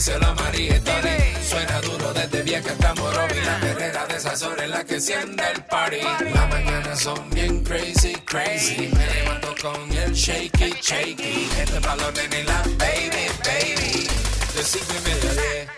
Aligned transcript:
díselo 0.00 0.34
a. 0.34 1.34
Suena 1.46 1.78
duro 1.82 2.12
desde 2.14 2.42
vieja 2.42 2.70
hasta 2.72 2.94
Morovi. 2.94 3.38
La 3.44 3.60
perrera 3.60 4.06
de 4.06 4.16
esas 4.16 4.42
horas 4.42 4.64
en 4.64 4.70
la 4.70 4.82
que 4.82 4.94
enciende 4.94 5.44
el 5.54 5.62
party. 5.64 6.00
Las 6.32 6.48
mañanas 6.48 7.00
son 7.00 7.28
bien 7.30 7.62
crazy, 7.62 8.14
crazy. 8.24 8.88
Me 8.96 9.06
levanto 9.14 9.54
con 9.60 9.92
el 9.92 10.12
shaky, 10.14 10.74
shaky. 10.80 11.50
Este 11.58 11.78
balón 11.80 12.14
en 12.16 12.46
la 12.46 12.62
baby, 12.78 13.26
baby. 13.44 14.08
De 14.54 14.62
cinco 14.64 14.94
y 14.98 15.08
media 15.08 15.30
a 15.30 15.34
diez. 15.34 15.68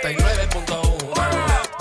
99.1 0.00 1.71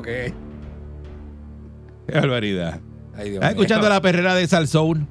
Bueno, 0.00 0.02
que 0.02 0.32
Qué 2.12 2.18
barbaridad. 2.18 2.80
Ay, 3.16 3.24
Dios 3.30 3.34
Estás 3.34 3.50
mío. 3.54 3.60
escuchando 3.62 3.88
la 3.88 4.00
perrera 4.00 4.34
de 4.34 4.46
Salsoul 4.46 5.06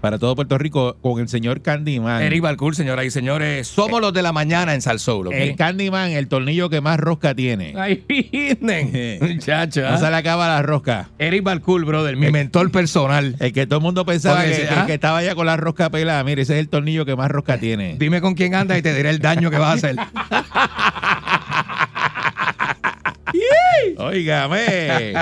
para 0.00 0.18
todo 0.18 0.36
Puerto 0.36 0.58
Rico 0.58 0.98
con 1.00 1.18
el 1.18 1.28
señor 1.28 1.62
Candyman. 1.62 2.20
Eric 2.22 2.42
Balcour, 2.42 2.76
señoras 2.76 3.06
y 3.06 3.10
señores. 3.10 3.66
Somos 3.68 4.02
los 4.02 4.12
de 4.12 4.20
la 4.20 4.32
mañana 4.32 4.74
en 4.74 4.82
Salsoul, 4.82 5.28
¿ok? 5.28 5.32
El 5.34 5.56
Candyman, 5.56 6.10
el 6.10 6.28
tornillo 6.28 6.68
que 6.68 6.82
más 6.82 7.00
rosca 7.00 7.34
tiene. 7.34 7.72
Ay, 7.74 8.04
vienen. 8.08 9.18
Muchacho. 9.22 9.80
No 9.80 9.96
se 9.96 10.04
¿ah? 10.06 10.10
le 10.10 10.16
acaba 10.16 10.46
la 10.46 10.60
rosca. 10.62 11.08
Eric 11.18 11.42
Balcour, 11.42 11.86
brother, 11.86 12.16
mi 12.18 12.30
mentor 12.30 12.70
personal. 12.70 13.34
El 13.40 13.52
que 13.54 13.66
todo 13.66 13.78
el 13.78 13.82
mundo 13.82 14.04
pensaba 14.04 14.36
Porque 14.36 14.50
que, 14.50 14.56
ese- 14.64 14.68
que- 14.74 14.80
¿ah? 14.80 14.86
que 14.86 14.94
estaba 14.94 15.22
ya 15.22 15.34
con 15.34 15.46
la 15.46 15.56
rosca 15.56 15.88
pelada. 15.88 16.22
Mire, 16.22 16.42
ese 16.42 16.52
es 16.52 16.60
el 16.60 16.68
tornillo 16.68 17.06
que 17.06 17.16
más 17.16 17.30
rosca 17.30 17.56
tiene. 17.58 17.96
Dime 17.98 18.20
con 18.20 18.34
quién 18.34 18.54
andas 18.54 18.76
y 18.78 18.82
te 18.82 18.92
diré 18.94 19.08
el 19.08 19.20
daño 19.20 19.50
que 19.50 19.56
vas 19.56 19.70
a 19.70 19.72
hacer. 19.72 19.96
Óigame. 23.98 25.14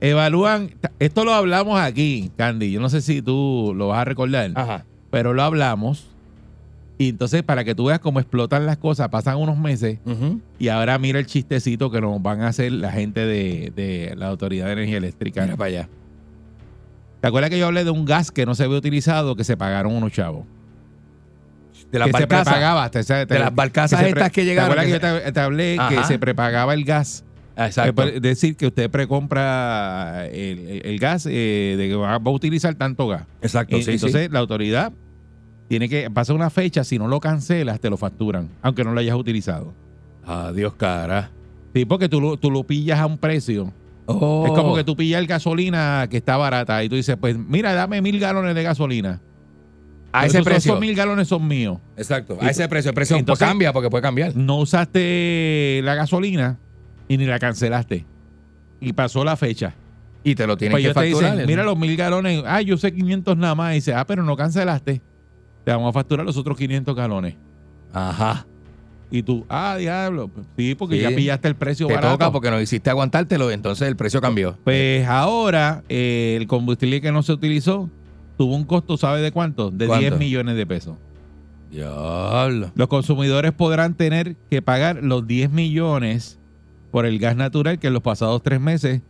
Evalúan. 0.00 0.70
Esto 0.98 1.24
lo 1.24 1.32
hablamos 1.32 1.80
aquí, 1.80 2.30
Candy. 2.36 2.70
Yo 2.72 2.80
no 2.80 2.88
sé 2.90 3.00
si 3.00 3.22
tú 3.22 3.72
lo 3.76 3.88
vas 3.88 4.00
a 4.00 4.04
recordar, 4.04 4.50
Ajá. 4.54 4.84
pero 5.10 5.32
lo 5.32 5.42
hablamos. 5.42 6.08
Y 6.98 7.08
entonces, 7.08 7.42
para 7.42 7.64
que 7.64 7.74
tú 7.74 7.86
veas 7.86 7.98
cómo 7.98 8.20
explotan 8.20 8.66
las 8.66 8.76
cosas, 8.76 9.08
pasan 9.08 9.36
unos 9.38 9.58
meses 9.58 9.98
y 10.60 10.68
ahora 10.68 10.96
mira 10.98 11.18
el 11.18 11.26
chistecito 11.26 11.90
que 11.90 12.00
nos 12.00 12.22
van 12.22 12.42
a 12.42 12.48
hacer 12.48 12.70
la 12.70 12.92
gente 12.92 13.20
de, 13.26 13.72
de 13.74 14.14
la 14.16 14.28
Autoridad 14.28 14.66
de 14.66 14.72
Energía 14.74 14.98
Eléctrica. 14.98 15.42
Mira 15.42 15.56
para 15.56 15.68
allá. 15.68 15.88
¿Te 17.20 17.28
acuerdas 17.28 17.50
que 17.50 17.58
yo 17.58 17.66
hablé 17.66 17.82
de 17.84 17.90
un 17.90 18.04
gas 18.04 18.30
que 18.30 18.46
no 18.46 18.54
se 18.54 18.64
había 18.64 18.76
utilizado 18.78 19.34
que 19.34 19.42
se 19.44 19.56
pagaron 19.56 19.92
unos 19.94 20.12
chavos? 20.12 20.44
De 21.90 21.98
las 21.98 22.10
que 22.10 22.18
se 22.18 22.26
prepagaba. 22.26 22.90
te- 22.90 23.02
te- 23.02 23.26
De 23.26 23.38
las 23.38 23.54
barcazas 23.54 24.00
que 24.00 24.08
estas 24.10 24.30
que 24.30 24.44
llegaron, 24.44 24.74
¿Te 24.74 24.80
acuerdas 24.82 25.00
que, 25.00 25.06
que 25.08 25.16
yo 25.18 25.24
te, 25.24 25.32
te 25.32 25.40
hablé 25.40 25.78
que 25.88 26.04
se 26.04 26.18
prepagaba 26.18 26.74
el 26.74 26.84
gas? 26.84 27.24
Exacto. 27.56 28.02
Es 28.02 28.20
decir, 28.22 28.56
que 28.56 28.66
usted 28.66 28.90
precompra 28.90 30.26
el, 30.26 30.58
el- 30.68 30.82
el 30.86 30.98
gas 30.98 31.26
eh, 31.30 31.74
de 31.78 31.88
que 31.88 31.94
va, 31.94 32.18
va 32.18 32.30
a 32.30 32.34
utilizar 32.34 32.74
tanto 32.74 33.06
gas. 33.08 33.24
Exacto, 33.42 33.76
sí, 33.80 33.90
entonces 33.92 34.24
sí. 34.26 34.28
la 34.32 34.40
autoridad 34.40 34.92
tiene 35.68 35.88
que 35.88 36.10
pasar 36.10 36.34
una 36.36 36.50
fecha, 36.50 36.84
si 36.84 36.98
no 36.98 37.08
lo 37.08 37.20
cancelas, 37.20 37.80
te 37.80 37.88
lo 37.90 37.96
facturan, 37.96 38.48
aunque 38.62 38.84
no 38.84 38.92
lo 38.92 39.00
hayas 39.00 39.16
utilizado. 39.16 39.72
Adiós, 40.26 40.74
cara. 40.74 41.30
Sí, 41.74 41.84
porque 41.84 42.08
tú 42.08 42.20
lo, 42.20 42.36
tú 42.36 42.50
lo 42.50 42.64
pillas 42.64 42.98
a 42.98 43.06
un 43.06 43.18
precio. 43.18 43.72
Oh. 44.06 44.44
Es 44.46 44.52
como 44.52 44.74
que 44.74 44.84
tú 44.84 44.96
pillas 44.96 45.20
el 45.20 45.26
gasolina 45.26 46.06
que 46.10 46.18
está 46.18 46.36
barata 46.36 46.82
y 46.84 46.88
tú 46.88 46.96
dices, 46.96 47.16
pues 47.18 47.36
mira, 47.38 47.72
dame 47.72 48.02
mil 48.02 48.18
galones 48.20 48.54
de 48.54 48.62
gasolina. 48.62 49.20
A 50.12 50.26
ese 50.26 50.38
Esos- 50.38 50.44
precio. 50.44 50.72
Esos 50.72 50.80
mil 50.80 50.94
galones 50.94 51.26
son 51.28 51.46
míos. 51.48 51.78
Exacto. 51.96 52.36
A 52.40 52.48
ese 52.50 52.68
precio. 52.68 52.90
El 52.90 52.94
precio 52.94 53.16
entonces- 53.16 53.40
pues, 53.40 53.48
cambia 53.50 53.72
porque 53.72 53.90
puede 53.90 54.02
cambiar. 54.02 54.36
No 54.36 54.58
usaste 54.58 55.80
la 55.84 55.94
gasolina 55.94 56.58
y 57.08 57.16
ni 57.16 57.26
la 57.26 57.38
cancelaste. 57.38 58.04
Y 58.80 58.92
pasó 58.92 59.24
la 59.24 59.36
fecha. 59.36 59.74
Y 60.22 60.34
te 60.34 60.46
lo 60.46 60.56
tienen 60.56 60.72
Pues 60.74 60.86
que 60.86 60.94
facturar. 60.94 61.32
dicen, 61.32 61.46
mira 61.46 61.64
los 61.64 61.76
mil 61.78 61.96
galones. 61.96 62.42
Ah, 62.46 62.62
yo 62.62 62.76
sé 62.76 62.92
500 62.94 63.36
nada 63.36 63.54
más. 63.54 63.72
Y 63.72 63.76
dice, 63.76 63.94
ah, 63.94 64.06
pero 64.06 64.22
no 64.22 64.36
cancelaste. 64.36 65.00
Te 65.64 65.70
vamos 65.70 65.90
a 65.90 65.92
facturar 65.92 66.24
los 66.24 66.36
otros 66.36 66.56
500 66.56 66.94
galones. 66.96 67.34
Ajá. 67.92 68.46
Y 69.10 69.22
tú, 69.22 69.44
ah, 69.48 69.76
diablo. 69.78 70.28
Pues 70.28 70.46
Sí, 70.56 70.74
porque 70.74 70.96
Sí. 70.96 71.02
ya 71.02 71.10
pillaste 71.10 71.48
el 71.48 71.54
precio 71.56 71.86
Te 71.86 71.94
barato. 71.94 72.14
toca 72.14 72.32
porque 72.32 72.50
no 72.50 72.60
hiciste 72.60 72.90
aguantártelo, 72.90 73.50
entonces 73.50 73.86
el 73.86 73.96
precio 73.96 74.20
cambió. 74.20 74.56
Pues 74.64 75.06
ahora 75.06 75.84
eh, 75.88 76.36
el 76.40 76.46
combustible 76.46 77.00
que 77.00 77.12
no 77.12 77.22
se 77.22 77.32
utilizó 77.32 77.88
tuvo 78.36 78.56
un 78.56 78.64
costo, 78.64 78.96
¿sabe 78.96 79.20
de 79.20 79.30
cuánto? 79.30 79.70
De 79.70 79.86
¿Cuánto? 79.86 80.00
10 80.08 80.18
millones 80.18 80.56
de 80.56 80.66
pesos. 80.66 80.96
Diablo. 81.70 82.70
Los 82.74 82.88
consumidores 82.88 83.52
podrán 83.52 83.94
tener 83.94 84.36
que 84.50 84.62
pagar 84.62 85.02
los 85.02 85.26
10 85.26 85.50
millones 85.50 86.38
por 86.94 87.06
el 87.06 87.18
gas 87.18 87.34
natural 87.34 87.80
que 87.80 87.88
en 87.88 87.92
los 87.92 88.04
pasados 88.04 88.40
tres 88.44 88.60
meses 88.60 89.02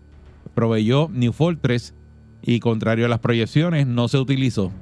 proveyó 0.55 1.11
New 1.13 1.35
Fortress 1.35 1.93
y 2.41 2.59
contrario 2.61 3.05
a 3.05 3.09
las 3.11 3.19
proyecciones 3.19 3.87
no 3.87 4.09
se 4.09 4.17
utilizó. 4.17 4.73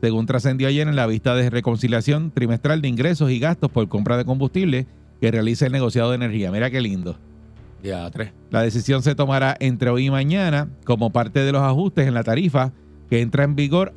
Según 0.00 0.26
trascendió 0.26 0.66
ayer 0.66 0.88
en 0.88 0.96
la 0.96 1.06
vista 1.06 1.36
de 1.36 1.50
reconciliación 1.50 2.32
trimestral 2.32 2.82
de 2.82 2.88
ingresos 2.88 3.30
y 3.30 3.38
gastos 3.38 3.70
por 3.70 3.86
compra 3.88 4.16
de 4.16 4.24
combustible 4.24 4.88
que 5.20 5.30
realiza 5.30 5.66
el 5.66 5.72
negociado 5.72 6.10
de 6.10 6.16
energía. 6.16 6.50
Mira 6.50 6.68
qué 6.68 6.80
lindo. 6.80 7.16
Ya, 7.84 8.10
tres. 8.10 8.32
La 8.50 8.60
decisión 8.62 9.04
se 9.04 9.14
tomará 9.14 9.56
entre 9.60 9.90
hoy 9.90 10.06
y 10.06 10.10
mañana 10.10 10.68
como 10.84 11.10
parte 11.10 11.38
de 11.38 11.52
los 11.52 11.62
ajustes 11.62 12.08
en 12.08 12.14
la 12.14 12.24
tarifa 12.24 12.72
que 13.08 13.20
entra 13.20 13.44
en 13.44 13.54
vigor. 13.54 13.92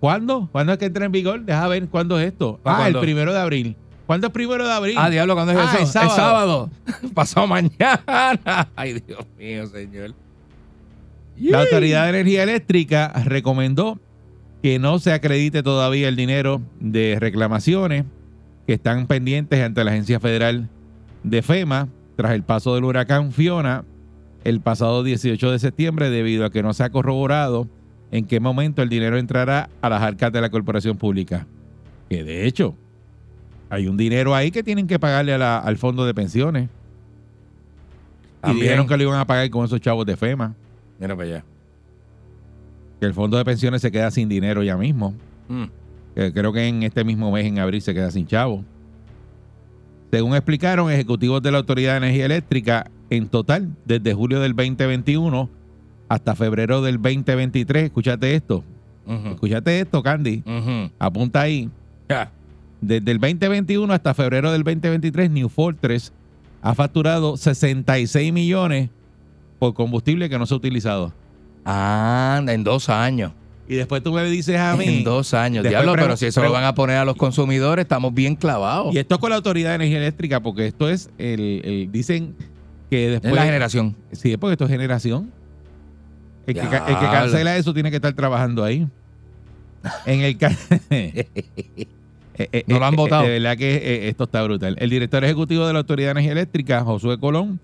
¿Cuándo? 0.00 0.48
¿Cuándo 0.52 0.72
es 0.72 0.78
que 0.78 0.86
entra 0.86 1.04
en 1.04 1.12
vigor? 1.12 1.44
Deja 1.44 1.68
ver 1.68 1.86
cuándo 1.88 2.18
es 2.18 2.28
esto. 2.28 2.60
¿Para 2.62 2.76
Ah, 2.78 2.80
cuándo? 2.80 3.00
el 3.00 3.04
primero 3.04 3.34
de 3.34 3.40
abril. 3.40 3.76
¿Cuándo 4.06 4.28
es 4.28 4.32
primero 4.32 4.64
de 4.66 4.72
abril? 4.72 4.94
Ah, 4.98 5.10
diablo, 5.10 5.34
¿cuándo 5.34 5.52
es 5.52 5.58
Ah, 5.58 5.70
eso? 5.74 5.78
el 5.80 5.86
sábado. 5.86 6.10
El 6.10 6.16
sábado. 6.16 6.70
Pasado 7.14 7.46
mañana. 7.46 8.68
Ay, 8.76 9.02
Dios 9.06 9.26
mío, 9.38 9.66
señor. 9.66 10.14
La 11.38 11.62
Autoridad 11.62 12.04
de 12.04 12.10
Energía 12.10 12.44
Eléctrica 12.44 13.12
recomendó 13.24 13.98
que 14.62 14.78
no 14.78 14.98
se 14.98 15.12
acredite 15.12 15.62
todavía 15.62 16.08
el 16.08 16.16
dinero 16.16 16.62
de 16.80 17.18
reclamaciones 17.20 18.04
que 18.66 18.74
están 18.74 19.06
pendientes 19.06 19.62
ante 19.62 19.84
la 19.84 19.90
Agencia 19.90 20.18
Federal 20.18 20.68
de 21.22 21.42
FEMA 21.42 21.88
tras 22.16 22.32
el 22.32 22.42
paso 22.42 22.74
del 22.74 22.84
huracán 22.84 23.32
Fiona 23.32 23.84
el 24.44 24.60
pasado 24.60 25.02
18 25.02 25.50
de 25.50 25.58
septiembre 25.58 26.08
debido 26.08 26.46
a 26.46 26.50
que 26.50 26.62
no 26.62 26.72
se 26.72 26.84
ha 26.84 26.90
corroborado 26.90 27.68
en 28.12 28.24
qué 28.26 28.40
momento 28.40 28.80
el 28.80 28.88
dinero 28.88 29.18
entrará 29.18 29.68
a 29.82 29.88
las 29.90 30.00
arcas 30.02 30.32
de 30.32 30.40
la 30.40 30.48
corporación 30.50 30.96
pública. 30.96 31.46
Que 32.08 32.22
de 32.24 32.46
hecho, 32.46 32.76
hay 33.70 33.86
un 33.88 33.96
dinero 33.96 34.34
ahí 34.34 34.50
que 34.50 34.62
tienen 34.62 34.86
que 34.86 34.98
pagarle 34.98 35.32
a 35.34 35.38
la- 35.38 35.58
al 35.58 35.76
fondo 35.76 36.04
de 36.06 36.14
pensiones. 36.14 36.68
Dijeron 38.54 38.86
que 38.86 38.96
lo 38.96 39.02
iban 39.02 39.18
a 39.18 39.26
pagar 39.26 39.48
con 39.50 39.64
esos 39.64 39.80
chavos 39.80 40.06
de 40.06 40.16
FEMA. 40.16 40.54
Mira 41.00 41.16
para 41.16 41.28
allá. 41.28 41.44
que 42.98 43.04
el 43.04 43.12
fondo 43.12 43.36
de 43.36 43.44
pensiones 43.44 43.82
se 43.82 43.90
queda 43.92 44.10
sin 44.10 44.26
dinero 44.26 44.62
ya 44.62 44.74
mismo. 44.78 45.12
Mm. 45.48 45.64
Creo 46.14 46.50
que 46.50 46.66
en 46.66 46.82
este 46.82 47.04
mismo 47.04 47.30
mes, 47.30 47.44
en 47.44 47.58
abril, 47.58 47.82
se 47.82 47.92
queda 47.92 48.10
sin 48.10 48.26
chavo. 48.26 48.64
Según 50.10 50.34
explicaron 50.34 50.90
ejecutivos 50.90 51.42
de 51.42 51.50
la 51.50 51.58
Autoridad 51.58 51.92
de 51.92 51.96
Energía 51.98 52.24
Eléctrica, 52.24 52.90
en 53.10 53.28
total, 53.28 53.68
desde 53.84 54.14
julio 54.14 54.40
del 54.40 54.54
2021 54.56 55.50
hasta 56.08 56.34
febrero 56.34 56.80
del 56.80 56.96
2023, 57.02 57.84
escúchate 57.84 58.34
esto, 58.34 58.64
Ujú. 59.06 59.28
escúchate 59.28 59.78
esto, 59.80 60.02
Candy, 60.02 60.42
apunta 60.98 61.42
ahí. 61.42 61.68
Desde 62.86 63.10
el 63.10 63.18
2021 63.18 63.92
hasta 63.92 64.14
febrero 64.14 64.52
del 64.52 64.62
2023, 64.62 65.28
New 65.30 65.48
Fortress 65.48 66.12
ha 66.62 66.74
facturado 66.74 67.36
66 67.36 68.32
millones 68.32 68.90
por 69.58 69.74
combustible 69.74 70.28
que 70.28 70.38
no 70.38 70.46
se 70.46 70.54
ha 70.54 70.56
utilizado. 70.56 71.12
Anda, 71.64 72.52
en 72.52 72.62
dos 72.62 72.88
años. 72.88 73.32
Y 73.68 73.74
después 73.74 74.00
tú 74.04 74.12
me 74.12 74.22
dices 74.24 74.56
a 74.60 74.76
mí. 74.76 74.84
En 74.84 75.04
dos 75.04 75.34
años. 75.34 75.64
Diablo, 75.64 75.94
pero 75.94 76.16
si 76.16 76.26
eso 76.26 76.40
lo 76.42 76.52
van 76.52 76.62
a 76.62 76.76
poner 76.76 76.98
a 76.98 77.04
los 77.04 77.16
consumidores, 77.16 77.82
estamos 77.82 78.14
bien 78.14 78.36
clavados. 78.36 78.94
Y 78.94 78.98
esto 78.98 79.16
es 79.16 79.20
con 79.20 79.30
la 79.30 79.36
Autoridad 79.36 79.70
de 79.70 79.74
Energía 79.76 79.98
Eléctrica, 79.98 80.40
porque 80.40 80.68
esto 80.68 80.88
es 80.88 81.10
el, 81.18 81.62
el- 81.64 81.88
dicen 81.90 82.36
que 82.88 83.10
después 83.10 83.32
es 83.32 83.36
la 83.36 83.44
generación. 83.46 83.96
Sí, 84.12 84.36
porque 84.36 84.52
esto 84.52 84.64
es 84.66 84.70
generación. 84.70 85.32
El 86.46 86.54
que, 86.54 86.60
el 86.60 86.68
que 86.68 87.06
cancela 87.10 87.56
eso 87.56 87.74
tiene 87.74 87.90
que 87.90 87.96
estar 87.96 88.12
trabajando 88.12 88.62
ahí. 88.62 88.86
En 90.04 90.20
el, 90.20 90.38
Eh, 92.38 92.48
eh, 92.52 92.64
No 92.66 92.78
lo 92.78 92.86
han 92.86 92.94
eh, 92.94 92.96
votado. 92.96 93.22
De 93.22 93.30
verdad 93.30 93.56
que 93.56 93.76
eh, 93.76 94.08
esto 94.08 94.24
está 94.24 94.42
brutal. 94.42 94.76
El 94.78 94.90
director 94.90 95.24
ejecutivo 95.24 95.66
de 95.66 95.72
la 95.72 95.80
Autoridad 95.80 96.08
de 96.08 96.12
Energía 96.12 96.32
Eléctrica, 96.32 96.82
Josué 96.82 97.18
Colón, 97.18 97.60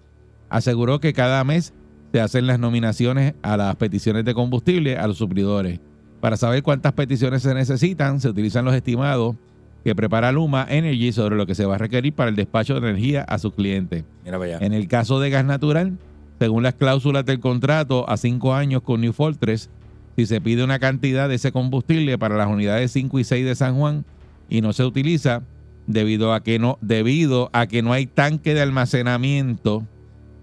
aseguró 0.48 1.00
que 1.00 1.12
cada 1.12 1.42
mes 1.44 1.72
se 2.12 2.20
hacen 2.20 2.46
las 2.46 2.58
nominaciones 2.58 3.34
a 3.42 3.56
las 3.56 3.76
peticiones 3.76 4.24
de 4.24 4.34
combustible 4.34 4.98
a 4.98 5.06
los 5.06 5.18
suplidores. 5.18 5.80
Para 6.20 6.36
saber 6.36 6.62
cuántas 6.62 6.92
peticiones 6.92 7.42
se 7.42 7.54
necesitan, 7.54 8.20
se 8.20 8.28
utilizan 8.28 8.64
los 8.64 8.74
estimados 8.74 9.36
que 9.82 9.94
prepara 9.94 10.30
Luma 10.30 10.66
Energy 10.68 11.10
sobre 11.12 11.36
lo 11.36 11.46
que 11.46 11.54
se 11.54 11.64
va 11.64 11.74
a 11.74 11.78
requerir 11.78 12.12
para 12.12 12.30
el 12.30 12.36
despacho 12.36 12.74
de 12.78 12.88
energía 12.88 13.22
a 13.22 13.38
sus 13.38 13.54
clientes. 13.54 14.04
Mira 14.24 14.38
para 14.38 14.56
allá. 14.56 14.66
En 14.66 14.72
el 14.72 14.86
caso 14.86 15.18
de 15.18 15.30
gas 15.30 15.44
natural, 15.44 15.98
según 16.38 16.62
las 16.62 16.74
cláusulas 16.74 17.24
del 17.24 17.40
contrato 17.40 18.08
a 18.08 18.16
cinco 18.16 18.54
años 18.54 18.82
con 18.82 19.00
New 19.00 19.12
Fortress, 19.12 19.70
si 20.16 20.26
se 20.26 20.40
pide 20.40 20.62
una 20.62 20.78
cantidad 20.78 21.28
de 21.28 21.36
ese 21.36 21.52
combustible 21.52 22.18
para 22.18 22.36
las 22.36 22.48
unidades 22.48 22.92
5 22.92 23.18
y 23.18 23.24
6 23.24 23.44
de 23.44 23.54
San 23.54 23.76
Juan 23.76 24.04
y 24.52 24.60
no 24.60 24.74
se 24.74 24.84
utiliza 24.84 25.42
debido 25.86 26.34
a 26.34 26.42
que 26.42 26.58
no, 26.58 26.76
debido 26.82 27.48
a 27.54 27.66
que 27.66 27.80
no 27.80 27.94
hay 27.94 28.04
tanque 28.04 28.52
de 28.52 28.60
almacenamiento 28.60 29.82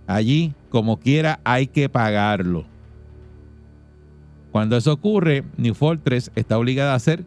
allí, 0.07 0.56
como 0.71 1.00
quiera, 1.00 1.39
hay 1.44 1.67
que 1.67 1.89
pagarlo. 1.89 2.65
Cuando 4.51 4.77
eso 4.77 4.94
ocurre, 4.94 5.44
New 5.57 5.75
Fortress 5.75 6.31
está 6.35 6.57
obligada 6.57 6.94
a 6.94 6.95
hacer 6.95 7.23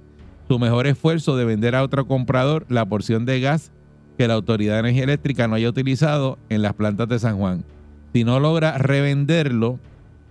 su 0.48 0.58
mejor 0.58 0.88
esfuerzo 0.88 1.36
de 1.36 1.44
vender 1.44 1.76
a 1.76 1.84
otro 1.84 2.08
comprador 2.08 2.66
la 2.68 2.84
porción 2.84 3.26
de 3.26 3.38
gas 3.38 3.70
que 4.18 4.26
la 4.26 4.34
Autoridad 4.34 4.74
de 4.74 4.80
Energía 4.80 5.04
Eléctrica 5.04 5.46
no 5.46 5.54
haya 5.54 5.68
utilizado 5.68 6.36
en 6.48 6.62
las 6.62 6.72
plantas 6.72 7.08
de 7.08 7.20
San 7.20 7.38
Juan. 7.38 7.64
Si 8.12 8.24
no 8.24 8.40
logra 8.40 8.76
revenderlo, 8.76 9.78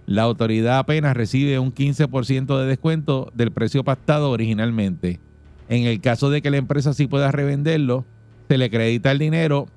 la 0.06 0.24
autoridad 0.24 0.80
apenas 0.80 1.16
recibe 1.16 1.60
un 1.60 1.74
15% 1.74 2.60
de 2.60 2.66
descuento 2.66 3.32
del 3.34 3.52
precio 3.52 3.86
pactado 3.86 4.32
originalmente. 4.32 5.22
En 5.72 5.84
el 5.86 6.02
caso 6.02 6.30
de 6.30 6.42
que 6.42 6.52
la 6.52 6.58
empresa 6.58 6.94
sí 6.94 7.08
pueda 7.08 7.32
revenderlo, 7.32 8.06
se 8.50 8.58
le 8.58 8.66
acredita 8.66 9.10
el 9.12 9.20
dinero 9.20 9.68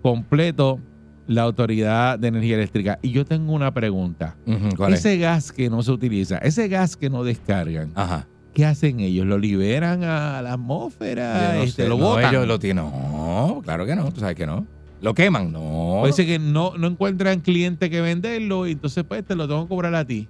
completo 0.00 0.78
la 1.26 1.42
Autoridad 1.42 2.16
de 2.18 2.28
Energía 2.28 2.54
Eléctrica. 2.54 3.00
Y 3.02 3.10
yo 3.10 3.24
tengo 3.24 3.52
una 3.52 3.74
pregunta. 3.74 4.36
¿Cuál 4.76 4.92
es? 4.94 5.00
Ese 5.00 5.18
gas 5.18 5.50
que 5.50 5.68
no 5.68 5.82
se 5.82 5.90
utiliza, 5.90 6.38
ese 6.38 6.68
gas 6.68 6.96
que 6.96 7.10
no 7.10 7.24
descargan, 7.24 7.90
Ajá. 7.96 8.28
¿qué 8.54 8.64
hacen 8.64 9.00
ellos? 9.00 9.26
¿Lo 9.26 9.36
liberan 9.36 10.04
a 10.04 10.40
la 10.42 10.52
atmósfera? 10.52 11.54
No 11.56 11.62
Este, 11.64 11.82
sé, 11.82 11.88
¿Lo 11.88 11.98
no, 11.98 12.04
botan? 12.04 12.32
ellos 12.32 12.46
lo 12.46 12.58
tienen. 12.60 12.84
No, 12.84 13.60
claro 13.64 13.84
que 13.84 13.96
no. 13.96 14.12
Tú 14.12 14.20
sabes 14.20 14.36
que 14.36 14.46
no. 14.46 14.64
Lo 15.02 15.12
queman. 15.14 15.50
No. 15.52 15.96
Puede 16.02 16.12
ser 16.12 16.26
que 16.26 16.38
no, 16.38 16.78
no 16.78 16.86
encuentran 16.86 17.40
cliente 17.40 17.90
que 17.90 18.00
venderlo 18.00 18.68
y 18.68 18.72
entonces 18.72 19.02
pues 19.02 19.24
te 19.24 19.34
lo 19.34 19.48
tengo 19.48 19.64
que 19.64 19.68
cobrar 19.68 19.94
a 19.96 20.04
ti. 20.04 20.28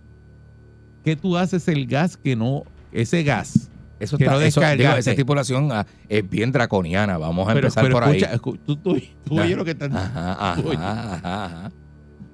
¿Qué 1.05 1.15
tú 1.17 1.37
haces 1.37 1.69
el 1.69 1.87
gas 1.87 2.17
que 2.17 2.35
no, 2.35 2.65
ese 2.93 3.23
gas? 3.23 3.71
Eso 3.99 4.19
que 4.19 4.25
está, 4.25 4.45
eso, 4.45 4.61
digo, 4.77 4.91
esa 4.93 5.11
estipulación 5.11 5.73
ah, 5.73 5.87
es 6.09 6.29
bien 6.29 6.53
draconiana. 6.53 7.17
Vamos 7.19 7.49
a 7.49 7.55
Pero, 7.55 7.67
empezar 7.69 7.83
pero 7.85 7.95
por 7.99 8.05
escucha, 8.05 8.33
ahí. 8.33 8.39
tú, 8.39 8.77
tú, 8.77 9.01
tú 9.25 9.41
oyes 9.41 9.57
lo 9.57 9.65
que 9.65 9.71
están 9.71 9.97
Ajá, 9.97 10.33
ajá, 10.53 11.15
ajá, 11.23 11.73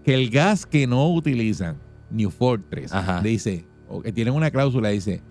que 0.05 0.14
el 0.14 0.29
gas 0.31 0.67
que 0.67 0.87
no 0.88 1.09
utilizan, 1.12 1.76
New 2.11 2.31
Fortress, 2.31 2.93
dice, 3.23 3.64
o 3.88 4.03
que 4.03 4.11
tienen 4.12 4.35
una 4.35 4.50
cláusula, 4.50 4.88
dice, 4.88 5.23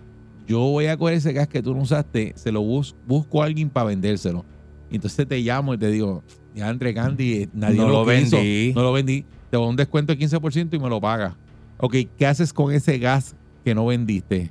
yo 0.46 0.58
voy 0.60 0.86
a 0.86 0.96
coger 0.96 1.14
ese 1.16 1.32
gas 1.34 1.48
que 1.48 1.62
tú 1.62 1.74
no 1.74 1.82
usaste, 1.82 2.32
se 2.36 2.50
lo 2.50 2.62
bus- 2.62 2.94
busco 3.06 3.42
a 3.42 3.46
alguien 3.46 3.68
para 3.68 3.86
vendérselo. 3.88 4.44
Y 4.90 4.96
entonces 4.96 5.26
te 5.28 5.38
llamo 5.40 5.74
y 5.74 5.78
te 5.78 5.88
digo, 5.90 6.22
ya 6.54 6.68
Andre 6.68 6.94
Candy, 6.94 7.48
nadie 7.52 7.76
No 7.76 7.88
lo, 7.88 8.06
quiso, 8.06 8.36
vendí. 8.38 8.72
no 8.74 8.82
lo 8.82 8.92
vendí, 8.92 9.24
te 9.50 9.56
doy 9.58 9.68
un 9.68 9.76
descuento 9.76 10.14
de 10.14 10.18
15% 10.18 10.74
y 10.74 10.78
me 10.78 10.88
lo 10.88 11.00
pagas. 11.00 11.34
Ok, 11.78 11.94
¿qué 12.16 12.26
haces 12.26 12.52
con 12.52 12.72
ese 12.72 12.98
gas 12.98 13.34
que 13.64 13.74
no 13.74 13.86
vendiste? 13.86 14.50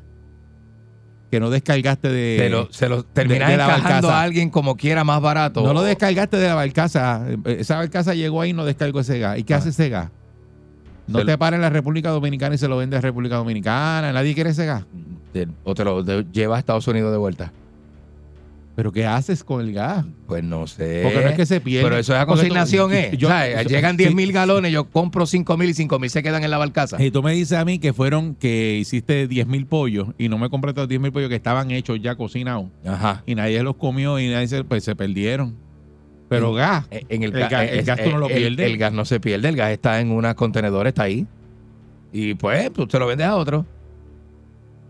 Que 1.31 1.39
no 1.39 1.49
descargaste 1.49 2.09
de... 2.09 2.37
Se 2.39 2.49
lo, 2.49 2.67
se 2.71 2.89
lo 2.89 3.03
terminas 3.05 3.47
de 3.47 3.53
encajando 3.55 3.83
barcaza. 4.09 4.19
a 4.19 4.21
alguien 4.21 4.49
como 4.49 4.75
quiera 4.75 5.03
más 5.05 5.21
barato. 5.21 5.63
No 5.63 5.73
lo 5.73 5.81
descargaste 5.81 6.35
de 6.37 6.47
la 6.49 6.55
barcaza. 6.55 7.25
Esa 7.45 7.77
barcaza 7.77 8.13
llegó 8.13 8.41
ahí 8.41 8.49
y 8.49 8.53
no 8.53 8.65
descargó 8.65 8.99
ese 8.99 9.17
gas. 9.17 9.39
¿Y 9.39 9.43
qué 9.43 9.53
Ah. 9.53 9.57
hace 9.57 9.69
ese 9.69 9.87
gas? 9.87 10.09
No 11.07 11.19
Se 11.19 11.25
te 11.25 11.31
lo- 11.31 11.37
para 11.39 11.55
en 11.55 11.61
la 11.61 11.69
República 11.69 12.09
Dominicana 12.09 12.55
y 12.55 12.57
se 12.57 12.67
lo 12.67 12.75
vende 12.77 12.97
a 12.97 13.01
República 13.01 13.37
Dominicana. 13.37 14.11
Nadie 14.11 14.33
quiere 14.35 14.49
ese 14.49 14.65
gas. 14.65 14.83
O 15.63 15.73
te 15.73 15.83
lo 15.85 16.03
de- 16.03 16.25
llevas 16.33 16.57
a 16.57 16.59
Estados 16.59 16.87
Unidos 16.89 17.11
de 17.13 17.17
vuelta. 17.17 17.53
¿Pero 18.73 18.91
qué 18.93 19.05
haces 19.05 19.43
con 19.43 19.59
el 19.61 19.73
gas? 19.73 20.05
Pues 20.27 20.43
no 20.43 20.65
sé. 20.65 21.01
Porque 21.03 21.21
no 21.21 21.27
es 21.29 21.35
que 21.35 21.45
se 21.45 21.59
pierde. 21.59 21.83
Pero 21.83 21.97
eso 21.97 22.13
es 22.15 22.19
a 22.19 22.23
tú- 22.25 22.29
consignación, 22.29 22.93
¿eh? 22.93 23.11
yo- 23.17 23.27
O 23.27 23.31
sea, 23.31 23.61
yo- 23.63 23.69
llegan 23.69 23.91
sí. 23.91 24.03
10 24.03 24.15
mil 24.15 24.31
galones, 24.31 24.71
yo 24.71 24.85
compro 24.89 25.25
5 25.25 25.57
mil 25.57 25.69
y 25.69 25.73
5 25.73 25.99
mil 25.99 26.09
se 26.09 26.23
quedan 26.23 26.43
en 26.45 26.51
la 26.51 26.57
barcaza. 26.57 27.01
Y 27.03 27.11
tú 27.11 27.21
me 27.21 27.33
dices 27.33 27.57
a 27.57 27.65
mí 27.65 27.79
que 27.79 27.91
fueron, 27.91 28.33
que 28.35 28.77
hiciste 28.79 29.27
10 29.27 29.45
mil 29.45 29.65
pollos 29.65 30.07
y 30.17 30.29
no 30.29 30.37
me 30.37 30.49
compraste 30.49 30.79
los 30.81 30.87
10 30.89 31.01
mil 31.01 31.11
pollos 31.11 31.27
que 31.29 31.35
estaban 31.35 31.69
hechos 31.71 31.99
ya 32.01 32.15
cocinados 32.15 32.67
Ajá. 32.85 33.23
y 33.25 33.35
nadie 33.35 33.61
los 33.61 33.75
comió 33.75 34.17
y 34.19 34.29
nadie 34.29 34.47
se, 34.47 34.63
pues 34.63 34.85
se 34.85 34.95
perdieron. 34.95 35.55
Pero 36.29 36.51
En- 36.51 36.55
gas. 36.55 36.85
En 36.89 37.23
el, 37.23 37.35
El 37.35 37.43
ga- 37.43 37.49
gas- 37.49 37.69
el 37.71 37.83
gas 37.83 37.99
tú 38.03 38.09
no 38.09 38.17
lo 38.19 38.29
el- 38.29 38.35
pierdes. 38.37 38.65
El, 38.71 38.77
gas 38.77 38.93
no 38.93 39.03
se 39.03 39.19
pierde, 39.19 39.49
el 39.49 39.57
gas 39.57 39.71
está 39.71 39.99
en 39.99 40.11
unos 40.11 40.33
contenedores, 40.35 40.91
está 40.91 41.03
ahí. 41.03 41.27
Y 42.13 42.35
pues, 42.35 42.71
tú 42.71 42.87
te 42.87 42.97
lo 42.97 43.05
vendes 43.07 43.27
a 43.27 43.35
otro. 43.35 43.65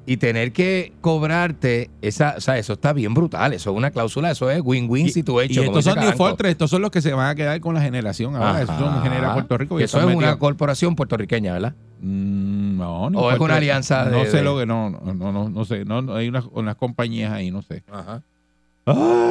Y 0.03 0.18
tener 0.18 0.51
que 0.51 0.94
cobrarte, 1.00 1.92
esa, 2.01 2.33
o 2.38 2.42
sea, 2.42 2.57
eso 2.57 2.74
está 2.74 2.92
bien 2.92 3.13
brutal. 3.13 3.53
Eso 3.53 3.69
es 3.69 3.77
una 3.77 3.92
cláusula, 3.92 4.31
eso 4.31 4.50
es 4.50 4.59
win-win 4.63 5.09
situation. 5.12 5.63
y 5.65 5.68
estos 5.68 5.86
son 5.86 6.00
New. 6.00 6.12
Fortress, 6.13 6.51
estos 6.51 6.69
son 6.71 6.81
los 6.81 6.89
que 6.89 7.01
se 7.01 7.13
van 7.13 7.30
a 7.30 7.36
quedar 7.36 7.59
con 7.62 7.75
la 7.75 7.81
generación 7.81 8.36
ahora. 8.36 8.63
Esos 8.63 8.77
son 8.80 9.03
genera 9.03 9.33
Puerto 9.33 9.57
Rico. 9.59 9.80
y 9.80 9.83
eso 9.83 10.00
es 10.09 10.15
una 10.15 10.38
corporación 10.39 10.95
puertorriqueña, 10.95 11.53
¿verdad? 11.53 11.75
Mm, 12.01 12.77
No, 12.77 13.09
ni 13.12 13.18
¿O 13.18 13.31
es 13.31 13.39
una 13.39 13.56
alianza 13.57 14.06
No 14.06 14.18
de- 14.19 14.25
sé 14.31 14.38
de- 14.38 14.44
lo 14.44 14.57
que 14.57 14.65
no, 14.65 14.89
no, 14.89 15.13
no, 15.13 15.31
no, 15.31 15.50
no 15.50 15.65
sé. 15.65 15.86
No, 15.86 16.01
no, 16.01 16.15
hay 16.15 16.30
unas, 16.30 16.45
unas 16.51 16.75
compañías 16.75 17.31
ahí, 17.31 17.51
no 17.51 17.62
sé. 17.62 17.83
Ajá. 17.92 18.24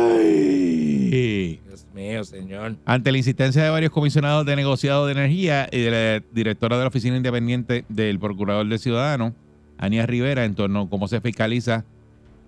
¡Ay! 0.01 1.61
Dios 1.67 1.87
mío, 1.95 2.25
señor. 2.25 2.77
Ante 2.85 3.11
la 3.13 3.19
insistencia 3.19 3.63
de 3.65 3.71
varios 3.71 3.91
comisionados 3.91 4.47
de 4.47 4.57
negociado 4.57 5.07
de 5.07 5.13
energía 5.13 5.69
y 5.73 5.81
de 5.81 5.91
la 5.91 6.25
directora 6.33 6.77
de 6.77 6.83
la 6.85 6.89
Oficina 6.89 7.17
Independiente 7.17 7.85
del 7.89 8.19
Procurador 8.19 8.67
del 8.69 8.79
Ciudadano, 8.79 9.35
Ania 9.81 10.07
Rivera, 10.07 10.45
en 10.45 10.55
torno 10.55 10.83
a 10.83 10.89
cómo 10.89 11.09
se 11.09 11.21
fiscaliza 11.21 11.85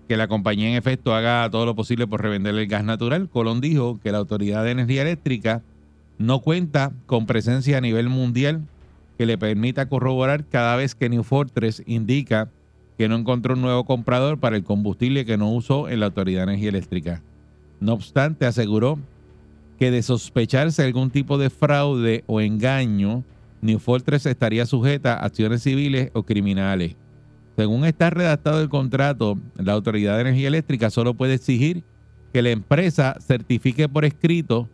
que 0.07 0.17
la 0.17 0.27
compañía 0.27 0.69
en 0.69 0.75
efecto 0.75 1.15
haga 1.15 1.49
todo 1.49 1.65
lo 1.65 1.75
posible 1.75 2.07
por 2.07 2.21
revender 2.21 2.55
el 2.55 2.67
gas 2.67 2.83
natural, 2.83 3.29
Colón 3.29 3.59
dijo 3.59 3.99
que 4.01 4.11
la 4.11 4.19
Autoridad 4.19 4.63
de 4.63 4.71
Energía 4.71 5.01
Eléctrica 5.01 5.63
no 6.19 6.39
cuenta 6.39 6.91
con 7.07 7.25
presencia 7.25 7.77
a 7.77 7.81
nivel 7.81 8.09
mundial 8.09 8.61
que 9.17 9.25
le 9.25 9.37
permita 9.37 9.89
corroborar 9.89 10.45
cada 10.45 10.75
vez 10.75 10.93
que 10.93 11.09
New 11.09 11.23
Fortress 11.23 11.81
indica 11.87 12.49
que 12.97 13.07
no 13.07 13.15
encontró 13.15 13.55
un 13.55 13.61
nuevo 13.61 13.85
comprador 13.85 14.39
para 14.39 14.55
el 14.55 14.63
combustible 14.63 15.25
que 15.25 15.37
no 15.37 15.51
usó 15.51 15.89
en 15.89 15.99
la 15.99 16.07
Autoridad 16.07 16.41
de 16.41 16.53
Energía 16.53 16.69
Eléctrica. 16.69 17.21
No 17.79 17.93
obstante, 17.93 18.45
aseguró 18.45 18.99
que 19.79 19.89
de 19.89 20.03
sospecharse 20.03 20.83
algún 20.83 21.09
tipo 21.09 21.37
de 21.37 21.49
fraude 21.49 22.23
o 22.27 22.41
engaño, 22.41 23.23
New 23.61 23.79
Fortress 23.79 24.27
estaría 24.27 24.65
sujeta 24.65 25.15
a 25.15 25.25
acciones 25.25 25.63
civiles 25.63 26.11
o 26.13 26.23
criminales. 26.23 26.95
Según 27.55 27.85
está 27.85 28.09
redactado 28.09 28.61
el 28.61 28.69
contrato, 28.69 29.37
la 29.55 29.73
Autoridad 29.73 30.15
de 30.15 30.21
Energía 30.21 30.47
Eléctrica 30.47 30.89
solo 30.89 31.13
puede 31.13 31.35
exigir 31.35 31.83
que 32.31 32.41
la 32.41 32.49
empresa 32.49 33.15
certifique 33.19 33.87
por 33.87 34.05
escrito 34.05 34.67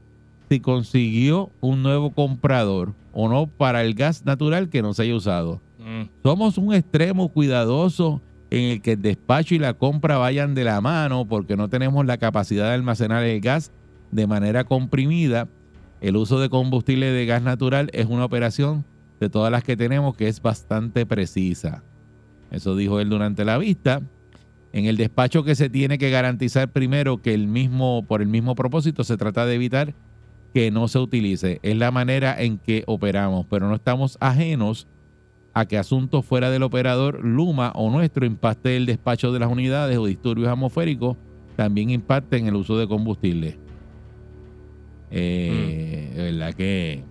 si 0.49 0.61
consiguió 0.61 1.49
un 1.59 1.83
nuevo 1.83 2.11
comprador 2.11 2.93
o 3.13 3.27
no 3.27 3.47
para 3.47 3.83
el 3.83 3.93
gas 3.93 4.25
natural 4.25 4.69
que 4.69 4.81
no 4.81 4.93
se 4.93 5.03
haya 5.03 5.15
usado. 5.15 5.61
Mm. 5.77 6.09
Somos 6.23 6.57
un 6.57 6.73
extremo 6.73 7.29
cuidadoso 7.29 8.21
en 8.49 8.71
el 8.71 8.81
que 8.81 8.93
el 8.93 9.01
despacho 9.01 9.55
y 9.55 9.59
la 9.59 9.73
compra 9.73 10.17
vayan 10.17 10.55
de 10.55 10.63
la 10.63 10.81
mano 10.81 11.25
porque 11.25 11.57
no 11.57 11.67
tenemos 11.67 12.05
la 12.05 12.17
capacidad 12.17 12.67
de 12.67 12.73
almacenar 12.73 13.23
el 13.23 13.41
gas 13.41 13.71
de 14.11 14.25
manera 14.25 14.63
comprimida. 14.63 15.47
El 16.01 16.15
uso 16.15 16.39
de 16.39 16.49
combustible 16.49 17.11
de 17.11 17.25
gas 17.25 17.43
natural 17.43 17.89
es 17.93 18.05
una 18.05 18.25
operación 18.25 18.85
de 19.19 19.29
todas 19.29 19.51
las 19.51 19.63
que 19.63 19.75
tenemos 19.75 20.15
que 20.15 20.29
es 20.29 20.41
bastante 20.41 21.05
precisa. 21.05 21.83
Eso 22.51 22.75
dijo 22.75 22.99
él 22.99 23.09
durante 23.09 23.45
la 23.45 23.57
vista. 23.57 24.01
En 24.71 24.85
el 24.85 24.97
despacho 24.97 25.43
que 25.43 25.55
se 25.55 25.69
tiene 25.69 25.97
que 25.97 26.11
garantizar 26.11 26.71
primero 26.71 27.21
que 27.21 27.33
el 27.33 27.47
mismo, 27.47 28.05
por 28.07 28.21
el 28.21 28.27
mismo 28.27 28.55
propósito, 28.55 29.03
se 29.03 29.17
trata 29.17 29.45
de 29.45 29.55
evitar 29.55 29.93
que 30.53 30.71
no 30.71 30.87
se 30.87 30.99
utilice. 30.99 31.59
Es 31.63 31.75
la 31.77 31.91
manera 31.91 32.39
en 32.39 32.57
que 32.57 32.83
operamos, 32.87 33.45
pero 33.49 33.67
no 33.67 33.75
estamos 33.75 34.17
ajenos 34.19 34.87
a 35.53 35.65
que 35.65 35.77
asuntos 35.77 36.25
fuera 36.25 36.51
del 36.51 36.63
operador 36.63 37.23
Luma 37.23 37.71
o 37.75 37.89
nuestro 37.89 38.25
impacte 38.25 38.77
el 38.77 38.85
despacho 38.85 39.31
de 39.31 39.39
las 39.39 39.51
unidades 39.51 39.97
o 39.97 40.05
disturbios 40.05 40.47
atmosféricos 40.47 41.17
también 41.55 41.89
impacten 41.89 42.47
el 42.47 42.55
uso 42.55 42.77
de 42.77 42.87
combustible. 42.87 43.57
Eh, 45.11 46.13
de 46.15 46.23
verdad 46.23 46.53
que 46.53 47.03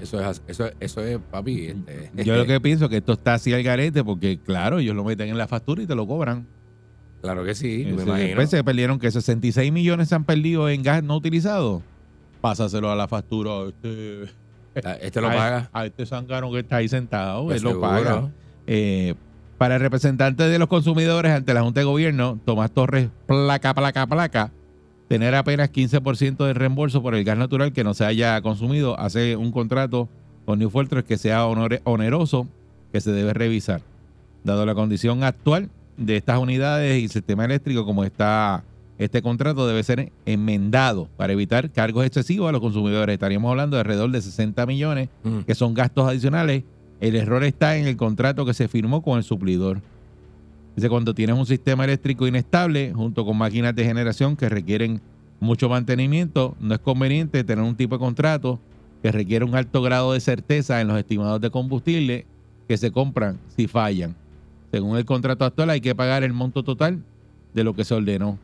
Eso 0.00 0.20
es, 0.30 0.42
eso, 0.48 0.70
eso 0.80 1.04
es, 1.04 1.18
papi. 1.30 1.66
este, 1.66 2.10
yo 2.24 2.36
lo 2.36 2.46
que 2.46 2.60
pienso 2.60 2.84
es 2.86 2.90
que 2.90 2.96
esto 2.98 3.12
está 3.12 3.34
así 3.34 3.52
al 3.52 3.62
garete 3.62 4.02
porque 4.02 4.38
claro, 4.38 4.78
ellos 4.78 4.94
lo 4.96 5.04
meten 5.04 5.28
en 5.28 5.38
la 5.38 5.46
factura 5.46 5.82
y 5.82 5.86
te 5.86 5.94
lo 5.94 6.06
cobran. 6.06 6.46
Claro 7.22 7.44
que 7.44 7.54
sí, 7.54 7.82
me 7.84 8.02
imagino. 8.02 8.14
Después 8.14 8.48
se 8.50 8.64
perdieron 8.64 8.98
que 8.98 9.10
66 9.10 9.70
millones 9.72 10.08
se 10.08 10.14
han 10.14 10.24
perdido 10.24 10.68
en 10.70 10.82
gas 10.82 11.02
no 11.02 11.16
utilizado. 11.16 11.82
Pásaselo 12.40 12.90
a 12.90 12.96
la 12.96 13.08
factura. 13.08 13.50
Este, 13.68 14.30
Este 15.06 15.20
lo 15.20 15.28
a- 15.28 15.34
paga. 15.34 15.70
A 15.72 15.84
este 15.84 16.06
zangano 16.06 16.50
que 16.50 16.60
está 16.60 16.76
ahí 16.76 16.88
sentado, 16.88 17.44
Pues 17.44 17.58
él 17.62 17.64
lo 17.64 17.80
paga. 17.80 18.30
Eh, 18.66 19.14
para 19.58 19.74
el 19.74 19.82
representante 19.82 20.44
de 20.44 20.58
los 20.58 20.68
consumidores 20.68 21.32
ante 21.32 21.52
la 21.52 21.60
Junta 21.60 21.80
de 21.80 21.84
Gobierno, 21.84 22.38
Tomás 22.46 22.70
Torres, 22.70 23.08
placa, 23.26 23.74
placa, 23.74 24.06
placa, 24.06 24.50
tener 25.10 25.34
apenas 25.34 25.72
15% 25.72 26.46
de 26.46 26.54
reembolso 26.54 27.02
por 27.02 27.16
el 27.16 27.24
gas 27.24 27.36
natural 27.36 27.72
que 27.72 27.82
no 27.82 27.94
se 27.94 28.04
haya 28.04 28.40
consumido, 28.42 28.96
hace 28.96 29.34
un 29.34 29.50
contrato 29.50 30.08
con 30.46 30.60
New 30.60 30.70
Fortress 30.70 31.02
que 31.04 31.18
sea 31.18 31.46
oneroso, 31.46 32.46
que 32.92 33.00
se 33.00 33.10
debe 33.10 33.34
revisar. 33.34 33.80
Dado 34.44 34.64
la 34.64 34.76
condición 34.76 35.24
actual 35.24 35.68
de 35.96 36.16
estas 36.16 36.38
unidades 36.38 37.02
y 37.02 37.08
sistema 37.08 37.44
eléctrico 37.44 37.84
como 37.84 38.04
está 38.04 38.62
este 38.98 39.20
contrato 39.20 39.66
debe 39.66 39.82
ser 39.82 40.12
enmendado 40.26 41.08
para 41.16 41.32
evitar 41.32 41.70
cargos 41.70 42.06
excesivos 42.06 42.48
a 42.48 42.52
los 42.52 42.60
consumidores. 42.60 43.12
Estaríamos 43.12 43.50
hablando 43.50 43.74
de 43.76 43.80
alrededor 43.80 44.12
de 44.12 44.22
60 44.22 44.64
millones 44.66 45.08
Mm. 45.24 45.40
que 45.40 45.56
son 45.56 45.74
gastos 45.74 46.08
adicionales. 46.08 46.62
El 47.00 47.16
error 47.16 47.42
está 47.42 47.76
en 47.78 47.86
el 47.88 47.96
contrato 47.96 48.46
que 48.46 48.54
se 48.54 48.68
firmó 48.68 49.02
con 49.02 49.18
el 49.18 49.24
suplidor. 49.24 49.80
Dice, 50.76 50.88
cuando 50.88 51.14
tienes 51.14 51.36
un 51.36 51.46
sistema 51.46 51.84
eléctrico 51.84 52.26
inestable, 52.26 52.92
junto 52.94 53.24
con 53.24 53.36
máquinas 53.36 53.74
de 53.74 53.84
generación 53.84 54.36
que 54.36 54.48
requieren 54.48 55.00
mucho 55.40 55.68
mantenimiento, 55.68 56.56
no 56.60 56.74
es 56.74 56.80
conveniente 56.80 57.44
tener 57.44 57.64
un 57.64 57.74
tipo 57.74 57.96
de 57.96 57.98
contrato 57.98 58.60
que 59.02 59.10
requiere 59.10 59.44
un 59.44 59.54
alto 59.54 59.82
grado 59.82 60.12
de 60.12 60.20
certeza 60.20 60.80
en 60.80 60.88
los 60.88 60.98
estimados 60.98 61.40
de 61.40 61.50
combustible 61.50 62.26
que 62.68 62.76
se 62.76 62.90
compran 62.90 63.38
si 63.56 63.66
fallan. 63.66 64.14
Según 64.70 64.96
el 64.96 65.04
contrato 65.04 65.44
actual, 65.44 65.70
hay 65.70 65.80
que 65.80 65.94
pagar 65.94 66.22
el 66.22 66.32
monto 66.32 66.62
total 66.62 67.02
de 67.54 67.64
lo 67.64 67.74
que 67.74 67.84
se 67.84 67.94
ordenó. 67.94 68.38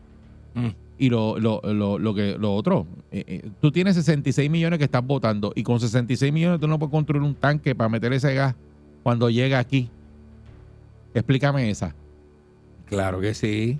Mm. 0.54 0.68
Y 0.99 1.11
lo, 1.11 1.38
lo, 1.38 1.61
lo, 1.62 1.99
lo 1.99 2.14
que, 2.14 2.37
lo 2.38 2.54
otro, 2.54 2.87
eh, 3.12 3.25
eh, 3.26 3.50
tú 3.61 3.71
tienes 3.71 3.97
66 3.97 4.50
millones 4.50 4.78
que 4.78 4.87
estás 4.87 5.06
votando 5.06 5.52
y 5.54 5.62
con 5.62 5.78
66 5.78 6.33
millones 6.33 6.59
tú 6.59 6.66
no 6.66 6.78
puedes 6.78 6.90
construir 6.90 7.23
un 7.23 7.35
tanque 7.35 7.75
para 7.75 7.90
meter 7.90 8.14
ese 8.14 8.35
gas 8.35 8.54
cuando 9.02 9.28
llega 9.28 9.59
aquí. 9.59 9.90
Explícame 11.12 11.71
esa. 11.71 11.95
Claro 12.87 13.21
que 13.21 13.35
sí. 13.35 13.78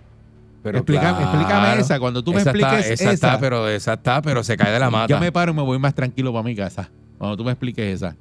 Pero 0.63 0.79
explícame, 0.79 1.19
claro. 1.19 1.39
explícame 1.41 1.81
esa. 1.81 2.01
Cuando 2.01 2.25
tú 2.25 2.33
me 2.33 2.41
Esa 2.41 2.51
está- 2.51 2.59
expliques 2.59 2.91
esa, 3.01 3.05
esa, 3.05 3.13
está, 3.13 3.41
pero 3.41 3.69
esa 3.69 3.93
está, 3.95 4.21
pero 4.23 4.43
se 4.43 4.57
cae 4.57 4.73
de 4.73 4.81
la 4.81 4.91
mata. 4.91 5.07
yo 5.07 5.21
me 5.21 5.31
paro 5.31 5.53
y 5.53 5.55
me 5.55 5.63
voy 5.63 5.79
más 5.79 5.95
tranquilo 5.95 6.33
para 6.33 6.43
mi 6.43 6.57
casa. 6.57 6.91
Cuando 7.19 7.37
tú 7.37 7.45
me 7.45 7.53
expliques 7.53 7.85
esa. 7.95 8.17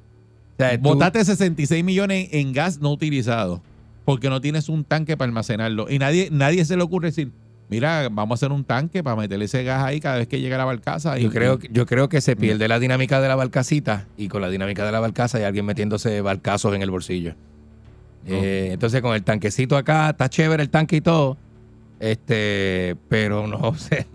O 0.54 0.56
sea, 0.58 0.76
Botaste 0.78 1.24
66 1.24 1.84
millones 1.84 2.28
en 2.32 2.52
gas 2.52 2.78
no 2.80 2.92
utilizado 2.92 3.62
porque 4.04 4.30
no 4.30 4.40
tienes 4.40 4.68
un 4.68 4.84
tanque 4.84 5.16
para 5.16 5.26
almacenarlo. 5.28 5.90
Y 5.90 5.98
nadie, 5.98 6.28
nadie 6.30 6.64
se 6.64 6.76
le 6.76 6.82
ocurre 6.84 7.08
decir, 7.08 7.32
mira, 7.68 8.08
vamos 8.10 8.30
a 8.30 8.46
hacer 8.46 8.52
un 8.52 8.62
tanque 8.64 9.02
para 9.02 9.16
meterle 9.16 9.46
ese 9.46 9.64
gas 9.64 9.82
ahí 9.82 9.98
cada 9.98 10.16
vez 10.18 10.28
que 10.28 10.40
llega 10.40 10.54
a 10.54 10.58
la 10.58 10.64
barcaza. 10.64 11.18
Y, 11.18 11.24
Yo 11.24 11.30
creo, 11.32 11.58
yo 11.58 11.84
creo 11.84 12.08
que 12.08 12.20
se 12.20 12.36
pierde 12.36 12.68
la 12.68 12.78
dinámica 12.78 13.20
de 13.20 13.26
la 13.26 13.34
barcacita 13.34 14.06
y 14.16 14.28
con 14.28 14.40
la 14.40 14.48
dinámica 14.48 14.86
de 14.86 14.92
la 14.92 15.00
barcaza 15.00 15.38
hay 15.38 15.44
alguien 15.44 15.66
metiéndose 15.66 16.20
barcazos 16.20 16.72
en 16.76 16.82
el 16.82 16.90
bolsillo. 16.92 17.34
Eh, 18.26 18.70
entonces 18.72 19.00
con 19.02 19.14
el 19.14 19.22
tanquecito 19.22 19.76
acá, 19.76 20.10
está 20.10 20.28
chévere 20.28 20.62
el 20.62 20.70
tanque 20.70 20.96
y 20.96 21.00
todo, 21.00 21.36
este, 22.00 22.96
pero 23.08 23.46
no 23.46 23.74
sé, 23.78 24.06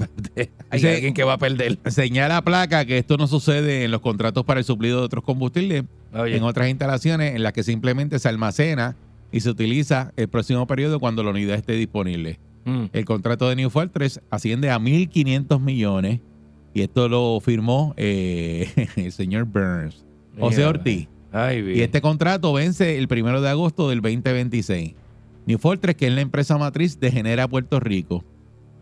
hay 0.70 0.86
alguien 0.86 1.13
que 1.13 1.24
va 1.24 1.34
a 1.34 1.38
perder. 1.38 1.80
Señala 1.86 2.41
placa 2.44 2.86
que 2.86 2.98
esto 2.98 3.18
no 3.18 3.27
sucede 3.27 3.84
en 3.86 3.91
los 3.91 4.01
contratos 4.01 4.46
para 4.46 4.60
el 4.60 4.65
suplido 4.65 5.00
de 5.00 5.06
otros 5.06 5.24
combustibles, 5.24 5.86
Oye, 6.13 6.36
en 6.38 6.44
otras 6.44 6.70
instalaciones 6.70 7.36
en 7.36 7.44
las 7.44 7.53
que 7.53 7.63
simplemente 7.63 8.20
se 8.20 8.30
almacena 8.30 8.96
y 9.32 9.39
se 9.39 9.50
utiliza 9.50 10.12
el 10.18 10.27
próximo 10.27 10.68
periodo 10.68 11.00
cuando 11.00 11.24
la 11.24 11.30
unidad 11.32 11.56
esté 11.56 11.74
disponible. 11.74 12.38
mm, 12.65 12.86
El 12.91 13.06
contrato 13.06 13.48
de 13.48 13.56
New 13.56 13.70
Fortress 13.70 14.20
asciende 14.30 14.70
a 14.70 14.77
1.500 14.77 15.60
millones 15.62 16.20
y 16.74 16.82
esto 16.82 17.08
lo 17.10 17.39
firmó 17.41 17.94
eh, 17.98 18.89
el 18.98 19.12
señor 19.12 19.46
Burns, 19.46 20.06
José 20.39 20.65
Ortiz. 20.65 21.08
Ay. 21.31 21.77
Y 21.77 21.81
este 21.81 22.01
contrato 22.01 22.51
vence 22.53 22.97
el 22.97 23.07
primero 23.07 23.41
de 23.41 23.50
agosto 23.50 23.89
del 23.89 24.01
2026. 24.01 24.95
New 25.45 25.57
Fortress, 25.57 25.95
que 25.95 26.07
es 26.07 26.13
la 26.13 26.21
empresa 26.21 26.57
matriz 26.57 27.00
de 27.00 27.11
Genera 27.11 27.47
Puerto 27.47 27.79
Rico, 27.79 28.23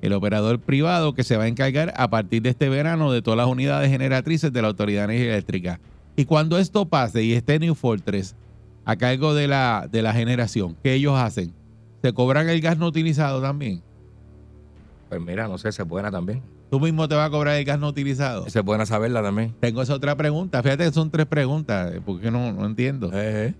el 0.01 0.13
operador 0.13 0.59
privado 0.59 1.13
que 1.13 1.23
se 1.23 1.37
va 1.37 1.43
a 1.43 1.47
encargar 1.47 1.93
a 1.95 2.09
partir 2.09 2.41
de 2.41 2.49
este 2.49 2.69
verano 2.69 3.11
de 3.11 3.21
todas 3.21 3.37
las 3.37 3.47
unidades 3.47 3.89
generatrices 3.89 4.51
de 4.51 4.61
la 4.61 4.69
Autoridad 4.69 5.07
de 5.07 5.13
Energía 5.13 5.33
Eléctrica. 5.33 5.79
Y 6.15 6.25
cuando 6.25 6.57
esto 6.57 6.87
pase 6.87 7.23
y 7.23 7.33
esté 7.33 7.59
New 7.59 7.75
Fortress 7.75 8.35
a 8.83 8.95
cargo 8.95 9.33
de 9.33 9.47
la, 9.47 9.87
de 9.89 10.01
la 10.01 10.13
generación, 10.13 10.75
¿qué 10.83 10.95
ellos 10.95 11.15
hacen? 11.15 11.53
¿Se 12.01 12.13
cobran 12.13 12.49
el 12.49 12.61
gas 12.61 12.77
no 12.77 12.87
utilizado 12.87 13.41
también? 13.41 13.81
Pues 15.09 15.21
mira, 15.21 15.47
no 15.47 15.57
sé, 15.57 15.71
se 15.71 15.83
buena 15.83 16.11
también. 16.11 16.41
¿Tú 16.69 16.79
mismo 16.79 17.07
te 17.07 17.15
vas 17.15 17.27
a 17.27 17.31
cobrar 17.31 17.55
el 17.55 17.65
gas 17.65 17.79
no 17.79 17.87
utilizado? 17.87 18.47
Se 18.49 18.61
buena 18.61 18.85
saberla 18.85 19.23
también. 19.23 19.55
Tengo 19.59 19.81
esa 19.81 19.95
otra 19.95 20.15
pregunta. 20.15 20.61
Fíjate 20.61 20.85
que 20.85 20.91
son 20.91 21.09
tres 21.09 21.25
preguntas, 21.25 21.95
eh, 21.95 22.01
porque 22.05 22.29
no, 22.29 22.53
no 22.53 22.65
entiendo. 22.65 23.09
Eh, 23.13 23.53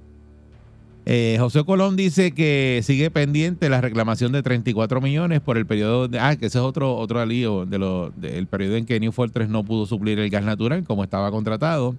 eh. 1.05 1.37
José 1.39 1.63
Colón 1.63 1.95
dice 1.95 2.33
que 2.33 2.81
sigue 2.83 3.09
pendiente 3.09 3.67
la 3.67 3.81
reclamación 3.81 4.31
de 4.31 4.43
34 4.43 5.01
millones 5.01 5.41
por 5.41 5.57
el 5.57 5.65
periodo 5.65 6.07
de, 6.07 6.19
ah, 6.19 6.35
que 6.35 6.45
ese 6.45 6.59
es 6.59 6.63
otro 6.63 6.95
otro 6.97 7.25
lío 7.25 7.65
de 7.65 7.79
lo, 7.79 8.11
del 8.11 8.45
periodo 8.45 8.75
en 8.75 8.85
que 8.85 8.99
New 8.99 9.11
Fortress 9.11 9.49
no 9.49 9.63
pudo 9.63 9.87
suplir 9.87 10.19
el 10.19 10.29
gas 10.29 10.43
natural 10.43 10.83
como 10.83 11.03
estaba 11.03 11.31
contratado. 11.31 11.95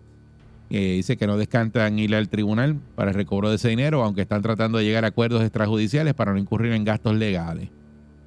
Eh, 0.73 0.93
dice 0.95 1.17
que 1.17 1.26
no 1.26 1.37
descantan 1.37 1.99
ir 1.99 2.14
al 2.14 2.29
tribunal 2.29 2.76
para 2.95 3.11
el 3.11 3.17
recobro 3.17 3.50
de 3.50 3.57
ese 3.57 3.69
dinero, 3.71 4.05
aunque 4.05 4.23
están 4.23 4.43
tratando 4.43 4.79
de 4.79 4.85
llegar 4.85 5.05
a 5.05 5.09
acuerdos 5.09 5.43
extrajudiciales 5.43 6.14
para 6.14 6.33
no 6.33 6.38
incurrir 6.38 6.73
en 6.73 6.85
gastos 6.85 7.17
legales. 7.17 7.69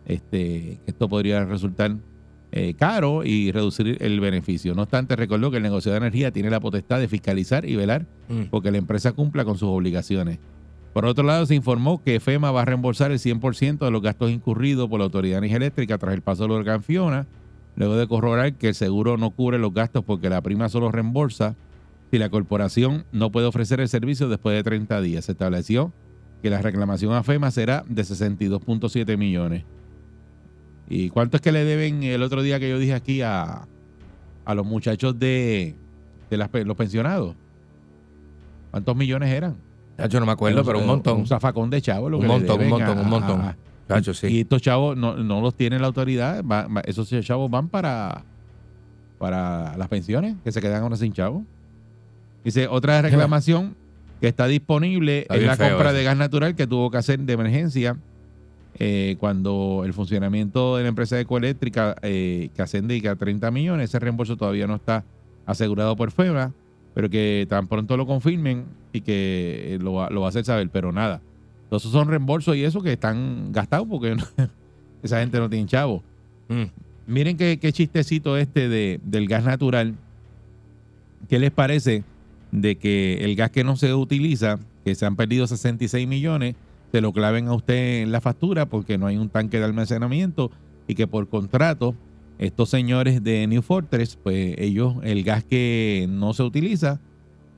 Este, 0.06 0.80
esto 0.86 1.08
podría 1.08 1.46
resultar 1.46 1.96
eh, 2.56 2.76
caro 2.76 3.24
y 3.26 3.52
reducir 3.52 3.98
el 4.00 4.20
beneficio. 4.20 4.76
No 4.76 4.84
obstante, 4.84 5.16
recordó 5.16 5.50
que 5.50 5.58
el 5.58 5.64
negocio 5.64 5.92
de 5.92 5.98
energía 5.98 6.30
tiene 6.32 6.52
la 6.52 6.60
potestad 6.60 7.00
de 7.00 7.08
fiscalizar 7.08 7.66
y 7.66 7.76
velar 7.76 8.06
Mm. 8.30 8.44
porque 8.52 8.70
la 8.72 8.78
empresa 8.78 9.12
cumpla 9.12 9.44
con 9.44 9.58
sus 9.58 9.70
obligaciones. 9.70 10.38
Por 10.94 11.06
otro 11.06 11.24
lado, 11.24 11.46
se 11.48 11.56
informó 11.56 12.04
que 12.04 12.20
FEMA 12.20 12.52
va 12.52 12.62
a 12.62 12.66
reembolsar 12.66 13.12
el 13.12 13.18
100% 13.20 13.86
de 13.86 13.92
los 13.92 14.02
gastos 14.04 14.30
incurridos 14.30 14.88
por 14.88 15.00
la 15.00 15.06
Autoridad 15.06 15.34
de 15.34 15.38
Energía 15.40 15.58
Eléctrica 15.58 15.98
tras 15.98 16.14
el 16.14 16.22
paso 16.22 16.44
del 16.44 16.52
huracán 16.52 16.84
Fiona, 16.84 17.26
luego 17.76 17.96
de 17.96 18.08
corroborar 18.08 18.54
que 18.54 18.68
el 18.68 18.76
seguro 18.76 19.18
no 19.18 19.32
cubre 19.32 19.58
los 19.58 19.74
gastos 19.74 20.04
porque 20.06 20.30
la 20.30 20.42
prima 20.42 20.70
solo 20.70 20.92
reembolsa 20.92 21.56
si 22.12 22.20
la 22.20 22.30
corporación 22.30 23.06
no 23.12 23.32
puede 23.32 23.48
ofrecer 23.48 23.80
el 23.80 23.90
servicio 23.90 24.30
después 24.30 24.56
de 24.56 24.62
30 24.62 25.02
días. 25.02 25.26
Se 25.26 25.32
estableció 25.32 25.92
que 26.44 26.52
la 26.52 26.62
reclamación 26.62 27.14
a 27.14 27.24
FEMA 27.24 27.50
será 27.50 27.84
de 27.90 28.04
62.7 28.04 29.18
millones. 29.18 29.64
¿Y 30.90 31.10
cuánto 31.10 31.38
es 31.38 31.42
que 31.42 31.52
le 31.52 31.64
deben 31.64 32.04
el 32.04 32.22
otro 32.24 32.42
día 32.42 32.60
que 32.60 32.70
yo 32.70 32.78
dije 32.78 32.94
aquí 32.94 33.22
a, 33.22 33.68
a 34.46 34.54
los 34.56 34.66
muchachos 34.66 35.18
de, 35.18 35.76
de 36.30 36.38
las 36.38 36.50
los 36.66 36.76
pensionados? 36.78 37.36
¿Cuántos 38.72 38.96
millones 38.96 39.30
eran? 39.32 39.56
Chacho, 39.98 40.20
no 40.20 40.26
me 40.26 40.32
acuerdo, 40.32 40.64
pero 40.66 40.80
un 40.80 40.88
montón. 40.88 41.20
Un 41.20 41.28
zafacón 41.28 41.70
de 41.70 41.82
chavos. 41.82 42.10
lo 42.12 42.18
Un 42.18 42.24
que 42.24 42.28
le 42.28 42.34
montón, 42.34 42.62
un 42.62 42.70
montón, 42.70 42.98
a- 42.98 43.02
un 43.02 43.10
montón. 43.10 43.42
a- 43.42 43.58
Chacho, 43.88 44.14
sí. 44.14 44.28
Y 44.28 44.40
estos 44.42 44.62
chavos 44.62 44.98
no, 44.98 45.16
no 45.18 45.42
los 45.42 45.56
tiene 45.56 45.78
la 45.80 45.88
autoridad. 45.88 46.44
va- 46.44 46.68
va- 46.68 46.82
esos 46.86 47.10
chavos 47.22 47.50
van 47.52 47.68
para, 47.70 48.24
para 49.20 49.78
las 49.78 49.88
pensiones, 49.90 50.36
que 50.44 50.52
se 50.52 50.62
quedan 50.62 50.82
ahora 50.84 50.96
sin 50.96 51.14
chavos. 51.14 51.44
Dice, 52.44 52.68
otra 52.68 53.02
reclamación 53.02 53.76
que 54.20 54.28
está 54.28 54.48
disponible 54.48 55.20
Está 55.22 55.36
es 55.36 55.44
la 55.44 55.58
compra 55.58 55.90
eso. 55.90 55.98
de 55.98 56.04
gas 56.04 56.18
natural 56.18 56.56
que 56.56 56.66
tuvo 56.66 56.90
que 56.90 56.98
hacer 56.98 57.20
de 57.20 57.34
emergencia 57.34 57.98
eh, 58.80 59.16
cuando 59.20 59.84
el 59.86 59.94
funcionamiento 59.94 60.78
de 60.78 60.84
la 60.84 60.90
empresa 60.90 61.20
ecoeléctrica 61.20 61.96
eh, 62.02 62.50
que 62.56 62.62
asciende 62.62 63.08
a 63.08 63.16
30 63.16 63.52
millones, 63.52 63.90
ese 63.90 64.00
reembolso 64.00 64.36
todavía 64.38 64.68
no 64.68 64.76
está 64.76 65.04
asegurado 65.46 65.96
por 65.96 66.12
FEMA, 66.12 66.52
pero 66.94 67.10
que 67.10 67.46
tan 67.50 67.68
pronto 67.68 67.98
lo 67.98 68.06
confirmen 68.06 68.66
y 68.92 69.02
que 69.02 69.76
eh, 69.76 69.80
lo, 69.82 69.94
va- 69.94 70.10
lo 70.10 70.22
va 70.22 70.28
a 70.28 70.30
hacer 70.30 70.46
saber, 70.46 70.70
pero 70.70 70.92
nada. 70.92 71.22
Entonces 71.64 71.92
son 71.92 72.08
reembolsos 72.08 72.56
y 72.56 72.64
eso 72.64 72.82
que 72.82 72.94
están 72.94 73.52
gastados 73.52 73.88
porque 73.90 74.16
esa 75.04 75.20
gente 75.20 75.40
no 75.40 75.50
tiene 75.50 75.66
chavo. 75.68 76.04
Mm. 76.50 76.64
Miren 77.08 77.36
qué, 77.38 77.58
qué 77.60 77.74
chistecito 77.74 78.38
este 78.38 78.70
de, 78.70 79.00
del 79.04 79.28
gas 79.28 79.44
natural. 79.44 79.96
¿Qué 81.30 81.40
les 81.40 81.52
parece 81.52 82.04
de 82.52 82.76
que 82.78 83.24
el 83.26 83.36
gas 83.36 83.50
que 83.52 83.64
no 83.64 83.76
se 83.76 83.94
utiliza, 83.94 84.60
que 84.86 84.94
se 84.96 85.06
han 85.06 85.16
perdido 85.16 85.48
66 85.48 86.08
millones, 86.08 86.56
se 86.94 87.02
lo 87.02 87.12
claven 87.12 87.48
a 87.48 87.56
usted 87.56 88.04
en 88.04 88.12
la 88.12 88.22
factura 88.22 88.68
porque 88.68 89.00
no 89.00 89.08
hay 89.08 89.18
un 89.18 89.28
tanque 89.28 89.58
de 89.58 89.66
almacenamiento 89.66 90.52
y 90.88 90.94
que 90.94 91.08
por 91.08 91.28
contrato 91.28 91.96
estos 92.38 92.70
señores 92.70 93.24
de 93.24 93.48
New 93.48 93.64
Fortress, 93.64 94.16
pues 94.22 94.54
ellos, 94.60 94.98
el 95.02 95.24
gas 95.24 95.44
que 95.44 96.06
no 96.08 96.34
se 96.36 96.44
utiliza, 96.44 97.00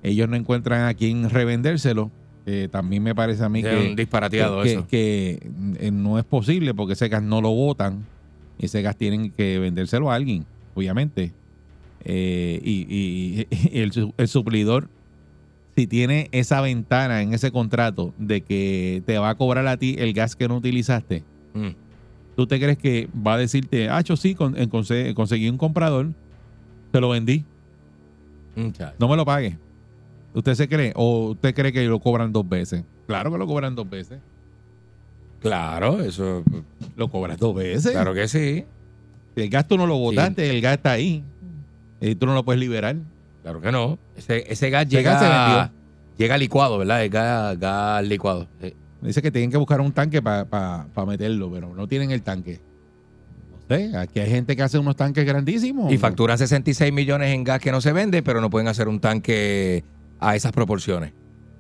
ellos 0.04 0.30
no 0.30 0.38
encuentran 0.38 0.88
a 0.88 0.94
quién 0.94 1.30
revendérselo. 1.30 2.12
Eh, 2.46 2.70
también 2.72 3.04
me 3.04 3.14
parece 3.14 3.44
a 3.44 3.50
mí 3.50 3.62
que 3.62 3.90
un 3.90 3.96
disparateado 3.98 4.62
que, 4.64 4.72
eso. 4.72 4.88
que, 4.88 5.50
eh, 5.80 5.92
no 5.92 6.18
es 6.18 6.24
posible 6.24 6.74
porque 6.74 6.94
ese 6.94 7.10
gas 7.10 7.22
no 7.22 7.42
lo 7.42 7.50
botan. 7.50 8.06
Ese 8.58 8.82
gas 8.82 8.96
tienen 8.96 9.32
que 9.32 9.60
vendérselo 9.60 10.12
a 10.12 10.16
alguien, 10.16 10.46
obviamente. 10.76 11.34
Eh, 12.06 12.62
y, 12.64 12.86
y- 12.90 13.48
y 13.74 13.80
el, 13.82 14.14
el 14.16 14.28
suplidor, 14.30 14.88
si 15.76 15.88
tiene 15.88 16.30
esa 16.32 16.62
ventana 16.62 17.22
en 17.22 17.34
ese 17.34 17.52
contrato 17.52 18.14
de 18.18 18.42
que 18.42 19.04
te 19.06 19.18
va 19.18 19.30
a 19.30 19.36
cobrar 19.36 19.68
a 19.68 19.78
ti 19.78 19.96
el 20.00 20.14
gas 20.14 20.36
que 20.36 20.48
no 20.48 20.58
utilizaste, 20.58 21.24
Mm. 21.54 21.70
¿tú 22.36 22.48
te 22.48 22.60
crees 22.60 22.78
que 22.78 23.08
va 23.16 23.34
a 23.34 23.38
decirte, 23.38 23.90
ah, 23.90 24.02
yo 24.02 24.16
sí, 24.18 24.36
con- 24.36 24.58
en- 24.58 24.70
conse- 24.70 25.14
conseguí 25.14 25.48
un 25.50 25.58
comprador, 25.58 26.12
te 26.92 27.00
lo 27.02 27.10
vendí, 27.10 27.44
Mm, 28.56 28.70
no 29.00 29.08
me 29.10 29.18
lo 29.18 29.26
pague? 29.26 29.58
¿Usted 30.34 30.54
se 30.56 30.68
cree? 30.70 30.94
¿O 30.96 31.32
usted 31.32 31.54
cree 31.54 31.72
que 31.74 31.84
lo 31.86 32.00
cobran 32.00 32.32
dos 32.32 32.48
veces? 32.48 32.84
Claro 33.08 33.32
que 33.32 33.38
lo 33.38 33.46
cobran 33.48 33.76
dos 33.76 33.90
veces. 33.90 34.20
Claro, 35.42 36.02
eso. 36.02 36.44
Lo 36.96 37.10
cobras 37.10 37.38
dos 37.38 37.54
veces. 37.56 37.92
Claro 37.92 38.14
que 38.14 38.28
sí. 38.28 38.66
El 39.36 39.50
gas 39.50 39.68
tú 39.68 39.78
no 39.78 39.86
lo 39.86 39.98
botaste, 39.98 40.50
el 40.50 40.62
gas 40.62 40.74
está 40.78 40.92
ahí. 40.94 41.24
Y 42.02 42.16
tú 42.16 42.26
no 42.26 42.34
lo 42.34 42.44
puedes 42.44 42.60
liberar. 42.60 42.96
Claro 43.46 43.62
que 43.62 43.72
no. 43.72 44.00
Ese, 44.18 44.52
ese 44.52 44.72
gas 44.72 44.88
llega, 44.88 45.12
gas 45.12 45.22
se 45.22 45.30
vendió. 45.30 45.72
llega 46.18 46.36
licuado, 46.36 46.80
¿verdad? 46.80 47.04
El 47.04 47.12
gas, 47.12 47.60
gas 47.60 48.04
licuado. 48.04 48.48
Sí. 48.60 48.74
Dice 49.04 49.22
que 49.22 49.30
tienen 49.30 49.52
que 49.52 49.58
buscar 49.58 49.82
un 49.82 49.92
tanque 49.92 50.20
para 50.20 50.88
meterlo, 51.06 51.52
pero 51.52 51.76
no 51.76 51.88
tienen 51.88 52.10
el 52.10 52.24
tanque. 52.24 52.60
No 53.52 53.76
sé, 53.76 53.96
aquí 53.96 54.20
hay 54.20 54.32
gente 54.32 54.56
que 54.56 54.64
hace 54.64 54.80
unos 54.80 54.96
tanques 54.96 55.24
grandísimos. 55.28 55.94
Y 55.94 56.00
facturan 56.00 56.40
66 56.40 56.92
millones 56.92 57.36
en 57.36 57.44
gas 57.44 57.60
que 57.60 57.72
no 57.72 57.82
se 57.82 57.94
vende, 57.94 58.24
pero 58.24 58.42
no 58.42 58.50
pueden 58.50 58.68
hacer 58.68 58.88
un 58.88 59.00
tanque 59.00 59.84
a 60.20 60.36
esas 60.36 60.52
proporciones. 60.52 61.14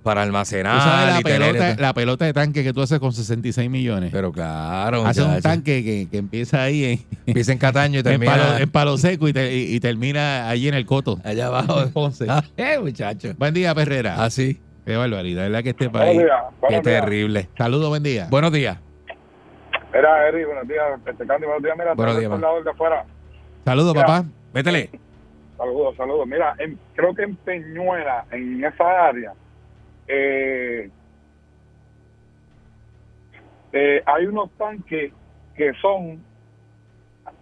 Para 0.05 0.21
¿Tú 0.21 0.27
almacenar 0.27 0.81
sabes 0.81 1.13
la 1.15 1.19
y 1.19 1.23
tener- 1.23 1.51
pelota, 1.53 1.81
la 1.81 1.93
pelota 1.95 2.25
de 2.25 2.33
tanque 2.33 2.63
que 2.63 2.71
tú 2.73 2.81
haces 2.83 2.99
con 2.99 3.11
66 3.11 3.69
millones? 3.71 4.11
Pero 4.13 4.31
claro, 4.31 5.03
Haces 5.03 5.25
un 5.25 5.41
tanque 5.41 5.83
que, 5.83 6.07
que 6.11 6.17
empieza 6.19 6.61
ahí 6.61 6.83
en, 6.85 7.17
Empieza 7.25 7.51
en 7.51 7.57
Cataño 7.57 7.95
y 7.95 7.97
en, 8.01 8.03
termina 8.03 8.31
palo, 8.33 8.57
en 8.59 8.69
Palo 8.69 8.97
Seco 8.99 9.27
y, 9.27 9.33
te- 9.33 9.51
y- 9.55 9.75
y 9.75 9.79
termina 9.79 10.47
allí 10.47 10.67
en 10.67 10.75
el 10.75 10.85
Coto. 10.85 11.17
allá 11.23 11.47
abajo. 11.47 11.81
En 11.81 11.91
Ponce. 11.91 12.27
Ah, 12.29 12.43
eh, 12.57 12.77
muchacho. 12.79 13.29
Buen 13.39 13.55
día, 13.55 13.73
Perrera. 13.73 14.23
Así. 14.23 14.61
Qué 14.85 14.95
barbaridad, 14.95 15.41
¿verdad 15.45 15.63
que 15.63 15.69
este 15.71 15.87
Buenos 15.87 16.07
país? 16.09 16.19
días. 16.21 16.39
Qué 16.51 16.55
Buenos 16.61 16.83
días. 16.83 17.01
terrible. 17.01 17.49
Saludos, 17.57 17.89
buen 17.89 18.03
día. 18.03 18.27
Buenos 18.29 18.51
días. 18.51 18.77
Mira, 19.91 20.27
Eri, 20.27 20.43
buenos 20.45 20.67
días. 20.67 20.83
Este 21.07 21.25
Candy, 21.25 21.45
buenos 21.47 21.63
días. 21.63 21.75
Mira, 21.79 21.93
Buenos 21.95 22.19
días, 22.19 22.31
de 22.63 22.69
afuera. 22.69 23.05
Saludos, 23.65 23.93
Mira. 23.95 24.05
papá. 24.05 24.25
Métele. 24.53 24.89
Saludos, 25.57 25.95
saludos. 25.97 26.27
Mira, 26.27 26.53
en- 26.59 26.77
creo 26.95 27.15
que 27.15 27.23
en 27.23 27.35
Peñuela, 27.37 28.25
en 28.31 28.63
esa 28.63 29.07
área, 29.07 29.33
eh, 30.07 30.89
eh, 33.73 34.03
hay 34.05 34.25
unos 34.25 34.51
tanques 34.57 35.11
que 35.55 35.73
son, 35.81 36.23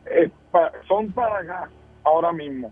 eh, 0.06 0.30
pa- 0.52 0.72
son 0.88 1.12
para 1.12 1.42
gas 1.44 1.70
ahora 2.04 2.32
mismo. 2.32 2.72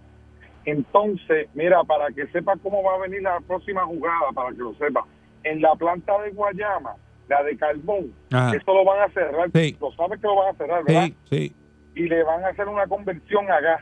Entonces, 0.65 1.48
mira, 1.53 1.83
para 1.83 2.10
que 2.12 2.27
sepa 2.27 2.53
cómo 2.62 2.83
va 2.83 2.95
a 2.95 3.00
venir 3.00 3.21
la 3.24 3.39
próxima 3.41 3.83
jugada, 3.86 4.31
para 4.33 4.51
que 4.51 4.57
lo 4.57 4.74
sepa, 4.75 5.05
en 5.43 5.62
la 5.62 5.74
planta 5.75 6.21
de 6.21 6.31
Guayama, 6.31 6.95
la 7.27 7.43
de 7.43 7.57
carbón, 7.57 8.13
Ajá. 8.31 8.55
eso 8.55 8.74
lo 8.74 8.86
van 8.86 9.01
a 9.10 9.13
cerrar. 9.13 9.50
Sí. 9.53 9.75
Lo 9.79 9.91
sabes 9.93 10.19
que 10.21 10.27
lo 10.27 10.36
van 10.36 10.53
a 10.53 10.57
cerrar, 10.57 10.83
¿verdad? 10.83 11.05
Sí, 11.05 11.15
sí. 11.29 11.55
y 11.95 12.07
le 12.07 12.24
van 12.24 12.43
a 12.43 12.50
hacer 12.50 12.67
una 12.67 12.86
conversión 12.88 13.50
a 13.51 13.60
gas. 13.60 13.81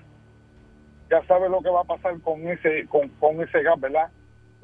Ya 1.12 1.24
sabes 1.26 1.50
lo 1.50 1.62
que 1.62 1.70
va 1.70 1.82
a 1.82 1.86
pasar 1.86 2.20
con 2.22 2.48
ese 2.48 2.86
con, 2.88 3.10
con 3.20 3.42
ese 3.42 3.62
gas, 3.64 3.80
¿verdad? 3.80 4.10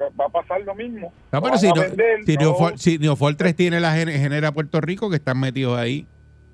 Va 0.00 0.26
a 0.26 0.28
pasar 0.28 0.60
lo 0.62 0.74
mismo. 0.74 1.12
No, 1.32 1.40
pero 1.42 1.56
si, 1.56 1.68
no, 1.68 1.74
vender, 1.80 2.24
si, 2.24 2.34
no- 2.34 2.40
Neofor, 2.42 2.78
si 2.78 2.98
Neofor 2.98 3.34
3 3.34 3.56
tiene 3.56 3.80
la 3.80 3.92
gen- 3.92 4.10
genera 4.10 4.52
Puerto 4.52 4.80
Rico, 4.80 5.08
que 5.08 5.16
están 5.16 5.40
metidos 5.40 5.78
ahí, 5.78 6.06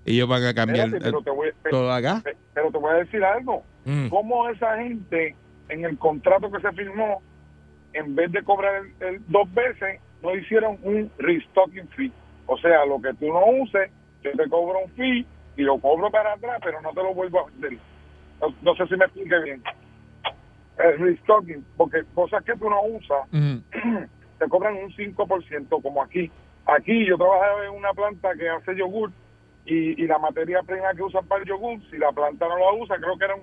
ellos 0.05 0.29
van 0.29 0.45
a 0.45 0.55
cambiar 0.55 0.87
Espérate, 0.87 1.05
pero, 1.11 1.23
te 1.23 1.31
voy, 1.31 1.49
todo 1.71 1.93
acá. 1.93 2.21
pe- 2.23 2.37
pero 2.55 2.71
te 2.71 2.79
voy 2.79 2.93
a 2.93 2.99
decir 2.99 3.23
algo. 3.25 3.65
Mm. 3.85 4.09
¿Cómo 4.09 4.49
esa 4.49 4.77
gente 4.79 5.35
en 5.69 5.85
el 5.85 5.99
contrato 5.99 6.51
que 6.53 6.61
se 6.61 6.71
firmó, 6.73 7.21
en 7.95 8.15
vez 8.15 8.31
de 8.33 8.43
cobrar 8.45 8.75
el, 9.01 9.07
el 9.09 9.23
dos 9.29 9.53
veces, 9.53 10.01
no 10.23 10.35
hicieron 10.37 10.79
un 10.83 11.11
restocking 11.19 11.89
fee? 11.97 12.13
O 12.47 12.57
sea, 12.59 12.85
lo 12.87 13.01
que 13.01 13.13
tú 13.15 13.27
no 13.33 13.45
uses, 13.61 13.91
yo 14.23 14.31
te 14.33 14.49
cobro 14.49 14.79
un 14.85 14.91
fee 14.93 15.27
y 15.57 15.63
lo 15.63 15.79
cobro 15.79 16.11
para 16.11 16.35
atrás, 16.35 16.61
pero 16.63 16.81
no 16.81 16.91
te 16.93 17.03
lo 17.03 17.13
vuelvo 17.15 17.41
a 17.41 17.51
vender. 17.51 17.79
No, 18.41 18.55
no 18.63 18.75
sé 18.77 18.87
si 18.87 18.97
me 18.97 19.05
explique 19.05 19.35
bien. 19.45 19.63
El 20.79 20.99
restocking, 20.99 21.65
porque 21.77 22.03
cosas 22.15 22.43
que 22.45 22.55
tú 22.55 22.69
no 22.69 22.83
usas, 22.83 23.29
te 24.39 24.49
cobran 24.49 24.75
un 24.77 24.91
5% 24.91 25.83
como 25.83 26.03
aquí. 26.03 26.31
Aquí 26.67 27.07
yo 27.07 27.17
trabajaba 27.17 27.65
en 27.67 27.73
una 27.73 27.93
planta 27.93 28.31
que 28.39 28.49
hace 28.49 28.77
yogur 28.77 29.11
y, 29.67 30.03
y 30.03 30.07
la 30.07 30.19
materia 30.19 30.61
prima 30.63 30.93
que 30.97 31.03
usan 31.03 31.27
para 31.27 31.43
el 31.43 31.49
yogur, 31.49 31.79
si 31.91 31.99
la 31.99 32.11
planta 32.13 32.49
no 32.49 32.59
la 32.59 32.83
usa, 32.83 32.97
creo 32.97 33.17
que 33.19 33.25
era 33.25 33.35
un, 33.35 33.43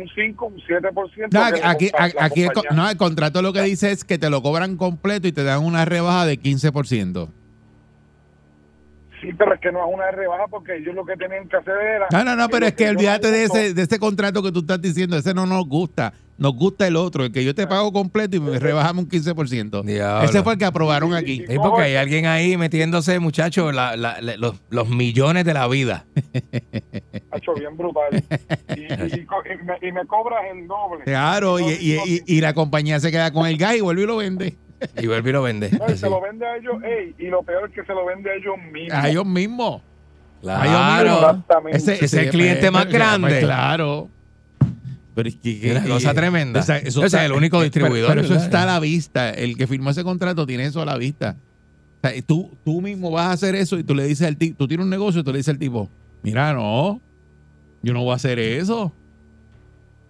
un 0.00 0.08
5, 0.14 0.46
un 0.46 0.56
7%. 0.56 1.28
No, 1.32 1.40
aquí, 1.68 2.42
el, 2.42 2.76
no, 2.76 2.88
el 2.88 2.96
contrato 2.96 3.42
lo 3.42 3.52
que 3.52 3.62
dice 3.62 3.90
es 3.90 4.04
que 4.04 4.18
te 4.18 4.30
lo 4.30 4.42
cobran 4.42 4.76
completo 4.76 5.28
y 5.28 5.32
te 5.32 5.42
dan 5.42 5.64
una 5.64 5.84
rebaja 5.84 6.26
de 6.26 6.38
15%. 6.38 7.28
Sí, 9.20 9.32
pero 9.36 9.54
es 9.54 9.60
que 9.60 9.72
no 9.72 9.84
es 9.86 9.94
una 9.94 10.10
rebaja 10.10 10.46
porque 10.48 10.76
ellos 10.76 10.94
lo 10.94 11.04
que 11.04 11.16
tenían 11.16 11.48
que 11.48 11.56
hacer 11.56 11.74
era... 11.74 12.06
No, 12.12 12.24
no, 12.24 12.36
no, 12.36 12.48
pero 12.48 12.66
es 12.66 12.74
que 12.74 12.88
olvídate 12.88 13.30
de 13.32 13.44
ese, 13.44 13.74
de 13.74 13.82
ese 13.82 13.98
contrato 13.98 14.42
que 14.42 14.52
tú 14.52 14.60
estás 14.60 14.80
diciendo, 14.80 15.16
ese 15.16 15.34
no 15.34 15.44
nos 15.44 15.66
gusta. 15.66 16.12
Nos 16.38 16.54
gusta 16.54 16.86
el 16.86 16.94
otro, 16.94 17.24
el 17.24 17.32
que 17.32 17.44
yo 17.44 17.52
te 17.52 17.66
pago 17.66 17.92
completo 17.92 18.36
y 18.36 18.40
me 18.40 18.58
rebajamos 18.60 19.04
un 19.04 19.10
15%. 19.10 19.82
Diablo. 19.84 20.24
Ese 20.28 20.42
fue 20.44 20.52
el 20.52 20.58
que 20.60 20.64
aprobaron 20.64 21.12
aquí. 21.12 21.44
Sí, 21.48 21.56
porque 21.60 21.82
hay 21.82 21.96
alguien 21.96 22.26
ahí 22.26 22.56
metiéndose, 22.56 23.18
muchachos, 23.18 23.74
la- 23.74 23.96
la- 23.96 24.20
la- 24.20 24.36
los, 24.36 24.54
los 24.70 24.88
millones 24.88 25.44
de 25.44 25.52
la 25.54 25.66
vida. 25.66 26.06
Hacho, 27.32 27.54
bien 27.54 27.76
brutal. 27.76 28.22
Y, 28.76 28.80
y- 28.80 29.20
y 29.20 29.24
co- 29.24 29.42
y 29.44 29.64
me, 29.64 29.88
y 29.88 29.92
me 29.92 30.06
cobras 30.06 30.40
el 30.52 30.66
doble. 30.68 31.04
Claro, 31.04 31.58
y, 31.58 31.64
y- 31.72 31.98
y- 32.06 32.22
y 32.36 32.40
la 32.40 32.54
compañía 32.54 33.00
se 33.00 33.10
queda 33.10 33.32
con 33.32 33.46
el 33.46 33.56
gas 33.58 33.74
y 33.76 33.80
vuelve 33.80 34.02
y 34.02 34.06
lo 34.06 34.16
vende. 34.18 34.56
Y 34.96 35.08
vuelve 35.08 35.30
y 35.30 35.32
lo 35.32 35.42
vende. 35.42 35.70
No, 35.72 35.86
y 35.88 35.92
Así. 35.92 35.98
se 35.98 36.08
lo 36.08 36.20
vende 36.20 36.46
a 36.46 36.56
ellos, 36.56 36.76
ey, 36.84 37.14
y 37.18 37.26
lo 37.30 37.42
peor 37.42 37.68
es 37.68 37.74
que 37.74 37.84
se 37.84 37.92
lo 37.92 38.06
vende 38.06 38.30
a 38.30 38.34
ellos 38.34 38.54
mismos. 38.72 38.92
A 39.04 39.08
ellos 39.08 39.26
mismos. 39.26 39.82
Claro. 40.40 41.14
Exactamente. 41.16 41.78
Ese 41.78 42.04
es 42.04 42.14
el 42.14 42.30
cliente 42.30 42.70
más 42.70 42.84
pues, 42.84 42.94
grande. 42.94 43.40
claro. 43.40 44.08
Pero 45.18 45.30
es 45.30 45.34
que, 45.34 45.72
Una 45.72 45.82
cosa 45.82 46.14
tremenda. 46.14 46.60
Ese 46.60 46.86
es 46.86 47.14
el 47.14 47.32
único 47.32 47.60
distribuidor, 47.60 48.10
Pero, 48.10 48.20
eso 48.20 48.36
está 48.36 48.62
a 48.62 48.66
la 48.66 48.78
vista. 48.78 49.30
El 49.30 49.56
que 49.56 49.66
firmó 49.66 49.90
ese 49.90 50.04
contrato 50.04 50.46
tiene 50.46 50.64
eso 50.64 50.80
a 50.80 50.84
la 50.84 50.96
vista. 50.96 51.34
O 52.00 52.06
sea, 52.08 52.22
tú, 52.22 52.52
tú 52.64 52.80
mismo 52.80 53.10
vas 53.10 53.26
a 53.26 53.32
hacer 53.32 53.56
eso 53.56 53.76
y 53.80 53.82
tú 53.82 53.96
le 53.96 54.04
dices 54.04 54.28
al 54.28 54.36
tipo, 54.36 54.56
tú 54.56 54.68
tienes 54.68 54.84
un 54.84 54.90
negocio 54.90 55.22
y 55.22 55.24
tú 55.24 55.32
le 55.32 55.38
dices 55.38 55.52
al 55.54 55.58
tipo, 55.58 55.90
mira, 56.22 56.52
no, 56.54 57.00
yo 57.82 57.92
no 57.94 58.04
voy 58.04 58.12
a 58.12 58.14
hacer 58.14 58.38
eso. 58.38 58.92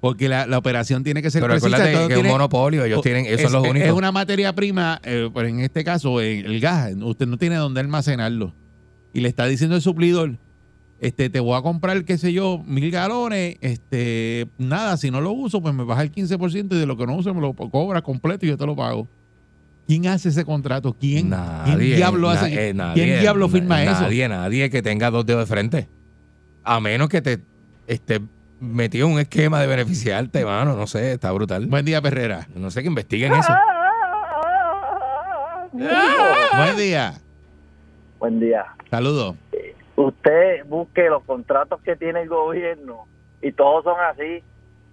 Porque 0.02 0.28
la, 0.28 0.46
la 0.46 0.58
operación 0.58 1.02
tiene 1.04 1.22
que 1.22 1.30
ser 1.30 1.40
Pero 1.40 1.54
precisa. 1.54 1.70
recuérdate 1.70 1.96
todo 1.96 2.08
que 2.08 2.14
es 2.14 2.20
un 2.20 2.26
monopolio, 2.28 2.84
ellos 2.84 3.00
tienen, 3.00 3.24
son 3.24 3.32
es, 3.34 3.50
los 3.50 3.64
es- 3.64 3.70
únicos. 3.70 3.88
Es 3.88 3.94
una 3.94 4.12
materia 4.12 4.54
prima, 4.54 5.00
eh, 5.04 5.30
pero 5.32 5.48
en 5.48 5.60
este 5.60 5.84
caso, 5.84 6.20
en 6.20 6.44
el 6.44 6.60
gas, 6.60 6.92
usted 7.00 7.26
no 7.26 7.38
tiene 7.38 7.56
dónde 7.56 7.80
almacenarlo. 7.80 8.54
Y 9.14 9.20
le 9.20 9.28
está 9.30 9.46
diciendo 9.46 9.74
el 9.74 9.80
suplidor, 9.80 10.36
este, 11.00 11.30
te 11.30 11.40
voy 11.40 11.56
a 11.58 11.62
comprar, 11.62 12.04
qué 12.04 12.18
sé 12.18 12.32
yo, 12.32 12.58
mil 12.66 12.90
galones, 12.90 13.56
este, 13.60 14.48
nada, 14.58 14.96
si 14.96 15.10
no 15.10 15.20
lo 15.20 15.32
uso, 15.32 15.60
pues 15.62 15.74
me 15.74 15.84
baja 15.84 16.02
el 16.02 16.12
15% 16.12 16.74
y 16.74 16.78
de 16.78 16.86
lo 16.86 16.96
que 16.96 17.06
no 17.06 17.16
uso 17.16 17.32
me 17.34 17.40
lo 17.40 17.52
cobra 17.54 18.02
completo 18.02 18.46
y 18.46 18.48
yo 18.48 18.56
te 18.56 18.66
lo 18.66 18.76
pago. 18.76 19.06
¿Quién 19.86 20.06
hace 20.06 20.28
ese 20.28 20.44
contrato? 20.44 20.94
¿Quién? 20.98 21.30
Nadie. 21.30 21.76
¿Quién 21.76 21.96
diablo 21.96 22.28
na- 22.28 22.34
hace? 22.40 22.68
eh, 22.68 22.74
nadie, 22.74 23.04
¿Quién 23.04 23.20
diablo 23.20 23.46
na- 23.46 23.52
firma 23.52 23.82
eso? 23.82 24.02
Nadie, 24.02 24.28
nadie 24.28 24.70
que 24.70 24.82
tenga 24.82 25.10
dos 25.10 25.24
dedos 25.24 25.48
de 25.48 25.54
frente. 25.54 25.88
A 26.62 26.78
menos 26.80 27.08
que 27.08 27.22
te 27.22 27.38
esté 27.86 28.20
metido 28.60 29.06
en 29.06 29.14
un 29.14 29.20
esquema 29.20 29.60
de 29.62 29.66
beneficiarte, 29.68 30.44
mano. 30.44 30.76
No 30.76 30.86
sé, 30.86 31.12
está 31.12 31.32
brutal. 31.32 31.64
Buen 31.66 31.86
día, 31.86 32.02
Perrera. 32.02 32.46
No 32.54 32.70
sé 32.70 32.82
que 32.82 32.88
investiguen 32.88 33.32
eso. 33.32 33.50
Buen 35.72 36.76
día. 36.76 37.14
Buen 38.18 38.40
día. 38.40 38.64
Saludos. 38.90 39.36
Usted 40.00 40.64
busque 40.66 41.08
los 41.10 41.24
contratos 41.24 41.80
que 41.82 41.96
tiene 41.96 42.22
el 42.22 42.28
gobierno 42.28 43.06
y 43.42 43.52
todos 43.52 43.84
son 43.84 43.96
así 44.00 44.42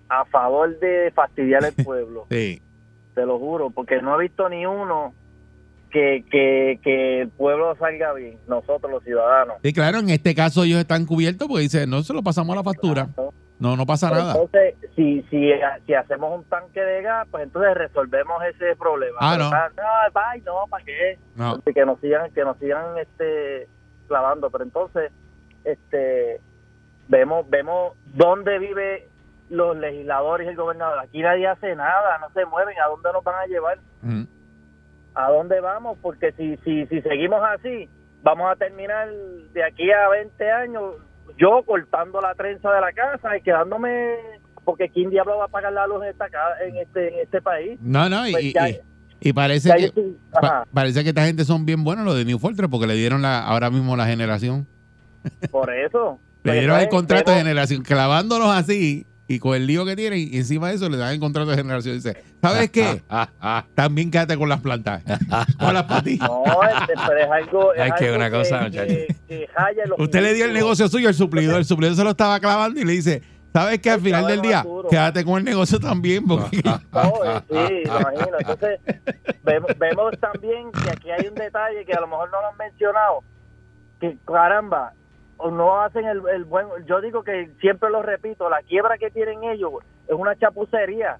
a 0.09 0.25
favor 0.25 0.77
de 0.79 1.11
fastidiar 1.15 1.63
el 1.63 1.73
pueblo. 1.85 2.25
Sí. 2.31 2.61
te 3.13 3.25
lo 3.25 3.37
juro, 3.39 3.69
porque 3.69 4.01
no 4.01 4.19
he 4.19 4.23
visto 4.23 4.49
ni 4.49 4.65
uno 4.65 5.13
que, 5.91 6.25
que, 6.29 6.79
que 6.83 7.21
el 7.21 7.29
pueblo 7.29 7.75
salga 7.77 8.13
bien, 8.13 8.37
nosotros 8.47 8.91
los 8.91 9.03
ciudadanos. 9.03 9.57
Sí, 9.63 9.71
claro, 9.73 9.99
en 9.99 10.09
este 10.09 10.33
caso 10.35 10.63
ellos 10.63 10.79
están 10.79 11.05
cubiertos 11.05 11.47
porque 11.47 11.61
dicen, 11.63 11.89
no 11.89 12.01
se 12.01 12.13
lo 12.13 12.21
pasamos 12.23 12.53
a 12.53 12.57
la 12.57 12.63
factura. 12.63 13.07
No, 13.57 13.77
no 13.77 13.85
pasa 13.85 14.09
nada. 14.09 14.33
Entonces, 14.33 14.75
si, 14.97 15.21
si, 15.29 15.49
si 15.85 15.93
hacemos 15.93 16.37
un 16.39 16.43
tanque 16.45 16.81
de 16.81 17.01
gas, 17.03 17.25
pues 17.31 17.43
entonces 17.43 17.73
resolvemos 17.75 18.43
ese 18.53 18.75
problema. 18.75 19.17
Ah, 19.21 19.35
Pero, 19.37 19.49
no. 19.49 19.55
ah, 19.55 19.69
No, 19.77 20.19
bye, 20.33 20.41
no, 20.41 20.67
¿para 20.69 20.83
qué? 20.83 21.17
No. 21.37 21.61
que 21.61 21.85
nos 21.85 21.99
sigan 22.01 22.31
que 22.33 22.43
nos 22.43 22.57
sigan 22.57 22.97
este 22.97 23.69
clavando 24.07 24.49
pero 24.49 24.63
entonces 24.63 25.11
este 25.63 26.39
vemos 27.07 27.49
vemos 27.49 27.93
dónde 28.13 28.59
vive 28.59 29.07
los 29.49 29.77
legisladores 29.77 30.47
y 30.47 30.49
el 30.49 30.55
gobernador. 30.55 30.97
Aquí 30.99 31.21
nadie 31.21 31.47
hace 31.47 31.75
nada 31.75 32.17
no 32.19 32.29
se 32.31 32.45
mueven 32.45 32.75
a 32.79 32.87
dónde 32.87 33.11
nos 33.13 33.23
van 33.23 33.35
a 33.35 33.45
llevar 33.45 33.77
a 35.15 35.29
dónde 35.31 35.59
vamos 35.61 35.97
porque 36.01 36.31
si 36.33 36.57
si 36.57 36.85
si 36.87 37.01
seguimos 37.01 37.41
así 37.43 37.89
vamos 38.23 38.51
a 38.51 38.55
terminar 38.55 39.09
de 39.53 39.63
aquí 39.63 39.91
a 39.91 40.09
20 40.09 40.51
años 40.51 40.95
yo 41.37 41.63
cortando 41.63 42.19
la 42.21 42.33
trenza 42.35 42.71
de 42.71 42.81
la 42.81 42.91
casa 42.91 43.37
y 43.37 43.41
quedándome 43.41 44.15
porque 44.63 44.89
quién 44.89 45.09
diablo 45.11 45.37
va 45.37 45.45
a 45.45 45.49
pagar 45.49 45.73
la 45.73 45.85
luz 45.87 46.03
en 46.03 46.09
esta 46.09 46.27
en 46.63 46.77
este 46.77 47.13
en 47.13 47.19
este 47.19 47.41
país 47.41 47.79
No, 47.81 48.09
no, 48.09 48.27
y, 48.27 48.31
Pues 48.31 48.43
y- 48.45 48.53
ya- 48.53 48.69
y- 48.69 48.79
y 49.19 49.33
parece 49.33 49.71
que 49.75 49.85
estoy- 49.85 50.17
pa- 50.31 50.65
parece 50.73 51.03
que 51.03 51.09
esta 51.09 51.25
gente 51.25 51.45
son 51.45 51.65
bien 51.65 51.83
buenos 51.83 52.05
los 52.05 52.15
de 52.15 52.25
New 52.25 52.37
Fortress 52.39 52.69
porque 52.69 52.87
le 52.87 52.95
dieron 52.95 53.21
la 53.21 53.39
ahora 53.39 53.69
mismo 53.69 53.95
la 53.95 54.05
generación. 54.05 54.67
por 55.51 55.73
eso 55.73 56.19
Le 56.43 56.51
Pues 56.51 56.59
dieron 56.59 56.77
el 56.77 56.83
entonces, 56.83 56.89
contrato 56.89 57.31
de 57.31 57.37
generación, 57.37 57.81
clavándolos 57.81 58.49
así 58.49 59.07
y 59.27 59.39
con 59.39 59.55
el 59.55 59.65
lío 59.65 59.83
que 59.83 59.95
tienen 59.95 60.19
y 60.31 60.37
encima 60.37 60.69
de 60.69 60.75
eso 60.75 60.87
le 60.87 60.97
dan 60.97 61.11
el 61.13 61.19
contrato 61.19 61.49
de 61.49 61.57
generación. 61.57 61.95
Dice, 61.95 62.15
¿sabes 62.39 62.69
qué? 62.69 63.01
También 63.73 64.11
quédate 64.11 64.37
con 64.37 64.47
las 64.49 64.61
plantas. 64.61 65.01
con 65.59 65.73
las 65.73 65.83
patillas. 65.85 66.29
No, 66.29 66.43
este, 66.61 66.93
pero 67.07 67.19
es 67.19 67.31
algo. 67.31 67.73
es 67.73 67.81
Ay, 67.81 67.91
que 67.97 68.05
algo 68.05 68.17
una 68.17 68.29
cosa, 68.29 68.69
que, 68.69 68.85
que- 68.85 69.15
que 69.27 69.47
Usted 69.97 70.21
le 70.21 70.35
dio 70.35 70.45
el 70.45 70.53
negocio 70.53 70.87
suyo 70.87 71.07
al 71.07 71.15
suplidor, 71.15 71.57
el 71.57 71.65
suplidor 71.65 71.95
se 71.95 72.03
lo 72.03 72.11
estaba 72.11 72.39
clavando 72.39 72.79
y 72.79 72.85
le 72.85 72.91
dice, 72.93 73.23
¿Sabes 73.55 73.79
que 73.79 73.89
al 73.89 74.01
final 74.01 74.23
Sabe 74.23 74.33
del 74.33 74.41
día, 74.41 74.63
duro. 74.63 74.89
quédate 74.89 75.23
con 75.23 75.37
el 75.37 75.45
negocio 75.45 75.79
también? 75.79 76.25
Porque 76.27 76.61
No, 76.61 76.81
sí, 77.49 77.83
imagino. 77.85 78.37
Entonces, 78.37 78.79
vemos, 79.45 79.71
vemos 79.77 80.19
también 80.19 80.73
que 80.73 80.89
aquí 80.91 81.09
hay 81.09 81.25
un 81.25 81.35
detalle 81.35 81.85
que 81.85 81.93
a 81.93 82.01
lo 82.01 82.07
mejor 82.07 82.29
no 82.31 82.41
lo 82.41 82.47
han 82.47 82.57
mencionado, 82.57 83.23
que 84.01 84.17
caramba, 84.27 84.91
o 85.37 85.51
no 85.51 85.79
hacen 85.79 86.05
el, 86.05 86.21
el 86.33 86.43
buen... 86.43 86.67
Yo 86.85 86.99
digo 86.99 87.23
que 87.23 87.49
siempre 87.61 87.89
lo 87.89 88.01
repito, 88.03 88.49
la 88.49 88.61
quiebra 88.61 88.97
que 88.97 89.09
tienen 89.09 89.41
ellos 89.45 89.71
es 90.05 90.13
una 90.15 90.35
chapucería. 90.35 91.17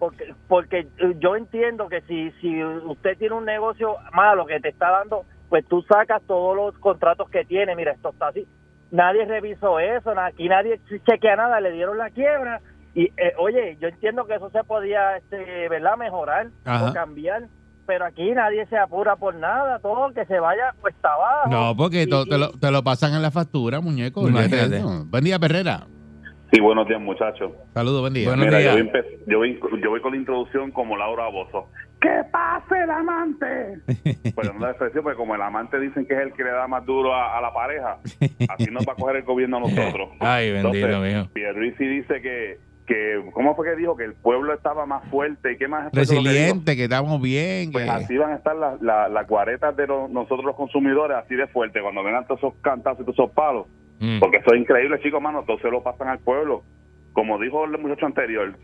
Porque, 0.00 0.34
porque 0.48 0.88
yo 1.20 1.36
entiendo 1.36 1.88
que 1.88 2.00
si, 2.02 2.32
si 2.40 2.64
usted 2.64 3.16
tiene 3.18 3.36
un 3.36 3.44
negocio 3.44 3.94
malo 4.12 4.46
que 4.46 4.58
te 4.58 4.70
está 4.70 4.90
dando, 4.90 5.24
pues 5.48 5.64
tú 5.66 5.82
sacas 5.82 6.22
todos 6.26 6.56
los 6.56 6.76
contratos 6.78 7.30
que 7.30 7.44
tiene. 7.44 7.76
Mira, 7.76 7.92
esto 7.92 8.08
está 8.10 8.28
así. 8.28 8.48
Nadie 8.90 9.24
revisó 9.26 9.78
eso, 9.80 10.12
aquí 10.18 10.48
nadie 10.48 10.80
chequea 11.06 11.36
nada, 11.36 11.60
le 11.60 11.72
dieron 11.72 11.98
la 11.98 12.10
quiebra. 12.10 12.60
Y 12.94 13.04
eh, 13.16 13.34
oye, 13.38 13.76
yo 13.80 13.88
entiendo 13.88 14.24
que 14.26 14.34
eso 14.34 14.50
se 14.50 14.64
podía, 14.64 15.16
este, 15.18 15.68
¿verdad?, 15.68 15.96
mejorar 15.96 16.48
Ajá. 16.64 16.90
o 16.90 16.92
cambiar. 16.94 17.44
Pero 17.86 18.04
aquí 18.04 18.30
nadie 18.32 18.66
se 18.66 18.76
apura 18.76 19.16
por 19.16 19.34
nada, 19.34 19.78
todo 19.78 20.12
que 20.12 20.24
se 20.26 20.38
vaya 20.40 20.74
cuesta 20.80 21.08
abajo. 21.12 21.48
no, 21.50 21.74
porque 21.76 22.02
Y- 22.02 22.06
to- 22.08 22.26
te, 22.26 22.36
lo, 22.38 22.50
te 22.50 22.70
lo 22.70 22.82
pasan 22.82 23.14
en 23.14 23.22
la 23.22 23.30
factura, 23.30 23.80
muñeco. 23.80 24.22
Buen 24.22 25.24
día, 25.24 25.38
Perrera. 25.38 25.86
Sí, 26.52 26.60
buenos 26.60 26.88
días, 26.88 27.00
muchachos. 27.00 27.52
Saludos, 27.74 28.00
buen 28.00 28.14
día. 28.14 28.28
Buenos 28.28 28.46
Mira, 28.46 28.60
yo 28.60 28.74
días. 28.74 28.74
voy, 28.74 28.82
empe- 29.02 29.18
yo, 29.26 29.38
voy, 29.38 29.60
yo 29.82 29.90
voy 29.90 30.00
con 30.00 30.12
la 30.12 30.18
introducción 30.18 30.70
como 30.70 30.96
Laura 30.96 31.28
Bozo. 31.28 31.68
¡Que 32.00 32.22
pase 32.30 32.80
el 32.82 32.90
amante! 32.90 33.78
Pero 34.36 34.52
no 34.54 34.60
la 34.60 34.70
expresión, 34.70 35.02
porque 35.02 35.16
como 35.16 35.34
el 35.34 35.42
amante 35.42 35.80
dicen 35.80 36.06
que 36.06 36.14
es 36.14 36.20
el 36.20 36.32
que 36.32 36.44
le 36.44 36.50
da 36.50 36.68
más 36.68 36.86
duro 36.86 37.12
a, 37.14 37.36
a 37.36 37.40
la 37.40 37.52
pareja, 37.52 37.98
así 38.48 38.70
nos 38.70 38.86
va 38.86 38.92
a 38.92 38.96
coger 38.96 39.16
el 39.16 39.22
gobierno 39.24 39.56
a 39.56 39.60
nosotros. 39.60 40.10
Ay, 40.20 40.52
bendito, 40.52 40.76
Entonces, 40.86 41.14
mijo. 41.16 41.28
Pierluisi 41.32 41.84
dice 41.88 42.22
que, 42.22 42.58
que, 42.86 43.20
¿cómo 43.32 43.56
fue 43.56 43.68
que 43.70 43.76
dijo? 43.76 43.96
Que 43.96 44.04
el 44.04 44.14
pueblo 44.14 44.54
estaba 44.54 44.86
más 44.86 45.04
fuerte 45.10 45.56
y 45.60 45.66
más. 45.66 45.90
que 45.90 46.00
dijo? 46.00 46.12
Resiliente, 46.22 46.76
que 46.76 46.84
estamos 46.84 47.20
bien. 47.20 47.72
Pues 47.72 47.84
que- 47.84 47.90
así 47.90 48.16
van 48.16 48.30
a 48.30 48.36
estar 48.36 48.54
las 48.54 48.80
las- 48.80 49.10
las 49.10 49.26
guaretas 49.26 49.76
de 49.76 49.86
los- 49.88 50.08
nosotros 50.08 50.44
los 50.44 50.54
consumidores, 50.56 51.16
así 51.16 51.34
de 51.34 51.48
fuerte, 51.48 51.82
cuando 51.82 52.04
vengan 52.04 52.26
todos 52.28 52.38
esos 52.38 52.54
cantazos 52.62 53.00
y 53.00 53.04
todos 53.04 53.18
esos 53.18 53.30
palos. 53.32 53.66
Mm. 53.98 54.20
Porque 54.20 54.36
eso 54.36 54.54
es 54.54 54.60
increíble, 54.60 55.00
chicos, 55.02 55.20
mano. 55.20 55.42
Todos 55.44 55.60
se 55.62 55.68
lo 55.70 55.82
pasan 55.82 56.06
al 56.06 56.20
pueblo. 56.20 56.62
Como 57.12 57.40
dijo 57.40 57.64
el 57.64 57.76
muchacho 57.78 58.06
anterior, 58.06 58.54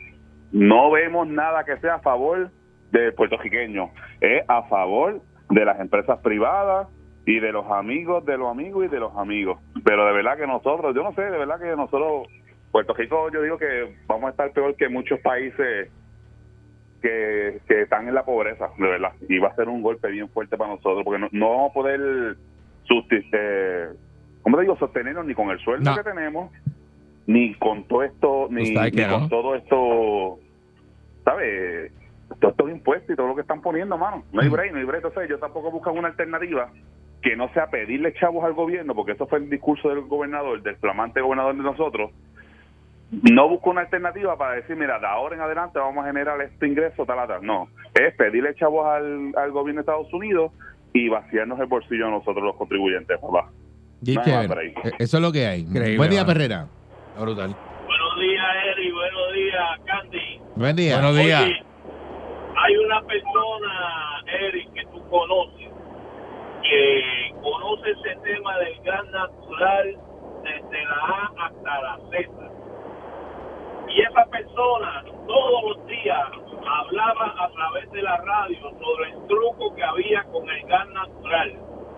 no 0.53 0.93
vemos 0.93 1.27
nada 1.27 1.65
que 1.65 1.77
sea 1.79 1.95
a 1.97 1.99
favor 1.99 2.53
del 3.03 3.13
puertorriqueño. 3.15 3.91
Es 4.21 4.45
a 4.49 4.63
favor 4.65 5.21
de 5.51 5.65
las 5.65 5.79
empresas 5.81 6.19
privadas 6.21 6.89
y 7.27 7.41
de 7.41 7.53
los 7.53 7.71
amigos 7.71 8.25
de 8.25 8.37
los 8.37 8.49
amigos 8.51 8.87
y 8.87 8.89
de 8.89 9.01
los 9.01 9.17
amigos. 9.17 9.59
Pero 9.85 10.07
de 10.07 10.13
verdad 10.13 10.37
que 10.37 10.47
nosotros, 10.47 10.95
yo 10.95 11.03
no 11.03 11.13
sé, 11.15 11.23
de 11.23 11.39
verdad 11.39 11.59
que 11.61 11.75
nosotros, 11.77 12.29
Puerto 12.71 12.95
Rico, 12.95 13.31
yo 13.33 13.43
digo 13.43 13.59
que 13.59 13.97
vamos 14.07 14.29
a 14.29 14.31
estar 14.31 14.53
peor 14.53 14.75
que 14.77 14.89
muchos 14.89 15.21
países 15.21 15.91
que, 17.03 17.61
que 17.69 17.83
están 17.83 18.09
en 18.09 18.15
la 18.15 18.25
pobreza, 18.25 18.71
de 18.79 18.89
verdad. 18.89 19.13
Y 19.29 19.39
va 19.39 19.49
a 19.49 19.55
ser 19.57 19.69
un 19.69 19.83
golpe 19.83 20.09
bien 20.11 20.29
fuerte 20.29 20.57
para 20.57 20.71
nosotros, 20.71 21.03
porque 21.05 21.19
no, 21.21 21.29
no 21.33 21.51
vamos 21.51 21.71
a 21.71 21.75
poder 21.75 22.37
eh, 23.33 23.89
¿cómo 24.43 24.57
te 24.57 24.63
digo? 24.63 24.77
sostenernos 24.77 25.27
ni 25.27 25.35
con 25.35 25.51
el 25.51 25.59
sueldo 25.61 25.91
No. 25.91 25.97
que 25.97 26.03
tenemos, 26.03 26.53
ni 27.27 27.55
con 27.55 27.85
todo 27.85 28.03
esto, 28.03 28.49
ni, 28.51 28.71
ni 28.75 29.07
con 29.07 29.29
todo 29.29 29.55
esto, 29.55 30.39
¿sabes? 31.25 31.93
Todos 32.41 32.53
estos 32.53 32.71
impuestos 32.71 33.11
y 33.11 33.17
todo 33.17 33.29
lo 33.29 33.35
que 33.35 33.43
están 33.43 33.61
poniendo, 33.61 33.97
mano. 33.99 34.25
No 34.33 34.41
hay 34.43 34.49
break, 34.49 34.73
no 34.73 34.79
hay 34.79 34.85
break. 34.85 35.05
Entonces, 35.05 35.29
yo 35.31 35.39
tampoco 35.39 35.71
busco 35.71 35.93
una 35.93 36.09
alternativa 36.09 36.71
que 37.23 37.37
no 37.37 37.49
sea 37.55 37.69
pedirle 37.69 38.13
chavos 38.15 38.45
al 38.45 38.53
gobierno, 38.53 38.95
porque 38.95 39.13
eso 39.13 39.27
fue 39.27 39.39
el 39.39 39.49
discurso 39.49 39.89
del 39.89 40.03
gobernador, 40.03 40.63
del 40.63 40.77
flamante 40.77 41.21
gobernador 41.21 41.57
de 41.57 41.63
nosotros. 41.63 42.11
No 43.11 43.49
busco 43.49 43.71
una 43.71 43.83
alternativa 43.83 44.37
para 44.37 44.57
decir, 44.57 44.77
mira, 44.77 44.99
de 44.99 45.07
ahora 45.07 45.37
en 45.37 45.43
adelante 45.43 45.79
vamos 45.79 46.05
a 46.05 46.09
generar 46.09 46.41
este 46.41 46.67
ingreso, 46.67 47.07
tal, 47.07 47.27
tal. 47.29 47.45
No, 47.45 47.69
es 47.95 48.15
pedirle 48.17 48.55
chavos 48.57 48.87
al, 48.87 49.33
al 49.37 49.53
gobierno 49.53 49.81
de 49.81 49.83
Estados 49.83 50.13
Unidos 50.13 50.53
y 50.93 51.09
vaciarnos 51.09 51.59
el 51.61 51.67
bolsillo 51.67 52.07
a 52.07 52.11
nosotros 52.11 52.43
los 52.43 52.57
contribuyentes, 52.57 53.19
papá. 53.19 53.51
No. 54.03 54.23
Eh, 54.23 54.75
Eso 54.99 55.17
es 55.17 55.23
lo 55.23 55.33
que 55.33 55.47
hay. 55.47 55.61
Increíble, 55.61 55.97
buen 55.97 56.11
día. 56.11 56.27
Perrera. 56.27 56.67
Brutal. 57.19 57.55
Buenos 57.87 58.21
días, 58.21 58.47
Eri. 58.73 58.93
Buenos 58.93 59.33
días, 59.35 59.81
Candy. 59.87 60.41
Buen 60.57 60.77
día. 60.77 60.95
Buenos 60.95 61.17
días. 61.17 61.43
Oye, 61.45 61.65
hay 62.57 62.77
una 62.77 63.03
persona, 63.03 64.23
Eri, 64.27 64.67
que 64.69 64.85
tú 64.87 65.09
conoces, 65.09 65.71
que 66.63 67.35
conoce 67.43 67.91
ese 67.91 68.17
tema 68.23 68.59
del 68.59 68.81
gas 68.83 69.05
natural 69.11 69.97
desde 70.43 70.85
la 70.85 70.95
A 70.95 71.33
hasta 71.47 71.83
la 71.83 71.99
Z. 72.11 72.31
Y 73.89 74.01
esa 74.01 74.25
persona 74.27 75.05
todos 75.27 75.77
los 75.77 75.87
días 75.87 76.29
hablaba 76.67 77.35
a 77.39 77.51
través 77.51 77.91
de 77.93 78.03
la 78.03 78.17
radio 78.19 78.71
sobre 78.81 79.11
el 79.11 79.27
truco 79.27 79.75
que 79.75 79.83
había 79.83 80.23
con 80.25 80.49
el 80.49 80.67
gas 80.67 80.89
natural. 80.89 81.53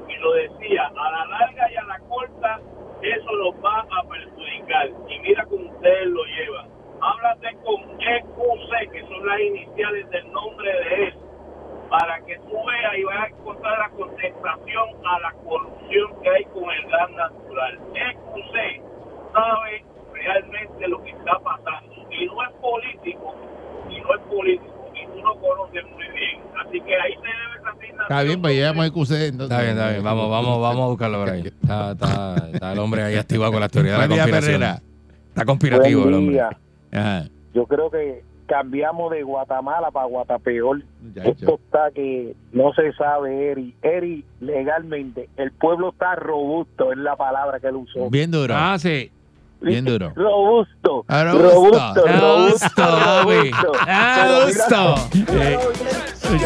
Y 0.08 0.16
lo 0.16 0.32
decía, 0.32 0.86
a 0.86 1.10
la 1.10 1.26
larga 1.26 1.72
y 1.72 1.76
a 1.76 1.82
la 1.84 1.98
corta, 2.00 2.60
eso 3.02 3.32
nos 3.32 3.54
va 3.64 3.80
a 3.80 4.08
perjudicar. 4.08 4.90
Y 5.08 5.18
mira 5.20 5.44
cómo 5.46 5.70
ustedes 5.70 6.06
lo 6.06 6.24
llevan. 6.24 6.75
Háblate 7.00 7.56
con 7.64 8.00
EQC, 8.00 8.92
que 8.92 9.00
son 9.02 9.26
las 9.26 9.40
iniciales 9.40 10.10
del 10.10 10.32
nombre 10.32 10.70
de 10.72 11.04
él, 11.04 11.14
para 11.90 12.20
que 12.24 12.36
tú 12.38 12.56
veas 12.66 12.98
y 12.98 13.04
vas 13.04 13.22
a 13.22 13.26
encontrar 13.28 13.78
la 13.78 13.88
contestación 13.90 14.88
a 15.04 15.20
la 15.20 15.32
corrupción 15.32 16.22
que 16.22 16.30
hay 16.30 16.44
con 16.46 16.64
el 16.64 16.86
gas 16.90 17.10
natural. 17.10 17.80
EQC 17.94 18.82
sabe 19.32 19.84
realmente 20.12 20.88
lo 20.88 21.02
que 21.02 21.10
está 21.10 21.38
pasando. 21.40 21.94
Y 22.10 22.26
no 22.26 22.42
es 22.42 22.50
político, 22.60 23.34
y 23.90 24.00
no 24.00 24.14
es 24.14 24.20
político, 24.22 24.90
y 24.94 25.06
tú 25.06 25.22
lo 25.22 25.40
conoces 25.40 25.84
muy 25.84 26.08
bien. 26.08 26.40
Así 26.66 26.80
que 26.80 26.96
ahí 26.96 27.14
te 27.14 27.28
debes 27.28 27.76
asignar. 27.76 28.02
Está 28.02 28.22
bien, 28.22 28.40
pues 28.40 28.54
llevamos 28.54 28.86
el 28.86 28.92
QC. 28.92 29.10
entonces. 29.28 29.50
Está 29.50 29.62
bien, 29.62 29.70
está 29.70 29.90
bien. 29.90 30.02
Vamos, 30.02 30.30
vamos, 30.30 30.60
vamos 30.62 30.82
a 30.82 30.86
buscarlo 30.88 31.18
por 31.18 31.30
ahí. 31.30 31.46
Está, 31.46 31.92
está, 31.92 32.34
está 32.52 32.72
el 32.72 32.78
hombre 32.78 33.02
ahí 33.02 33.16
activado 33.16 33.52
con 33.52 33.60
las 33.60 33.70
teorías 33.70 33.96
de 34.00 34.02
la 34.02 34.08
conspiración. 34.08 34.62
Está 35.28 35.44
conspirativo 35.44 36.08
el 36.08 36.14
hombre. 36.14 36.65
Ajá. 36.96 37.28
Yo 37.54 37.66
creo 37.66 37.90
que 37.90 38.22
cambiamos 38.46 39.10
de 39.10 39.22
Guatemala 39.22 39.90
para 39.90 40.06
Guatapeor. 40.06 40.82
Esto 41.14 41.58
está 41.64 41.90
que 41.94 42.34
no 42.52 42.72
se 42.74 42.92
sabe, 42.94 43.50
Eri. 43.50 43.74
Eri, 43.82 44.24
legalmente, 44.40 45.28
el 45.36 45.52
pueblo 45.52 45.90
está 45.90 46.14
robusto, 46.14 46.92
es 46.92 46.98
la 46.98 47.16
palabra 47.16 47.60
que 47.60 47.66
él 47.68 47.76
usó. 47.76 48.08
Bien 48.10 48.30
duro. 48.30 48.54
Ah, 48.56 48.78
sí. 48.78 49.10
Bien 49.60 49.84
duro. 49.84 50.12
Robusto. 50.14 51.04
Ah, 51.08 51.24
robusto. 51.24 51.50
Robusto. 51.50 52.06
Robusto, 52.06 52.82
robusto. 53.04 53.72
Robusto. 54.26 54.94
Eh. 55.32 55.58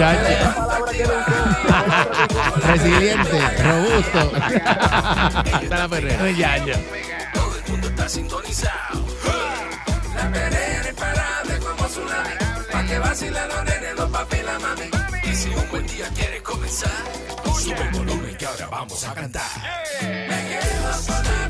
Resiliente, 2.67 3.39
robusto. 3.65 4.21
Está 5.63 5.79
la 5.79 5.89
Perrera. 5.89 6.31
Ya, 6.31 6.57
ya. 6.65 6.75
Todo 7.35 7.51
el 7.67 7.73
mundo 7.73 7.89
está 7.89 8.09
sintonizado. 8.09 9.01
La 10.21 10.31
perrera 10.31 10.89
imparable 10.91 11.59
como 11.61 11.89
tsunami. 11.89 12.35
Pa' 12.71 12.85
que 12.85 12.99
vacilen 12.99 13.49
los 13.49 13.65
nenes, 13.65 13.95
los 13.97 14.11
papi 14.11 14.37
y 14.37 14.43
la 14.43 14.59
mami. 14.59 14.89
Y 15.25 15.35
si 15.35 15.49
un 15.49 15.71
buen 15.71 15.87
día 15.87 16.09
quieres 16.15 16.43
comenzar, 16.43 17.03
sube 17.59 17.83
el 17.83 17.91
volumen 17.91 18.37
que 18.37 18.47
ahora 18.47 18.67
vamos 18.67 19.03
a 19.05 19.15
cantar. 19.15 19.51
Me 20.03 20.39
quedo 20.51 20.91
con 21.07 21.50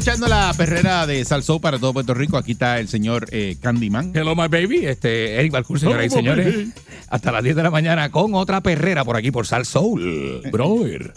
escuchando 0.00 0.28
la 0.28 0.54
perrera 0.56 1.06
de 1.06 1.22
Salsó 1.26 1.60
para 1.60 1.78
todo 1.78 1.92
Puerto 1.92 2.14
Rico. 2.14 2.38
Aquí 2.38 2.52
está 2.52 2.80
el 2.80 2.88
señor 2.88 3.26
eh, 3.32 3.58
Candyman. 3.60 4.12
Hello, 4.14 4.34
my 4.34 4.48
baby. 4.48 4.86
Este, 4.86 5.34
Eric 5.34 5.52
Balcour, 5.52 5.78
señoras 5.78 6.06
y 6.06 6.08
señores. 6.08 6.46
baby. 6.46 6.72
Hasta 7.10 7.30
las 7.30 7.44
10 7.44 7.54
de 7.56 7.62
la 7.62 7.70
mañana 7.70 8.10
con 8.10 8.34
otra 8.34 8.62
perrera 8.62 9.04
por 9.04 9.18
aquí 9.18 9.30
por 9.30 9.46
Sal 9.46 9.66
Soul. 9.66 10.40
Brother. 10.50 11.12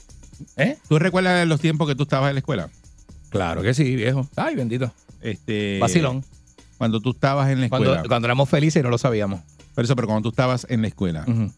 ¿Eh? 0.57 0.75
¿Tú 0.89 0.99
recuerdas 0.99 1.47
los 1.47 1.61
tiempos 1.61 1.87
que 1.87 1.95
tú 1.95 2.03
estabas 2.03 2.27
en 2.27 2.35
la 2.35 2.39
escuela? 2.39 2.69
Claro 3.29 3.61
que 3.61 3.73
sí, 3.73 3.95
viejo. 3.95 4.27
Ay, 4.35 4.55
bendito. 4.55 4.91
Este, 5.21 5.79
Vacilón. 5.79 6.25
Cuando 6.77 6.99
tú 6.99 7.11
estabas 7.11 7.51
en 7.51 7.61
la 7.61 7.67
escuela. 7.67 7.85
Cuando, 7.85 8.09
cuando 8.09 8.27
éramos 8.27 8.49
felices 8.49 8.81
y 8.81 8.83
no 8.83 8.89
lo 8.89 8.97
sabíamos. 8.97 9.39
Por 9.75 9.85
eso, 9.85 9.95
pero 9.95 10.09
cuando 10.09 10.23
tú 10.23 10.29
estabas 10.33 10.67
en 10.69 10.81
la 10.81 10.89
escuela, 10.89 11.23
eh, 11.25 11.49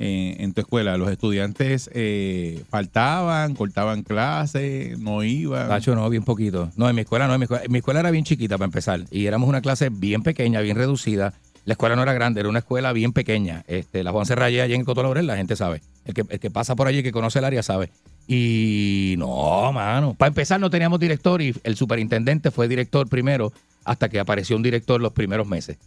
en 0.00 0.54
tu 0.54 0.62
escuela? 0.62 0.96
¿Los 0.96 1.10
estudiantes 1.10 1.90
eh, 1.92 2.62
faltaban, 2.70 3.54
cortaban 3.54 4.02
clases, 4.02 4.98
no 4.98 5.22
iban? 5.22 5.68
Tacho, 5.68 5.94
no, 5.94 6.08
bien 6.08 6.24
poquito. 6.24 6.70
No, 6.76 6.88
en 6.88 6.94
mi 6.94 7.02
escuela 7.02 7.26
no, 7.26 7.34
en 7.34 7.40
mi 7.40 7.44
escuela, 7.44 7.64
mi 7.68 7.78
escuela 7.78 8.00
era 8.00 8.10
bien 8.10 8.24
chiquita 8.24 8.56
para 8.56 8.66
empezar. 8.66 9.00
Y 9.10 9.26
éramos 9.26 9.48
una 9.48 9.60
clase 9.60 9.90
bien 9.90 10.22
pequeña, 10.22 10.60
bien 10.60 10.76
reducida. 10.76 11.34
La 11.66 11.74
escuela 11.74 11.94
no 11.96 12.02
era 12.02 12.14
grande, 12.14 12.40
era 12.40 12.48
una 12.48 12.60
escuela 12.60 12.92
bien 12.92 13.12
pequeña. 13.12 13.64
Este, 13.68 14.02
la 14.02 14.12
Juan 14.12 14.24
Serraya 14.24 14.64
allá 14.64 14.74
en 14.74 14.84
Coto 14.84 15.02
Laurel, 15.02 15.26
la 15.26 15.36
gente 15.36 15.54
sabe. 15.54 15.82
El 16.06 16.14
que 16.14 16.50
pasa 16.50 16.74
por 16.74 16.86
allí, 16.86 17.02
que 17.02 17.12
conoce 17.12 17.38
el 17.38 17.44
área, 17.44 17.62
sabe. 17.62 17.90
Y 18.26 19.16
no, 19.18 19.72
mano. 19.72 20.14
Para 20.14 20.28
empezar, 20.28 20.60
no 20.60 20.70
teníamos 20.70 21.00
director 21.00 21.42
y 21.42 21.54
el 21.64 21.76
superintendente 21.76 22.50
fue 22.50 22.68
director 22.68 23.08
primero 23.08 23.52
hasta 23.84 24.08
que 24.08 24.20
apareció 24.20 24.56
un 24.56 24.62
director 24.62 25.00
los 25.00 25.12
primeros 25.12 25.48
meses. 25.48 25.78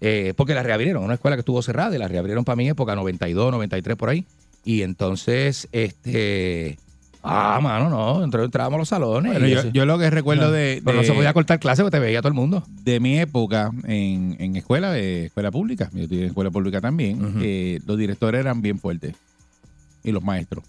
Eh, 0.00 0.32
porque 0.36 0.54
la 0.54 0.62
reabrieron, 0.62 1.02
una 1.02 1.14
escuela 1.14 1.36
que 1.36 1.40
estuvo 1.40 1.60
cerrada 1.62 1.94
y 1.94 1.98
la 1.98 2.08
reabrieron 2.08 2.44
para 2.44 2.56
mi 2.56 2.68
época, 2.68 2.94
92, 2.94 3.52
93 3.52 3.96
por 3.96 4.08
ahí. 4.08 4.24
Y 4.64 4.82
entonces, 4.82 5.68
este. 5.72 6.78
Ah, 7.22 7.58
mano, 7.60 7.90
no. 7.90 8.22
Entrábamos 8.22 8.76
a 8.76 8.78
los 8.78 8.88
salones. 8.88 9.32
Bueno, 9.32 9.70
yo, 9.72 9.84
lo 9.84 9.98
que 9.98 10.08
recuerdo 10.08 10.46
No, 10.46 10.50
de, 10.52 10.80
pero 10.84 10.98
no 10.98 11.02
se 11.02 11.12
podía 11.12 11.32
cortar 11.32 11.58
clase 11.58 11.82
porque 11.82 11.96
te 11.96 12.00
veía 12.00 12.20
todo 12.20 12.28
el 12.28 12.34
mundo. 12.34 12.62
de 12.84 13.00
mi 13.00 13.18
época 13.18 13.72
en, 13.84 14.36
en 14.38 14.56
escuela, 14.56 14.92
de 14.92 15.26
escuela 15.26 15.50
pública, 15.50 15.90
yo 15.92 16.02
estudié 16.02 16.22
en 16.22 16.28
escuela 16.28 16.50
pública 16.50 16.80
también, 16.80 17.40
eh, 17.42 17.80
los 17.86 17.98
directores 17.98 18.40
eran 18.40 18.62
bien 18.62 18.78
fuertes 18.78 19.14
y 20.04 20.12
los 20.12 20.22
maestros. 20.22 20.64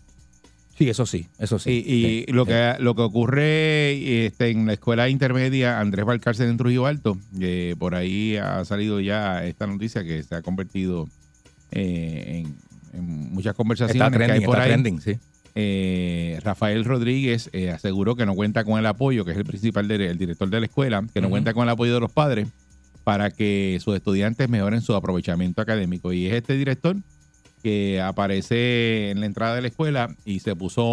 Sí, 0.80 0.90
eso 0.90 1.06
sí, 1.06 1.28
eso 1.40 1.60
sí. 1.60 1.72
Y, 1.72 1.94
y 1.94 2.24
Sí, 2.26 2.32
lo, 2.32 2.46
sí. 2.46 2.52
que, 2.52 2.76
lo 2.80 2.96
que 2.96 3.02
ocurre 3.02 4.26
este, 4.26 4.50
en 4.50 4.66
la 4.66 4.74
escuela 4.74 5.10
intermedia 5.10 5.82
Andrés 5.82 6.06
Valcárcel 6.06 6.50
en 6.50 6.56
Trujillo 6.56 6.86
Alto, 6.86 7.18
eh, 7.38 7.76
por 7.78 7.96
ahí 7.96 8.38
ha 8.38 8.64
salido 8.64 9.02
ya 9.02 9.44
esta 9.46 9.68
noticia 9.68 10.06
que 10.06 10.24
se 10.24 10.36
ha 10.36 10.42
convertido 10.42 11.10
eh, 11.72 12.46
en, 12.46 12.56
en 12.98 13.34
muchas 13.34 13.56
conversaciones 13.56 14.02
Está 14.02 14.10
que 14.18 14.24
hay 14.24 14.28
trending, 14.30 14.46
por 14.46 14.56
está 14.56 14.64
ahí. 14.64 14.70
trending, 14.72 15.02
sí. 15.02 15.18
Eh, 15.56 16.40
Rafael 16.44 16.86
Rodríguez 16.86 17.50
eh, 17.52 17.72
aseguró 17.72 18.16
que 18.16 18.26
no 18.26 18.34
cuenta 18.34 18.64
con 18.64 18.80
el 18.80 18.86
apoyo, 18.86 19.26
que 19.26 19.32
es 19.32 19.38
el 19.38 19.44
principal 19.44 19.88
de- 19.90 20.08
el 20.08 20.18
director 20.18 20.50
de 20.50 20.60
la 20.62 20.66
escuela, 20.68 21.04
que 21.14 21.20
no 21.20 21.30
cuenta 21.30 21.54
con 21.54 21.64
el 21.64 21.70
apoyo 21.70 21.94
de 21.94 22.00
los 22.00 22.12
padres 22.14 22.48
para 23.04 23.32
que 23.32 23.80
sus 23.84 23.96
estudiantes 23.98 24.48
mejoren 24.48 24.80
su 24.82 24.96
aprovechamiento 24.96 25.62
académico. 25.62 26.14
Y 26.14 26.28
es 26.28 26.34
este 26.36 26.56
director 26.56 26.96
que 27.62 28.02
aparece 28.02 29.12
en 29.12 29.20
la 29.20 29.26
entrada 29.26 29.56
de 29.56 29.62
la 29.62 29.68
escuela 29.68 30.16
y 30.26 30.40
se 30.40 30.56
puso 30.56 30.84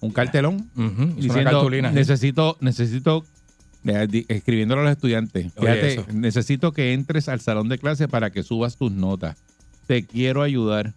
un 0.00 0.10
cartelón 0.12 0.68
diciendo 1.16 1.50
necesito, 1.94 2.56
necesito, 2.60 3.24
eh, 3.86 4.24
escribiéndolo 4.28 4.82
a 4.82 4.84
los 4.84 4.92
estudiantes, 4.92 5.52
fíjate, 5.54 6.12
necesito 6.12 6.72
que 6.72 6.92
entres 6.92 7.28
al 7.28 7.40
salón 7.40 7.68
de 7.68 7.78
clase 7.78 8.06
para 8.08 8.30
que 8.30 8.42
subas 8.42 8.76
tus 8.76 8.92
notas. 8.92 9.36
Te 9.86 10.04
quiero 10.06 10.42
ayudar, 10.42 10.92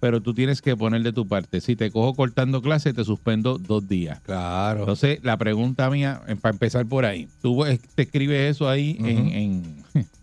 pero 0.00 0.20
tú 0.20 0.34
tienes 0.34 0.62
que 0.62 0.76
poner 0.76 1.02
de 1.02 1.12
tu 1.12 1.26
parte. 1.26 1.60
Si 1.60 1.74
te 1.76 1.90
cojo 1.90 2.14
cortando 2.14 2.62
clase, 2.62 2.92
te 2.92 3.04
suspendo 3.04 3.58
dos 3.58 3.88
días. 3.88 4.20
Claro. 4.20 4.80
Entonces, 4.80 5.18
la 5.22 5.36
pregunta 5.36 5.88
mía, 5.90 6.20
eh, 6.28 6.36
para 6.36 6.52
empezar 6.52 6.86
por 6.86 7.04
ahí, 7.04 7.28
tú 7.42 7.64
te 7.94 8.02
escribes 8.02 8.50
eso 8.56 8.68
ahí 8.68 8.96
en- 9.00 9.84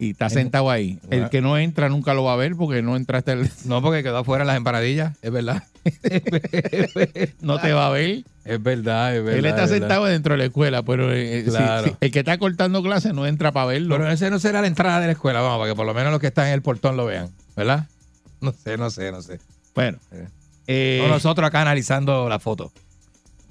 y 0.00 0.10
estás 0.12 0.32
En- 0.32 0.38
sentado 0.44 0.70
ahí. 0.70 0.98
El 1.10 1.28
que 1.30 1.40
no 1.42 1.56
entra 1.58 1.88
nunca 1.88 2.14
lo 2.14 2.24
va 2.24 2.32
a 2.32 2.36
ver 2.36 2.56
porque 2.56 2.82
no 2.82 2.96
entraste, 2.96 3.32
al- 3.32 3.50
No, 3.66 3.82
porque 3.82 4.02
quedó 4.02 4.16
afuera 4.18 4.44
las 4.44 4.56
empanadillas, 4.56 5.16
es 5.22 5.30
verdad. 5.30 5.62
no 7.40 7.58
te 7.60 7.72
va 7.72 7.86
a 7.86 7.90
ver. 7.90 8.24
Es 8.44 8.62
verdad, 8.62 9.14
es 9.16 9.22
verdad. 9.22 9.38
Él 9.38 9.44
está 9.46 9.64
es 9.64 9.70
verdad. 9.70 9.86
sentado 9.88 10.04
dentro 10.06 10.34
de 10.34 10.38
la 10.38 10.44
escuela, 10.46 10.82
pero 10.82 11.12
eh, 11.12 11.42
si- 11.44 11.50
Claro. 11.50 11.84
si 11.88 11.96
el 12.00 12.10
que 12.10 12.18
está 12.20 12.38
cortando 12.38 12.82
clase 12.82 13.12
no 13.12 13.26
entra 13.26 13.52
para 13.52 13.66
verlo. 13.66 13.96
Pero 13.96 14.10
ese 14.10 14.30
no 14.30 14.38
será 14.38 14.60
la 14.62 14.66
entrada 14.66 15.00
de 15.00 15.06
la 15.06 15.12
escuela, 15.12 15.40
vamos, 15.40 15.58
para 15.58 15.70
que 15.70 15.76
por 15.76 15.86
lo 15.86 15.94
menos 15.94 16.10
los 16.12 16.20
que 16.20 16.28
están 16.28 16.46
en 16.48 16.54
el 16.54 16.62
portón 16.62 16.96
lo 16.96 17.06
vean, 17.06 17.28
¿verdad? 17.56 17.86
No 18.40 18.52
sé, 18.52 18.78
no 18.78 18.88
sé, 18.88 19.12
no 19.12 19.20
sé. 19.20 19.38
bueno, 19.74 19.98
Eh. 20.12 20.26
eh, 20.66 21.06
nosotros 21.10 21.46
acá 21.46 21.60
analizando 21.60 22.26
la 22.30 22.38
foto. 22.38 22.72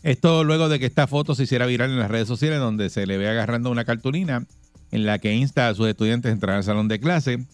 esto 0.02 0.44
luego 0.44 0.68
de 0.68 0.80
que 0.80 0.88
esta 0.88 1.06
foto 1.06 1.36
se 1.36 1.44
hiciera 1.44 1.68
viral 1.68 1.92
en 1.92 2.00
las 2.00 2.10
redes 2.10 2.28
sociales, 2.28 2.58
donde 2.60 2.90
se 2.90 3.06
le 3.06 3.18
ve 3.20 3.30
agarrando 3.30 3.70
una 3.70 3.86
cartulina 3.86 4.46
en 4.92 5.06
la 5.06 5.20
que 5.20 5.34
insta 5.34 5.70
a 5.70 5.76
sus 5.76 5.88
estudiantes 5.88 6.30
a 6.30 6.34
entrar 6.34 6.58
al 6.58 6.64
salón 6.64 6.88
de 6.88 7.00
clase. 7.00 7.46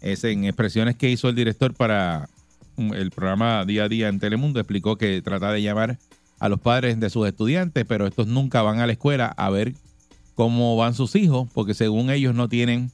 Es 0.00 0.24
en 0.24 0.44
expresiones 0.44 0.96
que 0.96 1.10
hizo 1.10 1.28
el 1.28 1.34
director 1.34 1.74
para 1.74 2.28
mm, 2.76 2.92
el 2.94 3.10
programa 3.10 3.64
Día 3.64 3.84
a 3.84 3.88
Día 3.88 4.08
en 4.08 4.20
Telemundo. 4.20 4.60
Explicó 4.60 4.96
que 4.96 5.22
trata 5.22 5.52
de 5.52 5.62
llamar 5.62 5.98
a 6.38 6.48
los 6.48 6.60
padres 6.60 7.00
de 7.00 7.10
sus 7.10 7.26
estudiantes, 7.26 7.84
pero 7.86 8.06
estos 8.06 8.26
nunca 8.26 8.62
van 8.62 8.80
a 8.80 8.86
la 8.86 8.92
escuela 8.92 9.26
a 9.36 9.50
ver 9.50 9.74
cómo 10.34 10.76
van 10.76 10.94
sus 10.94 11.16
hijos, 11.16 11.48
porque 11.54 11.74
según 11.74 12.10
ellos 12.10 12.34
no 12.34 12.48
tienen 12.48 12.90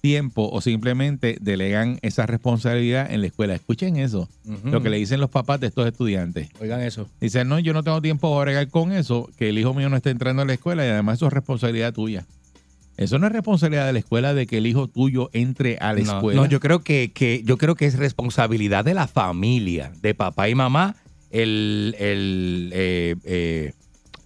tiempo 0.00 0.48
o 0.50 0.60
simplemente 0.60 1.36
delegan 1.40 1.98
esa 2.02 2.26
responsabilidad 2.26 3.12
en 3.12 3.20
la 3.20 3.26
escuela. 3.26 3.54
Escuchen 3.54 3.96
eso, 3.96 4.28
lo 4.64 4.82
que 4.82 4.90
le 4.90 4.96
dicen 4.96 5.20
los 5.20 5.30
papás 5.30 5.60
de 5.60 5.66
estos 5.66 5.86
estudiantes. 5.86 6.48
Oigan 6.60 6.80
eso. 6.80 7.06
Dicen, 7.20 7.48
no, 7.48 7.58
yo 7.58 7.72
no 7.72 7.82
tengo 7.82 8.00
tiempo 8.00 8.30
para 8.30 8.40
bregar 8.42 8.68
con 8.68 8.92
eso, 8.92 9.28
que 9.36 9.50
el 9.50 9.58
hijo 9.58 9.74
mío 9.74 9.88
no 9.90 9.96
esté 9.96 10.10
entrando 10.10 10.42
a 10.42 10.44
la 10.46 10.54
escuela 10.54 10.86
y 10.86 10.88
además 10.88 11.18
eso 11.18 11.26
es 11.26 11.32
responsabilidad 11.32 11.92
tuya. 11.92 12.24
Eso 13.00 13.18
no 13.18 13.26
es 13.26 13.32
responsabilidad 13.32 13.86
de 13.86 13.94
la 13.94 13.98
escuela 13.98 14.34
de 14.34 14.46
que 14.46 14.58
el 14.58 14.66
hijo 14.66 14.86
tuyo 14.86 15.30
entre 15.32 15.78
a 15.78 15.92
la 15.94 16.00
No, 16.02 16.12
escuela. 16.16 16.40
no, 16.42 16.46
yo 16.46 16.60
creo 16.60 16.80
que, 16.80 17.12
que 17.14 17.42
yo 17.44 17.56
creo 17.56 17.74
que 17.74 17.86
es 17.86 17.96
responsabilidad 17.98 18.84
de 18.84 18.92
la 18.94 19.06
familia, 19.08 19.90
de 20.02 20.14
papá 20.14 20.48
y 20.50 20.54
mamá, 20.54 20.96
el, 21.30 21.96
el, 21.98 22.70
eh, 22.74 23.16
eh, 23.24 23.72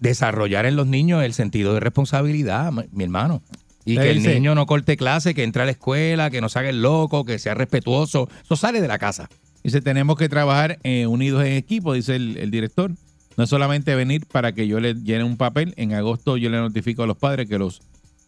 desarrollar 0.01 0.65
en 0.65 0.75
los 0.75 0.87
niños 0.87 1.23
el 1.23 1.33
sentido 1.33 1.73
de 1.73 1.79
responsabilidad, 1.79 2.71
mi 2.91 3.03
hermano. 3.03 3.41
Y 3.85 3.95
que 3.95 4.11
el 4.11 4.17
dice- 4.17 4.33
niño 4.33 4.55
no 4.55 4.65
corte 4.65 4.97
clase, 4.97 5.33
que 5.33 5.43
entre 5.43 5.61
a 5.61 5.65
la 5.65 5.71
escuela, 5.71 6.29
que 6.29 6.41
no 6.41 6.49
se 6.49 6.59
haga 6.59 6.69
el 6.69 6.81
loco, 6.81 7.23
que 7.23 7.39
sea 7.39 7.53
respetuoso. 7.53 8.27
Eso 8.43 8.55
sale 8.55 8.81
de 8.81 8.87
la 8.87 8.97
casa. 8.99 9.29
Dice, 9.63 9.79
tenemos 9.81 10.17
que 10.17 10.27
trabajar 10.27 10.79
eh, 10.83 11.07
unidos 11.07 11.43
en 11.45 11.53
equipo, 11.53 11.93
dice 11.93 12.15
el, 12.15 12.35
el 12.37 12.51
director. 12.51 12.91
No 13.37 13.43
es 13.43 13.49
solamente 13.49 13.95
venir 13.95 14.25
para 14.25 14.51
que 14.53 14.67
yo 14.67 14.79
le 14.79 14.95
llene 14.95 15.23
un 15.23 15.37
papel. 15.37 15.73
En 15.77 15.93
agosto 15.93 16.35
yo 16.37 16.49
le 16.49 16.57
notifico 16.57 17.03
a 17.03 17.07
los 17.07 17.17
padres 17.17 17.47
que 17.47 17.57
los 17.57 17.81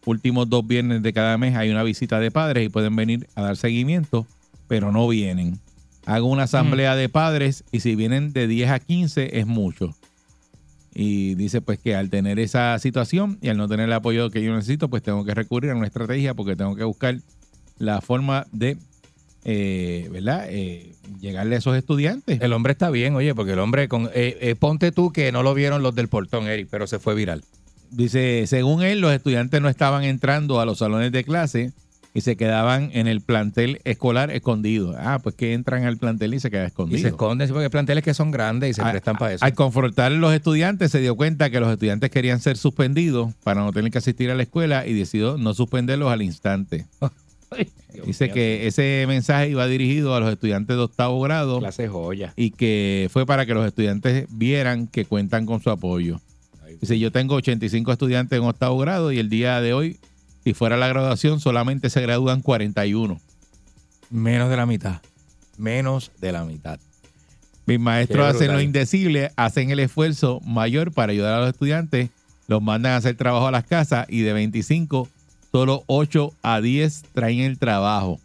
últimos 0.04 0.48
dos 0.48 0.66
viernes 0.66 1.02
de 1.02 1.12
cada 1.12 1.36
mes 1.38 1.56
hay 1.56 1.70
una 1.70 1.82
visita 1.82 2.20
de 2.20 2.30
padres 2.30 2.66
y 2.66 2.68
pueden 2.68 2.96
venir 2.96 3.28
a 3.34 3.42
dar 3.42 3.56
seguimiento, 3.56 4.26
pero 4.66 4.92
no 4.92 5.06
vienen. 5.08 5.58
Hago 6.06 6.28
una 6.28 6.44
asamblea 6.44 6.96
de 6.96 7.08
padres 7.08 7.64
y 7.70 7.80
si 7.80 7.94
vienen 7.94 8.32
de 8.32 8.46
10 8.46 8.70
a 8.70 8.78
15 8.78 9.38
es 9.38 9.46
mucho. 9.46 9.94
Y 10.94 11.34
dice 11.34 11.60
pues 11.60 11.78
que 11.78 11.94
al 11.94 12.10
tener 12.10 12.38
esa 12.38 12.78
situación 12.78 13.38
y 13.42 13.48
al 13.48 13.56
no 13.56 13.68
tener 13.68 13.86
el 13.86 13.92
apoyo 13.92 14.30
que 14.30 14.42
yo 14.42 14.54
necesito, 14.54 14.88
pues 14.88 15.02
tengo 15.02 15.24
que 15.24 15.34
recurrir 15.34 15.70
a 15.70 15.76
una 15.76 15.86
estrategia 15.86 16.34
porque 16.34 16.56
tengo 16.56 16.74
que 16.76 16.84
buscar 16.84 17.18
la 17.78 18.00
forma 18.00 18.46
de, 18.52 18.78
eh, 19.44 20.08
¿verdad? 20.10 20.46
Eh, 20.48 20.94
llegarle 21.20 21.56
a 21.56 21.58
esos 21.58 21.76
estudiantes. 21.76 22.40
El 22.40 22.52
hombre 22.52 22.72
está 22.72 22.90
bien, 22.90 23.14
oye, 23.14 23.34
porque 23.34 23.52
el 23.52 23.58
hombre, 23.58 23.88
con, 23.88 24.06
eh, 24.14 24.38
eh, 24.40 24.54
ponte 24.58 24.92
tú 24.92 25.12
que 25.12 25.30
no 25.32 25.42
lo 25.42 25.54
vieron 25.54 25.82
los 25.82 25.94
del 25.94 26.08
portón, 26.08 26.48
Eric, 26.48 26.68
pero 26.70 26.86
se 26.86 26.98
fue 26.98 27.14
viral. 27.14 27.44
Dice, 27.90 28.44
según 28.46 28.82
él, 28.82 29.00
los 29.00 29.12
estudiantes 29.12 29.60
no 29.60 29.68
estaban 29.68 30.04
entrando 30.04 30.60
a 30.60 30.66
los 30.66 30.78
salones 30.78 31.10
de 31.12 31.24
clase 31.24 31.72
y 32.14 32.20
se 32.22 32.36
quedaban 32.36 32.90
en 32.94 33.06
el 33.06 33.20
plantel 33.20 33.80
escolar 33.84 34.30
escondidos. 34.30 34.96
Ah, 34.98 35.20
pues 35.22 35.34
que 35.34 35.52
entran 35.52 35.84
al 35.84 35.98
plantel 35.98 36.34
y 36.34 36.40
se 36.40 36.50
quedan 36.50 36.64
Y 36.64 36.68
escondidos. 36.68 37.02
se 37.02 37.08
esconden, 37.08 37.46
sí, 37.46 37.52
porque 37.52 37.64
hay 37.66 37.70
planteles 37.70 38.02
que 38.02 38.14
son 38.14 38.30
grandes 38.30 38.70
y 38.70 38.74
se 38.74 38.82
A- 38.82 38.90
prestan 38.90 39.16
para 39.16 39.34
eso. 39.34 39.44
Al 39.44 39.54
confrontar 39.54 40.12
a 40.12 40.14
los 40.16 40.32
estudiantes, 40.34 40.90
se 40.90 41.00
dio 41.00 41.14
cuenta 41.16 41.50
que 41.50 41.60
los 41.60 41.70
estudiantes 41.70 42.10
querían 42.10 42.40
ser 42.40 42.56
suspendidos 42.56 43.34
para 43.44 43.60
no 43.62 43.72
tener 43.72 43.90
que 43.92 43.98
asistir 43.98 44.30
a 44.30 44.34
la 44.34 44.42
escuela 44.42 44.86
y 44.86 44.94
decidió 44.94 45.36
no 45.38 45.54
suspenderlos 45.54 46.10
al 46.10 46.22
instante. 46.22 46.86
Dice 48.06 48.30
que 48.30 48.66
ese 48.66 49.04
mensaje 49.08 49.48
iba 49.50 49.66
dirigido 49.66 50.14
a 50.14 50.20
los 50.20 50.30
estudiantes 50.30 50.76
de 50.76 50.82
octavo 50.82 51.20
grado 51.22 51.58
clase 51.60 51.88
joya. 51.88 52.32
y 52.36 52.50
que 52.50 53.08
fue 53.10 53.24
para 53.26 53.46
que 53.46 53.54
los 53.54 53.66
estudiantes 53.66 54.26
vieran 54.30 54.86
que 54.86 55.04
cuentan 55.06 55.46
con 55.46 55.60
su 55.62 55.70
apoyo. 55.70 56.20
Dice, 56.80 56.98
yo 56.98 57.10
tengo 57.10 57.34
85 57.34 57.92
estudiantes 57.92 58.38
en 58.38 58.44
octavo 58.44 58.78
grado 58.78 59.10
y 59.10 59.18
el 59.18 59.28
día 59.28 59.60
de 59.60 59.72
hoy, 59.72 59.98
si 60.44 60.54
fuera 60.54 60.76
la 60.76 60.88
graduación, 60.88 61.40
solamente 61.40 61.90
se 61.90 62.00
gradúan 62.00 62.40
41. 62.40 63.20
Menos 64.10 64.50
de 64.50 64.56
la 64.56 64.66
mitad. 64.66 65.00
Menos 65.56 66.12
de 66.20 66.32
la 66.32 66.44
mitad. 66.44 66.78
Mis 67.66 67.80
maestros 67.80 68.34
hacen 68.34 68.52
lo 68.52 68.62
indecible, 68.62 69.30
hacen 69.36 69.70
el 69.70 69.80
esfuerzo 69.80 70.40
mayor 70.44 70.92
para 70.92 71.12
ayudar 71.12 71.34
a 71.34 71.40
los 71.40 71.50
estudiantes, 71.50 72.08
los 72.46 72.62
mandan 72.62 72.92
a 72.92 72.96
hacer 72.96 73.14
trabajo 73.16 73.46
a 73.46 73.50
las 73.50 73.64
casas 73.64 74.06
y 74.08 74.22
de 74.22 74.32
25, 74.32 75.06
solo 75.52 75.82
8 75.86 76.32
a 76.42 76.60
10 76.62 77.02
traen 77.12 77.40
el 77.40 77.58
trabajo. 77.58 78.20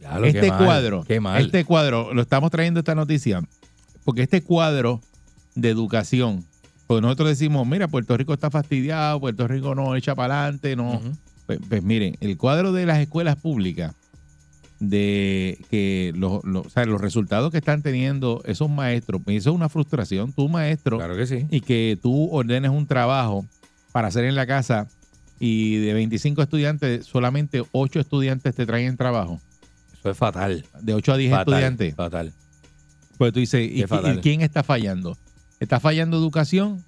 Ya 0.00 0.18
lo, 0.18 0.24
este 0.26 0.48
cuadro, 0.48 1.04
mal. 1.20 1.44
este 1.44 1.64
cuadro, 1.66 2.14
lo 2.14 2.22
estamos 2.22 2.50
trayendo 2.50 2.80
esta 2.80 2.94
noticia, 2.94 3.42
porque 4.04 4.22
este 4.22 4.40
cuadro 4.40 5.02
de 5.60 5.68
educación, 5.70 6.44
pues 6.86 7.02
nosotros 7.02 7.28
decimos, 7.30 7.66
mira, 7.66 7.88
Puerto 7.88 8.16
Rico 8.16 8.32
está 8.32 8.50
fastidiado, 8.50 9.20
Puerto 9.20 9.46
Rico 9.48 9.74
no 9.74 9.94
echa 9.96 10.14
para 10.14 10.42
adelante, 10.44 10.76
no. 10.76 11.00
Pues, 11.46 11.58
pues 11.68 11.82
miren, 11.82 12.16
el 12.20 12.36
cuadro 12.36 12.72
de 12.72 12.86
las 12.86 12.98
escuelas 12.98 13.36
públicas, 13.36 13.94
de 14.80 15.58
que 15.70 16.12
los, 16.16 16.44
los- 16.44 16.66
o 16.66 16.70
sea, 16.70 16.84
los 16.84 17.00
resultados 17.00 17.50
que 17.50 17.58
están 17.58 17.82
teniendo 17.82 18.42
esos 18.44 18.70
maestros, 18.70 19.20
pues 19.24 19.38
eso 19.38 19.50
es 19.50 19.56
una 19.56 19.68
frustración, 19.68 20.32
tú 20.32 20.48
maestro, 20.48 20.98
Claro 20.98 21.16
que 21.16 21.26
sí. 21.26 21.46
y 21.50 21.60
que 21.62 21.98
tú 22.00 22.28
ordenes 22.30 22.70
un 22.70 22.86
trabajo 22.86 23.44
para 23.92 24.08
hacer 24.08 24.24
en 24.24 24.36
la 24.36 24.46
casa 24.46 24.86
y 25.40 25.76
de 25.78 25.94
25 25.94 26.42
estudiantes, 26.42 27.06
solamente 27.06 27.62
8 27.72 27.98
estudiantes 28.00 28.54
te 28.54 28.66
traen 28.66 28.96
trabajo. 28.96 29.40
Eso 29.98 30.10
es 30.10 30.16
fatal. 30.16 30.64
de 30.80 30.94
8 30.94 31.12
a 31.12 31.16
10 31.16 31.30
fatal, 31.32 31.54
estudiantes. 31.54 31.94
Fatal. 31.96 32.32
Pues 33.18 33.32
tú 33.32 33.40
dices, 33.40 33.68
¿y, 33.68 33.80
Qué 33.80 33.88
fatal. 33.88 34.18
y 34.18 34.20
quién 34.20 34.42
está 34.42 34.62
fallando? 34.62 35.16
¿Está 35.60 35.80
fallando 35.80 36.16
educación 36.16 36.84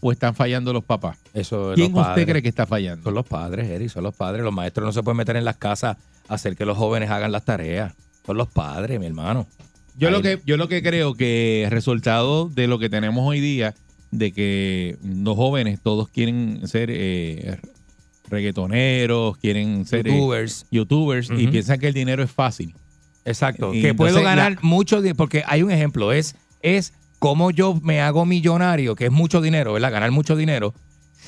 o 0.00 0.12
están 0.12 0.34
fallando 0.34 0.72
los 0.72 0.84
papás? 0.84 1.18
Eso 1.34 1.72
es 1.72 1.76
¿Quién 1.76 1.92
los 1.92 2.00
usted 2.00 2.10
padres. 2.12 2.26
cree 2.26 2.42
que 2.42 2.48
está 2.48 2.66
fallando? 2.66 3.04
Son 3.04 3.14
los 3.14 3.26
padres, 3.26 3.68
Eric, 3.68 3.88
son 3.88 4.04
los 4.04 4.14
padres. 4.14 4.42
Los 4.42 4.52
maestros 4.52 4.84
no 4.86 4.92
se 4.92 5.02
pueden 5.02 5.16
meter 5.18 5.36
en 5.36 5.44
las 5.44 5.56
casas 5.56 5.96
a 6.28 6.34
hacer 6.34 6.56
que 6.56 6.64
los 6.64 6.76
jóvenes 6.76 7.10
hagan 7.10 7.32
las 7.32 7.44
tareas. 7.44 7.94
Son 8.26 8.36
los 8.36 8.48
padres, 8.48 8.98
mi 9.00 9.06
hermano. 9.06 9.46
Yo 9.98 10.08
Ahí- 10.08 10.14
lo 10.14 10.22
que 10.22 10.40
yo 10.46 10.56
lo 10.56 10.68
que 10.68 10.82
creo 10.82 11.14
que 11.14 11.64
el 11.64 11.70
resultado 11.70 12.48
de 12.48 12.66
lo 12.66 12.78
que 12.78 12.88
tenemos 12.88 13.26
hoy 13.26 13.40
día 13.40 13.74
de 14.10 14.32
que 14.32 14.96
los 15.04 15.36
jóvenes 15.36 15.80
todos 15.82 16.08
quieren 16.08 16.66
ser 16.66 16.90
eh, 16.92 17.58
reggaetoneros, 18.28 19.36
quieren 19.38 19.86
ser 19.86 20.06
eh, 20.06 20.10
Youtubers. 20.12 20.66
youtubers 20.70 21.30
y 21.36 21.48
piensan 21.48 21.78
que 21.78 21.88
el 21.88 21.94
dinero 21.94 22.22
es 22.22 22.30
fácil. 22.30 22.74
Exacto. 23.24 23.74
Y 23.74 23.82
que 23.82 23.94
puedo 23.94 24.22
ganar 24.22 24.52
la- 24.54 24.58
mucho 24.62 24.96
dinero. 25.00 25.16
Porque 25.16 25.42
hay 25.46 25.62
un 25.62 25.70
ejemplo. 25.70 26.12
Es, 26.12 26.36
es 26.62 26.92
cómo 27.20 27.52
yo 27.52 27.78
me 27.82 28.00
hago 28.00 28.26
millonario, 28.26 28.96
que 28.96 29.04
es 29.06 29.12
mucho 29.12 29.40
dinero, 29.40 29.72
¿verdad? 29.74 29.92
Ganar 29.92 30.10
mucho 30.10 30.34
dinero 30.34 30.74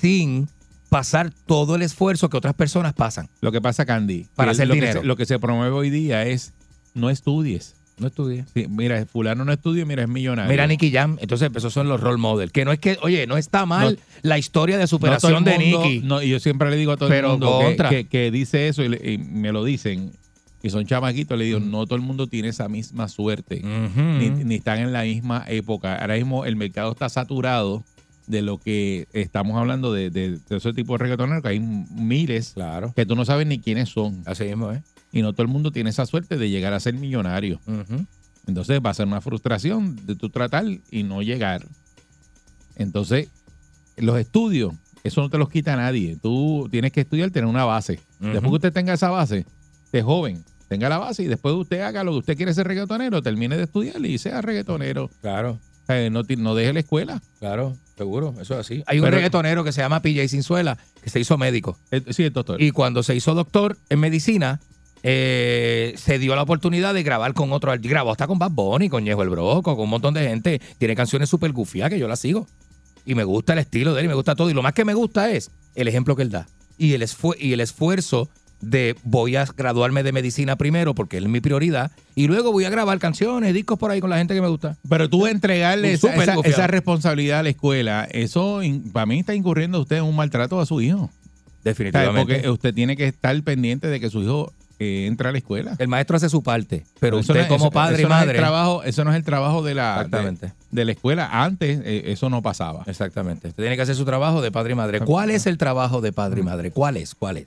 sin 0.00 0.48
pasar 0.88 1.32
todo 1.46 1.76
el 1.76 1.82
esfuerzo 1.82 2.28
que 2.28 2.36
otras 2.36 2.54
personas 2.54 2.92
pasan. 2.94 3.28
Lo 3.40 3.52
que 3.52 3.60
pasa, 3.60 3.86
Candy, 3.86 4.26
Para 4.34 4.50
hacer 4.50 4.66
lo 4.66 4.74
dinero. 4.74 4.94
Que 4.94 5.00
se, 5.00 5.06
lo 5.06 5.16
que 5.16 5.26
se 5.26 5.38
promueve 5.38 5.70
hoy 5.74 5.90
día 5.90 6.26
es 6.26 6.52
no 6.94 7.08
estudies. 7.08 7.76
No 7.98 8.06
estudié. 8.08 8.46
Sí, 8.54 8.66
mira, 8.68 9.04
fulano 9.06 9.44
no 9.44 9.52
estudia, 9.52 9.84
mira, 9.84 10.02
es 10.02 10.08
millonario. 10.08 10.50
Mira 10.50 10.66
Nicky 10.66 10.90
Jam, 10.90 11.18
entonces 11.20 11.50
esos 11.54 11.72
son 11.72 11.88
los 11.88 12.00
role 12.00 12.16
models. 12.18 12.50
Que 12.50 12.64
no 12.64 12.72
es 12.72 12.78
que, 12.78 12.98
oye, 13.02 13.26
no 13.26 13.36
está 13.36 13.64
mal 13.66 13.94
No- 13.94 14.18
la 14.22 14.38
historia 14.38 14.76
de 14.76 14.84
No 14.84 14.88
superación 14.88 15.44
de 15.44 15.58
Nicky. 15.58 16.00
no, 16.02 16.20
y 16.22 16.30
yo 16.30 16.40
siempre 16.40 16.68
le 16.70 16.76
digo 16.76 16.92
a 16.92 16.96
todo 16.96 17.10
Pero 17.10 17.34
el 17.34 17.38
mundo 17.38 17.60
que, 17.60 17.88
que- 17.88 18.08
que 18.08 18.30
dice 18.30 18.66
eso 18.68 18.82
y, 18.82 18.88
le- 18.88 19.12
y 19.12 19.18
me 19.18 19.52
lo 19.52 19.62
dicen, 19.62 20.12
y 20.62 20.70
son 20.70 20.86
chamaquitos, 20.86 21.36
le 21.38 21.44
digo, 21.46 21.60
no 21.60 21.84
todo 21.86 21.96
el 21.96 22.02
mundo 22.02 22.26
tiene 22.28 22.48
esa 22.48 22.68
misma 22.68 23.08
suerte. 23.08 23.62
Ni, 23.62 24.30
ni 24.44 24.54
están 24.56 24.78
en 24.78 24.92
la 24.92 25.02
misma 25.02 25.44
época. 25.48 25.96
Ahora 25.96 26.14
mismo 26.16 26.44
el 26.44 26.56
mercado 26.56 26.92
está 26.92 27.08
saturado 27.08 27.84
de 28.28 28.42
lo 28.42 28.58
que 28.58 29.08
estamos 29.12 29.56
hablando 29.58 29.92
de, 29.92 30.08
de, 30.10 30.38
de 30.38 30.56
ese 30.56 30.72
tipo 30.72 30.92
de 30.94 30.98
reggaetoneros, 30.98 31.42
que 31.42 31.48
hay 31.48 31.58
miles 31.60 32.52
Claro. 32.54 32.92
que 32.94 33.04
tú 33.04 33.16
no 33.16 33.24
sabes 33.24 33.46
ni 33.46 33.58
quiénes 33.58 33.88
son. 33.88 34.22
Así 34.24 34.44
mismo, 34.44 34.70
¿eh? 34.72 34.82
Y 35.10 35.20
no 35.22 35.32
todo 35.32 35.42
el 35.42 35.48
mundo 35.48 35.72
tiene 35.72 35.90
esa 35.90 36.06
suerte 36.06 36.38
de 36.38 36.48
llegar 36.48 36.72
a 36.72 36.80
ser 36.80 36.94
millonario. 36.94 37.60
Entonces 38.46 38.80
va 38.84 38.90
a 38.90 38.94
ser 38.94 39.06
una 39.06 39.20
frustración 39.20 39.96
de 40.06 40.14
tu 40.14 40.30
tratar 40.30 40.64
y 40.90 41.02
no 41.02 41.22
llegar. 41.22 41.66
Entonces, 42.76 43.28
los 43.96 44.18
estudios, 44.18 44.72
eso 45.04 45.20
no 45.20 45.28
te 45.28 45.38
los 45.38 45.48
quita 45.50 45.76
nadie. 45.76 46.16
Tú 46.20 46.68
tienes 46.70 46.92
que 46.92 47.00
estudiar, 47.02 47.30
tener 47.30 47.48
una 47.48 47.64
base. 47.64 48.00
Después 48.20 48.42
que 48.42 48.48
usted 48.48 48.72
tenga 48.72 48.92
esa 48.94 49.10
base, 49.10 49.44
de 49.92 50.02
joven, 50.02 50.42
tenga 50.72 50.88
la 50.88 50.98
base 50.98 51.22
y 51.22 51.26
después 51.26 51.54
usted 51.54 51.80
haga 51.82 52.02
lo 52.02 52.12
que 52.12 52.18
usted 52.18 52.36
quiere 52.36 52.54
ser 52.54 52.66
reggaetonero, 52.66 53.20
termine 53.22 53.56
de 53.56 53.64
estudiar 53.64 54.04
y 54.06 54.16
sea 54.18 54.40
reggaetonero. 54.40 55.10
Claro. 55.20 55.58
Eh, 55.88 56.08
no, 56.10 56.54
deje 56.54 56.72
la 56.72 56.80
escuela. 56.80 57.20
Claro, 57.40 57.76
seguro, 57.98 58.34
eso 58.40 58.54
es 58.54 58.60
así. 58.60 58.82
Hay 58.86 58.98
un 58.98 59.04
Pero- 59.04 59.16
reggaetonero 59.16 59.64
que 59.64 59.72
se 59.72 59.82
llama 59.82 60.00
PJ 60.00 60.28
Sinzuela, 60.28 60.78
que 61.02 61.10
se 61.10 61.20
hizo 61.20 61.36
médico. 61.36 61.76
Eh, 61.90 62.02
sí, 62.10 62.22
el 62.24 62.32
doctor. 62.32 62.62
Y 62.62 62.70
cuando 62.70 63.02
se 63.02 63.14
hizo 63.14 63.34
doctor 63.34 63.76
en 63.90 64.00
medicina, 64.00 64.60
eh, 65.02 65.94
se 65.98 66.18
dio 66.18 66.34
la 66.36 66.42
oportunidad 66.42 66.94
de 66.94 67.02
grabar 67.02 67.34
con 67.34 67.52
otro. 67.52 67.72
Grabó 67.80 68.12
hasta 68.12 68.26
con 68.26 68.38
Bad 68.38 68.52
Bunny, 68.52 68.88
con 68.88 69.04
Ñejo 69.04 69.22
el 69.22 69.28
Broco, 69.30 69.62
con 69.76 69.80
un 69.84 69.90
montón 69.90 70.14
de 70.14 70.26
gente. 70.26 70.60
Tiene 70.78 70.94
canciones 70.96 71.28
súper 71.28 71.52
gufiadas 71.52 71.90
que 71.92 71.98
yo 71.98 72.08
las 72.08 72.20
sigo. 72.20 72.46
Y 73.04 73.14
me 73.14 73.24
gusta 73.24 73.52
el 73.52 73.58
estilo 73.58 73.92
de 73.94 74.00
él 74.00 74.04
y 74.06 74.08
me 74.08 74.14
gusta 74.14 74.34
todo. 74.36 74.48
Y 74.48 74.54
lo 74.54 74.62
más 74.62 74.72
que 74.74 74.84
me 74.84 74.94
gusta 74.94 75.30
es 75.30 75.50
el 75.74 75.88
ejemplo 75.88 76.14
que 76.16 76.22
él 76.22 76.30
da. 76.30 76.46
Y 76.78 76.94
el, 76.94 77.02
esfu- 77.02 77.36
y 77.38 77.52
el 77.52 77.60
esfuerzo 77.60 78.28
de 78.62 78.96
voy 79.04 79.36
a 79.36 79.44
graduarme 79.44 80.02
de 80.02 80.12
medicina 80.12 80.56
primero 80.56 80.94
porque 80.94 81.18
es 81.18 81.24
mi 81.26 81.40
prioridad. 81.40 81.90
Y 82.14 82.28
luego 82.28 82.50
voy 82.52 82.64
a 82.64 82.70
grabar 82.70 82.98
canciones, 82.98 83.52
discos 83.52 83.78
por 83.78 83.90
ahí 83.90 84.00
con 84.00 84.08
la 84.08 84.16
gente 84.18 84.34
que 84.34 84.40
me 84.40 84.48
gusta. 84.48 84.76
Pero 84.88 85.10
tú 85.10 85.26
entregarle 85.26 85.92
esa, 85.92 86.66
responsabilidad 86.68 87.40
a 87.40 87.42
la 87.42 87.48
escuela, 87.50 88.08
eso 88.10 88.62
in- 88.62 88.90
para 88.92 89.04
mí 89.06 89.18
está 89.20 89.34
incurriendo 89.34 89.80
usted 89.80 89.96
en 89.96 90.04
un 90.04 90.16
maltrato 90.16 90.58
a 90.60 90.64
su 90.66 90.80
hijo. 90.80 91.10
Definitivamente. 91.64 92.34
Porque 92.34 92.48
usted 92.50 92.74
tiene 92.74 92.96
que 92.96 93.06
estar 93.06 93.40
pendiente 93.42 93.88
de 93.88 94.00
que 94.00 94.10
su 94.10 94.22
hijo 94.22 94.52
eh, 94.78 95.06
entre 95.06 95.28
a 95.28 95.32
la 95.32 95.38
escuela. 95.38 95.76
el 95.78 95.86
maestro 95.86 96.16
hace 96.16 96.28
su 96.28 96.42
parte, 96.42 96.84
pero 96.98 97.18
Eso 97.20 97.32
usted 97.32 97.42
no- 97.44 97.48
como 97.48 97.64
eso- 97.66 97.70
padre 97.70 98.02
y 98.02 98.04
no 98.04 98.08
es 98.14 98.20
el 98.22 98.26
madre. 98.26 98.38
trabajo, 98.38 98.82
eso 98.82 99.04
no 99.04 99.10
es 99.12 99.16
el 99.16 99.22
trabajo 99.22 99.62
de 99.62 99.74
la, 99.74 99.94
de, 99.94 100.02
Exactamente. 100.04 100.52
de 100.72 100.84
la 100.84 100.92
escuela. 100.92 101.28
Antes 101.44 101.80
eh, 101.84 102.02
eso 102.06 102.28
no 102.30 102.42
pasaba. 102.42 102.82
Exactamente. 102.86 103.48
Usted 103.48 103.62
tiene 103.62 103.76
que 103.76 103.82
hacer 103.82 103.94
su 103.94 104.04
trabajo 104.04 104.42
de 104.42 104.50
padre 104.50 104.72
y 104.72 104.74
madre. 104.76 105.00
¿Cuál 105.00 105.30
es 105.30 105.46
el 105.46 105.56
trabajo 105.56 106.00
de 106.00 106.12
padre 106.12 106.40
y 106.40 106.44
madre? 106.44 106.70
¿Cuál 106.72 106.96
es? 106.96 107.14
¿Cuál 107.14 107.36
es? 107.38 107.46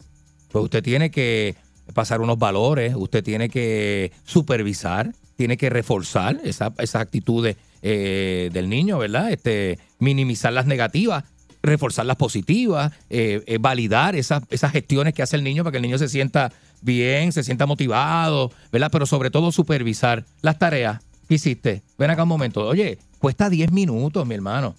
Pues 0.55 0.63
usted 0.63 0.81
tiene 0.83 1.11
que 1.11 1.53
pasar 1.93 2.21
unos 2.21 2.39
valores, 2.39 2.95
usted 2.95 3.21
tiene 3.21 3.49
que 3.49 4.13
supervisar, 4.23 5.11
tiene 5.35 5.57
que 5.57 5.69
reforzar 5.69 6.39
esa- 6.45 6.73
esas 6.77 7.01
actitudes 7.01 7.57
eh, 7.81 8.49
del 8.53 8.69
niño, 8.69 8.97
¿verdad? 8.97 9.33
Este, 9.33 9.77
minimizar 9.99 10.53
las 10.53 10.65
negativas, 10.65 11.25
reforzar 11.61 12.05
las 12.05 12.15
positivas, 12.15 12.93
eh, 13.09 13.43
eh, 13.47 13.57
validar 13.59 14.15
esas, 14.15 14.43
esas 14.49 14.71
gestiones 14.71 15.13
que 15.13 15.23
hace 15.23 15.35
el 15.35 15.43
niño 15.43 15.65
para 15.65 15.71
que 15.73 15.77
el 15.79 15.83
niño 15.83 15.97
se 15.97 16.07
sienta 16.07 16.53
bien, 16.81 17.33
se 17.33 17.43
sienta 17.43 17.65
motivado, 17.65 18.49
¿verdad? 18.71 18.87
Pero 18.93 19.05
sobre 19.05 19.31
todo 19.31 19.51
supervisar 19.51 20.23
las 20.41 20.57
tareas 20.57 21.01
que 21.27 21.35
hiciste. 21.35 21.81
Ven 21.97 22.11
acá 22.11 22.23
un 22.23 22.29
momento. 22.29 22.65
Oye, 22.65 22.97
cuesta 23.19 23.49
10 23.49 23.73
minutos, 23.73 24.25
mi 24.25 24.35
hermano. 24.35 24.73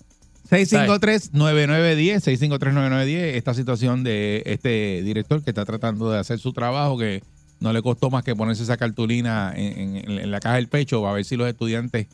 653-9910, 0.50 2.20
653-9910, 2.22 3.16
esta 3.36 3.54
situación 3.54 4.04
de 4.04 4.42
este 4.46 5.02
director 5.02 5.42
que 5.42 5.50
está 5.50 5.64
tratando 5.64 6.10
de 6.10 6.18
hacer 6.18 6.38
su 6.38 6.52
trabajo, 6.52 6.98
que 6.98 7.22
no 7.60 7.72
le 7.72 7.82
costó 7.82 8.10
más 8.10 8.22
que 8.24 8.34
ponerse 8.36 8.62
esa 8.62 8.76
cartulina 8.76 9.52
en, 9.56 9.96
en- 9.96 10.18
en 10.18 10.30
la 10.30 10.40
caja 10.40 10.56
del 10.56 10.68
pecho 10.68 11.00
para 11.02 11.14
ver 11.14 11.24
si 11.24 11.36
los 11.36 11.48
estudiantes 11.48 12.06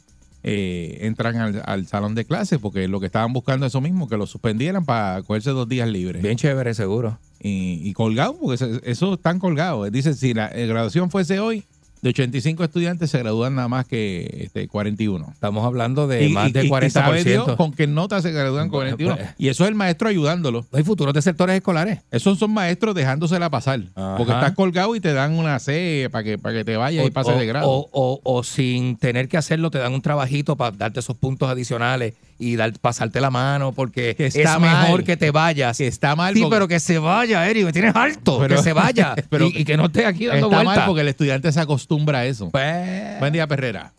eh, 0.44 0.98
entran 1.02 1.36
al, 1.36 1.62
al 1.64 1.86
salón 1.86 2.14
de 2.14 2.24
clase, 2.24 2.58
porque 2.58 2.88
lo 2.88 3.00
que 3.00 3.06
estaban 3.06 3.32
buscando 3.32 3.66
es 3.66 3.72
eso 3.72 3.80
mismo, 3.80 4.08
que 4.08 4.16
lo 4.16 4.26
suspendieran 4.26 4.84
para 4.84 5.22
cogerse 5.22 5.50
dos 5.50 5.68
días 5.68 5.88
libres. 5.88 6.22
Bien 6.22 6.36
chévere, 6.36 6.74
seguro. 6.74 7.18
Y, 7.40 7.80
y 7.82 7.92
colgado, 7.92 8.36
porque 8.40 8.54
eso, 8.54 8.80
eso 8.84 9.14
están 9.14 9.38
colgados. 9.38 9.90
Dice, 9.92 10.14
si 10.14 10.34
la 10.34 10.48
eh, 10.48 10.66
graduación 10.66 11.10
fuese 11.10 11.38
hoy, 11.40 11.64
de 12.02 12.08
85 12.10 12.64
estudiantes 12.64 13.10
se 13.10 13.18
gradúan 13.20 13.54
nada 13.54 13.68
más 13.68 13.86
que 13.86 14.40
este, 14.44 14.66
41. 14.68 15.30
Estamos 15.32 15.64
hablando 15.64 16.08
de 16.08 16.26
Y- 16.26 16.32
más 16.32 16.48
y- 16.50 16.52
de 16.52 16.64
y- 16.64 16.66
y 16.66 16.68
40%. 16.68 16.90
sabe 16.90 17.24
Dios 17.24 17.56
con 17.56 17.72
qué 17.72 17.86
nota 17.86 18.20
se 18.20 18.32
gradúan 18.32 18.68
con 18.68 18.80
Bueno, 18.80 18.96
41. 18.96 19.16
pues. 19.16 19.28
Y 19.38 19.48
eso 19.48 19.62
es 19.64 19.68
el 19.68 19.76
maestro 19.76 20.08
ayudándolo. 20.08 20.66
No 20.72 20.78
hay 20.78 20.82
futuros 20.84 21.14
de 21.14 21.22
sectores 21.22 21.54
escolares. 21.56 22.00
Esos 22.10 22.38
son 22.40 22.52
maestros 22.52 22.94
dejándosela 22.96 23.48
pasar. 23.50 23.80
Ajá. 23.94 24.16
Porque 24.16 24.32
estás 24.32 24.52
colgado 24.52 24.94
y 24.96 25.00
te 25.00 25.12
dan 25.12 25.32
una 25.34 25.58
C 25.60 26.08
para 26.10 26.24
que, 26.24 26.38
para 26.38 26.56
que 26.58 26.64
te 26.64 26.76
vayas 26.76 27.06
y 27.06 27.10
pases 27.12 27.34
o, 27.34 27.38
de 27.38 27.46
grado. 27.46 27.70
o- 27.70 27.88
o- 27.92 28.20
o 28.24 28.42
sin 28.42 28.96
tener 28.96 29.28
que 29.28 29.36
hacerlo, 29.36 29.70
te 29.70 29.78
dan 29.78 29.94
un 29.94 30.02
trabajito 30.02 30.56
para 30.56 30.76
darte 30.76 30.98
esos 30.98 31.16
puntos 31.16 31.48
adicionales 31.48 32.14
y 32.38 32.56
dar, 32.56 32.72
pasarte 32.80 33.20
la 33.20 33.30
mano 33.30 33.70
porque 33.70 34.16
Que 34.16 34.26
es 34.26 34.34
está 34.34 34.58
mejor 34.58 35.04
que 35.04 35.16
te 35.16 35.30
vayas. 35.30 35.78
que 35.78 35.86
está 35.86 36.16
mal. 36.16 36.34
sí, 36.34 36.40
porque- 36.40 36.54
pero 36.56 36.66
que 36.66 36.80
se 36.80 36.98
vaya, 36.98 37.48
Eri, 37.48 37.64
me 37.64 37.72
tienes 37.72 37.94
harto. 37.94 38.40
Pero- 38.40 38.56
que 38.56 38.62
se 38.62 38.72
vaya 38.72 39.14
pero- 39.30 39.46
y, 39.46 39.58
y 39.58 39.64
que 39.64 39.76
no 39.76 39.84
esté 39.86 40.04
aquí 40.04 40.26
dando 40.26 40.48
está 40.50 40.64
mal 40.64 40.82
porque 40.84 41.02
el 41.02 41.08
estudiante 41.08 41.52
se 41.52 41.60
acostumbra 41.60 41.91
a 41.92 42.24
eso. 42.24 42.50
Pues, 42.50 43.18
Buen 43.20 43.32
día, 43.32 43.46
Perrera. 43.46 43.92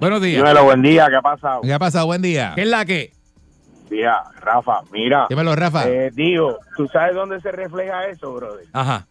buenos 0.00 0.20
días. 0.20 0.42
Dímelo, 0.42 0.64
buen 0.64 0.82
día, 0.82 1.06
¿qué 1.08 1.16
ha 1.16 1.22
pasado? 1.22 1.60
¿Qué 1.62 1.72
ha 1.72 1.78
pasado? 1.78 2.06
Buen 2.06 2.20
día. 2.22 2.52
¿Qué 2.54 2.62
es 2.62 2.68
la 2.68 2.84
que? 2.84 3.12
Día, 3.88 4.16
Rafa, 4.40 4.80
mira, 4.92 5.26
Dímelo, 5.28 5.54
Rafa. 5.54 5.88
eh, 5.88 6.10
digo, 6.12 6.58
¿tú 6.76 6.88
sabes 6.88 7.14
dónde 7.14 7.40
se 7.40 7.52
refleja 7.52 8.06
eso, 8.08 8.34
brother? 8.34 8.66
Ajá. 8.72 9.06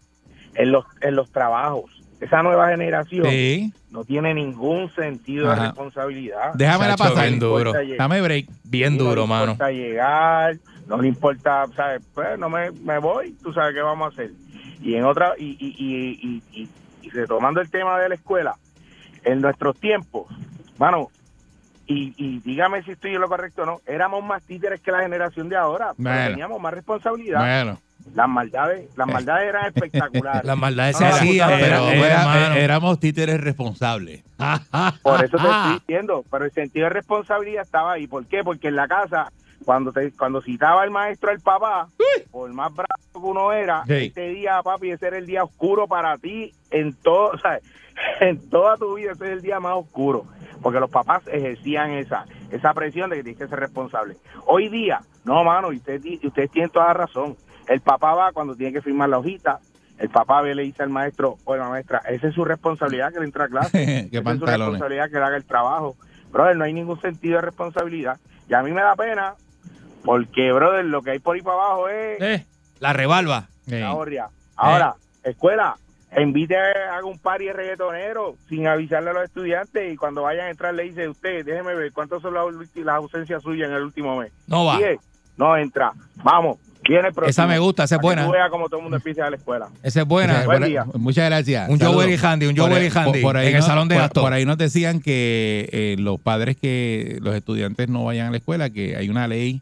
En 0.56 0.72
los, 0.72 0.84
en 1.02 1.16
los 1.16 1.32
trabajos. 1.32 1.90
Esa 2.20 2.42
nueva 2.44 2.70
generación 2.70 3.26
sí. 3.30 3.74
no 3.92 4.04
tiene 4.04 4.34
ningún 4.34 4.94
sentido 4.96 5.50
Ajá. 5.50 5.62
de 5.62 5.68
responsabilidad. 5.68 6.54
Déjamela 6.56 6.96
Chacho, 6.96 7.10
pasar. 7.14 7.28
bien 7.28 7.40
duro. 7.40 7.74
Dame 7.98 8.22
break. 8.22 8.48
Bien 8.66 8.94
Y 8.96 8.98
no 8.98 9.04
duro, 9.06 9.22
le 9.24 9.28
mano. 9.28 9.52
importa 9.54 9.72
llegar, 9.72 10.58
no 10.88 10.98
le 11.02 11.08
importa, 11.08 11.66
¿sabes? 11.76 12.02
Pues 12.14 12.38
no 12.40 12.50
me, 12.50 12.72
me 12.72 12.98
voy, 13.00 13.32
tú 13.42 13.54
sabes 13.54 13.74
qué 13.74 13.82
vamos 13.82 14.08
a 14.08 14.14
hacer. 14.14 14.32
Y 14.82 14.96
en 14.96 15.06
otra, 15.06 15.34
y, 15.38 15.46
y, 15.60 15.76
y, 15.78 16.62
y, 16.62 16.70
y- 17.06 17.10
retomando 17.10 17.62
el 17.62 17.70
tema 17.70 18.00
de 18.00 18.10
la 18.10 18.16
escuela, 18.16 18.56
en 19.24 19.42
nuestros 19.42 19.78
tiempos, 19.80 20.28
mano, 20.78 21.10
y, 21.88 22.14
y 22.18 22.40
dígame 22.40 22.82
si 22.84 22.92
estoy 22.92 23.14
en 23.16 23.22
lo 23.22 23.28
correcto 23.30 23.64
o 23.64 23.66
no, 23.66 23.82
éramos 23.86 24.24
más 24.24 24.42
títeres 24.44 24.82
que 24.82 24.92
la 24.92 25.02
generación 25.02 25.50
de 25.50 25.56
ahora, 25.56 25.94
pero 26.02 26.30
teníamos 26.32 26.60
más 26.62 26.74
responsabilidad. 26.74 27.40
Bueno. 27.40 27.80
Las 28.14 28.30
maldades, 28.30 28.88
las 28.96 29.08
maldades 29.08 29.50
eran 29.50 29.66
espectaculares. 29.66 30.44
Las 30.46 30.58
maldades 30.58 30.94
No, 30.94 31.00
se 31.00 31.06
hacían, 31.14 31.50
no, 31.50 31.56
pero, 31.60 31.66
Era- 31.90 31.94
era- 31.96 32.20
hermano. 32.22 32.56
éramos 32.56 33.00
títeres 33.00 33.42
responsables. 33.42 34.24
Por 35.02 35.24
eso 35.26 35.38
te 35.38 35.44
estoy 35.48 35.74
diciendo, 35.80 36.24
pero 36.30 36.46
el 36.46 36.52
sentido 36.52 36.84
de 36.86 36.90
responsabilidad 36.92 37.64
estaba 37.64 37.94
ahí. 37.94 38.06
¿Por 38.06 38.28
qué? 38.28 38.44
Porque 38.44 38.68
en 38.68 38.76
la 38.76 38.88
casa, 38.88 39.32
cuando 39.66 39.92
te, 39.92 40.12
cuando 40.12 40.42
citaba 40.42 40.84
el 40.84 40.92
maestro 40.92 41.32
al 41.32 41.40
papá, 41.42 41.90
por 42.32 42.52
más 42.54 42.74
bravo 42.74 42.88
que 43.12 43.18
uno 43.18 43.52
era, 43.52 43.84
Sí. 43.86 43.94
este 44.08 44.30
día, 44.30 44.62
papi, 44.64 44.92
ese 44.92 45.08
era 45.08 45.18
el 45.18 45.26
día 45.26 45.44
oscuro 45.44 45.88
para 45.88 46.18
ti 46.18 46.54
en 46.72 46.94
todo, 46.94 47.32
o 47.32 47.38
sea, 47.38 47.60
en 48.22 48.50
toda 48.50 48.78
tu 48.78 48.96
vida, 48.96 49.12
ese 49.14 49.26
es 49.26 49.32
el 49.32 49.42
día 49.42 49.60
más 49.60 49.74
oscuro. 49.76 50.26
Porque 50.62 50.80
los 50.80 50.90
papás 50.90 51.22
ejercían 51.28 51.92
esa 51.92 52.26
esa 52.52 52.74
presión 52.74 53.10
de 53.10 53.18
que 53.18 53.24
tienes 53.24 53.42
que 53.42 53.48
ser 53.48 53.60
responsable. 53.60 54.16
Hoy 54.46 54.70
día, 54.70 55.02
no, 55.26 55.44
mano, 55.44 55.74
y 55.74 55.78
usted, 55.78 56.02
y 56.04 56.26
usted 56.26 56.50
tiene 56.50 56.70
toda 56.70 56.88
la 56.88 56.94
razón. 56.94 57.36
El 57.68 57.82
papá 57.82 58.14
va 58.16 58.32
cuando 58.32 58.56
tiene 58.56 58.72
que 58.74 58.82
firmar 58.82 59.10
la 59.10 59.18
hojita 59.20 59.60
el 59.98 60.10
papá 60.10 60.42
ve, 60.42 60.54
le 60.54 60.64
dice 60.64 60.84
al 60.84 60.90
maestro 60.90 61.38
o 61.46 61.56
la 61.56 61.70
maestra, 61.70 62.00
esa 62.10 62.28
es 62.28 62.36
su 62.36 62.44
responsabilidad 62.44 63.14
que 63.14 63.20
le 63.20 63.26
entra 63.26 63.46
a 63.46 63.48
clase, 63.50 64.10
esa 64.12 64.32
es 64.34 64.40
su 64.40 64.46
responsabilidad 64.46 65.10
que 65.10 65.16
le 65.18 65.24
haga 65.24 65.38
el 65.38 65.46
trabajo. 65.46 65.96
Brother, 66.34 66.58
no 66.58 66.66
hay 66.66 66.74
ningún 66.74 67.00
sentido 67.00 67.38
de 67.38 67.44
responsabilidad. 67.44 68.20
Y 68.50 68.54
a 68.56 68.62
mí 68.62 68.72
me 68.74 68.82
da 68.82 68.94
pena 68.98 69.36
porque, 70.06 70.52
brother, 70.52 70.86
lo 70.86 71.02
que 71.02 71.12
hay 71.12 71.20
por 71.20 71.36
ahí 71.36 71.42
para 71.42 71.56
abajo 71.58 71.90
es 71.90 72.22
Eh, 72.22 72.46
la 72.80 72.94
rebalva. 72.94 73.48
la 73.68 73.94
horria. 73.94 74.28
Ahora, 74.56 74.96
escuela, 75.24 75.76
invite 76.18 76.56
a 76.56 76.96
haga 76.96 77.06
un 77.06 77.20
party 77.20 77.46
de 77.46 77.54
reggaetonero 77.54 78.36
sin 78.48 78.68
avisarle 78.68 79.10
a 79.10 79.14
los 79.14 79.24
estudiantes 79.26 79.92
y 79.94 79.98
cuando 79.98 80.22
vayan 80.22 80.46
a 80.46 80.50
entrar 80.52 80.74
le 80.74 80.84
dice 80.84 81.10
usted, 81.10 81.44
déjeme 81.46 81.74
ver 81.76 81.92
cuántas 81.92 82.22
son 82.22 82.34
las, 82.34 82.96
ausencias 82.96 83.42
suyas 83.44 83.70
en 83.70 83.76
el 83.76 83.84
último 83.84 84.18
mes. 84.18 84.32
No 84.48 84.66
va. 84.66 84.80
No 85.38 85.58
entra. 85.58 85.92
Vamos, 86.24 86.58
viene 86.88 87.10
el 87.10 87.14
próximo. 87.14 87.30
Esa 87.30 87.46
me 87.48 87.60
gusta, 87.60 87.84
esa 87.84 87.96
es 87.96 88.00
que 88.00 88.06
buena. 88.08 88.32
veas 88.32 88.50
cómo 88.50 88.68
todo 88.70 88.78
el 88.78 88.84
mundo 88.84 88.96
empieza 88.96 89.26
a 89.26 89.30
la 89.30 89.36
escuela. 89.36 89.68
Esa 89.84 90.02
es 90.04 90.08
buena. 90.08 90.46
Buen 90.46 90.64
día. 90.64 90.86
Muchas 90.94 91.26
gracias. 91.26 91.68
Un. 91.70 91.78
Joe 91.80 92.18
Handy, 92.18 92.46
un 92.46 92.56
Joe 92.56 92.70
Por 92.70 92.78
ahí- 92.78 92.90
Handy 92.94 93.12
por- 93.12 93.22
por 93.22 93.38
ahí 93.38 93.48
en 93.50 93.56
el 93.58 93.64
salón 93.64 93.90
de 93.90 93.96
por- 93.96 94.04
actos. 94.06 94.24
Por 94.24 94.32
ahí 94.32 94.46
nos 94.46 94.58
decían 94.58 95.02
que 95.02 95.68
eh, 95.74 95.96
los 96.00 96.22
padres 96.22 96.56
que 96.56 97.18
los 97.22 97.36
estudiantes 97.36 97.90
no 97.90 98.06
vayan 98.06 98.28
a 98.28 98.32
la 98.32 98.38
escuela, 98.38 98.70
que 98.70 98.96
hay 98.96 99.10
una 99.10 99.28
ley 99.28 99.62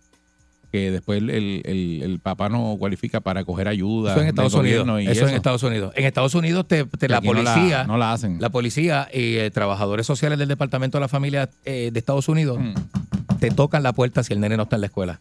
que 0.73 0.89
después 0.89 1.19
el, 1.21 1.29
el- 1.29 2.19
papá 2.23 2.49
no 2.49 2.75
cualifica 2.79 3.19
para 3.21 3.43
coger 3.45 3.67
ayuda. 3.67 4.13
Eso 4.13 4.21
en 4.23 4.27
Estados 4.29 4.55
Unidos. 4.55 4.87
y 5.03 5.07
Eso, 5.07 5.27
en 5.27 5.35
Estados 5.35 5.61
Unidos. 5.61 5.93
En 5.95 6.03
Estados 6.05 6.33
Unidos 6.33 6.67
te, 6.67 6.85
te 6.85 7.07
la 7.07 7.17
aquí 7.17 7.27
no 7.27 7.33
la- 7.35 7.53
policía, 7.53 7.83
no 7.83 7.97
la 7.97 8.11
hacen. 8.11 8.41
la 8.41 8.49
policía 8.49 9.07
y 9.13 9.35
eh, 9.37 9.51
trabajadores 9.51 10.07
sociales 10.07 10.39
del 10.39 10.47
Departamento 10.47 10.97
de 10.97 11.01
la 11.01 11.07
Familia 11.07 11.47
eh, 11.63 11.91
de 11.93 11.99
Estados 11.99 12.27
Unidos 12.27 12.57
Mm. 12.59 12.73
te 13.39 13.51
tocan 13.51 13.83
la 13.83 13.93
puerta 13.93 14.23
si 14.23 14.33
el 14.33 14.39
nene 14.39 14.57
no 14.57 14.63
está 14.63 14.77
en 14.77 14.81
la 14.81 14.87
escuela. 14.87 15.19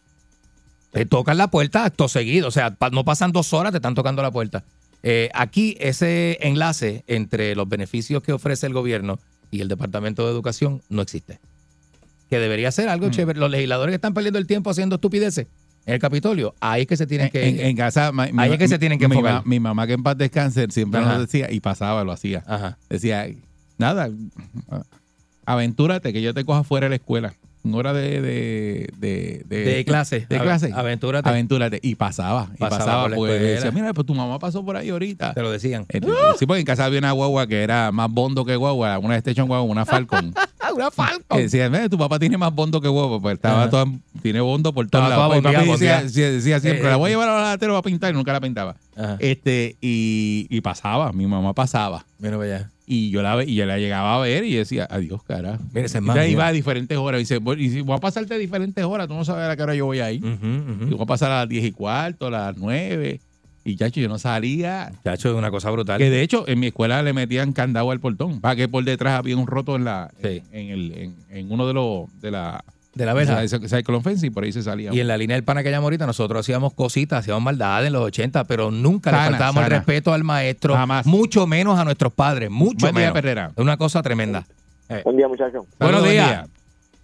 Te 0.91 1.05
tocan 1.05 1.37
la 1.37 1.47
puerta 1.49 1.85
acto 1.85 2.07
seguido. 2.07 2.47
O 2.47 2.51
sea, 2.51 2.71
pa- 2.71 2.89
no 2.89 3.03
pasan 3.03 3.31
dos 3.31 3.53
horas, 3.53 3.71
te 3.73 3.77
están 3.77 3.93
tocando 3.93 4.23
la 4.23 4.31
puerta. 4.31 4.63
Eh, 5.03 5.29
aquí 5.35 5.77
ese 5.79 6.39
enlace 6.41 7.03
entre 7.05 7.55
los 7.55 7.69
beneficios 7.69 8.23
que 8.23 8.33
ofrece 8.33 8.65
el 8.65 8.73
gobierno 8.73 9.19
y 9.51 9.61
el 9.61 9.67
Departamento 9.67 10.25
de 10.25 10.31
Educación 10.31 10.81
no 10.89 11.03
existe. 11.03 11.37
Que 12.29 12.39
debería 12.39 12.71
ser 12.71 12.87
Mm. 12.87 12.91
algo 12.91 13.09
chévere. 13.09 13.39
Los 13.39 13.51
legisladores 13.51 13.91
que 13.91 13.95
están 13.95 14.13
perdiendo 14.13 14.39
el 14.39 14.47
tiempo 14.47 14.69
haciendo 14.69 14.95
estupideces 14.95 15.47
en 15.85 15.93
el 15.95 15.99
Capitolio, 15.99 16.55
ahí 16.61 16.81
es 16.83 16.87
que 16.87 16.95
se 16.97 17.05
tienen 17.05 17.29
que... 17.29 17.47
En, 17.47 17.59
en 17.59 17.75
casa, 17.75 18.11
ma- 18.11 18.27
mi- 18.27 18.41
ahí 18.41 18.51
es 18.53 18.57
que 18.57 18.67
se 18.67 18.79
tienen 18.79 18.97
que 18.99 19.07
mi, 19.07 19.15
enfocar. 19.15 19.33
ma- 19.35 19.43
mi 19.45 19.59
mamá 19.59 19.85
que 19.85 19.93
en 19.93 20.03
paz 20.03 20.17
descanse 20.17 20.65
siempre 20.71 21.01
Ajá. 21.01 21.13
nos 21.13 21.21
decía, 21.27 21.51
y 21.51 21.59
pasaba, 21.59 22.03
lo 22.03 22.11
hacía. 22.13 22.43
Ajá. 22.47 22.77
Decía, 22.89 23.27
nada, 23.77 24.09
aventúrate 25.45 26.13
que 26.13 26.21
yo 26.21 26.33
te 26.33 26.45
coja 26.45 26.63
fuera 26.63 26.85
de 26.85 26.91
la 26.91 26.95
escuela. 26.95 27.33
Hora 27.71 27.93
de, 27.93 28.21
de, 28.21 28.89
de, 28.97 29.43
De 29.63 29.85
clase. 29.85 30.25
De 30.27 30.39
clase. 30.39 30.71
aventúrate. 30.75 31.29
Aventúrate. 31.29 31.79
Y 31.81 31.95
pasaba. 31.95 32.49
Y 32.55 32.57
Pasaba 32.57 32.77
pasaba. 32.79 33.01
por 33.03 33.11
la 33.11 33.15
pues 33.17 33.41
decía, 33.41 33.71
mira, 33.71 33.93
pues 33.93 34.05
tu 34.05 34.13
mamá 34.13 34.37
pasó 34.37 34.65
por 34.65 34.75
ahí 34.75 34.89
ahorita. 34.89 35.33
Te 35.33 35.41
lo 35.41 35.49
decían. 35.49 35.85
Eh, 35.89 36.01
Sí, 36.37 36.45
porque 36.45 36.59
en 36.59 36.65
casa 36.65 36.85
había 36.85 36.99
una 36.99 37.11
guagua 37.13 37.47
que 37.47 37.63
era 37.63 37.91
más 37.93 38.09
bondo 38.11 38.43
que 38.43 38.55
guagua, 38.57 38.99
una 38.99 39.15
Station 39.17 39.47
guagua, 39.47 39.69
una 39.71 39.85
Falcon. 39.85 40.33
una 40.75 40.91
Falcon. 40.91 41.37
Que 41.37 41.43
decía, 41.43 41.69
"Mira, 41.69 41.87
tu 41.87 41.97
papá 41.97 42.19
tiene 42.19 42.37
más 42.37 42.53
bondo 42.53 42.81
que 42.81 42.87
guagua, 42.87 43.21
pues 43.21 43.35
estaba 43.35 43.69
toda, 43.69 43.85
tiene 44.21 44.41
bondo 44.41 44.73
por 44.73 44.89
todos 44.89 45.07
lados. 45.07 45.41
Pues, 45.41 45.79
decía, 45.79 46.31
decía 46.31 46.59
siempre, 46.59 46.85
Eh, 46.87 46.89
la 46.89 46.97
voy 46.97 47.05
a 47.05 47.09
eh. 47.09 47.11
llevar 47.13 47.29
a 47.29 47.35
la 47.35 47.41
latera 47.51 47.77
a 47.77 47.81
pintar 47.81 48.11
y 48.11 48.13
nunca 48.17 48.33
la 48.33 48.41
pintaba. 48.41 48.75
Ajá. 48.95 49.17
Este, 49.19 49.75
y, 49.81 50.47
y 50.49 50.61
pasaba, 50.61 51.11
mi 51.13 51.25
mamá 51.27 51.53
pasaba. 51.53 52.05
Mira 52.19 52.37
para 52.37 52.55
allá. 52.57 52.69
Y 52.85 53.09
yo 53.11 53.21
la 53.21 53.41
y 53.43 53.55
yo 53.55 53.65
la 53.65 53.77
llegaba 53.77 54.15
a 54.15 54.19
ver 54.19 54.43
y 54.43 54.53
decía, 54.55 54.87
adiós, 54.91 55.23
cara. 55.23 55.57
Mira 55.73 55.85
ese 55.85 55.99
Y 55.99 56.01
man, 56.01 56.15
ya 56.17 56.21
mira. 56.23 56.31
iba 56.33 56.47
a 56.47 56.51
diferentes 56.51 56.97
horas. 56.97 57.19
Y 57.19 57.23
dice, 57.23 57.37
"Voy- 57.39 57.63
y 57.63 57.69
si 57.69 57.81
voy 57.81 57.95
a 57.95 57.99
pasarte 57.99 58.33
a 58.33 58.37
diferentes 58.37 58.83
horas, 58.83 59.07
tú 59.07 59.13
no 59.13 59.23
sabes 59.23 59.47
a 59.49 59.55
qué 59.55 59.63
hora 59.63 59.73
yo 59.75 59.85
voy 59.85 59.99
a 59.99 60.11
ir. 60.11 60.23
Ujú, 60.23 60.45
Y 60.45 60.83
ujú. 60.87 60.95
voy 60.97 61.03
a 61.03 61.05
pasar 61.05 61.31
a 61.31 61.39
las 61.39 61.49
10 61.49 61.63
y 61.63 61.71
cuarto, 61.71 62.27
a 62.27 62.31
las 62.31 62.57
9. 62.57 63.21
Y 63.65 63.77
chacho, 63.77 64.01
yo 64.01 64.09
no 64.09 64.19
salía. 64.19 64.91
Chacho, 65.05 65.29
es 65.31 65.35
una 65.35 65.49
cosa 65.49 65.71
brutal. 65.71 65.97
Que 65.97 66.09
de 66.09 66.21
hecho, 66.21 66.43
en 66.49 66.59
mi 66.59 66.67
escuela 66.67 67.01
le 67.01 67.13
metían 67.13 67.53
candado 67.53 67.89
al 67.91 68.01
portón. 68.01 68.41
Para 68.41 68.57
que 68.57 68.67
por 68.67 68.83
detrás 68.83 69.17
había 69.17 69.37
un 69.37 69.47
roto 69.47 69.77
en 69.77 69.85
la 69.85 70.11
Sí. 70.21 70.43
en, 70.51 70.69
el, 70.69 70.91
en, 70.91 71.15
en 71.29 71.49
uno 71.51 71.65
de 71.65 71.73
los 71.73 72.21
de 72.21 72.31
la 72.31 72.65
De 72.95 73.05
la 73.05 73.13
verja. 73.13 73.41
Fence 74.03 74.27
y 74.27 74.29
por 74.29 74.43
ahí 74.43 74.51
se 74.51 74.61
salía. 74.61 74.93
Y 74.93 74.99
en 74.99 75.07
la 75.07 75.17
línea 75.17 75.35
del 75.35 75.43
pana 75.43 75.63
que 75.63 75.71
llamó 75.71 75.87
ahorita, 75.87 76.05
nosotros 76.05 76.41
hacíamos 76.41 76.73
cositas, 76.73 77.19
hacíamos 77.19 77.41
maldades 77.43 77.87
en 77.87 77.93
los 77.93 78.03
80, 78.03 78.43
pero 78.45 78.69
nunca 78.71 79.11
Sana, 79.11 79.23
le 79.23 79.29
faltábamos 79.31 79.63
el 79.63 79.69
respeto 79.69 80.13
al 80.13 80.23
maestro, 80.23 80.75
Jamás. 80.75 81.05
mucho 81.05 81.47
menos 81.47 81.79
a 81.79 81.85
nuestros 81.85 82.13
padres, 82.13 82.49
mucho 82.51 82.85
Buen 82.85 82.95
día, 82.95 83.01
menos. 83.05 83.13
Perrera. 83.13 83.51
Es 83.55 83.61
una 83.61 83.77
cosa 83.77 84.01
tremenda. 84.01 84.45
Buen 85.03 85.17
día, 85.17 85.27
muchachos. 85.27 85.65
Buenos 85.79 86.03
días. 86.03 86.27
buen 86.27 86.45
día. 86.45 86.47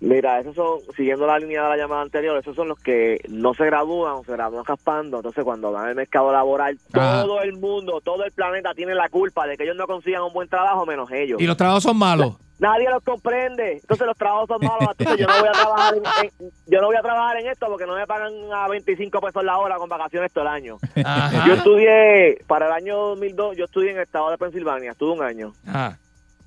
Mira, 0.01 0.39
esos 0.39 0.55
son, 0.55 0.79
siguiendo 0.95 1.27
la 1.27 1.37
línea 1.39 1.63
de 1.63 1.69
la 1.69 1.77
llamada 1.77 2.01
anterior, 2.03 2.37
esos 2.37 2.55
son 2.55 2.69
los 2.69 2.79
que 2.79 3.19
no 3.27 3.53
se 3.53 3.65
gradúan 3.65 4.13
o 4.13 4.23
se 4.23 4.31
gradúan 4.31 4.63
raspando. 4.63 5.17
Entonces, 5.17 5.43
cuando 5.43 5.73
van 5.73 5.87
al 5.87 5.95
mercado 5.95 6.31
laboral, 6.31 6.77
Ajá. 6.93 7.23
todo 7.23 7.41
el 7.41 7.57
mundo, 7.57 7.99
todo 8.01 8.23
el 8.23 8.31
planeta 8.31 8.73
tiene 8.73 8.95
la 8.95 9.09
culpa 9.09 9.45
de 9.45 9.57
que 9.57 9.63
ellos 9.63 9.75
no 9.75 9.87
consigan 9.87 10.21
un 10.23 10.31
buen 10.31 10.47
trabajo, 10.47 10.85
menos 10.85 11.11
ellos. 11.11 11.41
Y 11.41 11.45
los 11.45 11.57
trabajos 11.57 11.83
son 11.83 11.97
malos. 11.97 12.35
Nadie 12.59 12.89
los 12.89 13.01
comprende. 13.03 13.73
Entonces, 13.73 14.05
los 14.05 14.17
trabajos 14.17 14.47
son 14.49 14.59
malos. 14.61 14.89
Entonces, 14.97 15.17
yo 15.17 15.27
no 15.27 15.39
voy 15.39 15.47
a 15.47 15.51
trabajar 15.53 15.93
en, 15.95 16.03
en- 16.25 16.51
yo 16.67 16.81
no 16.81 16.87
voy 16.87 16.95
a 16.97 17.01
trabajar 17.01 17.37
en 17.37 17.47
esto 17.47 17.67
porque 17.67 17.85
no 17.85 17.95
me 17.95 18.05
pagan 18.05 18.33
a 18.53 18.67
25 18.67 19.21
pesos 19.21 19.43
la 19.43 19.57
hora 19.57 19.77
con 19.77 19.87
vacaciones 19.89 20.31
todo 20.33 20.43
el 20.43 20.49
año. 20.49 20.77
Ajá. 21.03 21.47
Yo 21.47 21.53
estudié, 21.53 22.43
para 22.47 22.67
el 22.67 22.73
año 22.73 22.97
2002, 22.97 23.55
yo 23.57 23.65
estudié 23.65 23.91
en 23.91 23.97
el 23.97 24.03
estado 24.03 24.29
de 24.31 24.37
Pensilvania, 24.37 24.91
estuve 24.91 25.11
un 25.13 25.23
año. 25.23 25.53
Ajá. 25.65 25.97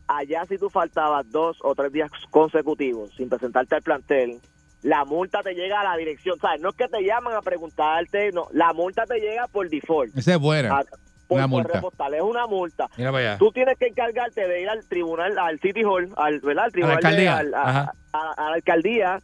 allá 0.07 0.45
si 0.47 0.59
tú 0.59 0.69
faltabas 0.69 1.31
dos 1.31 1.57
o 1.63 1.75
tres 1.75 1.91
días 1.93 2.11
consecutivos 2.31 3.11
sin 3.17 3.31
presentarte 3.31 3.75
al 3.77 3.83
plantel, 3.83 4.39
la 4.83 5.05
multa 5.07 5.43
te 5.43 5.55
llega 5.55 5.81
a 5.81 5.85
la 5.85 5.97
dirección. 5.97 6.39
¿Sabes? 6.41 6.61
No 6.61 6.71
es 6.71 6.77
que 6.77 6.89
te 6.89 7.03
llaman 7.03 7.35
a 7.35 7.41
preguntarte, 7.41 8.33
no, 8.33 8.49
la 8.53 8.73
multa 8.75 9.07
te 9.07 9.19
llega 9.21 9.47
por 9.47 9.69
default. 9.71 10.15
Esa 10.19 10.35
es 10.35 10.41
buena. 10.41 10.79
A- 10.81 10.85
por 10.85 10.99
Una 11.35 11.47
multa. 11.47 11.81
postal, 11.81 12.15
es 12.15 12.23
una 12.23 12.47
multa. 12.47 12.89
Mira 12.97 13.11
para 13.13 13.31
allá. 13.31 13.39
Tú 13.39 13.51
tienes 13.53 13.79
que 13.79 13.87
encargarte 13.87 14.47
de 14.47 14.63
ir 14.63 14.69
al 14.69 14.85
tribunal, 14.87 15.39
al 15.39 15.59
City 15.61 15.83
Hall, 15.85 16.11
al, 16.17 16.41
¿verdad? 16.41 16.65
Al 16.65 16.73
tribunal 16.73 16.97
alcaldía. 16.97 17.37
al- 17.39 17.55
a, 17.55 17.63
Ajá. 17.63 17.93
a- 18.13 18.33
a 18.47 18.49
la 18.51 18.55
alcaldía 18.57 19.19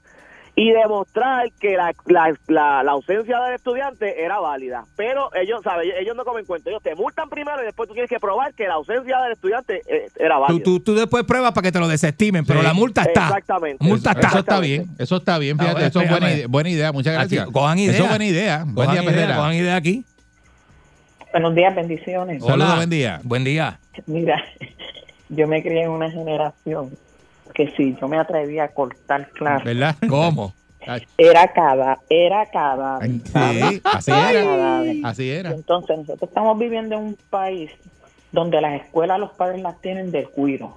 y 0.61 0.73
demostrar 0.73 1.53
que 1.61 1.77
la, 1.77 1.93
la, 2.07 2.35
la, 2.49 2.83
la 2.83 2.91
ausencia 2.91 3.39
del 3.43 3.55
estudiante 3.55 4.25
era 4.25 4.41
válida. 4.41 4.83
Pero 4.97 5.31
ellos, 5.37 5.61
¿sabes? 5.63 5.87
Ellos 6.01 6.17
no 6.17 6.25
comen 6.25 6.45
cuenta. 6.47 6.69
Ellos 6.69 6.83
te 6.83 6.97
multan 6.97 7.29
primero 7.29 7.63
y 7.63 7.65
después 7.67 7.87
tú 7.89 7.93
tienes 7.95 8.11
que 8.11 8.19
probar 8.19 8.53
que 8.55 8.67
la 8.67 8.75
ausencia 8.75 9.21
del 9.23 9.33
estudiante 9.35 9.83
eh, 9.87 10.09
era 10.17 10.35
Tú, 10.35 10.41
válida. 10.41 10.65
tú, 10.65 10.81
tú 10.81 10.95
después 10.97 11.23
pruebas 11.23 11.53
para 11.53 11.63
que 11.63 11.71
te 11.71 11.79
lo 11.79 11.87
desestimen, 11.87 12.45
pero 12.45 12.59
Sí. 12.59 12.67
la 12.67 12.73
multa 12.75 13.03
está. 13.05 13.27
Exactamente. 13.29 13.85
Multa 13.85 14.11
Eso, 14.11 14.19
está. 14.19 14.29
eso 14.31 14.39
está 14.41 14.59
bien, 14.59 14.87
eso 14.99 15.17
está 15.19 15.39
bien, 15.39 15.57
fíjate, 15.61 15.87
eso 15.87 16.01
es 16.01 16.11
buena, 16.11 16.33
idea, 16.33 16.47
buena 16.49 16.71
idea, 16.71 16.93
muchas 16.93 17.17
Aquí, 17.19 17.37
gracias. 17.37 17.53
cojan 17.53 17.79
idea. 17.79 17.95
Eso 17.95 18.03
es 18.03 18.09
buena 18.11 18.25
idea. 18.25 18.65
Buen 18.67 18.75
Cojan 18.89 19.05
día, 19.05 19.13
idea, 19.15 19.37
cojan 19.37 19.55
idea 19.55 19.77
aquí. 19.77 20.05
Buenos 21.33 21.55
días, 21.55 21.75
bendiciones. 21.75 22.43
Saludos, 22.43 22.77
buen 22.77 22.91
día. 22.91 23.21
Buen 23.23 23.45
día. 23.45 23.79
Mira, 24.07 24.43
yo 25.29 25.47
me 25.47 25.63
crié 25.63 25.83
en 25.83 25.91
una 25.91 26.11
generación 26.11 26.91
que 27.55 27.71
si 27.77 27.97
yo 28.01 28.09
me 28.09 28.19
atrevía 28.19 28.65
a 28.65 28.69
cortar 28.69 29.29
clases, 29.31 29.65
¿Verdad? 29.65 29.97
¿Cómo? 30.09 30.55
era 31.19 31.53
cada, 31.53 31.99
era 32.09 32.47
cada. 32.47 33.01
Sí, 33.01 33.83
así 33.85 34.11
era. 34.11 34.83
Así 35.05 35.31
era. 35.31 35.51
Entonces, 35.51 35.99
nosotros 35.99 36.29
estamos 36.29 36.59
viviendo 36.59 36.97
en 36.97 37.03
un 37.03 37.19
país 37.29 37.71
donde 38.33 38.61
las 38.61 38.83
escuelas 38.83 39.19
los 39.19 39.33
padres 39.33 39.61
las 39.61 39.81
tienen 39.81 40.11
de 40.11 40.25
cuido, 40.25 40.77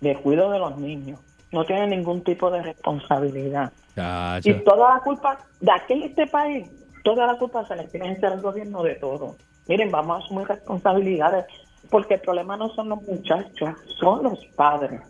de 0.00 0.14
cuido 0.16 0.50
de 0.50 0.58
los 0.58 0.78
niños. 0.78 1.20
No 1.52 1.64
tienen 1.64 1.90
ningún 1.90 2.22
tipo 2.22 2.50
de 2.50 2.62
responsabilidad. 2.62 3.72
Chacho. 3.94 4.50
Y 4.50 4.54
toda 4.64 4.94
la 4.94 5.00
culpa 5.00 5.38
de 5.60 5.72
aquel 5.72 6.02
este 6.02 6.26
país, 6.26 6.68
toda 7.14 7.26
la 7.26 7.38
culpa 7.38 7.64
se 7.66 7.74
le 7.74 7.84
tiene 7.84 8.06
que 8.06 8.12
hacer 8.18 8.32
al 8.32 8.42
gobierno 8.42 8.82
de 8.82 8.96
todo. 8.96 9.36
Miren, 9.66 9.90
vamos 9.90 10.20
a 10.20 10.24
asumir 10.24 10.46
responsabilidades, 10.46 11.46
porque 11.90 12.14
el 12.14 12.20
problema 12.20 12.56
no 12.56 12.68
son 12.70 12.90
los 12.90 13.02
muchachos, 13.02 13.70
son 13.98 14.24
los 14.24 14.44
padres. 14.56 15.00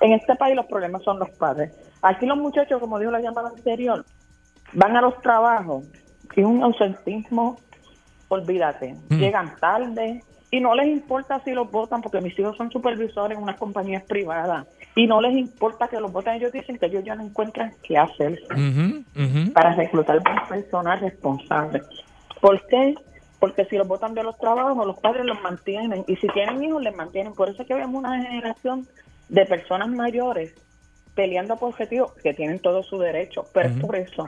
En 0.00 0.12
este 0.12 0.36
país 0.36 0.54
los 0.54 0.66
problemas 0.66 1.02
son 1.02 1.18
los 1.18 1.30
padres. 1.30 1.72
Aquí 2.02 2.26
los 2.26 2.38
muchachos, 2.38 2.78
como 2.80 2.98
dijo 3.00 3.10
la 3.10 3.20
llamada 3.20 3.48
anterior, 3.48 4.04
van 4.72 4.96
a 4.96 5.00
los 5.00 5.20
trabajos 5.20 5.84
y 6.36 6.42
un 6.42 6.62
ausentismo, 6.62 7.58
olvídate, 8.28 8.94
Mm. 9.08 9.18
llegan 9.18 9.56
tarde 9.56 10.22
y 10.56 10.60
no 10.60 10.74
les 10.74 10.86
importa 10.86 11.38
si 11.44 11.52
los 11.52 11.70
votan, 11.70 12.00
porque 12.00 12.22
mis 12.22 12.38
hijos 12.38 12.56
son 12.56 12.70
supervisores 12.70 13.36
en 13.36 13.42
unas 13.42 13.56
compañías 13.56 14.02
privadas 14.04 14.66
y 14.94 15.06
no 15.06 15.20
les 15.20 15.36
importa 15.36 15.86
que 15.86 16.00
los 16.00 16.10
voten. 16.10 16.34
Ellos 16.34 16.50
dicen 16.50 16.78
que 16.78 16.86
ellos 16.86 17.04
ya 17.04 17.14
no 17.14 17.24
encuentran 17.24 17.74
qué 17.82 17.98
hacer 17.98 18.40
para 19.52 19.74
reclutar 19.74 20.22
personal 20.48 20.98
responsable. 20.98 21.82
¿Por 22.40 22.66
qué? 22.68 22.94
Porque 23.38 23.66
si 23.66 23.76
los 23.76 23.86
votan 23.86 24.14
de 24.14 24.22
los 24.22 24.38
trabajos, 24.38 24.86
los 24.86 24.98
padres 24.98 25.26
los 25.26 25.42
mantienen. 25.42 26.04
Y 26.08 26.16
si 26.16 26.26
tienen 26.28 26.64
hijos, 26.64 26.82
les 26.82 26.96
mantienen. 26.96 27.34
Por 27.34 27.50
eso 27.50 27.60
es 27.60 27.68
que 27.68 27.74
vemos 27.74 28.02
una 28.02 28.22
generación 28.22 28.86
de 29.28 29.44
personas 29.44 29.90
mayores 29.90 30.54
peleando 31.14 31.56
por 31.56 31.68
objetivos 31.68 32.14
que 32.22 32.32
tienen 32.32 32.60
todo 32.60 32.82
su 32.82 32.98
derecho. 32.98 33.44
Pero 33.52 33.68
es 33.68 33.78
por 33.78 33.96
eso. 33.96 34.26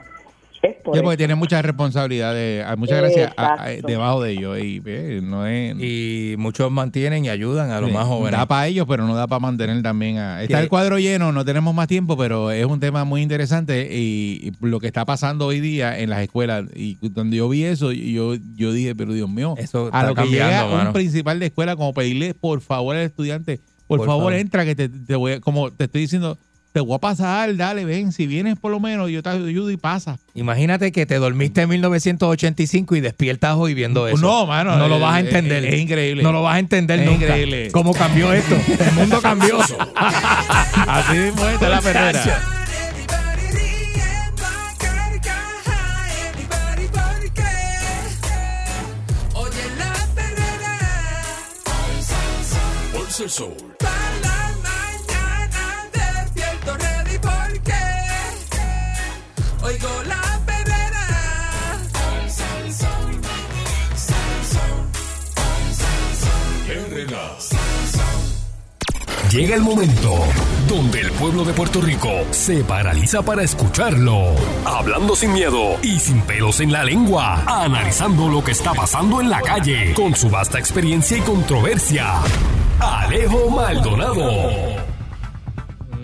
Es 0.61 0.75
por 0.83 0.97
Sí, 0.97 1.03
porque 1.03 1.17
tiene 1.17 1.35
muchas 1.37 1.65
responsabilidades, 1.65 2.65
hay 2.67 2.77
muchas 2.77 2.99
gracias 2.99 3.33
a- 3.37 3.63
a- 3.63 3.71
Exacto. 3.71 3.87
debajo 3.87 4.23
de 4.23 4.33
ellos. 4.33 4.59
Y, 4.59 4.83
eh, 4.85 5.21
no 5.23 5.47
es, 5.47 5.77
Y 5.79 6.35
muchos 6.37 6.71
mantienen 6.71 7.25
y 7.25 7.29
ayudan 7.29 7.71
a 7.71 7.81
los 7.81 7.91
Sí, 7.91 7.95
más 7.95 8.07
jóvenes. 8.07 8.33
Da 8.39 8.47
para 8.47 8.67
ellos, 8.67 8.87
pero 8.89 9.07
no 9.07 9.15
da 9.15 9.27
para 9.29 9.39
mantener 9.41 9.81
también 9.83 10.19
a... 10.19 10.43
Está 10.43 10.57
Que- 10.59 10.63
el 10.65 10.69
cuadro 10.69 10.99
lleno, 10.99 11.31
no 11.33 11.45
tenemos 11.45 11.75
más 11.75 11.87
tiempo, 11.87 12.17
pero 12.17 12.51
es 12.51 12.65
un 12.67 12.81
tema 12.81 13.05
muy 13.05 13.23
interesante 13.23 13.89
y, 13.95 14.41
y 14.49 14.67
lo 14.67 14.81
que 14.81 14.89
está 14.89 15.05
pasando 15.05 15.47
hoy 15.47 15.61
día 15.61 15.99
en 15.99 16.11
las 16.11 16.23
escuelas. 16.23 16.65
Y 16.75 16.97
cuando 17.11 17.37
yo 17.37 17.49
vi 17.49 17.65
eso, 17.65 17.93
yo, 17.93 18.35
yo 18.57 18.73
dije, 18.73 18.95
pero 18.97 19.13
Dios 19.13 19.29
mío, 19.31 19.55
Eso 19.59 19.85
a 19.85 19.87
está 19.87 20.03
lo 20.09 20.15
que 20.15 20.23
llega 20.25 20.45
cambiando, 20.49 20.73
un 20.73 20.79
mano. 20.79 20.93
principal 20.93 21.39
de 21.39 21.47
escuela 21.47 21.77
como 21.77 21.95
pedirle 21.95 22.35
por 22.35 22.61
favor 22.61 22.97
al 22.97 23.03
estudiante, 23.03 23.61
por, 23.87 23.99
Por 23.99 24.07
favor, 24.07 24.23
favor. 24.25 24.35
entra 24.35 24.65
que 24.65 24.75
te, 24.75 24.89
te 24.89 25.15
voy 25.15 25.33
a- 25.33 25.41
como 25.41 25.71
te 25.71 25.85
estoy 25.85 26.03
diciendo, 26.03 26.37
te 26.73 26.81
voy 26.81 26.95
a 26.95 26.99
pasar, 26.99 27.57
dale, 27.57 27.85
ven, 27.85 28.12
si 28.12 28.27
vienes 28.27 28.59
por 28.59 28.71
lo 28.71 28.79
menos, 28.79 29.11
yo 29.11 29.23
te 29.23 29.31
ayudo 29.31 29.71
y 29.71 29.77
pasa. 29.77 30.19
Imagínate 30.35 30.93
que 30.93 31.07
te 31.07 31.16
dormiste 31.16 31.62
en 31.62 31.71
1985 31.71 32.95
y 32.97 33.01
despiertas 33.01 33.57
hoy 33.57 33.75
viendo 33.75 34.07
eso. 34.07 34.19
No, 34.19 34.47
mano, 34.47 34.77
No 34.77 34.87
lo 34.89 35.01
vas 35.01 35.14
a 35.14 35.21
eh, 35.21 35.25
entender. 35.25 35.64
es 35.64 35.81
increíble. 35.81 36.23
No 36.23 36.31
lo 36.33 36.43
vas 36.43 36.57
a 36.57 36.59
entender 36.59 37.01
Es 37.01 37.07
nunca. 37.07 37.25
increíble. 37.27 37.71
¿Cómo 37.73 37.93
cambió 37.95 38.33
esto? 38.33 38.55
El 38.79 38.93
mundo 38.95 39.21
cambió. 39.21 39.59
Así 39.97 41.16
mismo 41.16 41.45
está 41.49 41.69
la 41.69 41.81
perrera. 41.81 42.23
Oye 49.35 49.64
la 49.79 49.93
perrera. 50.14 50.79
Pulsa 52.93 53.23
el 53.25 53.31
sol. 53.31 53.57
Llega 69.31 69.57
el 69.57 69.61
momento 69.61 70.14
donde 70.66 71.01
el 71.03 71.11
pueblo 71.11 71.45
de 71.45 71.53
Puerto 71.53 71.83
Rico 71.83 72.09
se 72.31 72.64
paraliza 72.64 73.20
para 73.20 73.43
escucharlo. 73.43 74.35
Hablando 74.64 75.14
sin 75.14 75.35
miedo 75.35 75.76
y 75.83 75.99
sin 75.99 76.22
pelos 76.22 76.61
en 76.61 76.72
la 76.72 76.83
lengua. 76.83 77.43
Analizando 77.47 78.29
lo 78.31 78.43
que 78.43 78.53
está 78.53 78.72
pasando 78.72 79.20
en 79.20 79.29
la 79.29 79.43
calle 79.43 79.93
con 79.93 80.14
su 80.14 80.31
vasta 80.31 80.59
experiencia 80.59 81.18
y 81.18 81.20
controversia. 81.20 82.07
Alejo 82.81 83.51
Maldonado. 83.51 84.51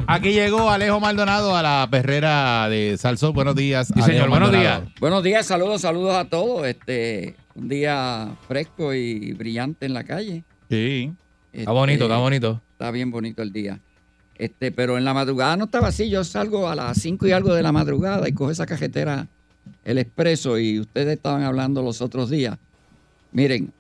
Aquí 0.06 0.32
llegó 0.32 0.68
Alejo 0.70 1.00
Maldonado 1.00 1.56
a 1.56 1.62
la 1.62 1.88
perrera 1.90 2.68
de 2.68 2.98
Salsón. 2.98 3.32
Buenos 3.32 3.56
días. 3.56 3.86
Sí, 3.88 4.02
señor, 4.02 4.28
buenos 4.28 4.50
Maldonado. 4.50 4.80
días. 4.82 5.00
Buenos 5.00 5.24
días, 5.24 5.46
saludos, 5.46 5.80
saludos 5.80 6.14
a 6.14 6.26
todos. 6.26 6.66
Este, 6.66 7.36
un 7.54 7.70
día 7.70 8.28
fresco 8.46 8.92
y 8.92 9.32
brillante 9.32 9.86
en 9.86 9.94
la 9.94 10.04
calle. 10.04 10.44
Sí. 10.68 11.10
Está 11.54 11.70
bonito, 11.70 12.04
está 12.04 12.18
bonito. 12.18 12.60
Está 12.74 12.90
bien 12.90 13.10
bonito 13.10 13.42
el 13.42 13.52
día. 13.52 13.80
Este, 14.36 14.72
pero 14.72 14.98
en 14.98 15.04
la 15.04 15.14
madrugada 15.14 15.56
no 15.56 15.64
estaba 15.66 15.88
así. 15.88 16.10
Yo 16.10 16.24
salgo 16.24 16.68
a 16.68 16.74
las 16.74 17.00
5 17.00 17.26
y 17.26 17.32
algo 17.32 17.54
de 17.54 17.62
la 17.62 17.70
madrugada 17.72 18.28
y 18.28 18.32
cojo 18.32 18.50
esa 18.50 18.66
cajetera, 18.66 19.28
el 19.84 19.98
expreso, 19.98 20.58
y 20.58 20.80
ustedes 20.80 21.16
estaban 21.16 21.42
hablando 21.44 21.82
los 21.82 22.02
otros 22.02 22.30
días. 22.30 22.58
Miren, 23.32 23.72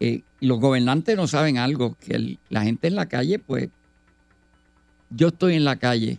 eh, 0.00 0.22
los 0.40 0.58
gobernantes 0.58 1.16
no 1.16 1.26
saben 1.26 1.58
algo, 1.58 1.96
que 2.00 2.14
el- 2.14 2.38
la 2.48 2.62
gente 2.62 2.88
en 2.88 2.94
la 2.94 3.06
calle, 3.06 3.38
pues, 3.38 3.68
yo 5.10 5.28
estoy 5.28 5.54
en 5.54 5.64
la 5.64 5.76
calle 5.76 6.18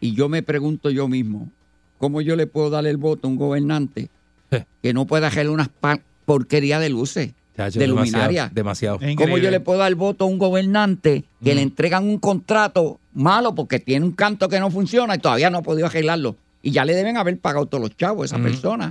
y 0.00 0.14
yo 0.14 0.28
me 0.28 0.42
pregunto 0.42 0.90
yo 0.90 1.08
mismo, 1.08 1.50
¿cómo 1.98 2.20
yo 2.20 2.36
le 2.36 2.46
puedo 2.46 2.70
dar 2.70 2.86
el 2.86 2.96
voto 2.96 3.26
a 3.26 3.30
un 3.30 3.36
gobernante 3.36 4.08
que 4.82 4.92
no 4.92 5.06
pueda 5.06 5.28
hacer 5.28 5.48
unas 5.48 5.68
pa- 5.68 6.00
porquería 6.24 6.78
de 6.78 6.88
luces, 6.90 7.32
de 7.56 7.64
demasiado, 7.64 7.96
luminaria? 7.96 8.50
Demasiado. 8.52 8.98
¿Cómo 9.16 9.38
yo 9.38 9.50
le 9.50 9.60
puedo 9.60 9.78
dar 9.78 9.88
el 9.88 9.94
voto 9.94 10.24
a 10.24 10.28
un 10.28 10.38
gobernante 10.38 11.24
que 11.42 11.54
le 11.54 11.62
entregan 11.62 12.04
un 12.04 12.18
contrato 12.18 12.98
malo 13.12 13.54
porque 13.54 13.78
tiene 13.78 14.04
un 14.06 14.12
canto 14.12 14.48
que 14.48 14.60
no 14.60 14.70
funciona 14.70 15.16
y 15.16 15.18
todavía 15.18 15.50
no 15.50 15.58
ha 15.58 15.62
podido 15.62 15.86
arreglarlo? 15.86 16.36
Y 16.62 16.72
ya 16.72 16.84
le 16.84 16.94
deben 16.94 17.16
haber 17.16 17.38
pagado 17.38 17.66
todos 17.66 17.82
los 17.82 17.96
chavos 17.96 18.32
a 18.32 18.36
esa 18.36 18.42
persona. 18.42 18.90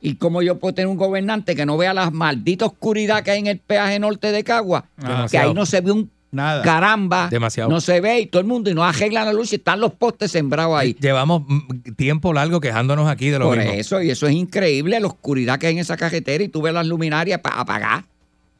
¿Y 0.00 0.14
cómo 0.14 0.42
yo 0.42 0.58
puedo 0.58 0.74
tener 0.74 0.86
un 0.86 0.96
gobernante 0.96 1.56
que 1.56 1.66
no 1.66 1.76
vea 1.76 1.92
la 1.92 2.10
maldita 2.10 2.66
oscuridad 2.66 3.24
que 3.24 3.32
hay 3.32 3.40
en 3.40 3.48
el 3.48 3.58
peaje 3.58 3.98
norte 3.98 4.30
de 4.32 4.44
Cagua? 4.44 4.86
que 5.30 5.38
ahí 5.38 5.54
no 5.54 5.66
se 5.66 5.80
ve 5.80 5.92
un 5.92 6.10
Nada. 6.30 6.62
caramba. 6.62 7.28
Demasiado. 7.30 7.70
No 7.70 7.80
se 7.80 8.00
ve 8.00 8.20
y 8.20 8.26
todo 8.26 8.40
el 8.40 8.46
mundo 8.46 8.68
y 8.70 8.74
no 8.74 8.84
arreglan 8.84 9.24
la 9.26 9.32
luz 9.32 9.52
y 9.52 9.56
están 9.56 9.80
los 9.80 9.92
postes 9.94 10.30
sembrados 10.30 10.78
ahí. 10.78 10.94
Llevamos 11.00 11.42
mm, 11.46 11.92
tiempo 11.96 12.32
largo 12.32 12.60
quejándonos 12.60 13.08
aquí 13.08 13.30
de 13.30 13.38
lo 13.38 13.46
Por 13.46 13.58
mismo. 13.58 13.72
eso, 13.72 14.02
y 14.02 14.10
eso 14.10 14.26
es 14.26 14.34
increíble, 14.34 15.00
la 15.00 15.06
oscuridad 15.06 15.58
que 15.58 15.68
hay 15.68 15.72
en 15.74 15.78
esa 15.80 15.96
cajetera 15.96 16.44
y 16.44 16.48
tú 16.48 16.60
ves 16.62 16.74
las 16.74 16.86
luminarias 16.86 17.40
para 17.40 17.60
apagar. 17.60 18.04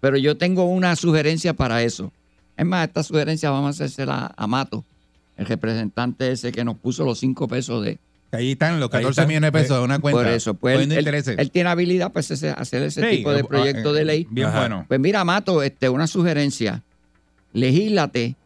Pero 0.00 0.16
yo 0.16 0.36
tengo 0.36 0.64
una 0.64 0.94
sugerencia 0.96 1.52
para 1.54 1.82
eso. 1.82 2.12
Es 2.56 2.64
más, 2.64 2.86
esta 2.88 3.02
sugerencia 3.02 3.50
vamos 3.50 3.66
a 3.80 3.84
hacérsela 3.84 4.32
a 4.36 4.46
Mato, 4.46 4.84
el 5.36 5.46
representante 5.46 6.32
ese 6.32 6.52
que 6.52 6.64
nos 6.64 6.76
puso 6.78 7.04
los 7.04 7.18
cinco 7.18 7.46
pesos 7.48 7.84
de... 7.84 7.98
Ahí 8.32 8.52
están 8.52 8.78
los 8.78 8.88
Ahí 8.92 9.00
14 9.02 9.08
están. 9.10 9.28
millones 9.28 9.48
de 9.48 9.52
pesos 9.58 9.78
de 9.78 9.84
una 9.84 9.98
cuenta. 10.00 10.18
Por 10.22 10.28
eso, 10.28 10.54
pues 10.54 10.80
él, 10.80 10.92
él- 11.38 11.50
tiene 11.50 11.70
habilidad 11.70 12.12
para 12.12 12.20
hacer, 12.20 12.54
hacer 12.58 12.82
ese 12.82 13.02
Sí, 13.10 13.16
tipo 13.18 13.32
de 13.32 13.40
eh, 13.40 13.44
proyecto 13.44 13.90
eh, 13.94 13.98
de 13.98 14.04
ley. 14.04 14.26
Bien 14.30 14.48
Ajá. 14.48 14.58
bueno. 14.60 14.84
Pues 14.86 15.00
mira, 15.00 15.24
Mato, 15.24 15.62
este, 15.62 15.88
una 15.88 16.06
sugerencia. 16.06 16.82
Legílate 17.52 18.36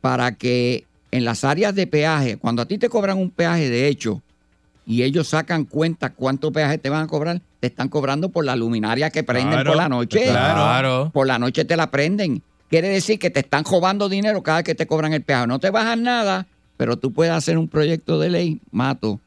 para 0.00 0.32
que 0.32 0.84
en 1.10 1.24
las 1.24 1.44
áreas 1.44 1.74
de 1.74 1.86
peaje, 1.86 2.36
cuando 2.36 2.62
a 2.62 2.66
ti 2.66 2.78
te 2.78 2.88
cobran 2.88 3.18
un 3.18 3.30
peaje 3.30 3.68
de 3.70 3.88
hecho 3.88 4.22
y 4.86 5.02
ellos 5.02 5.28
sacan 5.28 5.64
cuenta 5.64 6.10
cuánto 6.10 6.52
peaje 6.52 6.78
te 6.78 6.90
van 6.90 7.04
a 7.04 7.06
cobrar, 7.06 7.40
te 7.60 7.66
están 7.66 7.88
cobrando 7.88 8.28
por 8.28 8.44
la 8.44 8.54
luminaria 8.54 9.10
que 9.10 9.24
prenden 9.24 9.52
Claro, 9.52 9.70
por 9.70 9.76
la 9.76 9.88
noche. 9.88 10.22
Claro. 10.24 11.10
Por 11.12 11.26
la 11.26 11.38
noche 11.38 11.64
te 11.64 11.76
la 11.76 11.90
prenden. 11.90 12.42
Quiere 12.68 12.88
decir 12.88 13.18
que 13.18 13.30
te 13.30 13.40
están 13.40 13.64
robando 13.64 14.08
dinero 14.08 14.42
cada 14.42 14.58
vez 14.58 14.64
que 14.64 14.74
te 14.74 14.86
cobran 14.86 15.12
el 15.12 15.22
peaje. 15.22 15.46
No 15.46 15.58
te 15.58 15.70
bajan 15.70 16.02
nada, 16.02 16.46
pero 16.76 16.96
tú 16.96 17.12
puedes 17.12 17.32
hacer 17.32 17.58
un 17.58 17.68
proyecto 17.68 18.18
de 18.18 18.30
ley, 18.30 18.60
Mato, 18.70 19.20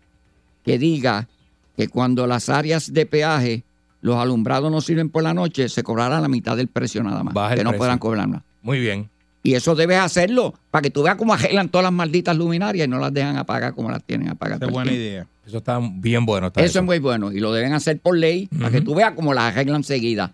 que 0.64 0.78
diga 0.78 1.28
que 1.76 1.88
cuando 1.88 2.28
las 2.28 2.50
áreas 2.50 2.94
de 2.94 3.06
peaje, 3.06 3.64
los 4.02 4.18
alumbrados 4.18 4.72
no 4.72 4.82
sirven 4.82 5.10
por 5.10 5.24
la 5.24 5.34
noche, 5.34 5.68
se 5.70 5.84
cobrará 5.84 6.22
la 6.22 6.28
mitad 6.28 6.56
del 6.56 6.68
precio 6.68 7.04
nada 7.04 7.24
más. 7.24 7.34
Baja 7.34 7.54
el 7.54 7.60
que 7.60 7.64
no 7.64 7.70
precio. 7.72 7.80
puedan 7.80 8.00
cobrar 8.00 8.28
más. 8.28 8.42
Muy 8.62 8.80
bien. 8.80 9.10
Y 9.42 9.54
eso 9.54 9.74
debes 9.74 9.98
hacerlo 10.00 10.54
para 10.70 10.82
que 10.82 10.90
tú 10.90 11.02
veas 11.04 11.16
cómo 11.16 11.34
arreglan 11.34 11.70
todas 11.70 11.84
las 11.84 11.94
malditas 11.94 12.36
luminarias 12.36 12.88
y 12.88 12.90
no 12.90 13.00
las 13.00 13.14
dejan 13.14 13.38
apagar 13.38 13.74
como 13.74 13.90
las 13.90 14.04
tienen 14.04 14.28
apagadas. 14.30 14.62
Es 14.68 14.70
buena 14.74 14.92
idea. 14.92 15.26
Eso 15.48 15.58
está 15.60 15.80
bien 15.82 16.26
bueno. 16.26 16.48
Está 16.48 16.62
Eso 16.64 16.80
es 16.80 16.86
muy 16.86 17.00
bueno 17.00 17.32
y 17.32 17.40
lo 17.40 17.54
deben 17.54 17.74
hacer 17.74 18.00
por 18.00 18.18
ley 18.18 18.48
para 18.60 18.70
que 18.72 18.82
tú 18.82 18.94
veas 18.96 19.14
cómo 19.14 19.34
las 19.34 19.46
arreglan 19.54 19.84
seguida. 19.84 20.34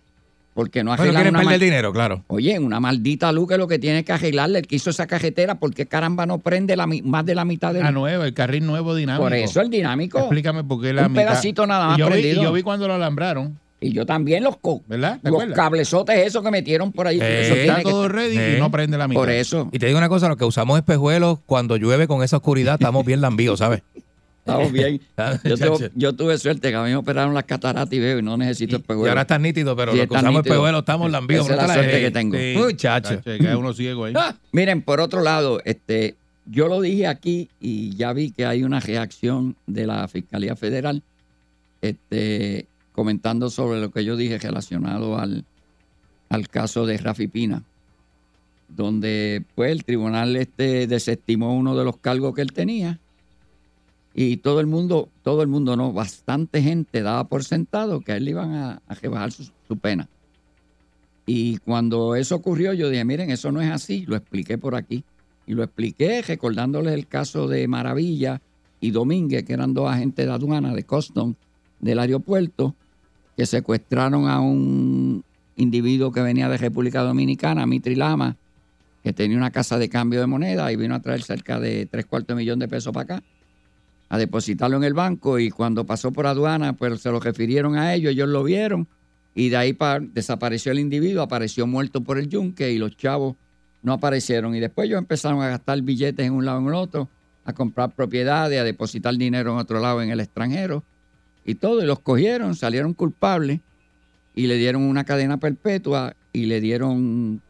Porque 0.55 0.83
no 0.85 0.91
Bueno, 0.91 1.03
arreglan 1.03 1.21
quieren 1.23 1.35
una 1.35 1.39
perder 1.43 1.59
mal- 1.59 1.65
dinero, 1.65 1.93
claro. 1.93 2.23
Oye, 2.27 2.57
una 2.59 2.79
maldita 2.79 3.29
luz 3.33 3.49
que 3.49 3.57
lo 3.57 3.67
que 3.67 3.77
tiene 3.77 4.05
que 4.05 4.13
arreglarle 4.13 4.59
el 4.59 4.67
que 4.67 4.77
hizo 4.77 4.89
esa 4.89 5.05
cajetera, 5.05 5.55
porque 5.55 5.85
caramba 5.85 6.25
no 6.25 6.37
prende 6.39 6.77
la, 6.77 6.87
más 6.87 7.25
de 7.25 7.35
la 7.35 7.43
mitad 7.43 7.73
de 7.73 7.81
La 7.81 7.91
nueva, 7.91 8.25
el 8.25 8.33
carril 8.33 8.65
nuevo 8.65 8.95
dinámico. 8.95 9.23
Por 9.23 9.33
eso 9.33 9.59
el 9.61 9.69
dinámico. 9.69 10.17
Explícame 10.17 10.63
por 10.63 10.81
qué 10.81 10.93
la 10.93 11.07
Un 11.07 11.11
mitad- 11.11 11.23
pedacito 11.27 11.67
nada 11.67 11.87
más 11.89 11.97
yo, 11.97 12.05
vi, 12.07 12.11
prendido. 12.13 12.41
yo 12.43 12.53
vi 12.53 12.63
cuando 12.63 12.87
lo 12.87 12.93
alambraron, 12.93 13.59
Y 13.85 13.91
yo 13.93 14.05
también 14.05 14.43
los, 14.43 14.57
co- 14.57 14.81
¿verdad? 14.87 15.19
¿Te 15.21 15.29
los 15.29 15.35
acuerdas? 15.41 15.55
cablezotes 15.55 16.17
esos 16.25 16.43
que 16.43 16.49
metieron 16.49 16.91
por 16.91 17.05
ahí. 17.07 17.19
Eh, 17.21 17.41
eso 17.45 17.53
Está 17.55 17.75
que- 17.77 17.83
todo 17.83 18.07
ready 18.07 18.37
Eh. 18.37 18.55
y 18.57 18.59
no 18.59 18.71
prende 18.71 18.97
la 18.97 19.07
mitad. 19.07 19.19
por 19.21 19.29
eso. 19.29 19.69
Y 19.71 19.77
te 19.79 19.85
digo 19.85 19.97
una 19.99 20.09
cosa, 20.09 20.27
los 20.27 20.37
que 20.37 20.45
usamos 20.45 20.77
espejuelos, 20.79 21.39
cuando 21.45 21.77
llueve 21.77 22.07
con 22.07 22.23
esa 22.23 22.37
oscuridad, 22.37 22.75
estamos 22.75 23.05
bien 23.05 23.21
lambíos, 23.21 23.59
¿sabes? 23.59 23.83
Estamos 24.39 24.71
bien. 24.71 25.01
Yo, 25.43 25.55
tuve- 25.57 25.91
yo 25.95 26.13
tuve 26.13 26.37
suerte 26.37 26.69
que 26.69 26.75
a 26.75 26.83
mí 26.83 26.89
me 26.89 26.95
operaron 26.95 27.33
las 27.33 27.45
cataratas 27.45 27.91
y 27.93 27.99
veo 27.99 28.19
y 28.19 28.21
no 28.21 28.37
necesito 28.37 28.75
Y 28.75 28.79
espejuelos. 28.79 29.09
ahora 29.09 29.21
están 29.21 29.41
nítidos, 29.41 29.75
pero 29.75 29.91
Sí, 29.91 29.97
los 29.99 30.07
que 30.07 30.13
usamos 30.15 30.45
espejuelos 30.45 30.79
estamos 30.81 31.11
lambíos. 31.11 31.45
Esa 31.45 31.53
es 31.53 31.57
la 31.61 31.67
¿no 31.67 31.73
te 31.73 31.79
suerte 31.79 31.99
que 32.01 32.11
tengo. 32.11 32.37
Sí. 32.37 32.53
Muchacho. 32.57 33.21
Uno 33.57 33.73
ciego 33.75 34.05
ahí. 34.05 34.13
Ah, 34.15 34.35
Miren, 34.51 34.81
por 34.83 34.99
otro 34.99 35.21
lado, 35.21 35.61
este, 35.65 36.15
yo 36.45 36.67
lo 36.67 36.79
dije 36.81 37.07
aquí 37.07 37.49
y 37.59 37.95
ya 37.95 38.13
vi 38.13 38.31
que 38.31 38.45
hay 38.45 38.63
una 38.63 38.79
reacción 38.79 39.55
de 39.67 39.87
la 39.87 40.07
Fiscalía 40.07 40.55
Federal 40.55 41.01
este, 41.81 42.65
comentando 42.95 43.49
sobre 43.49 43.81
lo 43.81 43.91
que 43.91 44.05
yo 44.05 44.15
dije 44.15 44.37
relacionado 44.37 45.17
al, 45.17 45.43
al 46.29 46.47
caso 46.47 46.85
de 46.85 46.97
Rafi 46.97 47.27
Pina, 47.27 47.61
donde 48.69 49.43
pues 49.53 49.71
el 49.71 49.83
tribunal 49.83 50.35
este 50.37 50.87
desestimó 50.87 51.55
uno 51.57 51.75
de 51.75 51.83
los 51.83 51.97
cargos 51.97 52.33
que 52.33 52.41
él 52.41 52.53
tenía 52.53 52.97
y 54.13 54.37
todo 54.37 54.61
el 54.61 54.65
mundo, 54.65 55.09
todo 55.23 55.41
el 55.41 55.49
mundo 55.49 55.75
no, 55.75 55.91
bastante 55.91 56.61
gente 56.61 57.01
daba 57.01 57.25
por 57.25 57.43
sentado 57.43 57.99
que 57.99 58.13
a 58.13 58.15
él 58.15 58.23
le 58.23 58.31
iban 58.31 58.53
a, 58.53 58.81
a 58.87 58.93
rebajar 58.95 59.33
su, 59.33 59.51
su 59.67 59.77
pena. 59.77 60.07
Y 61.25 61.57
cuando 61.57 62.15
eso 62.15 62.35
ocurrió, 62.35 62.71
yo 62.71 62.89
dije, 62.89 63.03
miren, 63.03 63.29
eso 63.29 63.51
no 63.51 63.61
es 63.61 63.69
así, 63.71 64.05
lo 64.05 64.15
expliqué 64.15 64.57
por 64.57 64.75
aquí. 64.75 65.03
Y 65.47 65.53
lo 65.53 65.63
expliqué 65.63 66.21
recordándoles 66.21 66.93
el 66.93 67.07
caso 67.07 67.47
de 67.47 67.67
Maravilla 67.67 68.41
y 68.79 68.91
Domínguez, 68.91 69.43
que 69.43 69.53
eran 69.53 69.73
dos 69.73 69.91
agentes 69.91 70.25
de 70.25 70.31
aduana 70.31 70.73
de 70.73 70.83
Custom 70.85 71.33
del 71.79 71.99
aeropuerto, 71.99 72.73
que 73.35 73.45
secuestraron 73.45 74.27
a 74.27 74.39
un 74.39 75.23
individuo 75.57 76.11
que 76.11 76.21
venía 76.21 76.49
de 76.49 76.57
República 76.57 77.01
Dominicana, 77.01 77.65
Mitri 77.65 77.95
Lama, 77.95 78.35
que 79.03 79.13
tenía 79.13 79.37
una 79.37 79.51
casa 79.51 79.77
de 79.77 79.87
cambio 79.89 80.19
de 80.19 80.27
moneda 80.27 80.71
y 80.71 80.75
vino 80.75 80.95
a 80.95 81.01
traer 81.01 81.21
cerca 81.21 81.59
de 81.59 81.85
tres 81.85 82.05
cuartos 82.05 82.35
de 82.35 82.41
millón 82.41 82.59
de 82.59 82.67
pesos 82.67 82.93
para 82.93 83.15
acá. 83.15 83.23
a 84.09 84.17
depositarlo 84.17 84.77
en 84.77 84.83
el 84.83 84.93
banco 84.93 85.39
y 85.39 85.49
cuando 85.49 85.83
pasó 85.85 86.11
por 86.11 86.27
aduana, 86.27 86.73
pues 86.73 87.01
se 87.01 87.09
lo 87.11 87.19
refirieron 87.19 87.75
a 87.75 87.93
ellos, 87.93 88.11
ellos 88.11 88.29
lo 88.29 88.43
vieron 88.43 88.87
y 89.33 89.49
de 89.49 89.57
ahí 89.57 89.73
pa- 89.73 89.99
desapareció 89.99 90.71
el 90.71 90.79
individuo, 90.79 91.23
apareció 91.23 91.65
muerto 91.67 92.01
por 92.01 92.17
el 92.19 92.29
yunque 92.29 92.71
y 92.71 92.77
los 92.77 92.95
chavos 92.95 93.35
no 93.81 93.93
aparecieron. 93.93 94.55
Y 94.55 94.59
después 94.59 94.87
ellos 94.87 94.99
empezaron 94.99 95.41
a 95.41 95.49
gastar 95.49 95.81
billetes 95.81 96.25
en 96.25 96.33
un 96.33 96.45
lado 96.45 96.59
en 96.59 96.67
el 96.67 96.75
otro, 96.75 97.09
a 97.45 97.53
comprar 97.53 97.91
propiedades, 97.91 98.59
a 98.59 98.63
depositar 98.63 99.15
dinero 99.17 99.51
en 99.53 99.57
otro 99.57 99.79
lado 99.79 100.01
en 100.01 100.09
el 100.11 100.19
extranjero 100.19 100.83
y 101.45 101.55
todo. 101.55 101.81
Y 101.81 101.85
los 101.85 101.99
cogieron, 101.99 102.55
salieron 102.55 102.93
culpables 102.93 103.59
y 104.35 104.47
le 104.47 104.57
dieron 104.57 104.83
una 104.83 105.03
cadena 105.03 105.37
perpetua 105.37 106.15
y 106.33 106.45
le 106.45 106.59
dieron 106.59 107.41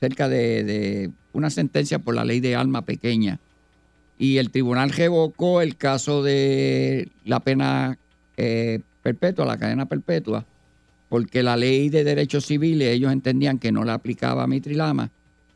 cerca 0.00 0.28
de, 0.28 0.64
de 0.64 1.10
una 1.32 1.50
sentencia 1.50 1.98
por 1.98 2.14
la 2.14 2.24
ley 2.24 2.40
de 2.40 2.56
alma 2.56 2.82
pequeña. 2.82 3.38
Y 4.18 4.38
el 4.38 4.50
tribunal 4.50 4.90
revocó 4.90 5.60
el 5.60 5.76
caso 5.76 6.22
de 6.22 7.08
la 7.24 7.40
pena 7.40 7.98
eh, 8.36 8.80
perpetua, 9.02 9.44
la 9.44 9.58
cadena 9.58 9.86
perpetua, 9.86 10.44
porque 11.08 11.42
la 11.42 11.56
ley 11.56 11.88
de 11.88 12.04
derechos 12.04 12.46
civiles 12.46 12.88
ellos 12.88 13.12
entendían 13.12 13.58
que 13.58 13.72
no 13.72 13.84
la 13.84 13.94
aplicaba 13.94 14.44
a 14.44 14.46
Mitrilama, 14.46 15.10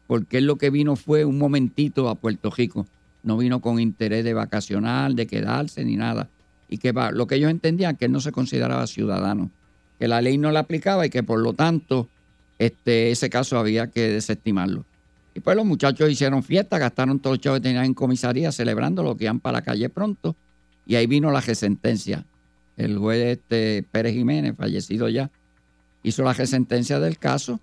porque 0.06 0.40
lo 0.40 0.56
que 0.56 0.70
vino 0.70 0.96
fue 0.96 1.24
un 1.24 1.38
momentito 1.38 2.08
a 2.08 2.14
Puerto 2.14 2.50
Rico. 2.50 2.86
No 3.22 3.36
vino 3.36 3.60
con 3.60 3.80
interés 3.80 4.24
de 4.24 4.34
vacacional, 4.34 5.16
de 5.16 5.26
quedarse 5.26 5.84
ni 5.84 5.96
nada. 5.96 6.28
Y 6.68 6.78
que 6.78 6.92
lo 6.92 7.26
que 7.26 7.36
ellos 7.36 7.50
entendían 7.50 7.96
que 7.96 8.06
él 8.06 8.12
no 8.12 8.20
se 8.20 8.32
consideraba 8.32 8.86
ciudadano, 8.86 9.50
que 9.98 10.08
la 10.08 10.20
ley 10.20 10.38
no 10.38 10.50
la 10.50 10.60
aplicaba 10.60 11.06
y 11.06 11.10
que 11.10 11.22
por 11.22 11.40
lo 11.40 11.52
tanto 11.52 12.08
este, 12.58 13.10
ese 13.10 13.30
caso 13.30 13.58
había 13.58 13.88
que 13.88 14.08
desestimarlo. 14.08 14.84
Y 15.34 15.40
pues 15.40 15.54
los 15.54 15.66
muchachos 15.66 16.10
hicieron 16.10 16.42
fiesta, 16.42 16.78
gastaron 16.78 17.18
todos 17.18 17.36
los 17.36 17.40
chavos 17.42 17.60
que 17.60 17.64
tenían 17.64 17.84
en 17.84 17.94
comisaría 17.94 18.50
celebrando 18.52 19.02
lo 19.02 19.16
que 19.16 19.24
iban 19.24 19.38
para 19.38 19.58
la 19.58 19.62
calle 19.62 19.88
pronto. 19.90 20.34
Y 20.86 20.94
ahí 20.94 21.06
vino 21.06 21.30
la 21.30 21.42
resentencia. 21.42 22.24
El 22.76 22.96
juez 22.98 23.38
este, 23.38 23.84
Pérez 23.90 24.14
Jiménez, 24.14 24.54
fallecido 24.56 25.08
ya, 25.08 25.30
hizo 26.02 26.22
la 26.22 26.32
resentencia 26.32 27.00
del 27.00 27.18
caso 27.18 27.60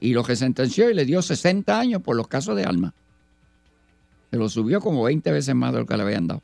y 0.00 0.14
lo 0.14 0.24
resentenció 0.24 0.90
y 0.90 0.94
le 0.94 1.04
dio 1.04 1.22
60 1.22 1.78
años 1.78 2.02
por 2.02 2.16
los 2.16 2.26
casos 2.26 2.56
de 2.56 2.64
alma. 2.64 2.92
Se 4.32 4.36
lo 4.36 4.48
subió 4.48 4.80
como 4.80 5.04
20 5.04 5.30
veces 5.30 5.54
más 5.54 5.72
de 5.72 5.78
lo 5.78 5.86
que 5.86 5.96
le 5.96 6.02
habían 6.02 6.26
dado. 6.26 6.42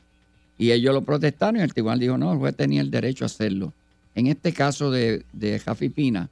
Y 0.58 0.72
ellos 0.72 0.92
lo 0.92 1.02
protestaron 1.02 1.60
y 1.60 1.62
el 1.62 1.72
tribunal 1.72 2.00
dijo, 2.00 2.18
no, 2.18 2.32
el 2.32 2.38
juez 2.38 2.56
tenía 2.56 2.80
el 2.80 2.90
derecho 2.90 3.24
a 3.24 3.26
hacerlo. 3.26 3.72
En 4.14 4.26
este 4.26 4.52
caso 4.52 4.90
de, 4.90 5.24
de 5.32 5.58
Jafi 5.60 5.88
Pina, 5.88 6.28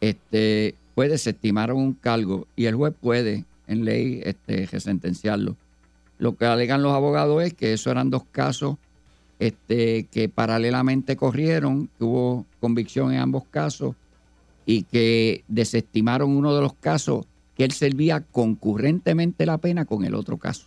este, 0.00 0.76
pues 0.94 1.10
desestimaron 1.10 1.76
un 1.76 1.92
cargo 1.94 2.46
y 2.54 2.66
el 2.66 2.76
juez 2.76 2.94
puede, 3.00 3.44
en 3.66 3.84
ley, 3.84 4.20
este, 4.24 4.66
resentenciarlo. 4.66 5.56
Lo 6.18 6.36
que 6.36 6.44
alegan 6.44 6.82
los 6.82 6.92
abogados 6.92 7.42
es 7.42 7.54
que 7.54 7.72
eso 7.72 7.90
eran 7.90 8.10
dos 8.10 8.22
casos 8.30 8.76
este, 9.40 10.04
que 10.12 10.28
paralelamente 10.28 11.16
corrieron, 11.16 11.88
que 11.98 12.04
hubo 12.04 12.46
convicción 12.60 13.12
en 13.12 13.20
ambos 13.20 13.44
casos 13.50 13.96
y 14.66 14.82
que 14.82 15.42
desestimaron 15.48 16.30
uno 16.30 16.54
de 16.54 16.60
los 16.60 16.74
casos 16.74 17.24
que 17.56 17.64
él 17.64 17.72
servía 17.72 18.20
concurrentemente 18.20 19.46
la 19.46 19.58
pena 19.58 19.86
con 19.86 20.04
el 20.04 20.14
otro 20.14 20.36
caso. 20.36 20.66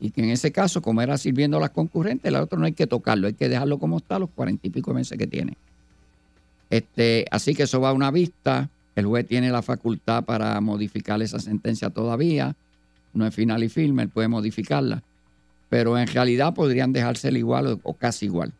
Y 0.00 0.10
que 0.10 0.22
en 0.22 0.30
ese 0.30 0.52
caso, 0.52 0.80
como 0.80 1.02
era 1.02 1.18
sirviendo 1.18 1.58
las 1.58 1.70
concurrentes, 1.70 2.28
el 2.28 2.36
otro 2.36 2.58
no 2.58 2.66
hay 2.66 2.72
que 2.72 2.86
tocarlo, 2.86 3.26
hay 3.26 3.34
que 3.34 3.48
dejarlo 3.48 3.78
como 3.78 3.98
está 3.98 4.18
los 4.18 4.30
cuarenta 4.30 4.66
y 4.66 4.70
pico 4.70 4.94
meses 4.94 5.18
que 5.18 5.26
tiene. 5.26 5.56
Este, 6.70 7.24
así 7.30 7.54
que 7.54 7.64
eso 7.64 7.80
va 7.80 7.90
a 7.90 7.92
una 7.92 8.10
vista. 8.10 8.68
El 8.94 9.06
juez 9.06 9.26
tiene 9.26 9.50
la 9.50 9.62
facultad 9.62 10.24
para 10.24 10.60
modificar 10.60 11.20
esa 11.22 11.40
sentencia 11.40 11.90
todavía. 11.90 12.54
No 13.12 13.26
es 13.26 13.34
final 13.34 13.64
y 13.64 13.68
firme, 13.68 14.04
él 14.04 14.08
puede 14.08 14.28
modificarla. 14.28 15.02
Pero 15.68 15.98
en 15.98 16.06
realidad 16.06 16.54
podrían 16.54 16.92
dejársela 16.92 17.38
igual 17.38 17.66
o, 17.66 17.80
o 17.82 17.94
casi 17.94 18.26
igual. 18.26 18.52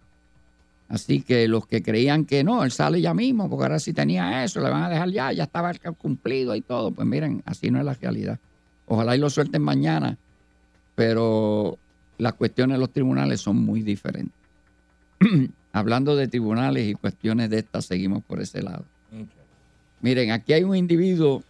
Así 0.88 1.20
que 1.20 1.46
los 1.48 1.66
que 1.66 1.82
creían 1.82 2.24
que 2.24 2.42
no, 2.42 2.64
él 2.64 2.70
sale 2.70 3.00
ya 3.00 3.12
mismo, 3.12 3.48
porque 3.50 3.64
ahora 3.64 3.78
si 3.78 3.92
tenía 3.92 4.42
eso, 4.42 4.60
le 4.60 4.70
van 4.70 4.84
a 4.84 4.88
dejar 4.88 5.10
ya, 5.10 5.32
ya 5.32 5.44
estaba 5.44 5.72
cumplido 5.98 6.54
y 6.54 6.62
todo. 6.62 6.90
Pues 6.90 7.06
miren, 7.06 7.42
así 7.44 7.70
no 7.70 7.78
es 7.78 7.84
la 7.84 7.94
realidad. 7.94 8.38
Ojalá 8.86 9.14
y 9.14 9.18
lo 9.18 9.28
suelten 9.28 9.60
mañana, 9.60 10.16
pero 10.98 11.78
las 12.18 12.34
cuestiones 12.34 12.74
de 12.74 12.80
los 12.80 12.92
tribunales 12.92 13.40
son 13.40 13.56
muy 13.56 13.82
diferentes. 13.82 14.34
Hablando 15.72 16.16
de 16.16 16.26
tribunales 16.26 16.88
y 16.88 16.94
cuestiones 16.94 17.50
de 17.50 17.60
estas, 17.60 17.84
seguimos 17.84 18.24
por 18.24 18.40
ese 18.42 18.62
lado. 18.62 18.84
Miren, 20.00 20.32
aquí 20.32 20.54
hay 20.54 20.64
un 20.64 20.74
individuo 20.74 21.44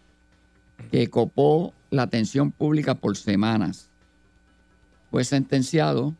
que 0.90 1.08
copó 1.08 1.72
la 1.90 2.02
atención 2.02 2.50
pública 2.50 2.94
por 2.94 3.16
semanas. 3.16 3.88
Fue 5.10 5.24
sentenciado 5.24 6.14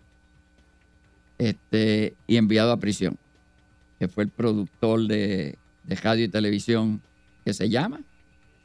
este, 1.37 2.15
y 2.27 2.39
enviado 2.39 2.73
a 2.73 2.79
prisión, 2.79 3.19
que 3.99 4.09
fue 4.09 4.25
el 4.25 4.31
productor 4.31 5.07
de, 5.07 5.59
de 5.85 5.97
radio 5.97 6.25
y 6.25 6.29
televisión 6.29 7.03
que 7.45 7.53
se 7.53 7.69
llama. 7.69 8.01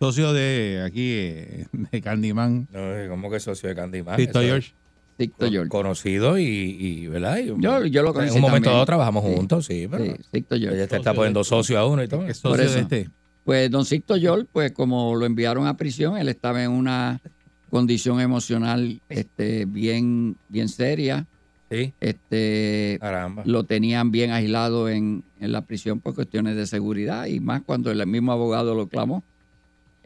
Socio 0.03 0.33
de 0.33 0.83
aquí, 0.85 1.11
eh, 1.13 1.65
de 1.71 2.01
Candyman. 2.01 2.67
No, 2.73 2.81
¿Cómo 3.07 3.31
que 3.31 3.39
socio 3.39 3.69
de 3.69 3.75
Candyman? 3.75 4.17
Tito 4.17 4.41
George. 4.41 4.73
Sixto 5.17 5.49
George. 5.49 5.69
Conocido 5.69 6.37
y, 6.37 6.43
y, 6.43 7.07
¿verdad? 7.07 7.37
Y- 7.37 7.45
Yo- 7.61 7.85
yo 7.85 8.01
lo 8.03 8.09
En 8.09 8.13
conocí 8.15 8.35
un 8.35 8.41
momento 8.41 8.69
dado 8.69 8.85
trabajamos 8.85 9.23
Sí. 9.23 9.33
juntos, 9.33 9.65
sí. 9.65 9.87
Pero 9.89 10.03
Sí, 10.03 10.11
Sixto 10.33 10.57
George. 10.57 10.75
ella 10.77 10.87
te 10.87 10.97
está 10.97 11.13
poniendo 11.13 11.41
socio 11.45 11.79
a 11.79 11.87
uno 11.87 12.03
y 12.03 12.09
todo. 12.09 12.25
Es 12.27 12.41
Por 12.41 12.59
eso. 12.59 12.73
de 12.73 12.79
este. 12.81 13.09
Pues 13.45 13.71
don 13.71 13.85
Sixto 13.85 14.17
Yol, 14.17 14.45
pues 14.51 14.73
como 14.73 15.15
lo 15.15 15.25
enviaron 15.25 15.67
a 15.67 15.77
prisión, 15.77 16.17
él 16.17 16.27
estaba 16.27 16.61
en 16.61 16.71
una 16.71 17.21
condición 17.69 18.19
emocional 18.19 18.99
este, 19.07 19.63
bien, 19.63 20.35
bien 20.49 20.67
seria. 20.67 21.25
Sí. 21.71 21.93
Este, 22.01 22.97
Caramba. 22.99 23.43
lo 23.45 23.63
tenían 23.63 24.11
bien 24.11 24.31
aislado 24.31 24.89
en, 24.89 25.23
en 25.39 25.51
la 25.53 25.61
prisión 25.61 26.01
por 26.01 26.13
cuestiones 26.13 26.57
de 26.57 26.67
seguridad 26.67 27.27
y 27.27 27.39
más 27.39 27.61
cuando 27.61 27.89
el 27.89 28.05
mismo 28.05 28.33
abogado 28.33 28.75
lo 28.75 28.87
clamó. 28.87 29.23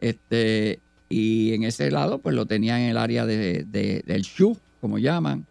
Este, 0.00 0.78
y 1.08 1.54
en 1.54 1.64
ese 1.64 1.90
lado, 1.90 2.18
pues 2.18 2.34
lo 2.34 2.46
tenían 2.46 2.80
en 2.80 2.90
el 2.90 2.96
área 2.98 3.26
de, 3.26 3.64
de- 3.64 4.02
del 4.06 4.22
SHU, 4.22 4.56
como 4.80 4.98
llaman, 4.98 5.46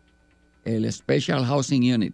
el 0.66 0.92
Special 0.92 1.46
Housing 1.46 1.94
Unit, 1.94 2.14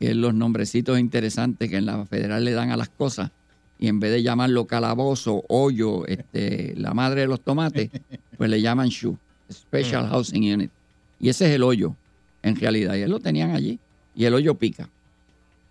que 0.00 0.10
es 0.10 0.16
los 0.16 0.34
nombrecitos 0.34 0.98
interesantes 0.98 1.68
que 1.70 1.76
en 1.76 1.86
la 1.86 2.04
federal 2.06 2.44
le 2.44 2.52
dan 2.52 2.70
a 2.70 2.76
las 2.76 2.88
cosas. 2.88 3.30
Y 3.78 3.88
en 3.88 3.98
vez 4.00 4.12
de 4.12 4.22
llamarlo 4.22 4.66
calabozo, 4.66 5.44
hoyo, 5.48 6.06
este, 6.06 6.74
la 6.76 6.94
madre 6.94 7.22
de 7.22 7.26
los 7.26 7.40
tomates, 7.40 7.90
pues 8.38 8.48
le 8.50 8.60
llaman 8.60 8.88
SHU, 8.88 9.16
Special 9.50 10.08
Housing 10.08 10.52
Unit. 10.54 10.70
Y 11.20 11.28
ese 11.28 11.46
es 11.48 11.52
el 11.54 11.62
hoyo, 11.62 11.94
en 12.42 12.56
realidad. 12.56 12.94
Y 12.96 13.00
él 13.02 13.10
lo 13.10 13.20
tenían 13.20 13.50
allí. 13.52 13.78
Y 14.14 14.24
el 14.24 14.34
hoyo 14.34 14.54
pica. 14.54 14.88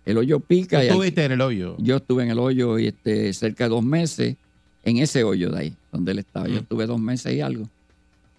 El 0.04 0.18
hoyo 0.18 0.40
pica. 0.40 0.78
al- 0.78 0.86
Estuviste 0.88 1.24
en 1.24 1.32
el 1.32 1.40
hoyo. 1.40 1.76
yo 1.78 1.96
estuve 1.96 2.22
en 2.24 2.30
el 2.30 2.38
hoyo 2.38 2.78
y 2.78 2.88
este, 2.88 3.32
cerca 3.32 3.64
de 3.64 3.70
dos 3.70 3.84
meses, 3.84 4.36
en 4.84 4.98
ese 4.98 5.24
hoyo 5.24 5.50
de 5.50 5.58
ahí, 5.58 5.74
donde 5.90 6.12
él 6.12 6.18
estaba. 6.18 6.48
Yo 6.48 6.58
estuve 6.58 6.86
dos 6.86 7.00
meses 7.00 7.34
y 7.34 7.40
algo. 7.40 7.68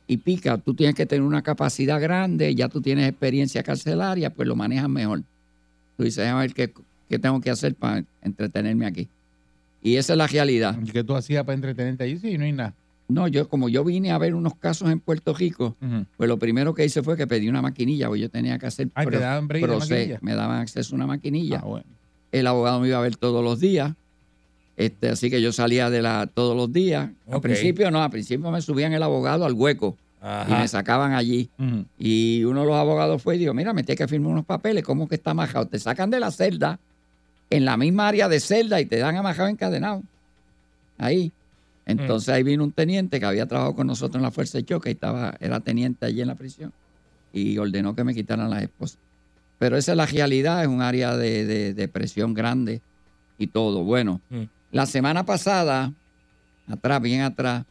Y 0.07 0.17
pica, 0.17 0.57
tú 0.57 0.73
tienes 0.73 0.95
que 0.95 1.05
tener 1.05 1.23
una 1.23 1.41
capacidad 1.41 2.01
grande, 2.01 2.53
ya 2.53 2.67
tú 2.67 2.81
tienes 2.81 3.07
experiencia 3.07 3.63
carcelaria, 3.63 4.29
pues 4.29 4.47
lo 4.47 4.55
manejas 4.55 4.89
mejor. 4.89 5.21
Tú 5.97 6.03
dices, 6.03 6.27
a 6.27 6.35
ver 6.35 6.53
qué, 6.53 6.73
qué 7.09 7.19
tengo 7.19 7.39
que 7.39 7.49
hacer 7.49 7.75
para 7.75 8.03
entretenerme 8.21 8.85
aquí. 8.85 9.07
Y 9.81 9.95
esa 9.95 10.13
es 10.13 10.17
la 10.17 10.27
realidad. 10.27 10.77
¿Y 10.83 10.91
¿Qué 10.91 11.03
tú 11.03 11.15
hacías 11.15 11.43
para 11.43 11.55
entretenerte 11.55 12.03
allí? 12.03 12.17
Sí, 12.17 12.37
no 12.37 12.45
hay 12.45 12.51
nada. 12.51 12.73
No, 13.07 13.27
yo 13.27 13.47
como 13.49 13.69
yo 13.69 13.83
vine 13.83 14.11
a 14.11 14.17
ver 14.17 14.33
unos 14.33 14.55
casos 14.55 14.89
en 14.89 14.99
Puerto 14.99 15.33
Rico, 15.33 15.75
pues 16.17 16.27
lo 16.27 16.37
primero 16.37 16.73
que 16.73 16.85
hice 16.85 17.03
fue 17.03 17.17
que 17.17 17.27
pedí 17.27 17.49
una 17.49 17.61
maquinilla, 17.61 18.07
porque 18.07 18.21
yo 18.21 18.29
tenía 18.29 18.57
que 18.57 18.65
hacer 18.65 18.89
Ay, 18.95 19.07
me 20.21 20.35
daban 20.35 20.61
acceso 20.61 20.95
a 20.95 20.97
una 20.97 21.07
maquinilla. 21.07 21.59
Ah, 21.61 21.65
bueno. 21.65 21.85
El 22.31 22.47
abogado 22.47 22.79
me 22.79 22.87
iba 22.87 22.97
a 22.97 23.01
ver 23.01 23.17
todos 23.17 23.43
los 23.43 23.59
días. 23.59 23.93
Este, 24.75 25.09
así 25.09 25.29
que 25.29 25.41
yo 25.41 25.51
salía 25.51 25.89
de 25.89 26.01
la 26.01 26.27
todos 26.27 26.55
los 26.57 26.71
días. 26.73 27.09
Al 27.27 27.35
Ok. 27.35 27.41
principio 27.43 27.91
no, 27.91 28.01
al 28.01 28.09
principio 28.09 28.49
me 28.51 28.61
subían 28.61 28.93
el 28.93 29.03
abogado 29.03 29.45
al 29.45 29.53
hueco 29.53 29.97
y 30.47 30.51
me 30.51 30.67
sacaban 30.67 31.13
allí. 31.13 31.49
Y 31.99 32.43
uno 32.45 32.61
de 32.61 32.67
los 32.67 32.75
abogados 32.75 33.21
fue 33.21 33.35
y 33.35 33.39
dijo, 33.39 33.53
mira, 33.53 33.73
me 33.73 33.83
tienes 33.83 33.97
que 33.99 34.07
firmar 34.07 34.31
unos 34.31 34.45
papeles, 34.45 34.83
¿cómo 34.83 35.07
que 35.07 35.15
está 35.15 35.31
amajado? 35.31 35.67
Te 35.67 35.77
sacan 35.79 36.09
de 36.09 36.19
la 36.19 36.31
celda, 36.31 36.79
en 37.49 37.65
la 37.65 37.77
misma 37.77 38.07
área 38.07 38.27
de 38.29 38.39
celda 38.39 38.79
y 38.81 38.85
te 38.85 38.97
dan 38.97 39.15
amajado 39.15 39.47
encadenado. 39.49 40.01
Ahí. 40.97 41.31
Entonces 41.85 42.29
ahí 42.29 42.43
vino 42.43 42.63
un 42.63 42.71
teniente 42.71 43.19
que 43.19 43.25
había 43.25 43.45
trabajado 43.45 43.75
con 43.75 43.87
nosotros 43.87 44.15
en 44.15 44.21
la 44.23 44.31
Fuerza 44.31 44.57
de 44.57 44.63
Choque 44.65 44.89
y 44.89 44.93
estaba, 44.93 45.35
era 45.39 45.59
teniente 45.59 46.05
allí 46.05 46.21
en 46.21 46.27
la 46.29 46.35
prisión 46.35 46.71
y 47.33 47.57
ordenó 47.57 47.93
que 47.95 48.03
me 48.05 48.13
quitaran 48.13 48.49
las 48.49 48.63
esposas. 48.63 48.97
Pero 49.59 49.75
esa 49.77 49.91
es 49.91 49.97
la 49.97 50.05
realidad, 50.05 50.61
es 50.61 50.67
un 50.69 50.81
área 50.81 51.17
de, 51.17 51.45
de- 51.45 51.73
de 51.73 51.87
presión 51.89 52.33
grande 52.33 52.81
y 53.37 53.47
todo. 53.47 53.83
Bueno, 53.83 54.21
Mm. 54.29 54.43
La 54.73 54.87
semana 54.87 55.23
pasada, 55.23 55.93
atrás, 56.67 57.01
bien 57.01 57.21
atrás, 57.21 57.63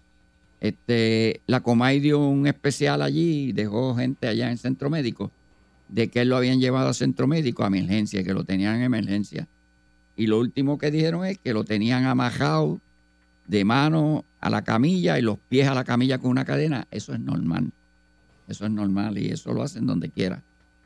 este, 0.61 1.41
la 1.49 1.61
Comay 1.61 1.99
dio 1.99 2.21
un 2.21 2.47
especial 2.47 3.03
allí 3.03 3.49
y 3.49 3.53
dejó 3.53 3.97
gente 3.97 4.29
allá 4.29 4.47
en 4.47 4.53
el 4.53 4.59
centro 4.59 4.89
médico 4.89 5.33
de 5.89 6.09
que 6.09 6.25
lo 6.25 6.37
habían 6.37 6.61
llevado 6.61 6.87
al 6.87 6.95
centro 6.95 7.27
médico 7.27 7.65
a 7.65 7.67
emergencia, 7.67 8.23
que 8.23 8.33
lo 8.33 8.45
tenían 8.45 8.77
en 8.77 8.83
emergencia. 8.83 9.49
Y 10.17 10.29
lo 10.29 10.39
último 10.39 10.79
que 10.79 10.93
dijeron 10.93 11.27
es 11.27 11.39
que 11.39 11.53
lo 11.53 11.65
tenían 11.65 12.05
amajado 12.05 12.79
de 13.49 13.65
mano 13.65 14.25
a 14.41 14.49
la 14.49 14.63
camilla 14.63 15.19
y 15.19 15.23
los 15.23 15.39
pies 15.49 15.67
a 15.67 15.75
la 15.75 15.83
camilla 15.83 16.19
con 16.19 16.31
una 16.31 16.45
cadena. 16.45 16.87
Eso 16.93 17.13
es 17.15 17.21
normal. 17.21 17.73
Eso 18.47 18.65
es 18.65 18.71
normal 18.71 19.19
y 19.19 19.27
eso 19.27 19.53
lo 19.53 19.65
hacen 19.65 19.87
donde 19.87 20.09
quiera. 20.09 20.41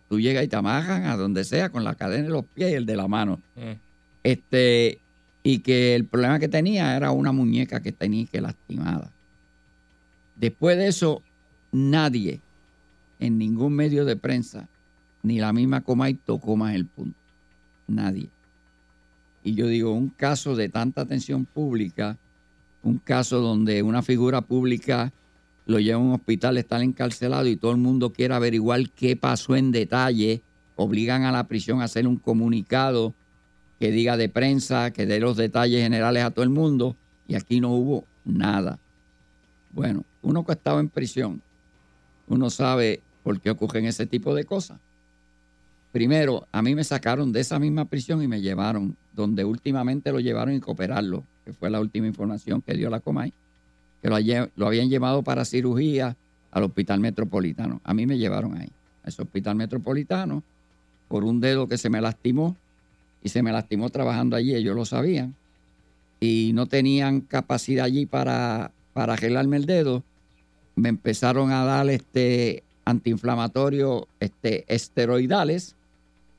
tú 0.08 0.18
llegas 0.18 0.44
y 0.44 0.48
te 0.48 0.56
amajan 0.56 1.04
a 1.04 1.16
donde 1.16 1.44
sea 1.44 1.68
con 1.68 1.84
la 1.84 1.94
cadena 1.94 2.24
de 2.24 2.30
los 2.30 2.46
pies 2.46 2.70
y 2.70 2.74
el 2.74 2.86
de 2.86 2.96
la 2.96 3.06
mano. 3.06 3.38
Este, 4.22 4.98
y 5.46 5.60
que 5.60 5.94
el 5.94 6.04
problema 6.06 6.40
que 6.40 6.48
tenía 6.48 6.96
era 6.96 7.12
una 7.12 7.30
muñeca 7.30 7.80
que 7.80 7.92
tenía 7.92 8.26
que 8.26 8.40
lastimada. 8.40 9.12
Después 10.34 10.76
de 10.76 10.88
eso, 10.88 11.22
nadie 11.70 12.40
en 13.20 13.38
ningún 13.38 13.72
medio 13.74 14.04
de 14.04 14.16
prensa, 14.16 14.66
ni 15.22 15.38
la 15.38 15.52
misma 15.52 15.82
Comay 15.82 16.14
tocó 16.14 16.56
más 16.56 16.74
el 16.74 16.86
punto. 16.86 17.16
Nadie. 17.86 18.28
Y 19.44 19.54
yo 19.54 19.68
digo, 19.68 19.92
un 19.92 20.08
caso 20.08 20.56
de 20.56 20.68
tanta 20.68 21.02
atención 21.02 21.44
pública, 21.44 22.18
un 22.82 22.98
caso 22.98 23.40
donde 23.40 23.84
una 23.84 24.02
figura 24.02 24.40
pública 24.40 25.12
lo 25.64 25.78
lleva 25.78 26.00
a 26.00 26.02
un 26.02 26.12
hospital, 26.12 26.58
está 26.58 26.82
encarcelado 26.82 27.46
y 27.46 27.54
todo 27.54 27.70
el 27.70 27.78
mundo 27.78 28.12
quiere 28.12 28.34
averiguar 28.34 28.90
qué 28.90 29.14
pasó 29.14 29.54
en 29.54 29.70
detalle, 29.70 30.42
obligan 30.74 31.22
a 31.22 31.30
la 31.30 31.46
prisión 31.46 31.82
a 31.82 31.84
hacer 31.84 32.08
un 32.08 32.16
comunicado 32.16 33.14
que 33.78 33.90
diga 33.90 34.16
de 34.16 34.28
prensa, 34.28 34.90
que 34.90 35.06
dé 35.06 35.20
los 35.20 35.36
detalles 35.36 35.82
generales 35.82 36.24
a 36.24 36.30
todo 36.30 36.42
el 36.42 36.50
mundo, 36.50 36.96
y 37.28 37.34
aquí 37.34 37.60
no 37.60 37.72
hubo 37.72 38.04
nada. 38.24 38.78
Bueno, 39.72 40.04
uno 40.22 40.44
que 40.44 40.52
ha 40.52 40.54
estado 40.54 40.80
en 40.80 40.88
prisión, 40.88 41.42
uno 42.28 42.50
sabe 42.50 43.00
por 43.22 43.40
qué 43.40 43.50
ocurren 43.50 43.86
ese 43.86 44.06
tipo 44.06 44.34
de 44.34 44.44
cosas. 44.44 44.78
Primero, 45.92 46.46
a 46.52 46.62
mí 46.62 46.74
me 46.74 46.84
sacaron 46.84 47.32
de 47.32 47.40
esa 47.40 47.58
misma 47.58 47.86
prisión 47.86 48.22
y 48.22 48.28
me 48.28 48.40
llevaron 48.40 48.96
donde 49.14 49.44
últimamente 49.44 50.12
lo 50.12 50.20
llevaron 50.20 50.54
y 50.54 50.60
cooperarlo, 50.60 51.24
que 51.44 51.52
fue 51.52 51.70
la 51.70 51.80
última 51.80 52.06
información 52.06 52.62
que 52.62 52.74
dio 52.74 52.90
la 52.90 53.00
Comay, 53.00 53.32
que 54.02 54.08
lo, 54.08 54.16
lo 54.56 54.66
habían 54.66 54.88
llevado 54.90 55.22
para 55.22 55.44
cirugía 55.44 56.16
al 56.50 56.64
hospital 56.64 57.00
metropolitano. 57.00 57.80
A 57.84 57.94
mí 57.94 58.06
me 58.06 58.18
llevaron 58.18 58.56
ahí, 58.58 58.68
a 59.04 59.08
ese 59.08 59.22
hospital 59.22 59.56
metropolitano, 59.56 60.42
por 61.08 61.24
un 61.24 61.40
dedo 61.40 61.66
que 61.68 61.78
se 61.78 61.88
me 61.88 62.00
lastimó 62.00 62.56
y 63.26 63.28
se 63.28 63.42
me 63.42 63.50
lastimó 63.50 63.90
trabajando 63.90 64.36
allí, 64.36 64.54
ellos 64.54 64.76
lo 64.76 64.84
sabían, 64.84 65.34
y 66.20 66.52
no 66.54 66.66
tenían 66.66 67.22
capacidad 67.22 67.84
allí 67.84 68.06
para, 68.06 68.70
para 68.92 69.16
el 69.16 69.66
dedo, 69.66 70.04
me 70.76 70.90
empezaron 70.90 71.50
a 71.50 71.64
dar 71.64 71.90
este 71.90 72.62
antiinflamatorios 72.84 74.04
este, 74.20 74.64
esteroidales. 74.72 75.74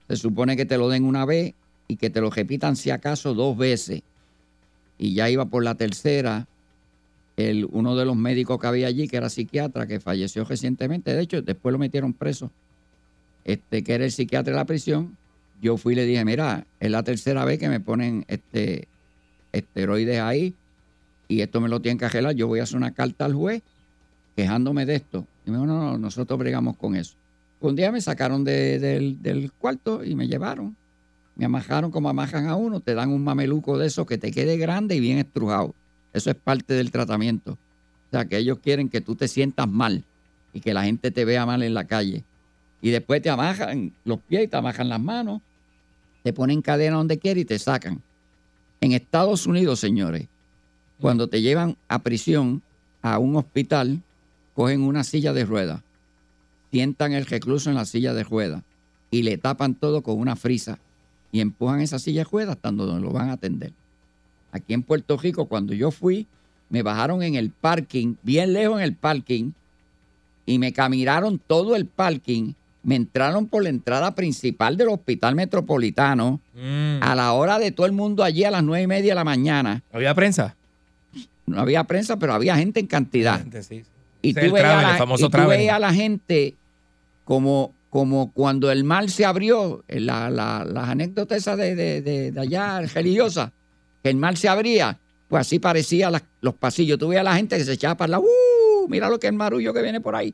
Se 0.08 0.16
supone 0.16 0.56
que 0.56 0.66
te 0.66 0.78
lo 0.78 0.88
den 0.88 1.04
una 1.04 1.26
vez 1.26 1.56
y 1.90 1.98
que 1.98 2.10
te 2.10 2.22
lo 2.22 2.30
repitan 2.30 2.78
si 2.78 2.90
acaso 2.90 3.34
dos 3.34 3.58
veces. 3.58 4.02
Y 4.98 5.14
ya 5.14 5.30
iba 5.30 5.44
por 5.44 5.66
la 5.66 5.76
tercera. 5.76 6.48
El, 7.36 7.68
uno 7.70 7.98
de 7.98 8.06
los 8.06 8.16
médicos 8.16 8.62
que 8.62 8.68
había 8.68 8.88
allí, 8.88 9.10
que 9.10 9.18
era 9.18 9.30
psiquiatra, 9.30 9.88
que 9.88 10.00
falleció 10.00 10.46
recientemente, 10.46 11.14
de 11.14 11.22
hecho, 11.22 11.42
después 11.42 11.74
lo 11.74 11.80
metieron 11.80 12.14
preso, 12.14 12.50
este, 13.44 13.84
que 13.84 13.94
era 13.94 14.06
el 14.06 14.12
psiquiatra 14.14 14.54
de 14.54 14.58
la 14.58 14.66
prisión, 14.66 15.18
yo 15.62 15.78
fui 15.78 15.94
y 15.94 15.96
le 15.96 16.06
dije, 16.06 16.24
mira, 16.26 16.66
es 16.80 16.92
la 16.92 17.04
tercera 17.04 17.46
vez 17.46 17.60
que 17.60 17.70
me 17.70 17.80
ponen 17.80 18.26
este 18.28 18.88
esteroides 19.52 20.20
ahí 20.20 20.54
y 21.28 21.42
esto 21.42 21.60
me 21.62 21.70
lo 21.70 21.80
tienen 21.82 21.98
que 21.98 22.06
arreglar, 22.06 22.36
yo 22.36 22.48
voy 22.48 22.60
a 22.60 22.64
hacer 22.64 22.78
una 22.78 22.92
carta 22.94 23.26
al 23.26 23.34
juez 23.34 23.62
quejándome 24.36 24.86
de 24.86 24.96
esto. 24.96 25.26
Y 25.46 25.52
me 25.52 25.58
dijo, 25.58 25.66
no, 25.68 25.80
no, 25.92 25.98
nosotros 25.98 26.38
bregamos 26.40 26.78
con 26.78 26.96
eso. 26.96 27.16
Un 27.60 27.76
día 27.76 27.92
me 27.92 28.02
sacaron 28.02 28.44
de- 28.44 28.80
del, 28.80 29.22
del 29.22 29.52
cuarto 29.52 30.04
y 30.04 30.16
me 30.16 30.28
llevaron. 30.28 30.76
Me 31.36 31.46
amajaron 31.46 31.92
como 31.92 32.10
amajan 32.10 32.48
a 32.48 32.56
uno, 32.56 32.80
te 32.80 32.94
dan 32.94 33.10
un 33.10 33.24
mameluco 33.24 33.78
de 33.78 33.88
eso 33.88 34.06
que 34.06 34.18
te 34.18 34.32
quede 34.32 34.58
grande 34.58 34.96
y 34.96 35.00
bien 35.00 35.18
estrujado. 35.18 35.74
Eso 36.14 36.30
es 36.30 36.36
parte 36.36 36.74
del 36.76 36.92
tratamiento. 36.92 37.52
O 37.54 38.12
sea, 38.12 38.26
que 38.26 38.38
ellos 38.38 38.60
quieren 38.60 38.90
que 38.90 39.02
tú 39.02 39.16
te 39.16 39.28
sientas 39.28 39.68
mal 39.68 40.04
y 40.54 40.62
que 40.62 40.74
la 40.74 40.84
gente 40.84 41.12
te 41.12 41.26
vea 41.26 41.46
mal 41.46 41.62
en 41.64 41.74
la 41.74 41.86
calle. 41.86 42.24
Y 42.82 42.92
después 42.92 43.22
te 43.22 43.30
amajan 43.30 43.92
los 44.06 44.20
pies 44.20 44.46
y 44.46 44.48
te 44.48 44.56
amajan 44.58 44.88
las 44.90 45.02
manos, 45.02 45.42
te 46.28 46.34
ponen 46.34 46.62
cadena 46.62 46.98
donde 46.98 47.20
quiera 47.20 47.40
y 47.40 47.46
te 47.46 47.58
sacan. 47.58 48.02
En 48.82 48.92
Estados 48.92 49.48
Unidos, 49.48 49.80
señores, 49.80 50.28
cuando 51.00 51.30
te 51.30 51.42
llevan 51.42 51.78
a 51.88 52.00
prisión, 52.00 52.62
a 53.02 53.18
un 53.18 53.38
hospital, 53.38 54.02
cogen 54.54 54.82
una 54.82 55.06
silla 55.06 55.32
de 55.32 55.46
ruedas, 55.46 55.80
sientan 56.70 57.14
el 57.14 57.26
recluso 57.26 57.70
en 57.70 57.78
la 57.78 57.86
silla 57.86 58.14
de 58.14 58.26
ruedas 58.26 58.62
y 59.10 59.22
le 59.22 59.38
tapan 59.38 59.74
todo 59.74 60.02
con 60.02 60.20
una 60.20 60.36
frisa 60.36 60.80
y 61.32 61.40
empujan 61.40 61.80
esa 61.80 61.98
silla 61.98 62.26
de 62.26 62.30
ruedas 62.30 62.58
hasta 62.58 62.74
donde 62.74 63.00
lo 63.00 63.14
van 63.14 63.30
a 63.30 63.34
atender. 63.34 63.72
Aquí 64.52 64.74
en 64.74 64.84
Puerto 64.84 65.16
Rico, 65.16 65.46
cuando 65.46 65.74
yo 65.74 65.92
fui, 65.92 66.28
me 66.68 66.82
bajaron 66.82 67.24
en 67.24 67.36
el 67.36 67.52
parking, 67.52 68.16
bien 68.22 68.52
lejos 68.52 68.80
en 68.80 68.84
el 68.84 68.96
parking, 68.96 69.52
y 70.46 70.60
me 70.60 70.74
caminaron 70.74 71.40
todo 71.40 71.78
el 71.78 71.86
parking. 71.86 72.52
Me 72.84 72.96
entraron 72.96 73.48
por 73.48 73.64
la 73.64 73.70
entrada 73.70 74.16
principal 74.16 74.78
del 74.78 74.88
hospital 74.90 75.36
metropolitano 75.36 76.40
a 77.02 77.16
la 77.16 77.34
hora 77.34 77.60
de 77.60 77.72
todo 77.72 77.86
el 77.86 77.92
mundo 77.92 78.24
allí 78.24 78.44
a 78.44 78.52
las 78.52 78.64
nueve 78.64 78.84
y 78.84 78.88
media 78.88 79.12
de 79.12 79.16
la 79.16 79.24
mañana. 79.24 79.84
¿Había 79.92 80.14
prensa? 80.14 80.56
No 81.46 81.60
había 81.62 81.84
prensa, 81.84 82.18
pero 82.18 82.34
había 82.34 82.56
gente 82.58 82.80
en 82.80 82.88
cantidad. 82.88 83.40
Gente, 83.40 83.64
sí. 83.64 83.84
Y 84.22 84.34
tú, 84.34 84.40
travel, 84.62 84.86
a 84.86 84.92
la, 84.92 84.98
y 85.28 85.30
tú 85.30 85.30
veías 85.58 85.76
a 85.76 85.80
la 85.80 85.94
gente 85.94 86.56
como, 87.24 87.74
como 87.90 88.32
cuando 88.32 88.72
el 88.72 88.84
mar 88.84 89.10
se 89.10 89.26
abrió, 89.26 89.84
eh, 89.88 90.00
la- 90.00 90.30
la- 90.30 90.66
las 90.66 90.90
anécdotas 90.90 91.38
esas 91.40 91.58
de, 91.58 91.76
de, 91.76 92.02
de- 92.02 92.32
de 92.32 92.40
allá 92.40 92.82
religiosas, 92.82 93.52
que 94.04 94.10
el 94.10 94.16
mar 94.18 94.38
se 94.38 94.50
abría, 94.50 94.98
pues 95.28 95.42
así 95.42 95.60
parecía 95.60 96.10
los 96.42 96.54
pasillos. 96.56 96.98
Tú 97.00 97.10
veías 97.10 97.22
a 97.22 97.24
la 97.26 97.36
gente 97.36 97.58
que 97.58 97.64
se 97.66 97.74
echaba 97.74 97.96
para 97.96 98.12
lado, 98.12 98.24
¡uh! 98.24 98.88
Mira 98.90 99.10
lo 99.10 99.20
que 99.20 99.28
es 99.28 99.32
el 99.32 99.38
marullo 99.38 99.74
que 99.74 99.82
viene 99.82 100.00
por 100.02 100.16
ahí. 100.16 100.34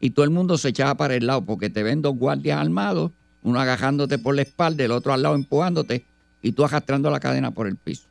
Y 0.00 0.10
todo 0.10 0.24
el 0.24 0.30
mundo 0.30 0.58
se 0.58 0.68
echaba 0.68 0.96
para 0.96 1.14
el 1.16 1.26
lado 1.26 1.44
porque 1.44 1.70
te 1.70 1.82
ven 1.82 2.02
dos 2.02 2.14
guardias 2.16 2.60
armados, 2.60 3.10
uno 3.42 3.60
agarrándote 3.60 4.18
por 4.18 4.34
la 4.34 4.42
espalda, 4.42 4.84
el 4.84 4.92
otro 4.92 5.12
al 5.12 5.22
lado 5.22 5.34
empujándote 5.34 6.04
y 6.42 6.52
tú 6.52 6.64
arrastrando 6.64 7.10
la 7.10 7.18
cadena 7.20 7.50
por 7.50 7.66
el 7.66 7.76
piso. 7.76 8.04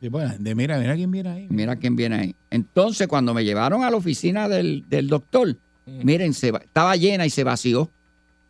Sí, 0.00 0.08
bueno, 0.08 0.34
de 0.38 0.54
mira, 0.56 0.78
mira 0.78 0.96
quién 0.96 1.10
viene 1.12 1.28
ahí. 1.28 1.46
Mira 1.48 1.76
quién 1.76 1.94
viene 1.94 2.16
ahí. 2.16 2.34
Entonces, 2.50 3.06
cuando 3.06 3.34
me 3.34 3.44
llevaron 3.44 3.84
a 3.84 3.90
la 3.90 3.96
oficina 3.96 4.48
del, 4.48 4.84
del 4.88 5.06
doctor, 5.06 5.54
miren, 5.86 6.34
se 6.34 6.50
va- 6.50 6.58
estaba 6.58 6.96
llena 6.96 7.24
y 7.24 7.30
se 7.30 7.44
vació. 7.44 7.88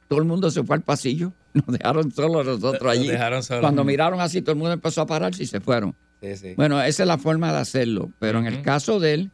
Todo 0.09 0.21
el 0.21 0.25
mundo 0.27 0.51
se 0.51 0.63
fue 0.65 0.77
al 0.77 0.83
pasillo. 0.83 1.33
Nos 1.53 1.67
dejaron 1.67 2.11
solos 2.11 2.47
nosotros 2.47 2.91
allí. 2.91 3.03
Nos 3.03 3.13
dejaron 3.13 3.43
solos. 3.43 3.61
Cuando 3.61 3.85
miraron 3.85 4.21
así, 4.21 4.41
todo 4.41 4.53
el 4.53 4.59
mundo 4.59 4.73
empezó 4.73 5.03
a 5.03 5.07
pararse 5.07 5.43
y 5.43 5.47
se 5.47 5.61
fueron. 5.61 5.95
Sí, 6.23 6.37
sí. 6.37 6.55
Bueno, 6.57 6.81
esa 6.83 7.03
es 7.03 7.07
la 7.07 7.19
forma 7.19 7.53
de 7.53 7.59
hacerlo. 7.59 8.11
Pero 8.19 8.39
en 8.39 8.47
el 8.47 8.63
caso 8.63 8.99
de 9.01 9.13
él, 9.15 9.31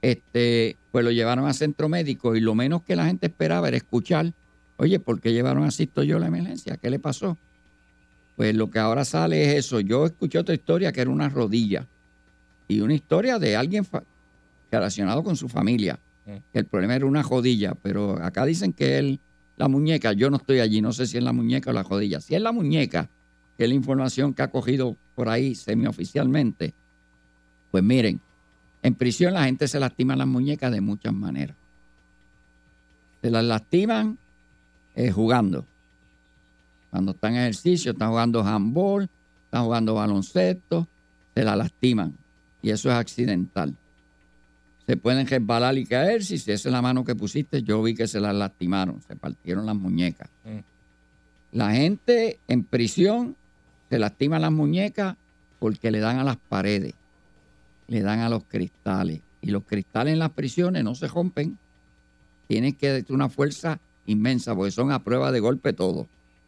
este, 0.00 0.76
pues 0.92 1.04
lo 1.04 1.10
llevaron 1.10 1.46
a 1.46 1.54
centro 1.54 1.88
médico 1.88 2.36
y 2.36 2.40
lo 2.40 2.54
menos 2.54 2.82
que 2.82 2.94
la 2.94 3.06
gente 3.06 3.26
esperaba 3.26 3.66
era 3.68 3.78
escuchar, 3.78 4.32
oye, 4.76 5.00
¿por 5.00 5.20
qué 5.20 5.32
llevaron 5.32 5.64
a 5.64 5.70
Sisto 5.70 6.02
yo 6.02 6.18
a 6.18 6.20
la 6.20 6.26
emergencia? 6.26 6.76
¿Qué 6.76 6.90
le 6.90 6.98
pasó? 6.98 7.38
Pues 8.36 8.54
lo 8.54 8.70
que 8.70 8.78
ahora 8.78 9.04
sale 9.06 9.42
es 9.42 9.64
eso. 9.64 9.80
Yo 9.80 10.04
escuché 10.04 10.38
otra 10.38 10.54
historia 10.54 10.92
que 10.92 11.00
era 11.00 11.10
una 11.10 11.30
rodilla 11.30 11.86
y 12.68 12.80
una 12.80 12.94
historia 12.94 13.38
de 13.38 13.56
alguien 13.56 13.86
relacionado 14.70 15.24
con 15.24 15.36
su 15.36 15.48
familia. 15.48 15.98
Que 16.24 16.58
el 16.60 16.66
problema 16.66 16.94
era 16.94 17.06
una 17.06 17.22
rodilla, 17.22 17.74
pero 17.74 18.22
acá 18.22 18.44
dicen 18.44 18.72
que 18.72 18.98
él, 18.98 19.18
la 19.56 19.68
muñeca, 19.68 20.12
yo 20.12 20.30
no 20.30 20.36
estoy 20.36 20.60
allí, 20.60 20.80
no 20.80 20.92
sé 20.92 21.06
si 21.06 21.16
es 21.16 21.24
la 21.24 21.32
muñeca 21.32 21.70
o 21.70 21.72
la 21.72 21.82
rodilla. 21.82 22.20
Si 22.20 22.34
es 22.34 22.40
la 22.40 22.52
muñeca, 22.52 23.08
que 23.56 23.64
es 23.64 23.68
la 23.68 23.74
información 23.74 24.32
que 24.32 24.42
ha 24.42 24.48
cogido 24.48 24.96
por 25.14 25.28
ahí 25.28 25.54
semioficialmente, 25.54 26.74
pues 27.70 27.82
miren, 27.82 28.20
en 28.82 28.94
prisión 28.94 29.34
la 29.34 29.44
gente 29.44 29.68
se 29.68 29.78
lastima 29.78 30.16
las 30.16 30.26
muñecas 30.26 30.72
de 30.72 30.80
muchas 30.80 31.12
maneras. 31.12 31.56
Se 33.20 33.30
las 33.30 33.44
lastiman 33.44 34.18
eh, 34.96 35.10
jugando. 35.10 35.64
Cuando 36.90 37.12
están 37.12 37.34
en 37.34 37.42
ejercicio, 37.42 37.92
están 37.92 38.10
jugando 38.10 38.42
handball, 38.42 39.08
están 39.44 39.64
jugando 39.64 39.94
baloncesto, 39.94 40.86
se 41.34 41.44
la 41.44 41.56
lastiman. 41.56 42.14
Y 42.60 42.70
eso 42.70 42.90
es 42.90 42.96
accidental. 42.96 43.74
Se 44.86 44.96
pueden 44.96 45.26
resbalar 45.26 45.78
y 45.78 45.86
caer. 45.86 46.24
Si 46.24 46.34
esa 46.34 46.52
es 46.52 46.66
la 46.66 46.82
mano 46.82 47.04
que 47.04 47.14
pusiste, 47.14 47.62
yo 47.62 47.82
vi 47.82 47.94
que 47.94 48.08
se 48.08 48.20
las 48.20 48.34
lastimaron, 48.34 49.00
se 49.06 49.16
partieron 49.16 49.64
las 49.64 49.76
muñecas. 49.76 50.28
La 51.52 51.72
gente 51.72 52.38
en 52.48 52.64
prisión 52.64 53.36
se 53.88 53.98
lastima 53.98 54.38
las 54.38 54.52
muñecas 54.52 55.16
porque 55.58 55.90
le 55.90 56.00
dan 56.00 56.18
a 56.18 56.24
las 56.24 56.36
paredes, 56.36 56.94
le 57.88 58.02
dan 58.02 58.20
a 58.20 58.28
los 58.28 58.44
cristales. 58.44 59.20
Y 59.40 59.50
los 59.50 59.64
cristales 59.64 60.12
en 60.12 60.18
las 60.18 60.30
prisiones 60.30 60.84
no 60.84 60.94
se 60.94 61.08
rompen. 61.08 61.58
Tienen 62.48 62.74
que 62.74 63.04
una 63.08 63.28
fuerza 63.28 63.78
inmensa 64.06 64.54
porque 64.54 64.70
son 64.70 64.92
a 64.92 65.00
prueba 65.00 65.32
de 65.32 65.40
golpe 65.40 65.72
todo. 65.72 66.06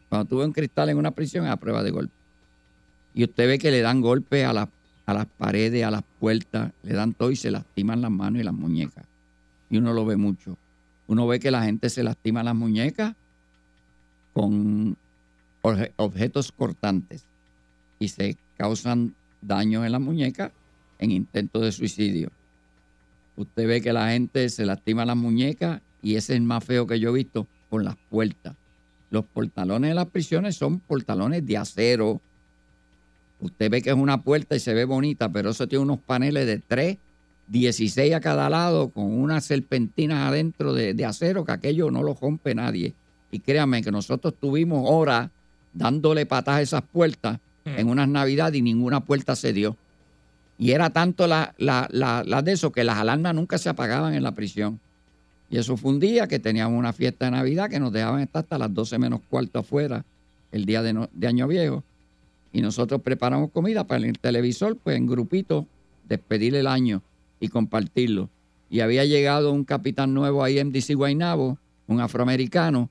Cuando 0.09 0.26
tú 0.28 0.39
ves 0.39 0.47
un 0.47 0.53
cristal 0.53 0.89
en 0.91 0.99
una 0.99 1.11
prisión 1.11 1.45
es 1.47 1.51
a 1.51 1.57
prueba 1.57 1.82
de 1.82 1.91
golpe. 1.91 2.12
Y 3.14 3.24
usted 3.24 3.47
ve 3.47 3.59
que 3.59 3.70
le 3.70 3.80
dan 3.80 4.01
golpe 4.01 4.45
a, 4.45 4.53
las 4.53 4.68
a 5.07 5.14
las 5.14 5.26
paredes, 5.26 5.85
a 5.85 5.91
las 5.91 6.03
puertas, 6.18 6.72
le 6.82 6.95
dan 6.95 7.12
todo 7.12 7.30
y 7.30 7.37
se 7.37 7.51
lastiman 7.51 8.01
las 8.01 8.11
manos 8.11 8.41
y 8.41 8.45
las 8.45 8.55
muñecas. 8.55 9.05
Y 9.70 9.76
uno 9.78 9.93
lo 9.93 10.05
ve 10.07 10.16
mucho. 10.16 10.57
Uno 11.07 11.26
ve 11.26 11.41
que 11.41 11.51
la 11.51 11.62
gente 11.64 11.91
se 11.91 12.03
lastima 12.03 12.43
las 12.43 12.55
muñecas 12.55 13.14
con 14.32 14.97
obje- 15.62 15.93
objetos 15.97 16.53
cortantes 16.53 17.24
y 17.99 18.09
se 18.09 18.37
causan 18.57 19.14
daños 19.43 19.85
en 19.85 19.93
las 19.93 20.01
muñecas 20.01 20.53
en 20.99 21.11
intentos 21.11 21.62
de 21.62 21.72
suicidio. 21.72 22.30
Usted 23.36 23.66
ve 23.66 23.80
que 23.80 23.92
la 23.92 24.11
gente 24.11 24.49
se 24.49 24.64
lastima 24.64 25.05
las 25.05 25.16
muñecas 25.16 25.80
y 26.03 26.16
ese 26.16 26.34
es 26.34 26.38
el 26.38 26.42
más 26.42 26.64
feo 26.64 26.86
que 26.86 27.01
yo 27.01 27.11
he 27.11 27.12
visto 27.14 27.47
con 27.70 27.84
las 27.84 27.97
puertas. 28.11 28.55
los 29.11 29.24
portalones 29.24 29.90
de 29.90 29.95
las 29.95 30.09
prisiones 30.09 30.57
son 30.57 30.80
portalones 30.80 31.47
de 31.47 31.57
acero. 31.57 32.20
Usted 33.40 33.70
ve 33.70 33.80
que 33.80 33.90
es 33.90 33.97
una 33.97 34.22
puerta 34.22 34.57
y 34.57 34.61
se 34.61 34.74
ve 34.74 34.84
bonita, 34.84 35.28
pero 35.28 35.51
eso 35.51 35.68
tiene 35.68 35.84
unos 35.84 36.01
paneles 36.01 36.47
de 36.47 36.59
3, 36.59 36.97
16 37.47 38.14
a 38.14 38.20
cada 38.20 38.51
lado, 38.51 38.88
con 38.88 39.05
unas 39.05 39.45
serpentinas 39.45 40.28
adentro 40.28 40.72
de, 40.72 40.95
de 40.95 41.05
acero, 41.05 41.45
que 41.45 41.53
aquello 41.53 41.92
no 41.92 42.03
lo 42.03 42.14
rompe 42.14 42.57
nadie. 42.57 42.92
Y 43.30 43.38
créanme 43.38 43.82
que 43.82 43.92
nosotros 43.92 44.34
tuvimos 44.40 44.84
horas 44.90 45.30
dándole 45.72 46.26
patas 46.26 46.57
a 46.57 46.62
esas 46.62 46.82
puertas 46.82 47.38
en 47.64 47.88
unas 47.88 48.09
navidades 48.09 48.59
y 48.59 48.62
ninguna 48.62 49.01
puerta 49.01 49.36
se 49.36 49.53
dio. 49.53 49.76
Y 50.59 50.70
era 50.72 50.90
tanto 50.90 51.26
la, 51.26 51.55
la, 51.59 51.88
la- 51.90 52.42
de 52.42 52.52
eso 52.52 52.70
que 52.70 52.84
las 52.84 52.98
alarmas 52.98 53.34
nunca 53.34 53.59
se 53.59 53.68
apagaban 53.68 54.14
en 54.14 54.22
la 54.22 54.32
prisión. 54.32 54.78
Y 55.50 55.59
eso 55.59 55.76
fue 55.76 55.90
un 55.92 56.00
día 56.00 56.26
que 56.26 56.38
teníamos 56.38 56.78
una 56.78 56.92
fiesta 56.92 57.26
de 57.26 57.32
Navidad 57.32 57.68
que 57.70 57.80
nos 57.80 57.92
dejaban 57.92 58.20
estar 58.20 58.42
hasta 58.42 58.59
las 58.59 58.72
12 58.72 58.98
menos 58.98 59.20
cuarto 59.28 59.59
afuera 59.61 60.05
el 60.52 60.64
día 60.64 60.82
de, 60.82 60.92
no- 60.92 61.09
de 61.12 61.26
Año 61.26 61.48
Viejo. 61.48 61.82
Y 62.52 62.61
nosotros 62.62 63.02
preparamos 63.02 63.50
comida 63.50 63.84
para 63.84 64.07
el 64.07 64.18
televisor, 64.18 64.76
pues 64.76 64.96
en 64.96 65.07
grupito, 65.07 65.66
despedir 66.09 66.55
el 66.55 66.66
año 66.68 67.02
y 67.40 67.48
compartirlo. 67.48 68.28
Y 68.70 68.80
había 68.80 69.05
llegado 69.05 69.52
un 69.52 69.64
capitán 69.64 70.14
nuevo 70.14 70.42
ahí 70.44 70.59
en 70.59 70.70
DC 70.72 70.94
Guaynabo, 70.94 71.59
un 71.88 72.00
afroamericano, 72.00 72.88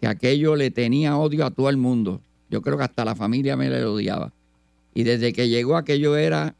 que 0.00 0.06
aquello 0.06 0.54
le 0.54 0.70
tenía 0.70 1.16
odio 1.16 1.46
a 1.46 1.50
todo 1.50 1.70
el 1.70 1.76
mundo. 1.78 2.20
Yo 2.50 2.60
creo 2.60 2.76
que 2.76 2.84
hasta 2.84 3.04
la 3.04 3.14
familia 3.14 3.56
me 3.56 3.70
le 3.70 3.84
odiaba. 3.84 4.32
Y 4.94 5.02
desde 5.04 5.32
que 5.32 5.48
llegó 5.48 5.76
aquello 5.76 6.16
era, 6.16 6.54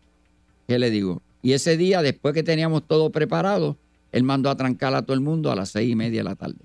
¿qué 0.66 0.78
le 0.78 0.90
digo? 0.90 1.22
Y 1.42 1.52
ese 1.52 1.76
día, 1.76 2.02
después 2.02 2.34
que 2.34 2.42
teníamos 2.42 2.82
todo 2.84 3.10
preparado, 3.10 3.76
él 4.12 4.22
mandó 4.22 4.48
a 4.48 4.56
trancar 4.56 4.94
a 4.94 5.02
todo 5.02 5.14
el 5.14 5.20
mundo 5.20 5.50
a 5.50 5.56
las 5.56 5.70
seis 5.70 5.90
y 5.90 5.94
media 5.96 6.20
de 6.20 6.24
la 6.24 6.36
tarde. 6.36 6.56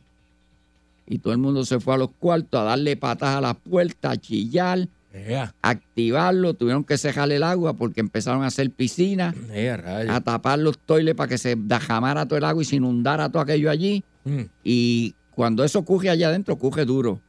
Y 1.08 1.18
todo 1.18 1.34
el 1.34 1.40
mundo 1.40 1.66
se 1.66 1.80
fue 1.80 1.96
a 1.96 1.98
los 1.98 2.12
cuartos 2.12 2.62
a 2.62 2.64
darle 2.64 2.96
patas 2.96 3.36
a 3.36 3.42
las 3.42 3.56
puertas, 3.56 4.14
a 4.14 4.18
chillar, 4.18 4.88
a 5.30 5.70
activarlo. 5.70 6.54
Tuvieron 6.54 6.84
que 6.84 6.98
cejar 6.98 7.32
el 7.32 7.44
agua 7.44 7.74
porque 7.74 8.00
empezaron 8.00 8.44
a 8.44 8.48
hacer 8.48 8.70
piscinas, 8.70 9.36
ea, 9.52 9.78
rayos. 9.78 10.16
a 10.16 10.22
tapar 10.22 10.60
los 10.60 10.78
toiles 10.78 11.16
para 11.16 11.28
que 11.28 11.40
se 11.40 11.56
dajamara 11.58 12.28
todo 12.28 12.38
el 12.38 12.46
agua 12.46 12.62
y 12.62 12.66
se 12.66 12.76
inundara 12.76 13.30
todo 13.30 13.42
aquello 13.42 13.72
allí. 13.72 14.04
Mm. 14.24 14.44
Y 14.64 15.16
cuando 15.32 15.64
eso 15.64 15.84
coge 15.84 16.10
allá 16.10 16.28
adentro, 16.28 16.58
coge 16.58 16.86
duro. 16.86 17.20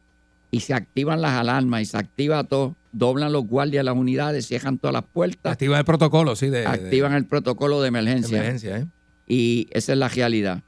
Y 0.50 0.60
se 0.60 0.74
activan 0.74 1.20
las 1.22 1.32
alarmas 1.32 1.82
y 1.82 1.84
se 1.84 1.96
activa 1.96 2.42
todo. 2.44 2.74
Doblan 2.92 3.32
los 3.32 3.46
guardias 3.46 3.84
las 3.84 3.96
unidades, 3.96 4.46
cierran 4.48 4.78
todas 4.78 4.92
las 4.94 5.04
puertas, 5.04 5.52
Activan 5.52 5.78
el 5.78 5.84
protocolo, 5.84 6.34
sí, 6.34 6.46
de, 6.48 6.60
de- 6.60 6.66
activan 6.66 7.12
el 7.12 7.24
protocolo 7.24 7.76
de 7.76 7.82
de 7.82 7.88
emergencia. 7.88 8.38
emergencia, 8.38 8.78
¿eh? 8.78 8.86
Y 9.28 9.68
esa 9.70 9.92
es 9.92 9.98
la 9.98 10.08
realidad. 10.08 10.62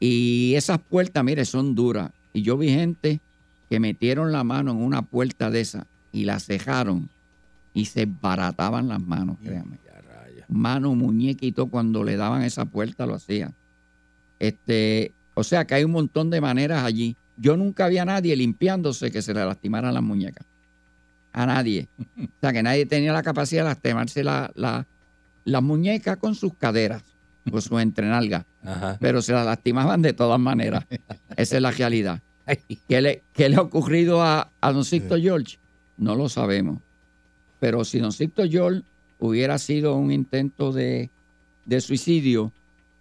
Y 0.00 0.54
esas 0.54 0.78
puertas, 0.78 1.22
mire, 1.24 1.44
son 1.44 1.74
duras. 1.74 2.10
Y 2.32 2.40
yo 2.42 2.56
vi 2.56 2.70
gente 2.70 3.20
que 3.68 3.80
metieron 3.80 4.32
la 4.32 4.44
mano 4.44 4.70
en 4.70 4.78
una 4.78 5.02
puerta 5.02 5.50
de 5.50 5.60
esa 5.60 5.86
y 6.10 6.24
la 6.24 6.40
cejaron 6.40 7.10
y 7.74 7.84
se 7.84 8.06
barataban 8.06 8.88
las 8.88 9.00
manos, 9.02 9.36
créanme. 9.44 9.76
Mano, 10.48 10.94
muñequito, 10.94 11.66
cuando 11.66 12.02
le 12.02 12.16
daban 12.16 12.42
esa 12.42 12.64
puerta 12.64 13.04
lo 13.04 13.14
hacían. 13.16 13.52
Este, 14.38 15.12
o 15.34 15.44
sea 15.44 15.66
que 15.66 15.74
hay 15.74 15.84
un 15.84 15.90
montón 15.90 16.30
de 16.30 16.40
maneras 16.40 16.84
allí. 16.84 17.14
Yo 17.40 17.56
nunca 17.56 17.88
vi 17.88 17.98
a 17.98 18.04
nadie 18.04 18.34
limpiándose 18.36 19.10
que 19.10 19.22
se 19.22 19.32
le 19.32 19.44
lastimaran 19.44 19.94
las 19.94 20.02
muñecas. 20.02 20.46
A 21.32 21.46
nadie. 21.46 21.86
O 22.18 22.26
sea 22.40 22.52
que 22.52 22.62
nadie 22.62 22.84
tenía 22.86 23.12
la 23.12 23.22
capacidad 23.22 23.62
de 23.62 23.68
lastimarse 23.68 24.24
la, 24.24 24.50
la, 24.54 24.86
las 25.44 25.62
muñecas 25.62 26.16
con 26.16 26.34
sus 26.34 26.54
caderas, 26.54 27.04
con 27.48 27.62
sus 27.62 27.80
entrenalgas. 27.80 28.44
Ajá. 28.64 28.96
Pero 29.00 29.22
se 29.22 29.32
las 29.32 29.46
lastimaban 29.46 30.02
de 30.02 30.12
todas 30.12 30.40
maneras. 30.40 30.84
Esa 31.36 31.56
es 31.56 31.62
la 31.62 31.70
realidad. 31.70 32.20
¿Qué 32.88 33.00
le, 33.00 33.22
qué 33.34 33.48
le 33.48 33.56
ha 33.56 33.60
ocurrido 33.60 34.22
a, 34.22 34.50
a 34.60 34.72
don 34.72 34.84
Sixto 34.84 35.16
George? 35.16 35.58
No 35.96 36.16
lo 36.16 36.28
sabemos. 36.28 36.80
Pero 37.60 37.84
si 37.84 37.98
don 38.00 38.12
Sixto 38.12 38.44
George 38.48 38.82
hubiera 39.18 39.58
sido 39.58 39.94
un 39.96 40.10
intento 40.10 40.72
de, 40.72 41.10
de 41.66 41.80
suicidio 41.80 42.52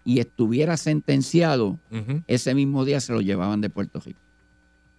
y 0.04 0.20
estuviera 0.20 0.78
sentenciado, 0.78 1.80
ese 2.28 2.54
mismo 2.56 2.86
día 2.86 3.00
se 3.00 3.14
lo 3.14 3.22
llevaban 3.22 3.62
de 3.62 3.70
Puerto 3.70 4.00
Rico. 4.00 4.20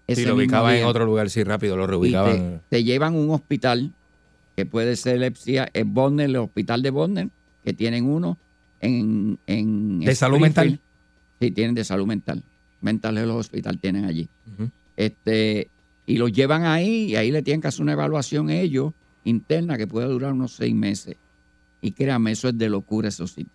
Si 0.09 0.12
Ese 0.14 0.22
lo 0.22 0.36
mismo 0.36 0.44
ubicaban 0.44 0.74
en 0.76 0.84
otro 0.86 1.04
lugar, 1.04 1.28
sí, 1.28 1.44
rápido, 1.44 1.76
lo 1.76 1.84
Y 1.84 1.86
te, 1.86 1.90
reubicaban. 1.90 2.62
te 2.70 2.82
llevan 2.82 3.14
a 3.14 3.18
un 3.18 3.30
hospital 3.30 3.92
que 4.56 4.64
puede 4.64 4.96
ser 4.96 5.22
el 5.22 5.84
Bonner, 5.84 6.30
el 6.30 6.36
hospital 6.36 6.82
de 6.82 6.90
Bonner, 6.90 7.28
que 7.62 7.74
tienen 7.74 8.06
uno 8.06 8.38
en, 8.80 9.38
en 9.46 10.00
¿De 10.00 10.14
salud 10.14 10.38
mental? 10.38 10.80
Sí, 11.40 11.50
tienen 11.50 11.74
de 11.74 11.84
salud 11.84 12.06
mental. 12.06 12.42
Mental 12.80 13.18
Health 13.18 13.30
Hospital 13.32 13.78
tienen 13.78 14.06
allí. 14.06 14.28
Este, 14.96 15.68
y 16.06 16.16
los 16.16 16.32
llevan 16.32 16.64
ahí 16.64 17.11
y 17.11 17.16
ahí 17.16 17.30
le 17.30 17.42
tienen 17.42 17.61
que 17.61 17.68
hacer 17.68 17.82
una 17.82 17.92
evaluación 17.92 18.50
ellos 18.50 18.92
interna 19.24 19.76
que 19.76 19.86
puede 19.86 20.09
durar 20.09 20.32
unos 20.32 20.52
seis 20.52 20.74
meses. 20.74 21.16
Y 21.82 21.92
créanme, 21.92 22.32
eso 22.32 22.48
es 22.48 22.56
de 22.56 22.68
locura, 22.70 23.09
eso 23.09 23.26
sí. 23.26 23.46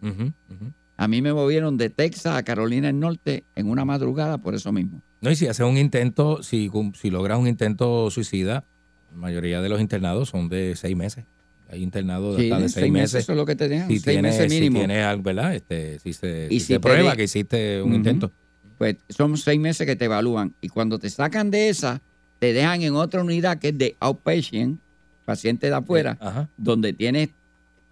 Ujú, 0.00 0.22
ujú. 0.22 0.72
A 0.98 1.08
mí 1.08 1.22
me 1.22 1.32
movieron 1.32 1.76
de 1.78 1.88
Texas 1.90 2.36
a 2.36 2.42
Carolina 2.42 2.88
del 2.88 2.98
Norte 3.00 3.44
en 3.54 3.70
una 3.70 3.84
madrugada 3.86 4.36
por 4.38 4.54
eso 4.54 4.72
mismo. 4.72 5.00
No, 5.20 5.30
y 5.30 5.36
si 5.36 5.46
haces 5.46 5.64
un 5.64 5.78
intento, 5.78 6.42
si, 6.42 6.70
si 7.00 7.10
logras 7.10 7.38
un 7.38 7.46
intento 7.48 8.10
suicida, 8.10 8.64
la 9.12 9.16
mayoría 9.16 9.60
de 9.62 9.68
los 9.68 9.80
internados 9.80 10.28
son 10.28 10.48
de 10.48 10.74
seis 10.76 10.96
meses. 10.96 11.24
Hay 11.70 11.82
internados 11.82 12.36
de 12.36 12.42
Sí, 12.44 12.50
hasta 12.50 12.62
de 12.62 12.68
seis, 12.68 12.92
meses. 12.92 13.22
Eso 13.22 13.32
es 13.32 13.38
lo 13.38 13.46
que 13.46 13.54
te 13.56 13.68
dejan, 13.68 13.88
Si 13.88 13.94
seis 14.00 14.04
tienes, 14.16 14.34
meses 14.36 14.52
si 14.52 14.58
mínimo. 14.60 14.78
tienes 14.80 15.04
algo, 15.04 15.22
¿verdad? 15.22 15.54
Este, 15.54 15.98
si 16.00 16.12
se, 16.12 16.48
Y 16.50 16.54
si 16.54 16.60
si 16.60 16.66
se 16.66 16.74
te 16.74 16.80
prueba 16.80 17.12
de- 17.12 17.16
que 17.16 17.22
hiciste 17.24 17.80
un 17.82 17.94
intento. 17.94 18.30
Pues 18.76 18.96
son 19.08 19.36
seis 19.38 19.58
meses 19.60 19.86
que 19.86 19.96
te 19.96 20.04
evalúan. 20.06 20.54
Y 20.60 20.68
cuando 20.68 20.98
te 20.98 21.10
sacan 21.10 21.50
de 21.50 21.68
esa, 21.68 22.00
te 22.38 22.52
dejan 22.52 22.82
en 22.82 22.94
otra 22.94 23.22
unidad 23.22 23.58
que 23.58 23.68
es 23.68 23.78
de 23.78 23.96
outpatient, 24.00 24.78
paciente 25.24 25.68
de 25.68 25.74
afuera, 25.74 26.16
Ajá. 26.20 26.48
donde 26.56 26.92
tienes 26.92 27.30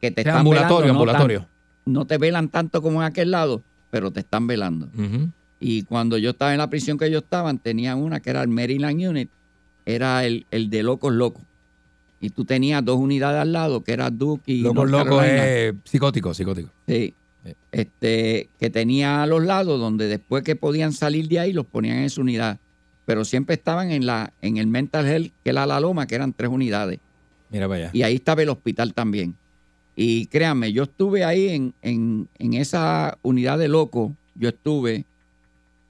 que 0.01 0.11
te 0.11 0.23
O 0.23 0.25
sea, 0.25 0.33
están 0.33 0.37
ambulatorio, 0.39 0.79
velando, 0.93 1.01
ambulatorio. 1.01 1.47
No, 1.87 2.05
te 2.05 2.19
velan 2.19 2.49
tanto 2.49 2.83
como 2.83 3.01
en 3.01 3.07
aquel 3.07 3.31
lado, 3.31 3.63
pero 3.91 4.11
te 4.11 4.21
están 4.21 4.47
velando. 4.47 4.89
Y 5.59 5.83
cuando 5.85 6.19
yo 6.19 6.31
estaba 6.31 6.53
en 6.53 6.59
la 6.59 6.69
prisión 6.69 6.99
que 6.99 7.07
ellos 7.07 7.23
estaban, 7.23 7.59
tenían 7.59 7.99
una 7.99 8.21
que 8.21 8.31
era 8.31 8.43
el 8.43 8.49
Maryland 8.49 9.01
Unit, 9.01 9.31
era 9.87 10.25
el, 10.25 10.47
el 10.51 10.69
de 10.69 10.83
locos 10.83 11.13
locos. 11.13 11.43
Y 12.21 12.31
tú 12.31 12.45
tenías 12.45 12.85
dos 12.85 12.99
unidades 12.99 13.41
al 13.41 13.53
lado, 13.53 13.85
que 13.85 13.93
era 13.93 14.11
Duke 14.11 14.51
y 14.51 14.61
Loco, 14.63 14.75
North 14.75 14.91
loco 14.91 15.05
Carolina. 15.19 15.47
es 15.47 15.75
psicótico, 15.85 16.35
psicótico. 16.35 16.71
Sí. 16.87 17.15
Sí. 17.45 17.53
Este, 17.71 18.49
que 18.59 18.71
tenía 18.71 19.23
a 19.23 19.27
los 19.27 19.45
lados 19.45 19.79
donde 19.79 20.09
después 20.09 20.43
que 20.43 20.57
podían 20.57 20.93
salir 20.93 21.29
de 21.29 21.39
ahí 21.39 21.53
los 21.53 21.67
ponían 21.67 21.99
en 21.99 22.11
su 22.11 22.23
unidad. 22.23 22.59
Pero 23.05 23.25
siempre 23.25 23.55
estaban 23.55 23.93
en 23.93 24.05
la 24.05 24.33
en 24.43 24.57
el 24.57 24.67
mental 24.67 25.07
health, 25.07 25.33
que 25.45 25.51
era 25.51 25.65
la 25.65 25.79
loma, 25.79 26.07
que 26.09 26.17
eran 26.17 26.33
tres 26.33 26.51
unidades. 26.51 26.99
Mira 27.51 27.69
para 27.69 27.85
allá. 27.85 27.91
Y 27.93 28.03
ahí 28.03 28.17
estaba 28.17 28.43
el 28.43 28.49
hospital 28.49 28.95
también. 28.95 29.37
Y 29.97 30.27
créanme, 30.27 30.73
yo 30.73 30.83
estuve 30.85 31.25
ahí 31.25 31.49
en, 31.49 31.75
en- 31.83 32.29
en 32.39 32.55
esa 32.55 33.17
unidad 33.23 33.59
de 33.59 33.69
loco, 33.69 34.15
yo 34.35 34.51
estuve 34.51 35.05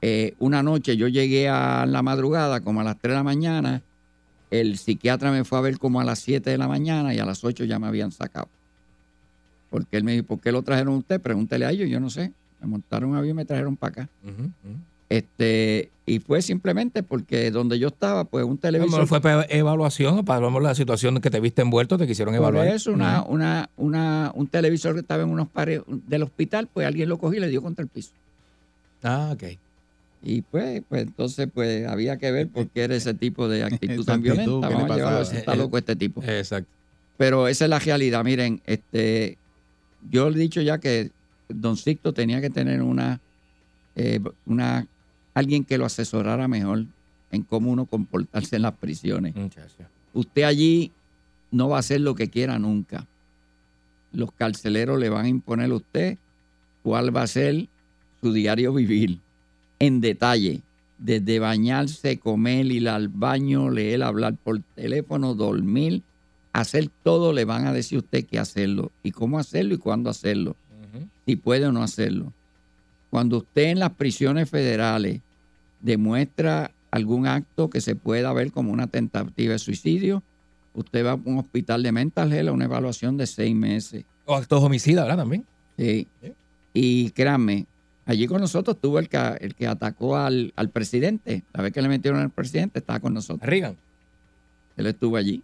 eh, 0.01 0.35
una 0.39 0.63
noche, 0.63 0.97
yo 0.97 1.09
llegué 1.09 1.49
a 1.49 1.85
la 1.87 2.03
madrugada 2.03 2.61
como 2.61 2.81
a 2.81 2.85
las 2.85 2.97
3 2.99 3.13
de 3.13 3.17
la 3.17 3.23
mañana, 3.25 3.83
el 4.51 4.79
psiquiatra 4.79 5.33
me 5.33 5.43
fue 5.45 5.59
a 5.59 5.63
ver 5.63 5.79
como 5.79 6.01
a 6.01 6.05
las 6.05 6.21
7 6.21 6.51
de 6.51 6.59
la 6.59 6.69
mañana 6.69 7.13
y 7.15 7.19
a 7.19 7.25
las 7.27 7.43
8 7.43 7.65
ya 7.65 7.79
me 7.81 7.89
habían 7.89 8.13
sacado. 8.13 8.49
Porque 9.71 9.97
él 9.97 10.05
me 10.05 10.13
dijo, 10.13 10.25
¿por 10.25 10.41
qué 10.41 10.53
lo 10.53 10.63
trajeron 10.63 10.95
a 10.95 10.99
usted? 10.99 11.21
Pregúntele 11.21 11.65
a 11.67 11.71
ellos, 11.73 11.89
yo 11.91 11.99
no 11.99 12.09
sé. 12.09 12.33
Me 12.61 12.69
montaron 12.69 13.11
un 13.11 13.17
avión 13.17 13.35
y 13.35 13.39
me 13.39 13.45
trajeron 13.45 13.77
para 13.77 14.03
acá. 14.05 14.09
Este, 15.09 15.91
y 16.05 16.19
fue 16.21 16.43
simplemente 16.43 17.03
porque 17.03 17.51
donde 17.51 17.79
yo 17.79 17.89
estaba, 17.89 18.25
pues 18.25 18.45
un 18.45 18.59
televisor. 18.59 18.91
mejor 18.91 19.07
fue 19.07 19.21
para 19.21 19.47
evaluación 19.49 20.19
o 20.19 20.25
para 20.25 20.49
la 20.51 20.75
situación 20.75 21.17
en 21.17 21.23
que 21.23 21.31
te 21.31 21.41
viste 21.41 21.63
envuelto, 21.63 21.99
te 21.99 22.07
quisieron 22.07 22.33
Por 22.35 22.43
evaluar. 22.43 22.69
eso, 22.69 22.93
una, 22.93 23.23
una, 23.23 23.69
una, 23.77 24.33
un 24.35 24.47
televisor 24.47 24.95
que 24.95 25.01
estaba 25.01 25.23
en 25.23 25.31
unos 25.31 25.49
pares 25.49 25.83
del 25.87 26.23
hospital, 26.25 26.69
pues 26.73 26.87
alguien 26.87 27.09
lo 27.09 27.19
cogió 27.19 27.39
y 27.39 27.41
le 27.41 27.49
dio 27.49 27.63
contra 27.63 27.83
el 27.83 27.89
piso. 27.89 28.11
Ah, 29.03 29.31
ok. 29.33 29.45
Y 30.23 30.43
pues, 30.43 30.83
pues 30.89 31.03
entonces, 31.03 31.49
pues 31.53 31.87
había 31.87 32.17
que 32.17 32.33
ver 32.33 32.49
por 32.49 32.67
qué 32.69 32.83
era 32.85 32.97
ese 32.97 33.15
tipo 33.15 33.49
de 33.49 33.63
actitud 33.65 34.05
tan 34.05 34.23
violenta. 34.23 34.69
¿qué 34.69 34.75
le 34.75 34.75
Vamos 34.75 34.91
a 34.91 34.97
llevar 34.97 35.13
a 35.15 35.17
ver 35.19 35.19
pasaba? 35.19 35.25
si 35.25 35.37
está 35.37 35.55
Eh, 35.55 35.57
loco 35.57 35.79
este 35.79 35.95
tipo. 35.97 36.23
Exacto. 36.23 36.69
Pero 37.17 37.47
esa 37.49 37.65
es 37.65 37.71
la 37.71 37.79
realidad. 37.79 38.25
Miren, 38.25 38.61
este, 38.67 39.39
yo 40.11 40.31
le 40.31 40.37
he 40.37 40.41
dicho 40.41 40.61
ya 40.63 40.79
que 40.79 41.11
Don 41.49 41.77
Sixto 41.77 42.13
tenía 42.13 42.41
que 42.41 42.51
tener 42.51 42.83
una, 42.83 43.21
eh, 43.95 44.21
una, 44.47 44.87
alguien 45.37 45.65
que 45.65 45.77
lo 45.77 45.85
asesorara 45.85 46.49
mejor 46.49 46.87
en 47.31 47.43
cómo 47.43 47.71
uno 47.71 47.85
comportarse 47.85 48.57
en 48.57 48.63
las 48.63 48.75
prisiones. 48.75 49.35
Usted 50.15 50.45
allí 50.45 50.93
no 51.51 51.69
va 51.69 51.77
a 51.77 51.81
hacer 51.81 52.01
lo 52.01 52.15
que 52.15 52.31
quiera 52.31 52.59
nunca. 52.59 53.07
Los 54.13 54.33
carceleros 54.33 54.99
le 54.99 55.11
van 55.11 55.27
a 55.27 55.29
imponer 55.29 55.71
a 55.71 55.75
usted 55.75 56.17
cuál 56.83 57.15
va 57.15 57.23
a 57.23 57.27
ser 57.27 57.67
su 58.23 58.33
diario 58.33 58.73
vivir 58.73 59.19
en 59.79 60.01
detalle, 60.01 60.63
desde 60.97 61.39
bañarse, 61.39 62.17
comer, 62.19 62.65
ir 62.73 62.89
al 62.89 63.09
baño, 63.09 63.69
leer, 63.69 64.05
hablar 64.05 64.37
por 64.43 64.63
teléfono, 64.75 65.35
dormir, 65.35 66.01
hacer 66.55 66.89
todo, 67.03 67.35
le 67.35 67.45
van 67.45 67.67
a 67.67 67.75
decir 67.75 67.97
a 67.97 68.01
usted 68.01 68.25
qué 68.25 68.39
hacerlo 68.39 68.91
y 69.03 69.11
cómo 69.11 69.39
hacerlo 69.39 69.75
y 69.75 69.79
cuándo 69.79 70.09
hacerlo, 70.09 70.57
Ujú. 70.95 71.07
si 71.27 71.37
puede 71.37 71.67
o 71.67 71.73
no 71.73 71.83
hacerlo. 71.83 72.33
Cuando 73.11 73.37
usted 73.39 73.65
en 73.65 73.81
las 73.81 73.93
prisiones 73.93 74.49
federales 74.49 75.21
demuestra 75.81 76.71
algún 76.91 77.27
acto 77.27 77.69
que 77.71 77.81
se 77.81 77.95
pueda 77.97 78.33
ver 78.33 78.53
como 78.53 78.73
una 78.73 78.87
tentativa 78.87 79.53
de 79.53 79.59
suicidio, 79.59 80.23
usted 80.75 81.05
va 81.05 81.13
a 81.13 81.15
un 81.15 81.39
hospital 81.39 81.83
de 81.83 81.93
mental 81.93 82.33
health 82.33 82.49
a 82.49 82.53
una 82.53 82.65
evaluación 82.65 83.17
de 83.17 83.27
seis 83.27 83.55
meses. 83.55 84.05
O 84.25 84.35
actos 84.35 84.63
homicidas, 84.63 85.05
¿verdad? 85.05 85.19
También. 85.23 85.45
Sí. 85.79 86.07
Y 86.73 87.11
créanme, 87.11 87.67
allí 88.07 88.27
con 88.27 88.41
nosotros 88.41 88.77
estuvo 88.77 88.99
el 88.99 89.09
que, 89.09 89.19
el 89.41 89.55
que 89.55 89.67
atacó 89.67 90.17
al, 90.17 90.53
al 90.57 90.71
presidente. 90.71 91.43
La 91.53 91.63
vez 91.63 91.73
que 91.73 91.83
le 91.83 91.89
metieron 91.89 92.21
al 92.21 92.31
presidente, 92.31 92.79
estaba 92.79 93.01
con 93.01 93.15
nosotros. 93.15 93.47
Reagan. 93.49 93.77
Él 94.77 94.87
estuvo 94.87 95.17
allí. 95.17 95.43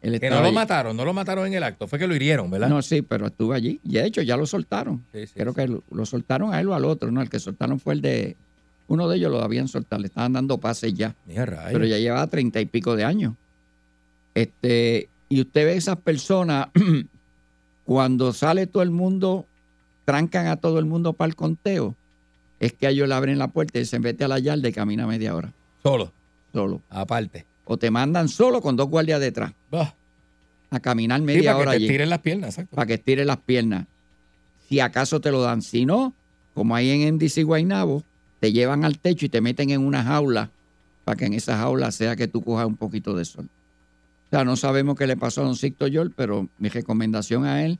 Él 0.00 0.18
Que 0.20 0.30
no 0.30 0.36
lo 0.40 0.46
allí. 0.46 0.54
mataron, 0.54 0.96
no 0.96 1.04
lo 1.04 1.12
mataron 1.12 1.46
en 1.48 1.54
el 1.54 1.62
acto, 1.64 1.88
fue 1.88 1.98
que 1.98 2.06
lo 2.06 2.14
hirieron, 2.14 2.50
¿verdad? 2.50 2.68
No, 2.68 2.80
sí, 2.82 3.02
pero 3.02 3.26
estuvo 3.26 3.52
allí. 3.52 3.80
Y 3.82 3.94
de 3.94 4.06
hecho, 4.06 4.22
ya 4.22 4.36
lo 4.36 4.46
soltaron. 4.46 5.04
Sí, 5.12 5.26
sí, 5.26 5.32
Creo 5.34 5.52
que 5.54 5.66
lo, 5.66 5.82
lo 5.90 6.06
soltaron 6.06 6.54
a 6.54 6.60
él 6.60 6.68
o 6.68 6.74
al 6.74 6.84
otro. 6.84 7.10
No, 7.10 7.20
el 7.20 7.28
que 7.28 7.40
soltaron 7.40 7.80
fue 7.80 7.94
el 7.94 8.00
de. 8.02 8.36
Uno 8.88 9.08
de 9.08 9.16
ellos 9.18 9.30
lo 9.30 9.42
habían 9.42 9.68
soltado, 9.68 10.00
le 10.02 10.08
estaban 10.08 10.32
dando 10.32 10.58
pases 10.58 10.94
ya. 10.94 11.14
Pero 11.72 11.84
ya 11.86 11.98
llevaba 11.98 12.26
treinta 12.26 12.60
y 12.60 12.66
pico 12.66 12.96
de 12.96 13.04
años. 13.04 13.34
Este, 14.34 15.08
y 15.28 15.40
usted 15.42 15.64
ve 15.66 15.76
esas 15.76 15.98
personas, 15.98 16.68
cuando 17.84 18.32
sale 18.32 18.66
todo 18.66 18.82
el 18.82 18.90
mundo, 18.90 19.46
trancan 20.04 20.46
a 20.46 20.56
todo 20.56 20.78
el 20.78 20.84
mundo 20.84 21.12
para 21.12 21.28
el 21.28 21.36
conteo, 21.36 21.94
es 22.60 22.72
que 22.72 22.86
a 22.86 22.90
ellos 22.90 23.08
le 23.08 23.14
abren 23.14 23.38
la 23.38 23.48
puerta 23.48 23.78
y 23.78 23.84
se 23.84 23.98
vete 23.98 24.24
a 24.24 24.28
la 24.28 24.38
yarda 24.38 24.68
y 24.68 24.72
camina 24.72 25.06
media 25.06 25.34
hora, 25.34 25.52
Solo, 25.82 26.12
solo. 26.52 26.80
aparte. 26.90 27.44
O 27.64 27.76
te 27.76 27.90
mandan 27.90 28.28
solo 28.28 28.62
con 28.62 28.76
dos 28.76 28.88
guardias 28.88 29.20
detrás 29.20 29.52
Bah. 29.70 29.94
a 30.70 30.80
caminar 30.80 31.20
Sí, 31.20 31.26
media 31.26 31.52
para 31.52 31.58
hora 31.58 31.72
que 31.72 31.78
te 31.78 31.84
allí 31.84 31.88
tiren 31.92 32.10
las 32.10 32.20
piernas, 32.20 32.48
exacto. 32.50 32.74
para 32.74 32.86
que 32.86 32.94
estire 32.94 33.24
las 33.24 33.36
piernas. 33.38 33.86
Si 34.68 34.80
acaso 34.80 35.20
te 35.20 35.30
lo 35.30 35.40
dan. 35.42 35.62
Si 35.62 35.84
no, 35.86 36.12
como 36.54 36.74
hay 36.74 36.90
en 36.90 37.16
NDC 37.16 37.42
Guaynabo, 37.44 38.02
te 38.40 38.52
llevan 38.52 38.84
al 38.84 38.98
techo 38.98 39.26
y 39.26 39.28
te 39.28 39.40
meten 39.40 39.70
en 39.70 39.80
una 39.80 40.02
jaula 40.04 40.50
para 41.04 41.16
que 41.16 41.26
en 41.26 41.34
esa 41.34 41.56
jaula 41.58 41.90
sea 41.90 42.16
que 42.16 42.28
tú 42.28 42.42
cojas 42.42 42.66
un 42.66 42.76
poquito 42.76 43.14
de 43.16 43.24
sol. 43.24 43.46
O 44.26 44.30
sea, 44.30 44.44
no 44.44 44.56
sabemos 44.56 44.96
qué 44.96 45.06
le 45.06 45.16
pasó 45.16 45.40
a 45.40 45.44
don 45.44 45.56
Sicto 45.56 45.86
Yol, 45.86 46.12
pero 46.14 46.48
mi 46.58 46.68
recomendación 46.68 47.44
a 47.44 47.64
él, 47.64 47.78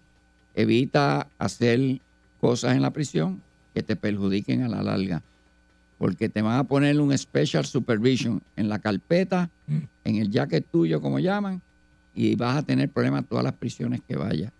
evita 0.54 1.26
hacer 1.38 2.00
cosas 2.40 2.74
en 2.74 2.82
la 2.82 2.90
prisión 2.90 3.42
que 3.74 3.82
te 3.82 3.96
perjudiquen 3.96 4.62
a 4.62 4.68
la 4.68 4.82
larga. 4.82 5.22
Porque 5.98 6.28
te 6.28 6.42
van 6.42 6.58
a 6.58 6.64
poner 6.64 7.00
un 7.00 7.16
special 7.16 7.66
supervision 7.66 8.40
en 8.56 8.68
la 8.68 8.78
carpeta, 8.78 9.50
Mm. 9.66 9.78
en 10.04 10.16
el 10.16 10.30
jacket 10.30 10.64
tuyo, 10.70 11.00
como 11.02 11.18
llaman, 11.18 11.60
y 12.14 12.34
vas 12.36 12.56
a 12.56 12.62
tener 12.62 12.88
problemas 12.88 13.26
todas 13.26 13.44
las 13.44 13.52
prisiones 13.54 14.00
que 14.08 14.16
vayas. 14.16 14.50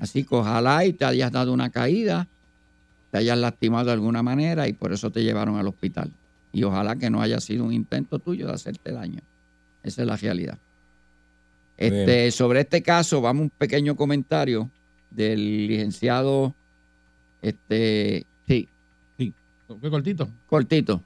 Así 0.00 0.24
que 0.24 0.34
ojalá 0.34 0.84
y 0.84 0.92
te 0.92 1.04
hayas 1.04 1.30
dado 1.30 1.52
una 1.52 1.70
caída, 1.70 2.26
te 3.12 3.18
hayas 3.18 3.38
lastimado 3.38 3.84
de 3.86 3.92
alguna 3.92 4.22
manera 4.24 4.66
y 4.66 4.72
por 4.72 4.92
eso 4.92 5.10
te 5.10 5.22
llevaron 5.22 5.56
al 5.56 5.68
hospital. 5.68 6.10
Y 6.52 6.64
ojalá 6.64 6.96
que 6.96 7.10
no 7.10 7.22
haya 7.22 7.38
sido 7.40 7.64
un 7.64 7.72
intento 7.72 8.18
tuyo 8.18 8.48
de 8.48 8.54
hacerte 8.54 8.90
daño. 8.90 9.20
Esa 9.84 10.02
es 10.02 10.08
la 10.08 10.16
realidad. 10.16 10.58
Este, 11.76 12.30
sobre 12.30 12.60
este 12.60 12.82
caso, 12.82 13.20
vamos 13.20 13.40
a 13.40 13.44
un 13.44 13.50
pequeño 13.50 13.96
comentario 13.96 14.68
del 15.10 15.66
licenciado, 15.68 16.54
este, 17.40 18.24
sí, 18.46 18.68
Sí. 19.18 19.32
Fue 19.80 19.90
cortito. 19.90 20.28
cortito. 20.48 21.02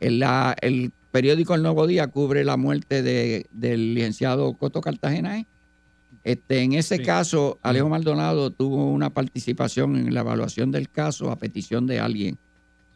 El, 0.00 0.18
la- 0.20 0.56
el 0.60 0.92
periódico 1.12 1.54
El 1.54 1.62
Nuevo 1.62 1.86
Día 1.86 2.08
cubre 2.08 2.44
la 2.44 2.56
muerte 2.56 3.02
de- 3.02 3.46
del 3.52 3.94
licenciado 3.94 4.52
Coto 4.54 4.80
Cartagena. 4.80 5.38
¿eh? 5.38 5.46
Este, 6.24 6.62
en 6.62 6.72
ese 6.72 6.96
Sí. 6.96 7.02
caso, 7.02 7.58
Alejo 7.62 7.88
Maldonado 7.90 8.50
tuvo 8.50 8.90
una 8.90 9.10
participación 9.10 9.96
en 9.96 10.14
la 10.14 10.20
evaluación 10.20 10.70
del 10.70 10.88
caso 10.88 11.30
a 11.30 11.36
petición 11.36 11.86
de 11.86 12.00
alguien, 12.00 12.38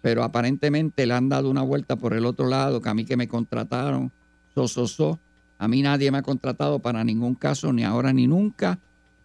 pero 0.01 0.24
aparentemente 0.24 1.07
le 1.07 1.12
han 1.14 1.29
dado 1.29 1.51
una 1.51 1.62
vuelta 1.62 1.97
por 1.97 2.14
el 2.14 2.24
otro 2.24 2.47
lado, 2.49 2.81
que 2.81 2.89
a 2.89 2.95
mí 2.95 3.05
que 3.05 3.16
me 3.18 3.29
contrataron, 3.29 4.11
so, 4.55 4.66
so, 4.66 4.87
so. 4.89 5.18
A 5.59 5.68
mí 5.68 5.83
nadie 5.83 6.11
me 6.11 6.18
ha 6.18 6.22
contratado 6.22 6.79
para 6.79 7.05
ningún 7.05 7.35
caso, 7.35 7.72
ni 7.72 7.85
ahora 7.85 8.12
ni 8.12 8.26
nunca. 8.26 8.79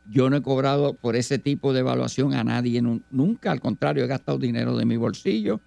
Yo 0.10 0.30
no 0.30 0.36
he 0.36 0.41
cobrado 0.41 0.95
por 0.95 1.16
ese 1.16 1.38
tipo 1.39 1.72
de 1.72 1.80
evaluación 1.82 2.34
a 2.34 2.43
nadie 2.43 2.82
nu- 2.82 3.01
nunca, 3.12 3.51
al 3.51 3.62
contrario, 3.62 4.04
he 4.04 4.08
gastado 4.08 4.38
dinero 4.38 4.76
de 4.76 4.84
mi 4.84 4.97
bolsillo. 4.97 5.62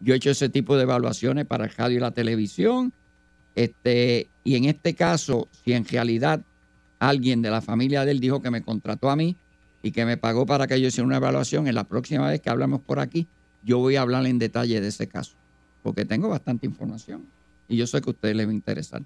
Yo 0.00 0.14
he 0.14 0.16
hecho 0.16 0.30
ese 0.30 0.48
tipo 0.48 0.76
de 0.76 0.84
evaluaciones 0.84 1.44
para 1.44 1.64
el 1.64 1.70
radio 1.76 1.96
y 1.98 2.00
la 2.00 2.12
televisión. 2.12 2.92
Este, 3.54 4.28
y 4.44 4.54
en 4.56 4.64
este 4.64 4.94
caso, 4.94 5.48
si 5.64 5.72
en 5.74 5.84
realidad 5.84 6.40
alguien 7.08 7.42
de 7.42 7.50
la 7.50 7.60
familia 7.60 8.04
de 8.04 8.12
él 8.12 8.20
dijo 8.20 8.40
que 8.40 8.50
me 8.50 8.62
contrató 8.62 9.10
a 9.10 9.16
mí 9.16 9.36
y 9.82 9.90
que 9.90 10.04
me 10.06 10.16
pagó 10.16 10.46
para 10.46 10.66
que 10.66 10.80
yo 10.80 10.86
hiciera 10.88 11.06
una 11.06 11.16
evaluación, 11.16 11.66
en 11.66 11.74
la 11.74 11.84
próxima 11.84 12.28
vez 12.28 12.40
que 12.40 12.48
hablamos 12.50 12.80
por 12.80 13.00
aquí, 13.00 13.26
yo 13.64 13.78
voy 13.78 13.96
a 13.96 14.02
hablar 14.02 14.24
en 14.26 14.38
detalle 14.38 14.80
de 14.80 14.88
ese 14.88 15.08
caso, 15.08 15.34
porque 15.82 16.04
tengo 16.04 16.28
bastante 16.28 16.66
información 16.66 17.24
y 17.68 17.76
yo 17.76 17.86
sé 17.86 18.00
que 18.00 18.10
a 18.10 18.12
ustedes 18.12 18.36
les 18.36 18.46
va 18.46 18.50
a 18.50 18.54
interesar. 18.54 19.02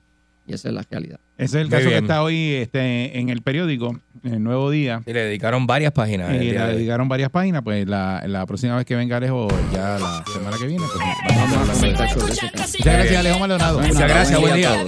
Y 0.48 0.54
esa 0.54 0.68
es 0.68 0.74
la 0.74 0.84
realidad. 0.88 1.18
Ese 1.38 1.44
es 1.44 1.54
el 1.54 1.62
Muy 1.62 1.70
caso 1.70 1.82
que 1.82 1.88
bien. 1.88 2.04
está 2.04 2.22
hoy 2.22 2.52
este, 2.52 3.18
en 3.18 3.30
el 3.30 3.42
periódico, 3.42 3.98
en 4.22 4.34
el 4.34 4.42
Nuevo 4.44 4.70
Día. 4.70 5.02
Y 5.04 5.12
le 5.12 5.24
dedicaron 5.24 5.66
varias 5.66 5.90
páginas. 5.90 6.32
Y 6.34 6.52
le 6.52 6.60
dedicaron 6.60 7.08
varias 7.08 7.30
páginas, 7.30 7.62
pues 7.64 7.88
la, 7.88 8.22
la 8.28 8.46
próxima 8.46 8.76
vez 8.76 8.84
que 8.84 8.94
venga 8.94 9.16
Alejo, 9.16 9.48
ya 9.72 9.98
la 9.98 10.24
semana 10.32 10.56
que 10.56 10.66
viene, 10.68 10.84
pues 10.86 11.36
vamos 11.36 11.56
a 11.56 11.60
hablar 11.62 11.76
de 11.76 11.88
ese 11.88 11.96
caso. 11.96 12.20
Muchas 12.78 12.84
gracias, 12.84 13.16
Alejo 13.16 13.38
Maldonado. 13.40 13.80
Muchas 13.80 14.08
gracias, 14.08 14.40
buen 14.40 14.54
día. 14.54 14.84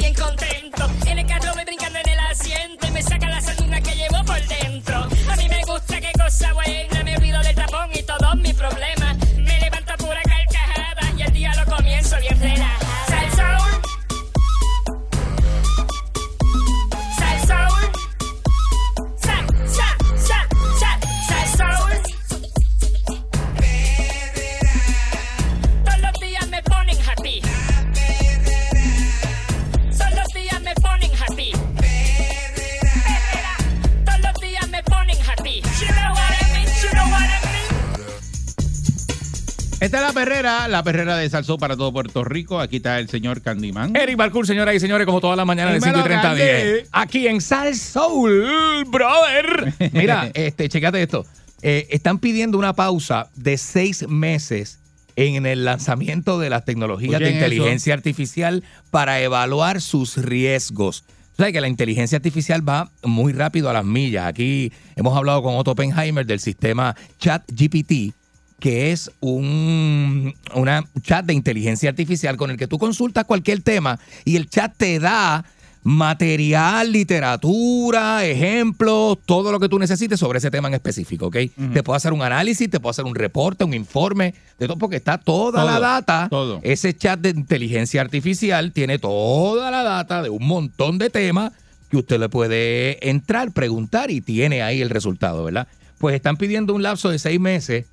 Esta 39.80 39.98
es 39.98 40.02
la 40.02 40.12
perrera, 40.12 40.66
la 40.66 40.82
perrera 40.82 41.16
de 41.16 41.30
Salsó 41.30 41.56
para 41.56 41.76
todo 41.76 41.92
Puerto 41.92 42.24
Rico. 42.24 42.58
Aquí 42.58 42.78
está 42.78 42.98
el 42.98 43.08
señor 43.08 43.42
Candyman. 43.42 43.94
Eric 43.94 44.16
Balcour, 44.16 44.44
señoras 44.44 44.74
y 44.74 44.80
señores, 44.80 45.06
como 45.06 45.20
todas 45.20 45.36
las 45.36 45.46
mañanas 45.46 45.74
de 45.74 45.80
5 45.80 45.98
Dímelo, 45.98 46.04
y 46.04 46.08
30 46.08 46.22
Candy. 46.22 46.42
10. 46.42 46.88
Aquí 46.90 47.28
en 47.28 47.40
Sal 47.40 47.76
Soul, 47.76 48.84
brother. 48.88 49.72
Mira, 49.92 50.30
este, 50.34 50.68
checate 50.68 51.00
esto. 51.00 51.24
Eh, 51.62 51.86
están 51.90 52.18
pidiendo 52.18 52.58
una 52.58 52.72
pausa 52.72 53.28
de 53.36 53.56
seis 53.56 54.08
meses 54.08 54.80
en 55.14 55.46
el 55.46 55.64
lanzamiento 55.64 56.40
de 56.40 56.50
las 56.50 56.64
tecnologías 56.64 57.20
de 57.20 57.26
eso. 57.26 57.34
inteligencia 57.34 57.94
artificial 57.94 58.64
para 58.90 59.20
evaluar 59.20 59.80
sus 59.80 60.16
riesgos. 60.16 61.04
O 61.38 61.42
sea 61.42 61.52
que 61.52 61.60
la 61.60 61.68
inteligencia 61.68 62.16
artificial 62.16 62.68
va 62.68 62.90
muy 63.04 63.32
rápido 63.32 63.70
a 63.70 63.72
las 63.72 63.84
millas. 63.84 64.26
Aquí 64.26 64.72
hemos 64.96 65.16
hablado 65.16 65.40
con 65.40 65.54
Otto 65.54 65.70
Oppenheimer 65.70 66.26
del 66.26 66.40
sistema 66.40 66.96
ChatGPT, 67.20 68.12
que 68.60 68.90
es 68.92 69.10
un 69.20 70.34
una 70.54 70.84
chat 71.02 71.24
de 71.24 71.34
inteligencia 71.34 71.90
artificial 71.90 72.36
con 72.36 72.50
el 72.50 72.56
que 72.56 72.66
tú 72.66 72.78
consultas 72.78 73.24
cualquier 73.24 73.60
tema 73.62 73.98
y 74.24 74.36
el 74.36 74.48
chat 74.48 74.74
te 74.76 74.98
da 74.98 75.44
material, 75.84 76.92
literatura, 76.92 78.24
ejemplos, 78.26 79.18
todo 79.24 79.52
lo 79.52 79.58
que 79.60 79.68
tú 79.68 79.78
necesites 79.78 80.20
sobre 80.20 80.38
ese 80.38 80.50
tema 80.50 80.68
en 80.68 80.74
específico, 80.74 81.26
¿ok? 81.28 81.36
Te 81.72 81.82
puede 81.82 81.96
hacer 81.96 82.12
un 82.12 82.20
análisis, 82.20 82.68
te 82.68 82.78
puede 82.78 82.90
hacer 82.90 83.04
un 83.04 83.14
reporte, 83.14 83.64
un 83.64 83.72
informe, 83.74 84.34
de 84.58 84.66
todo, 84.66 84.76
porque 84.76 84.96
está 84.96 85.18
toda 85.18 85.62
Todo, 85.62 85.70
la 85.72 85.80
data. 85.80 86.28
todo. 86.28 86.60
Ese 86.62 86.94
chat 86.94 87.20
de 87.20 87.30
inteligencia 87.30 88.00
artificial 88.00 88.72
tiene 88.72 88.98
toda 88.98 89.70
la 89.70 89.82
data 89.82 90.22
de 90.22 90.30
un 90.30 90.46
montón 90.46 90.98
de 90.98 91.10
temas 91.10 91.52
que 91.88 91.96
usted 91.96 92.18
le 92.20 92.28
puede 92.28 93.08
entrar, 93.08 93.52
preguntar 93.52 94.10
y 94.10 94.20
tiene 94.20 94.62
ahí 94.62 94.82
el 94.82 94.90
resultado, 94.90 95.44
¿verdad? 95.44 95.68
Pues 95.98 96.14
están 96.14 96.36
pidiendo 96.36 96.74
un 96.74 96.82
lapso 96.82 97.08
de 97.08 97.18
seis 97.18 97.40
meses 97.40 97.86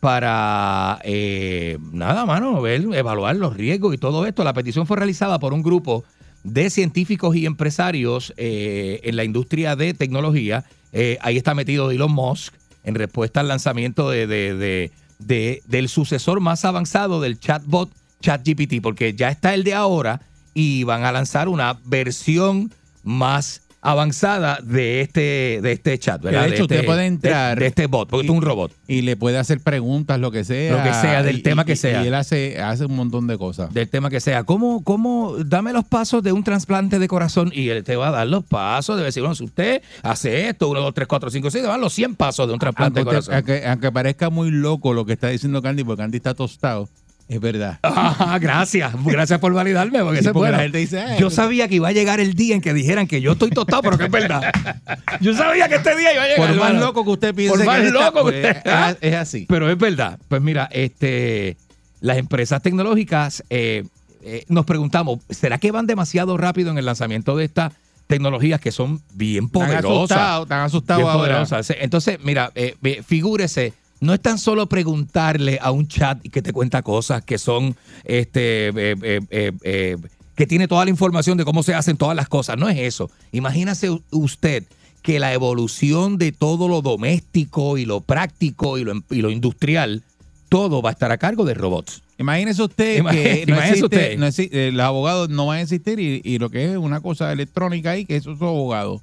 para 0.00 0.98
eh, 1.04 1.78
nada, 1.92 2.24
mano, 2.26 2.60
ver, 2.62 2.84
evaluar 2.94 3.36
los 3.36 3.56
riesgos 3.56 3.94
y 3.94 3.98
todo 3.98 4.26
esto. 4.26 4.42
La 4.44 4.54
petición 4.54 4.86
fue 4.86 4.96
realizada 4.96 5.38
por 5.38 5.52
un 5.52 5.62
grupo 5.62 6.04
de 6.42 6.70
científicos 6.70 7.36
y 7.36 7.44
empresarios 7.46 8.32
eh, 8.38 9.00
en 9.04 9.16
la 9.16 9.24
industria 9.24 9.76
de 9.76 9.92
tecnología. 9.92 10.64
Eh, 10.92 11.18
ahí 11.20 11.36
está 11.36 11.54
metido 11.54 11.90
Elon 11.90 12.12
Musk 12.12 12.54
en 12.82 12.94
respuesta 12.94 13.40
al 13.40 13.48
lanzamiento 13.48 14.08
de, 14.10 14.26
de- 14.26 14.54
de- 14.56 14.90
de- 15.18 15.62
del 15.66 15.90
sucesor 15.90 16.40
más 16.40 16.64
avanzado 16.64 17.20
del 17.20 17.38
chatbot 17.38 17.90
ChatGPT, 18.22 18.80
porque 18.82 19.12
ya 19.14 19.28
está 19.28 19.52
el 19.52 19.64
de 19.64 19.74
ahora 19.74 20.22
y 20.54 20.84
van 20.84 21.04
a 21.04 21.12
lanzar 21.12 21.48
una 21.48 21.78
versión 21.84 22.72
más 23.04 23.62
avanzada 23.82 24.58
de 24.62 25.00
este, 25.00 25.60
de 25.62 25.72
este 25.72 25.98
chat, 25.98 26.20
¿verdad? 26.22 26.42
de 26.42 26.48
hecho, 26.48 26.56
de 26.58 26.62
usted 26.64 26.76
este, 26.76 26.86
puede 26.86 27.06
entrar 27.06 27.56
De, 27.58 27.62
de 27.64 27.66
este 27.68 27.86
bot, 27.86 28.08
porque 28.10 28.26
tú 28.26 28.32
eres 28.34 28.42
un 28.42 28.48
robot. 28.48 28.72
y 28.86 29.02
le 29.02 29.16
puede 29.16 29.38
hacer 29.38 29.60
preguntas, 29.60 30.18
lo 30.20 30.30
que 30.30 30.44
sea. 30.44 30.76
Lo 30.76 30.82
que 30.82 30.92
sea, 30.94 31.22
del 31.22 31.38
y- 31.38 31.42
tema 31.42 31.62
y- 31.62 31.64
que 31.64 31.76
sea. 31.76 32.02
Y 32.04 32.08
él 32.08 32.14
hace, 32.14 32.60
hace 32.60 32.84
un 32.84 32.94
montón 32.96 33.26
de 33.26 33.38
cosas. 33.38 33.72
Del 33.72 33.88
tema 33.88 34.10
que 34.10 34.20
sea. 34.20 34.44
¿Cómo, 34.44 34.84
cómo, 34.84 35.34
dame 35.44 35.72
los 35.72 35.84
pasos 35.84 36.22
de 36.22 36.32
un 36.32 36.44
trasplante 36.44 36.98
de 36.98 37.08
corazón 37.08 37.50
y 37.54 37.68
él 37.70 37.82
te 37.84 37.96
va 37.96 38.08
a 38.08 38.10
dar 38.10 38.26
los 38.26 38.44
pasos. 38.44 38.96
Debe 38.96 39.06
decir, 39.06 39.22
bueno, 39.22 39.34
si 39.34 39.44
usted 39.44 39.82
hace 40.02 40.48
esto, 40.48 40.68
1, 40.68 40.80
2, 40.80 40.94
3, 40.94 41.08
4, 41.08 41.30
5, 41.30 41.50
6, 41.50 41.62
te 41.64 41.68
van 41.68 41.80
los 41.80 41.92
100 41.92 42.14
pasos 42.16 42.46
de 42.46 42.52
un 42.52 42.58
trasplante 42.58 43.00
Aunque, 43.00 43.10
de 43.14 43.16
corazón. 43.22 43.34
aunque- 43.34 43.66
aunque 43.66 43.92
parezca 43.92 44.30
muy 44.30 44.50
loco 44.50 44.92
lo 44.92 45.04
que 45.06 45.14
está 45.14 45.28
diciendo 45.28 45.62
Candy, 45.62 45.84
porque 45.84 46.02
Candy 46.02 46.16
está 46.18 46.34
tostado, 46.34 46.88
es 47.30 47.40
verdad. 47.40 47.78
Ah, 48.22 48.38
gracias, 48.40 48.92
gracias 49.04 49.38
por 49.38 49.52
validarme, 49.54 50.02
porque 50.02 50.22
Sí, 50.22 50.28
porque 50.32 50.50
la 50.52 50.58
gente 50.60 50.78
dice, 50.78 51.00
"Ah, 51.00 51.16
Yo 51.18 51.30
sabía 51.30 51.68
que 51.68 51.76
iba 51.76 51.88
a 51.88 51.92
llegar 51.92 52.20
el 52.20 52.34
día 52.34 52.54
en 52.54 52.60
que 52.60 52.74
dijeran 52.74 53.06
que 53.06 53.20
yo 53.20 53.32
estoy 53.32 53.50
tostado, 53.50 53.82
pero 53.82 53.96
que 53.98 54.04
es 54.04 54.10
verdad. 54.10 54.42
Yo 55.20 55.34
sabía 55.34 55.68
que 55.68 55.76
este 55.76 55.96
día 55.96 56.12
iba 56.14 56.22
a 56.24 56.26
llegar. 56.28 56.48
Por 56.48 56.56
más 56.58 56.74
loco 56.74 57.04
que 57.04 57.10
usted 57.10 57.34
piense 57.34 57.56
Por 57.56 57.66
más 57.66 57.80
que 57.80 57.90
loco 57.90 58.12
que 58.16 58.22
pues, 58.22 58.36
usted- 58.56 58.62
es, 58.66 58.96
es 59.00 59.14
así. 59.16 59.46
Pero 59.48 59.70
es 59.70 59.78
verdad. 59.78 60.18
Pues 60.28 60.40
mira, 60.42 60.68
este, 60.72 61.56
las 62.00 62.18
empresas 62.18 62.62
tecnológicas 62.62 63.42
eh, 63.50 63.84
eh, 64.22 64.44
nos 64.48 64.64
preguntamos, 64.66 65.20
¿será 65.30 65.58
que 65.58 65.70
van 65.72 65.86
demasiado 65.86 66.36
rápido 66.36 66.70
en 66.70 66.78
el 66.78 66.84
lanzamiento 66.86 67.36
de 67.36 67.44
estas 67.46 67.72
tecnologías 68.06 68.60
que 68.60 68.72
son 68.72 69.00
bien 69.14 69.44
Están 69.46 69.50
poderosas? 69.66 69.84
asustados, 69.96 70.42
están 70.46 70.60
asustados 70.60 71.04
ahora. 71.04 71.16
poderosas. 71.44 71.70
Entonces, 71.80 72.18
mira, 72.22 72.50
eh, 72.54 72.74
figúrese, 73.06 73.72
no 74.00 74.14
es 74.14 74.20
tan 74.20 74.38
solo 74.38 74.68
preguntarle 74.68 75.58
a 75.60 75.70
un 75.70 75.86
chat 75.88 76.20
que 76.22 76.42
te 76.42 76.52
cuenta 76.52 76.82
cosas 76.82 77.22
que 77.22 77.38
son, 77.38 77.76
este, 78.04 78.68
eh, 78.68 78.96
eh, 79.30 79.52
eh, 79.62 79.96
que 80.34 80.46
tiene 80.46 80.66
toda 80.68 80.84
la 80.84 80.90
información 80.90 81.36
de 81.36 81.44
cómo 81.44 81.62
se 81.62 81.74
hacen 81.74 81.96
todas 81.96 82.16
las 82.16 82.28
cosas. 82.28 82.56
No 82.56 82.68
es 82.68 82.78
eso. 82.78 83.10
Imagínese 83.32 83.90
usted 84.10 84.64
que 85.02 85.18
la 85.18 85.32
evolución 85.34 86.18
de 86.18 86.32
todo 86.32 86.68
lo 86.68 86.82
doméstico 86.82 87.78
y 87.78 87.84
lo 87.84 88.00
práctico 88.00 88.78
y 88.78 88.84
lo, 88.84 88.94
y 89.10 89.22
lo 89.22 89.30
industrial, 89.30 90.02
todo 90.48 90.82
va 90.82 90.90
a 90.90 90.92
estar 90.92 91.10
a 91.12 91.18
cargo 91.18 91.44
de 91.44 91.54
robots. 91.54 92.02
Imagínese 92.18 92.62
usted 92.62 93.02
que 93.06 93.44
no 93.48 93.56
existe, 93.60 93.84
usted. 93.84 94.18
no 94.18 94.26
existe- 94.26 94.68
eh, 94.68 94.72
los 94.72 94.84
abogados 94.84 95.28
no 95.30 95.46
van 95.46 95.58
a 95.58 95.62
existir 95.62 95.98
y, 96.00 96.20
y 96.24 96.38
lo 96.38 96.50
que 96.50 96.70
es 96.72 96.76
una 96.76 97.00
cosa 97.00 97.32
electrónica 97.32 97.92
ahí, 97.92 98.04
que 98.04 98.16
eso 98.16 98.32
es 98.32 98.38
su 98.38 98.44
abogado. 98.44 98.98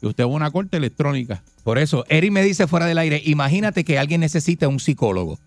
Y 0.00 0.06
usted 0.06 0.24
va 0.24 0.28
a 0.28 0.30
una 0.30 0.50
corte 0.50 0.76
electrónica. 0.76 1.42
Por 1.64 1.78
eso, 1.78 2.04
Eric 2.08 2.32
me 2.32 2.42
dice 2.42 2.66
fuera 2.66 2.86
del 2.86 2.98
aire, 2.98 3.20
imagínate 3.24 3.84
que 3.84 3.98
alguien 3.98 4.20
necesita 4.20 4.68
un 4.68 4.80
psicólogo. 4.80 5.38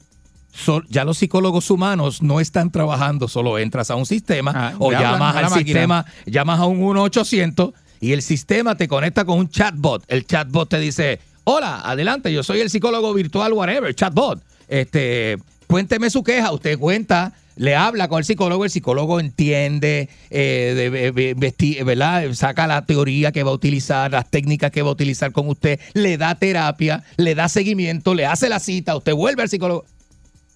Ya 0.89 1.05
los 1.05 1.17
psicólogos 1.17 1.71
humanos 1.71 2.21
no 2.21 2.41
están 2.41 2.71
trabajando, 2.71 3.29
solo 3.29 3.57
entras 3.57 3.89
a 3.89 3.95
un 3.95 4.05
sistema 4.05 4.51
Ah, 4.53 4.73
o 4.79 4.91
llamas 4.91 5.35
al 5.35 5.49
sistema, 5.51 6.05
llamas 6.25 6.59
a 6.59 6.65
un 6.65 6.81
1-800 6.81 7.73
y 8.01 8.11
el 8.11 8.21
sistema 8.21 8.75
te 8.75 8.87
conecta 8.87 9.23
con 9.23 9.39
un 9.39 9.49
chatbot. 9.49 10.03
El 10.09 10.25
chatbot 10.25 10.67
te 10.67 10.79
dice, 10.79 11.19
hola, 11.45 11.81
adelante, 11.81 12.33
yo 12.33 12.43
soy 12.43 12.59
el 12.59 12.69
psicólogo 12.69 13.13
virtual, 13.13 13.53
whatever, 13.53 13.95
chatbot. 13.95 14.43
Este, 14.67 15.37
cuénteme 15.71 16.09
su 16.09 16.23
queja, 16.23 16.51
usted 16.51 16.77
cuenta, 16.77 17.33
le 17.55 17.75
habla 17.75 18.07
con 18.07 18.19
el 18.19 18.25
psicólogo, 18.25 18.63
el 18.65 18.69
psicólogo 18.71 19.19
entiende, 19.19 20.09
eh, 20.29 20.73
de- 20.75 20.89
de- 20.89 21.11
de- 21.11 21.35
vesti- 21.35 21.83
¿verdad? 21.83 22.31
Saca 22.33 22.67
la 22.67 22.85
teoría 22.85 23.31
que 23.31 23.43
va 23.43 23.51
a 23.51 23.53
utilizar, 23.53 24.11
las 24.11 24.29
técnicas 24.29 24.71
que 24.71 24.81
va 24.81 24.89
a 24.89 24.93
utilizar 24.93 25.31
con 25.31 25.49
usted, 25.49 25.79
le 25.93 26.17
da 26.17 26.35
terapia, 26.35 27.03
le 27.17 27.33
da 27.35 27.49
seguimiento, 27.49 28.13
le 28.13 28.25
hace 28.25 28.49
la 28.49 28.59
cita, 28.59 28.95
usted 28.95 29.13
vuelve 29.13 29.41
al 29.43 29.49
psicólogo. 29.49 29.85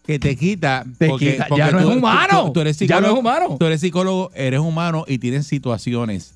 Que 0.05 0.19
te 0.19 0.35
quita. 0.35 0.85
Te 0.99 1.09
quita, 1.17 1.47
ya 1.57 1.71
no 1.71 1.79
es 1.79 1.85
humano, 1.97 2.53
eres 2.61 2.77
ya 2.77 3.01
no 3.01 3.07
es 3.07 3.13
humano. 3.19 3.57
Tú 3.59 3.65
eres 3.65 3.81
psicólogo, 3.81 4.29
eres 4.35 4.59
humano 4.59 5.03
y 5.07 5.17
tienes 5.17 5.47
situaciones. 5.47 6.34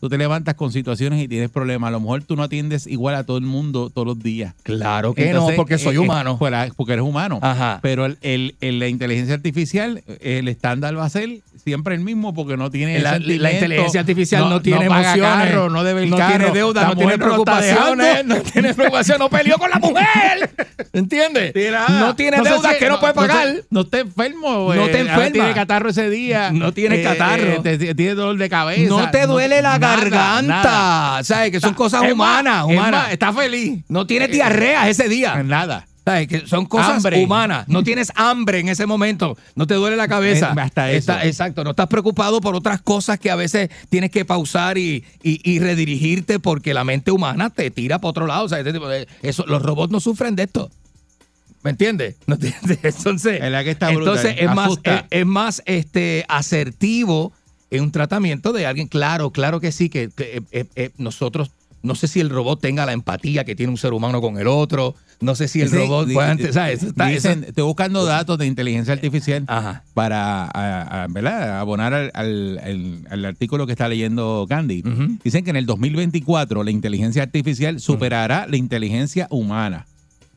Tú 0.00 0.08
te 0.08 0.16
levantas 0.16 0.54
con 0.54 0.72
situaciones 0.72 1.22
y 1.22 1.28
tienes 1.28 1.50
problemas. 1.50 1.88
A 1.88 1.90
lo 1.90 2.00
mejor 2.00 2.22
tú 2.24 2.34
no 2.36 2.42
atiendes 2.42 2.86
igual 2.86 3.14
a 3.14 3.24
todo 3.24 3.36
el 3.36 3.44
mundo 3.44 3.90
todos 3.90 4.06
los 4.06 4.18
días. 4.18 4.54
Claro 4.62 5.12
que 5.14 5.32
no, 5.32 5.46
porque 5.56 5.76
soy 5.78 5.98
humano. 5.98 6.38
fuera- 6.38 6.68
porque 6.74 6.94
eres 6.94 7.04
humano. 7.04 7.38
Ajá. 7.42 7.80
Pero 7.82 8.06
el, 8.06 8.16
el- 8.22 8.54
el- 8.62 8.78
la 8.78 8.88
inteligencia 8.88 9.34
artificial, 9.34 10.02
el 10.20 10.48
estándar 10.48 10.96
va 10.98 11.04
a 11.04 11.10
ser 11.10 11.40
siempre 11.62 11.94
el 11.94 12.00
mismo 12.00 12.32
porque 12.32 12.56
no 12.56 12.70
tiene 12.70 12.98
La, 13.00 13.18
la 13.18 13.52
inteligencia 13.52 14.00
artificial 14.00 14.48
no, 14.48 14.62
tiene 14.62 14.88
paga 14.88 15.12
emociones, 15.14 15.48
carro, 15.50 15.68
no 15.68 15.84
debe 15.84 16.04
el 16.04 16.10
no 16.10 16.16
carro, 16.16 16.36
tiene 16.38 16.52
deuda, 16.54 16.84
no 16.88 16.96
tiene 16.96 17.12
está 17.12 17.24
preocupaciones, 17.26 18.24
no 18.24 18.36
tiene 18.40 18.74
preocupación, 18.74 19.18
no 19.18 19.28
peleó 19.28 19.58
con 19.58 19.68
la 19.70 19.78
mujer. 19.78 20.50
¿Entiendes? 20.94 21.52
No 21.90 22.16
tiene 22.16 22.38
No 22.38 22.44
deudas 22.44 22.72
si- 22.72 22.78
que 22.78 22.88
no, 22.88 22.98
puede 23.00 23.14
no- 23.14 23.20
no 23.22 23.28
pagar. 23.28 23.54
No, 23.70 23.86
te 23.86 24.00
enfermo. 24.00 24.74
No 24.74 24.86
eh, 24.86 24.88
te 24.88 24.92
ver, 24.92 25.06
enferma. 25.06 25.30
Tiene 25.32 25.52
catarro 25.54 25.90
ese 25.90 26.08
día. 26.10 26.50
No 26.52 26.72
tiene 26.72 27.00
Eh, 27.00 27.04
catarro. 27.04 27.42
eh, 27.42 27.60
te- 27.62 27.94
tiene 27.94 28.14
dolor 28.14 28.38
de 28.38 28.48
cabeza. 28.48 28.88
No 28.88 29.10
te 29.10 29.26
duele 29.26 29.60
la 29.62 29.78
nada, 29.78 29.89
garganta. 29.96 31.20
¿Sabes? 31.24 31.50
Que 31.50 31.60
son 31.60 31.74
cosas 31.74 32.02
Es 32.04 32.16
más, 32.16 32.40
humanas. 32.42 32.66
es 32.68 32.76
humanas. 32.76 33.02
más, 33.04 33.12
está 33.12 33.32
feliz. 33.32 33.82
No 33.88 34.06
tiene 34.06 34.26
Eh, 34.26 34.28
diarrea 34.28 34.88
ese 34.88 35.08
día. 35.08 35.42
Nada. 35.42 35.86
¿Sabes? 36.04 36.28
Que 36.28 36.46
son 36.46 36.64
cosas 36.66 36.96
Hambre. 36.96 37.22
humanas. 37.22 37.68
No 37.68 37.82
tienes 37.84 38.10
hambre 38.16 38.58
en 38.60 38.68
ese 38.68 38.86
momento. 38.86 39.36
No 39.54 39.66
te 39.66 39.74
duele 39.74 39.96
la 39.96 40.08
cabeza. 40.08 40.54
Eh, 40.56 40.60
hasta 40.60 40.90
eso. 40.90 40.98
Está- 41.12 41.24
exacto. 41.26 41.62
No 41.62 41.70
estás 41.70 41.86
preocupado 41.88 42.40
por 42.40 42.54
otras 42.56 42.80
cosas 42.80 43.18
que 43.20 43.30
a 43.30 43.36
veces 43.36 43.68
tienes 43.90 44.10
que 44.10 44.24
pausar 44.24 44.78
y, 44.78 45.04
y- 45.22 45.40
y 45.48 45.58
redirigirte 45.60 46.40
porque 46.40 46.72
la 46.74 46.84
mente 46.84 47.10
humana 47.10 47.50
te 47.50 47.70
tira 47.70 47.98
para 47.98 48.10
otro 48.10 48.26
lado. 48.26 48.44
O 48.46 48.48
sea, 48.48 48.58
este 48.58 48.72
tipo 48.72 48.88
de- 48.88 49.06
eso, 49.22 49.44
los 49.46 49.62
robots 49.62 49.92
no 49.92 50.00
sufren 50.00 50.34
de 50.36 50.44
esto. 50.44 50.70
¿Me 51.62 51.70
entiendes? 51.72 52.16
¿No 52.26 52.36
entiendes? 52.36 52.78
Entonces, 52.82 53.38
que 53.38 53.70
está 53.70 53.90
brutal. 53.90 54.16
entonces 54.16 54.36
es 54.38 54.54
más, 54.54 54.70
es 55.10 55.26
más 55.26 55.62
este, 55.66 56.24
asertivo 56.28 57.32
en 57.70 57.82
un 57.82 57.90
tratamiento 57.92 58.52
de 58.52 58.66
alguien. 58.66 58.88
Claro, 58.88 59.30
claro 59.30 59.60
que 59.60 59.72
sí, 59.72 59.88
que, 59.88 60.10
que, 60.10 60.36
eh, 60.36 60.40
eh, 60.52 60.64
eh, 60.76 60.90
nosotros, 60.98 61.50
no 61.82 61.94
sé 61.94 62.08
si 62.08 62.20
el 62.20 62.28
robot 62.30 62.60
tenga 62.60 62.84
la 62.86 62.92
empatía 62.92 63.44
que 63.44 63.54
tiene 63.54 63.70
un 63.70 63.78
ser 63.78 63.92
humano 63.92 64.20
con 64.20 64.38
el 64.38 64.46
otro. 64.48 64.94
No 65.20 65.34
sé 65.34 65.48
si 65.48 65.60
el 65.60 65.68
Sí, 65.68 65.76
robot 65.76 66.06
dicen, 66.08 66.40
eso- 66.40 67.30
estoy 67.30 67.64
buscando 67.64 68.04
datos 68.06 68.38
de 68.38 68.46
inteligencia 68.46 68.94
artificial 68.94 69.44
Ajá. 69.48 69.82
para 69.92 70.44
a- 70.46 71.02
a- 71.04 71.06
¿verdad? 71.08 71.60
abonar 71.60 71.92
al, 71.92 72.10
al- 72.14 72.58
al- 72.64 73.06
al 73.10 73.24
artículo 73.26 73.66
que 73.66 73.72
está 73.72 73.86
leyendo 73.88 74.46
Candy. 74.48 74.80
Ujú. 74.80 75.18
Dicen 75.22 75.44
que 75.44 75.50
en 75.50 75.56
el 75.56 75.66
2024 75.66 76.64
la 76.64 76.70
inteligencia 76.70 77.22
artificial 77.22 77.80
superará 77.80 78.46
la 78.48 78.56
inteligencia 78.56 79.26
humana. 79.30 79.86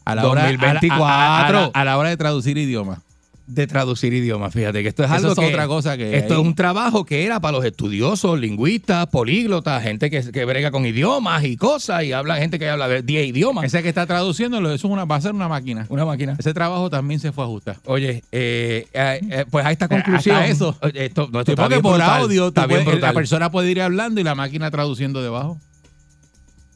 A 0.05 0.15
la 0.15 0.27
hora, 0.27 0.41
a 0.47 0.51
la- 0.51 0.51
a- 0.51 0.51
a- 0.51 0.67
a 0.67 0.73
la- 0.73 0.73
2024. 0.73 1.71
a 1.73 1.86
la 1.86 1.97
hora 1.97 2.09
de 2.09 2.17
traducir 2.17 2.57
idiomas. 2.57 2.99
De 3.45 3.67
traducir 3.67 4.13
idiomas. 4.13 4.53
Fíjate 4.53 4.81
que 4.83 4.89
esto 4.89 5.03
es 5.03 5.09
Eso 5.09 5.15
algo 5.17 5.31
es 5.33 5.39
que, 5.39 5.45
otra 5.53 5.67
cosa 5.67 5.97
que 5.97 6.17
Esto 6.17 6.35
hay. 6.35 6.39
es 6.41 6.45
un 6.47 6.55
trabajo 6.55 7.05
que 7.05 7.25
era 7.25 7.39
para 7.41 7.57
los 7.57 7.65
estudiosos, 7.65 8.39
lingüistas, 8.39 9.07
políglotas, 9.07 9.83
gente 9.83 10.09
que, 10.09 10.31
que 10.31 10.45
brega 10.45 10.71
con 10.71 10.85
idiomas 10.85 11.43
y 11.43 11.57
cosas 11.57 12.03
y 12.03 12.13
habla 12.13 12.37
gente 12.37 12.57
que 12.57 12.69
habla 12.69 12.87
de 12.87 13.01
10 13.01 13.27
idiomas. 13.27 13.65
Ese 13.65 13.83
que 13.83 13.89
está 13.89 14.05
traduciéndolo, 14.07 14.69
eso 14.71 14.87
es 14.87 14.93
una, 14.93 15.05
va 15.05 15.17
a 15.17 15.21
ser 15.21 15.33
una 15.33 15.47
máquina. 15.49 15.85
Una 15.89 16.05
máquina. 16.05 16.35
Ese 16.39 16.53
trabajo 16.53 16.89
también 16.89 17.19
se 17.19 17.31
fue 17.31 17.43
a 17.43 17.47
ajustar. 17.47 17.77
Oye, 17.85 18.23
eh, 18.31 18.87
eh, 18.93 19.19
eh, 19.29 19.45
pues 19.49 19.65
a 19.65 19.71
esta 19.71 19.87
conclusión. 19.87 20.35
hasta 20.37 20.47
eso. 20.47 20.77
Esto, 20.93 21.27
no, 21.31 21.39
esto 21.41 21.51
Sí, 21.51 21.51
está 21.51 21.63
porque 21.63 21.75
bien 21.75 21.81
por 21.81 21.93
brutal, 21.95 22.21
audio 22.21 22.47
está 22.47 22.65
bien 22.65 22.83
puedes- 22.85 23.01
la 23.01 23.13
persona 23.13 23.51
puede 23.51 23.71
ir 23.71 23.81
hablando 23.81 24.21
y 24.21 24.23
la 24.23 24.35
máquina 24.35 24.71
traduciendo 24.71 25.21
debajo. 25.21 25.59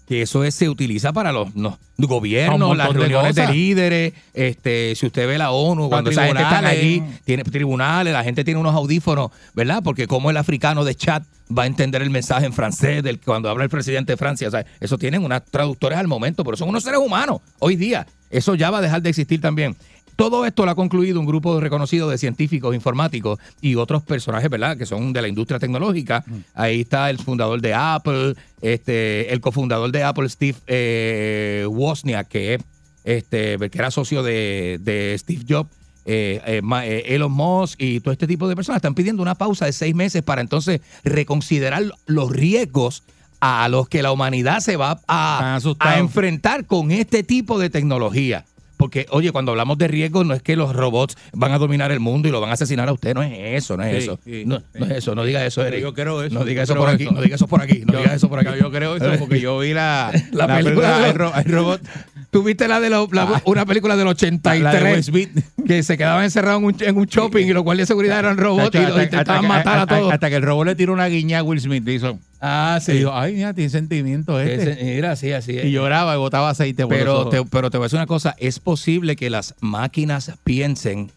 Que 0.07 0.21
eso 0.21 0.43
es- 0.43 0.55
se 0.55 0.69
utiliza 0.69 1.11
para 1.13 1.31
los 1.31 1.49
Un 1.53 1.75
gobiernos, 1.97 2.77
las 2.77 2.93
reuniones 2.93 3.35
de, 3.35 3.47
líderes, 3.53 4.13
este, 4.33 4.95
si 4.95 5.05
usted 5.05 5.27
ve 5.27 5.37
la 5.37 5.51
ONU, 5.51 5.89
cuando 5.89 6.09
esa 6.11 6.25
gente 6.27 6.41
está 6.43 6.59
allí, 6.69 7.03
tiene 7.25 7.43
tribunales, 7.43 8.13
la 8.13 8.23
gente 8.23 8.43
tiene 8.43 8.59
unos 8.59 8.73
audífonos, 8.73 9.31
¿verdad? 9.53 9.81
Porque 9.83 10.07
como 10.07 10.29
el 10.29 10.37
africano 10.37 10.85
de 10.85 10.95
chat 10.95 11.23
va 11.55 11.63
a 11.63 11.65
entender 11.65 12.01
el 12.01 12.09
mensaje 12.09 12.45
en 12.45 12.53
francés 12.53 13.03
del 13.03 13.19
cuando 13.19 13.49
habla 13.49 13.63
el 13.63 13.69
presidente 13.69 14.13
de 14.13 14.17
Francia, 14.17 14.47
o 14.47 14.51
sea, 14.51 14.65
eso 14.79 14.97
tienen 14.97 15.23
unas 15.23 15.43
traductores 15.45 15.97
al 15.97 16.07
momento, 16.07 16.43
pero 16.43 16.55
son 16.57 16.69
unos 16.69 16.83
seres 16.83 16.99
humanos 16.99 17.41
hoy 17.59 17.75
día. 17.75 18.05
Eso 18.29 18.55
ya 18.55 18.69
va 18.69 18.79
a 18.79 18.81
dejar 18.81 19.01
de 19.01 19.09
existir 19.09 19.39
también. 19.39 19.75
Todo 20.17 20.47
esto 20.47 20.65
lo 20.65 20.71
ha 20.71 20.75
concluido 20.75 21.19
un 21.19 21.27
grupo 21.27 21.59
reconocido 21.59 22.09
de 22.09 22.17
científicos 22.17 22.73
informáticos 22.73 23.37
y 23.61 23.75
otros 23.75 24.01
personajes, 24.01 24.49
¿verdad?, 24.49 24.75
que 24.75 24.87
son 24.87 25.13
de 25.13 25.21
la 25.21 25.27
industria 25.27 25.59
tecnológica. 25.59 26.25
Ahí 26.55 26.81
está 26.81 27.11
el 27.11 27.19
fundador 27.19 27.61
de 27.61 27.75
Apple, 27.75 28.33
este, 28.61 29.31
el 29.31 29.39
cofundador 29.41 29.91
de 29.91 30.03
Apple, 30.03 30.27
Steve 30.27 30.57
eh, 30.65 31.65
Wozniak, 31.69 32.27
que, 32.27 32.55
es, 32.55 32.61
este, 33.03 33.57
que 33.69 33.77
era 33.77 33.91
socio 33.91 34.23
de, 34.23 34.79
de 34.81 35.15
Steve 35.19 35.45
Jobs. 35.47 35.69
eh, 36.07 36.41
eh, 36.47 36.61
eh, 36.83 37.03
Elon 37.15 37.31
Musk 37.31 37.79
y 37.81 37.99
todo 37.99 38.11
este 38.13 38.25
tipo 38.25 38.47
de 38.47 38.55
personas 38.55 38.77
están 38.77 38.95
pidiendo 38.95 39.21
una 39.21 39.35
pausa 39.35 39.65
de 39.65 39.73
seis 39.73 39.93
meses 39.93 40.23
para 40.23 40.41
entonces 40.41 40.81
reconsiderar 41.03 41.83
los 42.07 42.31
riesgos 42.31 43.03
a 43.39 43.67
los 43.69 43.87
que 43.87 44.01
la 44.01 44.11
humanidad 44.11 44.61
se 44.61 44.77
va 44.77 44.99
a 45.07 45.59
enfrentar 45.99 46.65
con 46.65 46.91
este 46.91 47.21
tipo 47.23 47.59
de 47.59 47.69
tecnología. 47.69 48.45
Porque, 48.77 49.07
oye, 49.09 49.31
cuando 49.31 49.51
hablamos 49.51 49.77
de 49.79 49.87
riesgos, 49.87 50.25
no 50.25 50.33
es 50.35 50.41
que 50.43 50.55
los 50.55 50.75
robots 50.75 51.17
van 51.33 51.51
a 51.51 51.57
dominar 51.57 51.91
el 51.91 51.99
mundo 51.99 52.27
y 52.27 52.31
lo 52.31 52.39
van 52.39 52.51
a 52.51 52.53
asesinar 52.53 52.87
a 52.89 52.93
usted. 52.93 53.13
No 53.15 53.23
es 53.23 53.31
eso, 53.63 53.75
no 53.75 53.83
es 53.83 53.97
Sí, 53.97 54.03
eso. 54.03 54.19
sí, 54.23 54.43
no, 54.45 54.59
sí. 54.59 54.65
no 54.79 54.85
es 54.85 54.91
eso, 54.91 55.15
no 55.15 55.23
diga 55.23 55.43
eso, 55.45 55.65
Eric. 55.65 55.81
Yo 55.81 55.93
creo 55.93 56.21
eso. 56.23 56.33
No 56.35 56.45
diga 56.45 56.63
eso 56.63 56.75
por 56.75 56.87
aquí, 56.89 57.03
eso. 57.03 57.11
no 57.11 57.21
diga 57.21 57.35
eso 57.35 57.47
por 57.47 57.61
aquí, 57.61 57.81
no 57.85 57.93
Yo- 57.93 57.99
diga 57.99 58.13
eso 58.13 58.29
por 58.29 58.39
aquí. 58.39 58.59
Yo, 58.59 58.71
creo 58.71 58.95
eso 58.95 59.11
porque 59.19 59.39
yo 59.39 59.57
vi 59.59 59.73
la, 59.73 60.11
La 60.31 60.47
la 60.47 60.57
película 60.57 60.99
película 60.99 61.07
El, 61.09 61.15
Ro- 61.15 61.33
El 61.35 61.51
robot. 61.51 61.81
Tuviste 62.29 62.67
la 62.67 62.79
de 62.81 62.89
lo- 62.89 63.07
la- 63.11 63.41
una 63.45 63.65
película 63.65 63.95
del 63.95 64.07
83 64.07 64.61
La 64.61 64.73
de 64.73 64.93
Will 64.93 65.03
Smith. 65.03 65.29
que 65.65 65.81
se 65.81 65.97
quedaba 65.97 66.23
encerrado 66.25 66.57
en 66.59 66.65
un, 66.65 66.75
en 66.79 66.97
un 66.97 67.05
shopping 67.05 67.45
y 67.47 67.53
los 67.53 67.63
guardias 67.63 67.87
de 67.87 67.93
seguridad 67.93 68.19
eran 68.19 68.37
robots 68.37 68.75
y 68.75 68.77
hasta- 68.79 69.03
intentaban 69.03 69.47
matar 69.47 69.79
a 69.79 69.87
todos. 69.87 70.13
Hasta 70.13 70.29
que 70.29 70.35
el 70.35 70.43
robot 70.43 70.67
le 70.67 70.75
tiró 70.75 70.93
una 70.93 71.07
guiña 71.07 71.39
a 71.39 71.43
Will 71.43 71.59
Smith. 71.61 71.87
Hizo. 71.87 72.19
ah, 72.41 72.79
Y 72.85 72.91
dijo, 72.91 73.11
ay, 73.13 73.33
mira, 73.33 73.53
tiene 73.53 73.69
sentimiento 73.69 74.39
este. 74.41 74.75
Sí, 74.75 75.01
así 75.01 75.29
es. 75.29 75.65
Y 75.65 75.71
lloraba 75.71 76.13
y 76.15 76.17
botaba 76.17 76.49
aceite 76.49 76.85
Pero 76.87 77.29
te, 77.29 77.43
pero 77.45 77.71
te 77.71 77.77
voy 77.77 77.85
a 77.85 77.87
decir 77.87 77.97
una 77.97 78.07
cosa, 78.07 78.35
es 78.39 78.59
posible 78.59 79.15
que 79.15 79.29
las 79.29 79.55
máquinas 79.61 80.33
piensen 80.43 81.11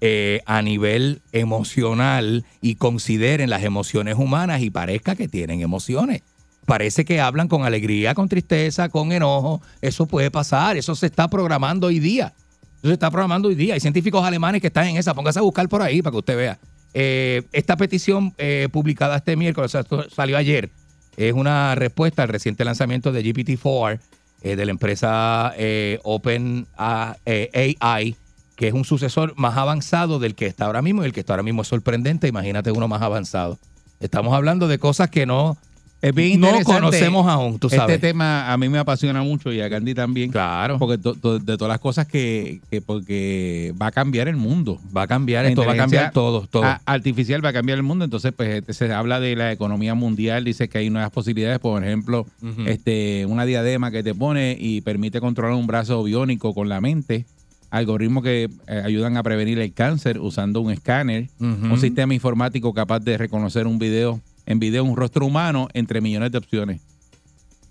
eh, 0.00 0.40
a 0.46 0.62
nivel 0.62 1.20
emocional 1.32 2.44
y 2.60 2.74
consideren 2.74 3.50
las 3.50 3.62
emociones 3.62 4.16
humanas 4.16 4.60
y 4.62 4.70
parezca 4.70 5.14
que 5.14 5.28
tienen 5.28 5.60
emociones. 5.60 6.22
Parece 6.66 7.04
que 7.04 7.20
hablan 7.20 7.48
con 7.48 7.64
alegría, 7.64 8.14
con 8.14 8.28
tristeza, 8.28 8.88
con 8.88 9.12
enojo. 9.12 9.60
Eso 9.80 10.06
puede 10.06 10.30
pasar, 10.30 10.76
eso 10.76 10.94
se 10.94 11.06
está 11.06 11.28
programando 11.28 11.88
hoy 11.88 11.98
día. 11.98 12.32
Eso 12.78 12.88
se 12.88 12.92
está 12.92 13.10
programando 13.10 13.48
hoy 13.48 13.54
día. 13.54 13.74
Hay 13.74 13.80
científicos 13.80 14.24
alemanes 14.24 14.60
que 14.60 14.68
están 14.68 14.86
en 14.86 14.96
esa. 14.96 15.14
Póngase 15.14 15.38
a 15.40 15.42
buscar 15.42 15.68
por 15.68 15.82
ahí 15.82 16.02
para 16.02 16.12
que 16.12 16.18
usted 16.18 16.36
vea. 16.36 16.58
Eh, 16.94 17.42
esta 17.52 17.76
petición 17.76 18.34
eh, 18.38 18.68
publicada 18.70 19.16
este 19.16 19.34
miércoles, 19.36 19.74
o 19.74 19.82
sea, 19.82 20.06
salió 20.14 20.36
ayer, 20.36 20.70
es 21.16 21.32
una 21.32 21.74
respuesta 21.74 22.22
al 22.22 22.28
reciente 22.28 22.64
lanzamiento 22.64 23.12
de 23.12 23.24
GPT-4 23.24 23.98
eh, 24.42 24.56
de 24.56 24.64
la 24.66 24.70
empresa 24.72 25.52
eh, 25.56 25.98
Open 26.04 26.66
A- 26.76 27.16
eh, 27.24 27.76
AI, 27.80 28.14
que 28.56 28.68
es 28.68 28.74
un 28.74 28.84
sucesor 28.84 29.32
más 29.36 29.56
avanzado 29.56 30.18
del 30.18 30.34
que 30.34 30.46
está 30.46 30.66
ahora 30.66 30.82
mismo 30.82 31.02
y 31.02 31.06
el 31.06 31.12
que 31.12 31.20
está 31.20 31.32
ahora 31.32 31.42
mismo 31.42 31.62
es 31.62 31.68
sorprendente. 31.68 32.28
Imagínate 32.28 32.70
uno 32.72 32.88
más 32.88 33.00
avanzado. 33.02 33.58
Estamos 34.00 34.34
hablando 34.34 34.68
de 34.68 34.78
cosas 34.78 35.08
que 35.08 35.24
no, 35.26 35.56
Es 36.02 36.12
bien 36.12 36.40
no 36.40 36.48
conocemos 36.64 37.26
aún, 37.28 37.58
tú 37.60 37.70
sabes. 37.70 37.94
Este 37.94 38.08
tema 38.08 38.52
a 38.52 38.56
mí 38.56 38.68
me 38.68 38.78
apasiona 38.78 39.22
mucho 39.22 39.52
y 39.52 39.60
a 39.60 39.70
Candy 39.70 39.94
también. 39.94 40.32
Claro. 40.32 40.78
Porque 40.78 40.98
to- 40.98 41.14
to- 41.14 41.38
de 41.38 41.56
todas 41.56 41.68
las 41.70 41.78
cosas 41.78 42.06
que, 42.08 42.60
que 42.70 42.80
porque 42.82 43.72
va 43.80 43.86
a 43.86 43.92
cambiar 43.92 44.26
el 44.26 44.36
mundo. 44.36 44.80
Va 44.94 45.02
a 45.02 45.06
cambiar 45.06 45.44
esto, 45.44 45.60
va 45.64 45.72
a 45.74 45.76
cambiar 45.76 46.12
todo, 46.12 46.46
todo. 46.48 46.64
a- 46.64 46.80
artificial 46.86 47.44
va 47.44 47.50
a 47.50 47.52
cambiar 47.52 47.76
el 47.78 47.84
mundo. 47.84 48.04
Entonces, 48.04 48.32
pues 48.36 48.48
este, 48.50 48.72
se 48.74 48.92
habla 48.92 49.20
de 49.20 49.36
la 49.36 49.52
economía 49.52 49.94
mundial, 49.94 50.44
dice 50.44 50.68
que 50.68 50.78
hay 50.78 50.90
nuevas 50.90 51.10
posibilidades, 51.12 51.60
por 51.60 51.82
ejemplo, 51.84 52.26
este, 52.66 53.24
una 53.26 53.44
diadema 53.44 53.90
que 53.92 54.02
te 54.02 54.14
pone 54.14 54.56
y 54.58 54.80
permite 54.80 55.20
controlar 55.20 55.54
un 55.56 55.66
brazo 55.68 56.02
biónico 56.02 56.52
con 56.52 56.68
la 56.68 56.80
mente. 56.80 57.26
Algoritmos 57.70 58.22
que 58.22 58.50
eh, 58.66 58.82
ayudan 58.84 59.16
a 59.16 59.22
prevenir 59.22 59.58
el 59.58 59.72
cáncer 59.72 60.18
usando 60.18 60.60
un 60.60 60.72
escáner. 60.72 61.28
Un 61.38 61.78
sistema 61.80 62.12
informático 62.12 62.74
capaz 62.74 62.98
de 63.00 63.16
reconocer 63.16 63.66
un 63.66 63.78
video, 63.78 64.20
en 64.46 64.58
video 64.58 64.84
un 64.84 64.96
rostro 64.96 65.26
humano 65.26 65.68
entre 65.74 66.00
millones 66.00 66.32
de 66.32 66.38
opciones. 66.38 66.80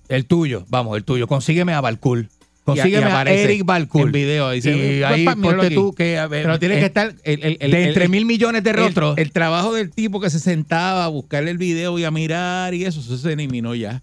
El 0.09 0.25
tuyo, 0.25 0.65
vamos, 0.69 0.97
el 0.97 1.03
tuyo. 1.03 1.27
Consígueme 1.27 1.73
a 1.73 1.81
Balcool. 1.81 2.29
Consígueme 2.63 3.05
a 3.07 3.23
Eric 3.23 3.65
Balcool. 3.65 4.07
En 4.07 4.11
video. 4.11 4.51
Dice, 4.51 4.71
y 4.71 5.01
"Papá, 5.01 5.13
ahí 5.15 5.25
ponte 5.25 5.65
aquí". 5.67 5.75
tú 5.75 5.93
que... 5.93 6.17
a 6.19 6.27
ver, 6.27 6.43
Pero 6.43 6.59
tiene 6.59 6.75
eh, 6.75 6.79
que 6.79 6.85
estar 6.85 7.15
el, 7.23 7.43
el- 7.43 7.57
el- 7.59 7.71
de 7.71 7.87
entre 7.87 8.07
mil 8.07 8.25
millones 8.25 8.63
de 8.63 8.73
rostros. 8.73 9.17
El, 9.17 9.31
trabajo 9.31 9.73
del 9.73 9.89
tipo 9.91 10.19
que 10.19 10.29
se 10.29 10.39
sentaba 10.39 11.05
a 11.05 11.07
buscar 11.07 11.47
el 11.47 11.57
video 11.57 11.97
y 11.97 12.03
a 12.03 12.11
mirar 12.11 12.73
y 12.73 12.85
eso, 12.85 12.99
eso 12.99 13.17
se 13.17 13.33
eliminó 13.33 13.73
ya. 13.73 14.01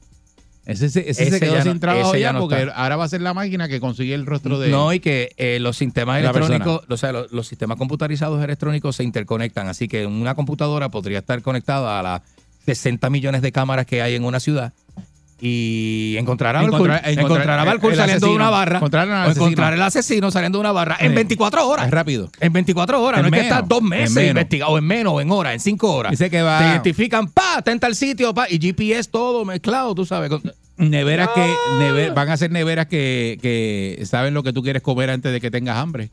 Ese, 0.67 0.91
se- 0.91 1.09
ese 1.09 1.23
Ese 1.23 1.31
se 1.31 1.41
quedó 1.41 1.55
ya 1.55 1.63
sin 1.63 1.75
no- 1.75 1.81
trabajo 1.81 2.17
ya 2.17 2.33
no 2.33 2.41
porque 2.41 2.63
está. 2.63 2.73
ahora 2.75 2.97
va 2.97 3.05
a 3.05 3.09
ser 3.09 3.21
la 3.23 3.33
máquina 3.33 3.69
que 3.69 3.79
consigue 3.81 4.13
el 4.15 4.27
rostro 4.27 4.59
de 4.59 4.69
No, 4.71 4.93
y 4.93 5.01
que 5.01 5.31
eh, 5.37 5.59
los 5.61 5.77
sistemas 5.77 6.21
la 6.23 6.31
electrónicos, 6.31 6.83
o 6.89 6.97
sea, 6.97 7.13
los, 7.13 7.31
los 7.33 7.47
sistemas 7.47 7.79
computarizados 7.79 8.43
electrónicos 8.43 8.97
se 8.97 9.05
interconectan. 9.05 9.69
Así 9.69 9.89
que 9.89 10.05
una 10.05 10.35
computadora 10.35 10.89
podría 10.91 11.21
estar 11.21 11.41
conectada 11.43 12.01
a 12.01 12.03
las 12.03 12.23
60 12.75 13.11
millones 13.11 13.43
de 13.43 13.53
cámaras 13.53 13.87
que 13.87 14.03
hay 14.03 14.15
en 14.15 14.25
una 14.25 14.41
ciudad 14.41 14.73
y 15.41 16.17
encontrar 16.19 16.57
a 16.57 16.63
Balcool, 16.63 16.81
Encontrar- 16.91 16.99
encontrar 17.09 17.25
encontrar 17.27 17.59
a 17.61 17.65
Balcool 17.65 17.93
el 17.93 17.97
saliendo 17.99 18.27
de 18.27 18.33
una 18.35 18.51
barra, 18.51 18.77
Encontrar 18.79 19.09
al 19.09 19.13
o 19.13 19.23
asesino. 19.23 19.47
encontrar 19.47 19.75
el 19.75 19.83
asesino 19.83 20.31
saliendo 20.33 20.59
de 20.59 20.61
una 20.61 20.73
barra 20.73 20.97
en 20.99 21.11
Sí. 21.11 21.15
24 21.15 21.69
horas. 21.69 21.87
Es 21.87 21.93
rápido. 21.93 22.29
En 22.41 22.53
24 22.53 23.01
horas, 23.03 23.19
En 23.21 23.23
no 23.23 23.29
es 23.29 23.33
que 23.33 23.41
menos, 23.47 23.57
estás 23.57 23.69
dos 23.69 23.83
meses 23.83 24.15
menos. 24.17 24.31
investigado, 24.31 24.73
o 24.73 24.79
en 24.79 24.85
menos, 24.85 25.13
o 25.13 25.21
en 25.21 25.31
horas, 25.31 25.55
en 25.55 25.61
cinco 25.61 25.95
horas. 25.95 26.11
Dice 26.11 26.29
que 26.29 26.43
va- 26.43 26.59
Te 26.59 26.65
identifican, 26.71 27.29
pa, 27.29 27.59
está 27.59 27.71
en 27.71 27.79
tal 27.79 27.95
sitio, 27.95 28.35
pa, 28.35 28.47
y 28.51 28.59
GPS 28.59 29.09
todo 29.11 29.45
mezclado, 29.45 29.95
tú 29.95 30.05
sabes. 30.05 30.29
con- 30.29 30.43
Neveras 30.77 31.31
que 31.35 31.55
never- 31.79 32.15
van 32.15 32.29
a 32.31 32.37
ser 32.37 32.51
neveras 32.53 32.87
que, 32.87 33.39
que 33.43 34.05
saben 34.07 34.33
lo 34.35 34.43
que 34.45 34.53
tú 34.53 34.63
quieres 34.63 34.81
comer 34.83 35.11
antes 35.11 35.33
de 35.33 35.41
que 35.41 35.51
tengas 35.51 35.77
hambre. 35.77 36.09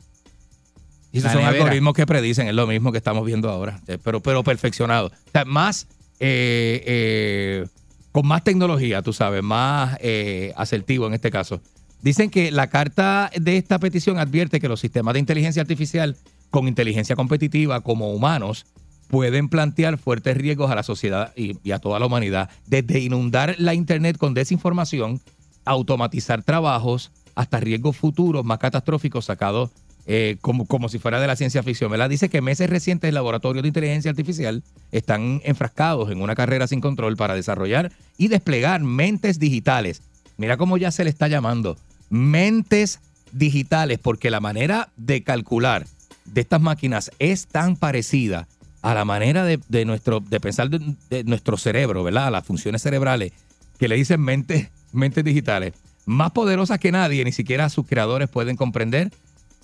Y 1.12 1.18
esos 1.18 1.28
La 1.28 1.32
son 1.34 1.42
nevera. 1.44 1.62
algoritmos 1.64 1.94
que 1.94 2.04
predicen, 2.06 2.48
es 2.48 2.54
lo 2.54 2.66
mismo 2.66 2.90
que 2.92 2.98
estamos 2.98 3.24
viendo 3.24 3.48
ahora, 3.48 3.80
eh, 3.86 3.96
pero, 4.02 4.20
pero 4.20 4.42
perfeccionado. 4.44 5.06
O 5.08 5.30
sea, 5.32 5.44
más, 5.44 5.86
eh, 6.20 6.82
eh, 6.86 7.66
con 8.12 8.26
más 8.26 8.44
tecnología, 8.44 9.02
tú 9.02 9.12
sabes, 9.12 9.42
más 9.42 9.98
eh, 10.00 10.52
asertivo 10.56 11.06
en 11.06 11.14
este 11.14 11.30
caso. 11.30 11.60
Dicen 12.02 12.30
que 12.30 12.50
la 12.50 12.68
carta 12.68 13.30
de 13.38 13.56
esta 13.56 13.78
petición 13.78 14.18
advierte 14.18 14.60
que 14.60 14.68
los 14.68 14.80
sistemas 14.80 15.14
de 15.14 15.20
inteligencia 15.20 15.62
artificial 15.62 16.16
con 16.50 16.68
inteligencia 16.68 17.16
competitiva 17.16 17.80
como 17.80 18.12
humanos 18.12 18.66
pueden 19.08 19.48
plantear 19.48 19.98
fuertes 19.98 20.36
riesgos 20.36 20.70
a 20.70 20.74
la 20.74 20.82
sociedad 20.82 21.32
y, 21.36 21.58
y 21.62 21.72
a 21.72 21.78
toda 21.78 21.98
la 21.98 22.06
humanidad, 22.06 22.50
desde 22.66 23.00
inundar 23.00 23.54
la 23.58 23.74
Internet 23.74 24.16
con 24.16 24.34
desinformación, 24.34 25.20
automatizar 25.64 26.42
trabajos, 26.42 27.12
hasta 27.34 27.60
riesgos 27.60 27.96
futuros 27.96 28.44
más 28.44 28.58
catastróficos 28.58 29.26
sacados 29.26 29.70
eh, 30.06 30.36
como, 30.40 30.66
como 30.66 30.88
si 30.88 30.98
fuera 30.98 31.20
de 31.20 31.26
la 31.26 31.36
ciencia 31.36 31.62
ficción. 31.62 31.90
¿verdad? 31.90 32.08
Dice 32.08 32.28
que 32.28 32.40
meses 32.40 32.70
recientes 32.70 33.12
laboratorios 33.12 33.62
de 33.62 33.68
inteligencia 33.68 34.10
artificial 34.10 34.62
están 34.92 35.40
enfrascados 35.44 36.10
en 36.10 36.22
una 36.22 36.34
carrera 36.34 36.66
sin 36.66 36.80
control 36.80 37.16
para 37.16 37.34
desarrollar 37.34 37.92
y 38.16 38.28
desplegar 38.28 38.80
mentes 38.82 39.38
digitales. 39.38 40.02
Mira 40.36 40.56
cómo 40.56 40.76
ya 40.76 40.90
se 40.90 41.04
le 41.04 41.10
está 41.10 41.28
llamando 41.28 41.76
mentes 42.08 43.00
digitales, 43.32 43.98
porque 43.98 44.30
la 44.30 44.40
manera 44.40 44.90
de 44.96 45.22
calcular 45.22 45.86
de 46.24 46.40
estas 46.40 46.60
máquinas 46.60 47.10
es 47.18 47.46
tan 47.46 47.76
parecida 47.76 48.48
a 48.82 48.94
la 48.94 49.04
manera 49.04 49.44
de, 49.44 49.58
de 49.68 49.84
nuestro, 49.84 50.20
de 50.20 50.38
pensar 50.40 50.70
de, 50.70 50.94
de 51.10 51.24
nuestro 51.24 51.56
cerebro, 51.56 52.04
¿verdad? 52.04 52.28
A 52.28 52.30
las 52.30 52.46
funciones 52.46 52.82
cerebrales, 52.82 53.32
que 53.78 53.88
le 53.88 53.96
dicen 53.96 54.20
mentes, 54.20 54.68
mentes 54.92 55.24
digitales, 55.24 55.74
más 56.04 56.30
poderosas 56.30 56.78
que 56.78 56.92
nadie, 56.92 57.24
ni 57.24 57.32
siquiera 57.32 57.68
sus 57.68 57.86
creadores 57.86 58.28
pueden 58.28 58.56
comprender, 58.56 59.12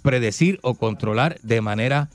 predecir 0.02 0.58
o 0.62 0.74
controlar 0.74 1.38
de 1.42 1.60
manera 1.60 2.10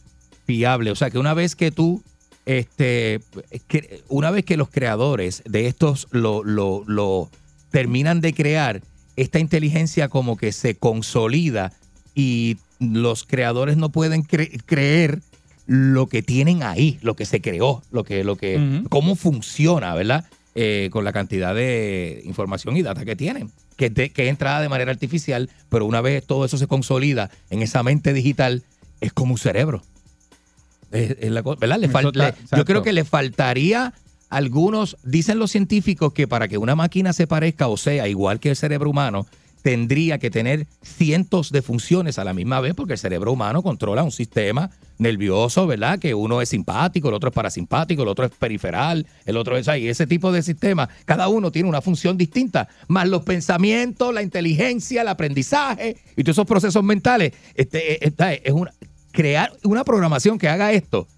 fiable. 0.45 0.91
O 0.91 0.95
sea 0.95 1.09
que 1.09 1.18
una 1.19 1.34
vez 1.34 1.55
que 1.55 1.72
tú, 1.72 2.03
este, 2.45 3.19
que 3.68 4.01
una 4.09 4.31
vez 4.31 4.45
que 4.45 4.57
los 4.57 4.69
creadores 4.69 5.41
de 5.45 5.68
estos 5.68 6.07
lo, 6.11 6.43
lo, 6.43 6.84
lo 6.88 7.30
terminan 7.72 8.22
de 8.22 8.34
crear, 8.34 8.81
esta 9.15 9.39
inteligencia 9.39 10.09
como 10.09 10.38
que 10.38 10.51
se 10.51 10.76
consolida 10.76 11.73
y 12.14 12.57
los 12.80 13.23
creadores 13.23 13.76
no 13.77 13.89
pueden 13.89 14.23
cre- 14.23 14.61
creer 14.65 15.22
lo 15.65 16.07
que 16.07 16.22
tienen 16.22 16.64
ahí, 16.64 16.97
lo 17.01 17.15
que 17.15 17.26
se 17.26 17.41
creó, 17.41 17.81
lo 17.91 18.03
que, 18.03 18.23
lo 18.23 18.35
que, 18.38 18.57
Ujú. 18.57 18.89
cómo 18.89 19.15
funciona, 19.15 19.93
¿verdad? 19.95 20.26
Eh, 20.55 20.89
con 20.91 21.03
la 21.03 21.11
cantidad 21.14 21.53
de 21.53 22.22
información 22.26 22.77
y 22.77 22.84
data 22.84 23.03
que 23.05 23.15
tienen, 23.15 23.51
que, 23.77 23.91
es 23.95 24.11
entrada 24.29 24.59
de 24.59 24.67
manera 24.69 24.91
artificial, 24.91 25.49
pero 25.69 25.85
una 25.85 26.01
vez 26.01 26.25
todo 26.25 26.43
eso 26.43 26.57
se 26.57 26.67
consolida 26.67 27.29
en 27.49 27.61
esa 27.61 27.83
mente 27.83 28.11
digital, 28.11 28.63
es 28.99 29.13
como 29.13 29.31
un 29.33 29.37
cerebro. 29.37 29.81
Es- 30.91 31.15
es 31.19 31.31
la 31.31 31.43
co- 31.43 31.55
¿verdad? 31.55 31.77
Le 31.79 31.85
Eso 31.87 31.93
fal- 31.97 32.07
está- 32.07 32.19
le- 32.23 32.29
exacto. 32.29 32.57
yo 32.57 32.65
creo 32.65 32.83
que 32.83 32.93
le 32.93 33.05
faltaría 33.05 33.93
algunos, 34.29 34.97
dicen 35.03 35.39
los 35.39 35.51
científicos 35.51 36.11
que 36.13 36.27
para 36.27 36.47
que 36.47 36.57
una 36.57 36.75
máquina 36.75 37.13
se 37.13 37.27
parezca 37.27 37.67
o 37.67 37.77
sea 37.77 38.07
igual 38.07 38.39
que 38.39 38.49
el 38.49 38.55
cerebro 38.57 38.89
humano, 38.89 39.25
tendría 39.68 40.18
que 40.18 40.31
tener 40.31 40.65
cientos 40.81 41.52
de 41.52 41.61
funciones 41.61 42.18
a 42.18 42.23
la 42.23 42.34
misma 42.34 42.61
vez, 42.61 42.73
porque 42.73 42.94
el 42.94 42.99
cerebro 42.99 43.34
humano 43.34 43.61
controla 43.61 44.02
un 44.02 44.14
sistema 44.14 44.72
nervioso, 44.98 45.68
¿verdad? 45.68 45.99
Que 45.99 46.14
uno 46.14 46.41
es 46.41 46.48
simpático, 46.48 47.10
el 47.10 47.15
otro 47.15 47.27
es 47.27 47.35
parasimpático, 47.35 48.03
el 48.03 48.07
otro 48.07 48.23
es 48.23 48.31
periferal, 48.31 49.06
el 49.26 49.35
otro 49.35 49.57
es 49.57 49.68
ahí. 49.68 49.89
Ese 49.89 50.07
tipo 50.07 50.31
de 50.31 50.41
sistemas, 50.41 50.88
cada 51.03 51.27
uno 51.27 51.52
tiene 51.52 51.68
una 51.68 51.81
función 51.81 52.18
distinta, 52.18 52.69
más 52.88 53.10
los 53.10 53.23
pensamientos, 53.23 54.14
la 54.14 54.22
inteligencia, 54.22 55.02
el 55.02 55.10
aprendizaje 55.10 55.98
y 56.15 56.23
todos 56.23 56.35
esos 56.35 56.48
procesos 56.48 56.81
mentales. 56.85 57.34
Este, 57.53 57.95
eh, 57.95 57.99
esta 58.03 58.31
es 58.31 58.53
una, 58.53 58.73
crear 59.11 59.52
una 59.65 59.84
programación 59.84 60.39
que 60.39 60.48
haga 60.48 60.72
esto. 60.72 61.10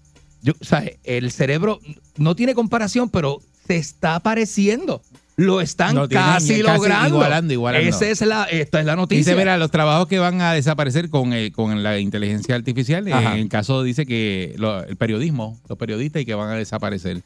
Yo, 0.42 0.54
o 0.54 0.76
el 1.04 1.30
cerebro 1.30 1.78
no 2.16 2.34
tiene 2.34 2.56
comparación, 2.56 3.10
pero 3.10 3.42
se 3.68 3.76
está 3.76 4.18
pareciendo. 4.18 5.02
Lo 5.40 5.60
están 5.60 5.96
casi, 6.08 6.62
logrando. 6.62 7.16
igualando, 7.16 7.52
igualando. 7.52 7.88
Esa 7.88 8.08
es 8.08 8.20
la, 8.20 8.44
esta 8.44 8.80
es 8.80 8.86
la 8.86 8.96
noticia. 8.96 9.18
Dice, 9.32 9.36
mira, 9.36 9.56
los 9.58 9.70
trabajos 9.70 10.06
que 10.06 10.18
van 10.18 10.40
a 10.40 10.52
desaparecer 10.52 11.08
con, 11.08 11.32
eh, 11.32 11.50
con 11.52 11.82
la 11.82 11.98
inteligencia 11.98 12.54
artificial, 12.54 13.06
eh, 13.08 13.12
Ajá. 13.12 13.34
en 13.34 13.40
el 13.42 13.48
caso 13.48 13.82
dice 13.82 14.04
que 14.06 14.54
lo- 14.58 14.84
el 14.84 14.96
periodismo, 14.96 15.58
los 15.68 15.78
periodistas 15.78 16.22
y 16.22 16.24
que 16.26 16.34
van 16.34 16.50
a 16.50 16.54
desaparecer. 16.54 17.22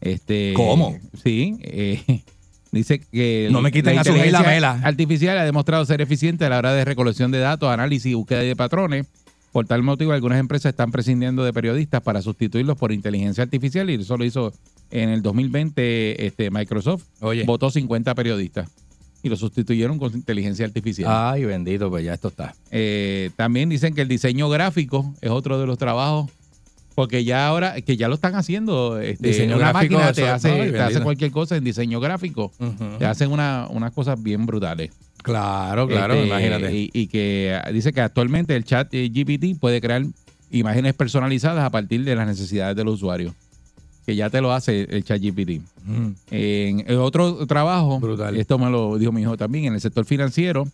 Este, 0.00 0.52
¿Cómo? 0.56 0.98
Sí. 1.22 1.56
eh, 1.62 2.22
dice 2.72 3.00
que 3.00 3.48
No 3.52 3.60
me 3.60 3.70
quiten 3.70 3.98
a 3.98 4.02
su 4.04 4.10
inteligencia 4.10 4.40
Lamela. 4.42 4.80
artificial 4.82 5.38
ha 5.38 5.44
demostrado 5.44 5.84
ser 5.84 6.00
eficiente 6.00 6.44
a 6.44 6.48
la 6.48 6.58
hora 6.58 6.72
de 6.72 6.84
recolección 6.84 7.30
de 7.30 7.38
datos, 7.38 7.68
análisis 7.70 8.06
y 8.10 8.14
búsqueda 8.14 8.40
de 8.40 8.56
patrones. 8.56 9.06
Por 9.52 9.66
tal 9.66 9.82
motivo, 9.82 10.12
algunas 10.12 10.40
empresas 10.40 10.70
están 10.70 10.90
prescindiendo 10.90 11.44
de 11.44 11.52
periodistas 11.52 12.00
para 12.00 12.22
sustituirlos 12.22 12.78
por 12.78 12.90
inteligencia 12.90 13.44
artificial 13.44 13.90
y 13.90 13.96
eso 13.96 14.16
lo 14.16 14.24
hizo 14.24 14.54
en 14.92 15.08
el 15.08 15.22
2020 15.22 16.26
este, 16.26 16.50
Microsoft. 16.50 17.04
Oye. 17.20 17.44
Votó 17.44 17.70
50 17.70 18.14
periodistas. 18.14 18.68
y 19.24 19.28
lo 19.28 19.36
sustituyeron 19.36 19.98
con 20.00 20.12
inteligencia 20.14 20.66
artificial. 20.66 21.08
Ay, 21.08 21.44
bendito, 21.44 21.88
pues 21.90 22.04
ya 22.04 22.12
esto 22.14 22.26
está. 22.28 22.54
Eh, 22.72 23.30
también 23.36 23.68
dicen 23.68 23.94
que 23.94 24.02
el 24.02 24.08
diseño 24.08 24.48
gráfico 24.48 25.14
es 25.20 25.30
otro 25.30 25.60
de 25.60 25.66
los 25.66 25.78
trabajos, 25.78 26.28
porque 26.96 27.22
ya 27.24 27.46
ahora, 27.46 27.80
que 27.82 27.96
ya 27.96 28.08
lo 28.08 28.16
están 28.16 28.34
haciendo, 28.34 28.98
este, 29.00 29.28
Diseño 29.28 29.56
una 29.56 29.70
gráfico, 29.70 29.94
máquina 29.94 30.12
te 30.12 30.22
eso- 30.22 30.32
hace, 30.34 30.72
te 30.72 31.00
cualquier 31.02 31.30
cosa 31.30 31.56
en 31.56 31.62
diseño 31.62 32.00
gráfico, 32.00 32.50
te 32.98 33.06
hacen 33.06 33.30
una- 33.30 33.68
unas 33.70 33.92
cosas 33.92 34.20
bien 34.20 34.44
brutales. 34.44 34.90
Claro, 35.22 35.86
claro, 35.86 36.14
Este, 36.14 36.26
imagínate. 36.26 36.74
Y, 36.76 36.90
y 36.92 37.06
que 37.06 37.56
ah, 37.64 37.70
dice 37.70 37.92
que 37.92 38.00
actualmente 38.00 38.56
el 38.56 38.64
chat 38.64 38.92
GPT 38.92 39.54
puede 39.58 39.80
crear 39.80 40.02
imágenes 40.50 40.94
personalizadas 40.94 41.64
a 41.64 41.70
partir 41.70 42.02
de 42.04 42.16
las 42.16 42.26
necesidades 42.26 42.74
del 42.74 42.88
usuario. 42.88 43.32
Que 44.06 44.16
ya 44.16 44.30
te 44.30 44.40
lo 44.40 44.52
hace 44.52 44.82
el 44.90 45.04
chat 45.04 45.20
GPT. 45.22 45.62
Mm. 45.84 46.10
En, 46.30 46.98
otro 46.98 47.46
trabajo, 47.46 48.00
Brutal. 48.00 48.36
esto 48.36 48.58
me 48.58 48.68
lo 48.70 48.98
dijo 48.98 49.12
mi 49.12 49.22
hijo 49.22 49.36
también, 49.36 49.66
en 49.66 49.74
el 49.74 49.80
sector 49.80 50.04
financiero, 50.04 50.66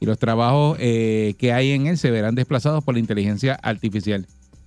y 0.00 0.06
los 0.06 0.18
trabajos 0.18 0.76
eh, 0.80 1.34
que 1.38 1.52
hay 1.52 1.72
en 1.72 1.86
él 1.88 1.98
se 1.98 2.10
verán 2.10 2.34
desplazados 2.36 2.84
por 2.84 2.94
la 2.94 3.00
inteligencia 3.00 3.54
artificial, 3.54 4.26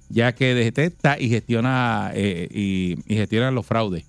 ya 0.09 0.33
que 0.33 0.53
detecta 0.53 1.17
y 1.19 1.29
gestiona 1.29 2.11
eh, 2.13 2.49
y, 2.51 2.97
y 3.07 3.15
gestiona 3.15 3.49
los 3.51 3.65
fraudes. 3.65 4.03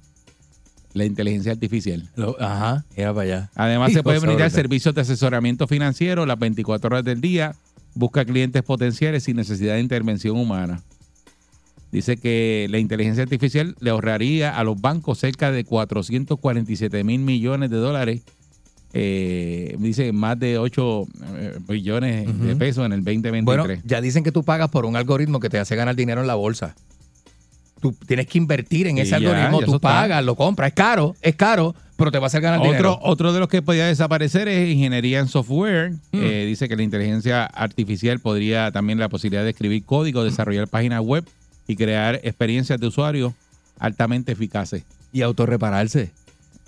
La 0.94 1.04
inteligencia 1.04 1.52
artificial. 1.52 2.06
Lo- 2.16 2.36
ajá, 2.38 2.84
era 2.96 3.14
para 3.14 3.24
allá. 3.24 3.50
Además, 3.54 3.92
se 3.92 4.02
puede 4.02 4.18
brindar 4.18 4.48
brutal. 4.48 4.50
servicios 4.50 4.94
de 4.94 5.00
asesoramiento 5.00 5.66
financiero 5.66 6.26
las 6.26 6.38
24 6.38 6.88
horas 6.88 7.04
del 7.04 7.20
día. 7.20 7.54
Busca 7.94 8.24
clientes 8.24 8.62
potenciales 8.62 9.22
sin 9.24 9.36
necesidad 9.36 9.74
de 9.74 9.80
intervención 9.80 10.36
humana. 10.36 10.82
Dice 11.92 12.16
que 12.16 12.66
la 12.70 12.78
inteligencia 12.78 13.22
artificial 13.22 13.76
le 13.78 13.90
ahorraría 13.90 14.56
a 14.56 14.64
los 14.64 14.80
bancos 14.80 15.18
cerca 15.18 15.52
de 15.52 15.64
447 15.64 17.04
mil 17.04 17.20
millones 17.20 17.68
de 17.68 17.76
dólares. 17.76 18.22
Eh, 18.94 19.76
dice 19.78 20.12
más 20.12 20.38
de 20.38 20.56
8 20.56 21.06
eh, 21.36 21.58
billones 21.68 22.40
de 22.40 22.56
pesos 22.56 22.86
en 22.86 22.92
el 22.92 23.04
2023. 23.04 23.44
Bueno, 23.44 23.82
ya 23.84 24.00
dicen 24.00 24.24
que 24.24 24.32
tú 24.32 24.42
pagas 24.42 24.70
por 24.70 24.86
un 24.86 24.96
algoritmo 24.96 25.38
que 25.38 25.50
te 25.50 25.58
hace 25.58 25.76
ganar 25.76 25.94
dinero 25.94 26.22
en 26.22 26.26
la 26.26 26.34
bolsa. 26.34 26.74
Tú 27.80 27.92
tienes 28.06 28.26
que 28.26 28.38
invertir 28.38 28.86
en 28.86 28.96
ese 28.96 29.10
ya, 29.10 29.16
algoritmo, 29.16 29.60
ya 29.60 29.66
tú 29.66 29.74
está. 29.74 29.88
pagas, 29.88 30.24
lo 30.24 30.34
compras, 30.34 30.68
es 30.68 30.74
caro, 30.74 31.14
es 31.20 31.34
caro, 31.36 31.74
pero 31.96 32.10
te 32.10 32.18
va 32.18 32.24
a 32.24 32.28
hacer 32.28 32.40
ganar 32.40 32.60
Otro, 32.60 32.70
dinero. 32.70 32.98
otro 33.02 33.32
de 33.34 33.40
los 33.40 33.48
que 33.48 33.60
podría 33.60 33.86
desaparecer 33.86 34.48
es 34.48 34.70
ingeniería 34.70 35.18
en 35.18 35.28
software. 35.28 35.92
Mm. 36.12 36.22
Eh, 36.22 36.44
dice 36.46 36.68
que 36.68 36.76
la 36.76 36.84
inteligencia 36.84 37.44
artificial 37.44 38.18
podría 38.20 38.70
también 38.72 38.98
la 38.98 39.10
posibilidad 39.10 39.44
de 39.44 39.50
escribir 39.50 39.84
código, 39.84 40.24
desarrollar 40.24 40.68
páginas 40.68 41.02
web 41.02 41.24
y 41.66 41.76
crear 41.76 42.20
experiencias 42.24 42.78
de 42.80 42.86
usuario 42.86 43.34
altamente 43.78 44.32
eficaces. 44.32 44.84
Y 45.12 45.22
autorrepararse. 45.22 46.10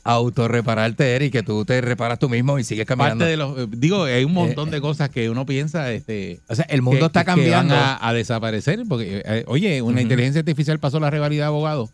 Autorrepararte, 0.06 1.16
Eric, 1.16 1.32
que 1.32 1.42
tú 1.42 1.64
te 1.64 1.80
reparas 1.80 2.18
tú 2.18 2.28
mismo 2.28 2.58
y 2.58 2.64
sigues 2.64 2.86
caminando. 2.86 3.24
Parte 3.24 3.30
de 3.30 3.36
los, 3.38 3.58
eh, 3.58 3.66
digo, 3.70 4.04
hay 4.04 4.24
un 4.24 4.34
montón 4.34 4.70
de 4.70 4.80
cosas 4.82 5.08
que 5.08 5.30
uno 5.30 5.46
piensa, 5.46 5.90
este, 5.92 6.40
o 6.46 6.54
sea, 6.54 6.66
el 6.68 6.82
mundo 6.82 7.00
que- 7.00 7.06
está 7.06 7.20
que 7.20 7.26
cambiando. 7.26 7.74
van 7.74 7.82
a, 7.82 8.06
a 8.08 8.12
desaparecer, 8.12 8.82
porque, 8.86 9.22
eh, 9.24 9.44
oye, 9.46 9.80
una 9.80 10.02
inteligencia 10.02 10.40
artificial 10.40 10.78
pasó 10.78 11.00
la 11.00 11.08
rivalidad 11.10 11.44
de 11.44 11.48
abogados. 11.48 11.88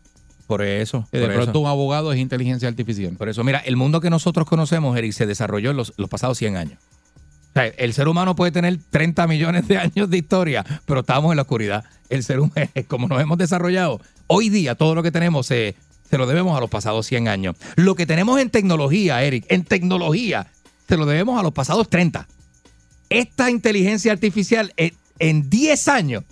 Por 0.45 0.61
eso. 0.61 1.07
Que 1.09 1.19
de 1.19 1.25
por 1.27 1.35
pronto 1.35 1.51
eso. 1.51 1.59
un 1.61 1.67
abogado 1.67 2.11
es 2.11 2.19
inteligencia 2.19 2.67
artificial. 2.67 3.13
Por 3.15 3.29
eso, 3.29 3.45
mira, 3.45 3.59
el 3.59 3.77
mundo 3.77 4.01
que 4.01 4.09
nosotros 4.09 4.45
conocemos, 4.45 4.97
Eric, 4.97 5.13
se 5.13 5.25
desarrolló 5.25 5.71
en 5.71 5.77
los, 5.77 5.93
los 5.95 6.09
pasados 6.09 6.37
100 6.37 6.57
años. 6.57 6.79
O 7.51 7.53
sea, 7.53 7.65
el 7.65 7.93
ser 7.93 8.07
humano 8.07 8.33
puede 8.33 8.53
tener 8.53 8.79
30 8.89 9.27
millones 9.27 9.67
de 9.67 9.77
años 9.77 10.09
de 10.09 10.17
historia, 10.17 10.65
pero 10.85 11.01
estamos 11.01 11.31
en 11.31 11.35
la 11.35 11.41
oscuridad. 11.41 11.83
El 12.09 12.23
ser 12.23 12.39
humano, 12.39 12.69
como 12.87 13.09
nos 13.09 13.21
hemos 13.21 13.37
desarrollado, 13.37 13.99
hoy 14.27 14.47
día 14.47 14.75
todo 14.75 14.95
lo 14.95 15.03
que 15.03 15.11
tenemos 15.11 15.47
se, 15.47 15.75
se 16.09 16.17
lo 16.17 16.27
debemos 16.27 16.55
a 16.57 16.61
los 16.61 16.69
pasados 16.69 17.05
100 17.07 17.27
años. 17.27 17.55
Lo 17.75 17.95
que 17.95 18.05
tenemos 18.05 18.39
en 18.39 18.49
tecnología, 18.49 19.21
Eric, 19.23 19.45
en 19.49 19.65
tecnología, 19.65 20.47
se 20.87 20.95
lo 20.95 21.05
debemos 21.05 21.37
a 21.37 21.43
los 21.43 21.51
pasados 21.51 21.89
30. 21.89 22.25
Esta 23.09 23.51
inteligencia 23.51 24.13
artificial 24.13 24.73
eh, 24.77 24.93
en 25.19 25.49
10 25.49 25.87
años 25.89 26.23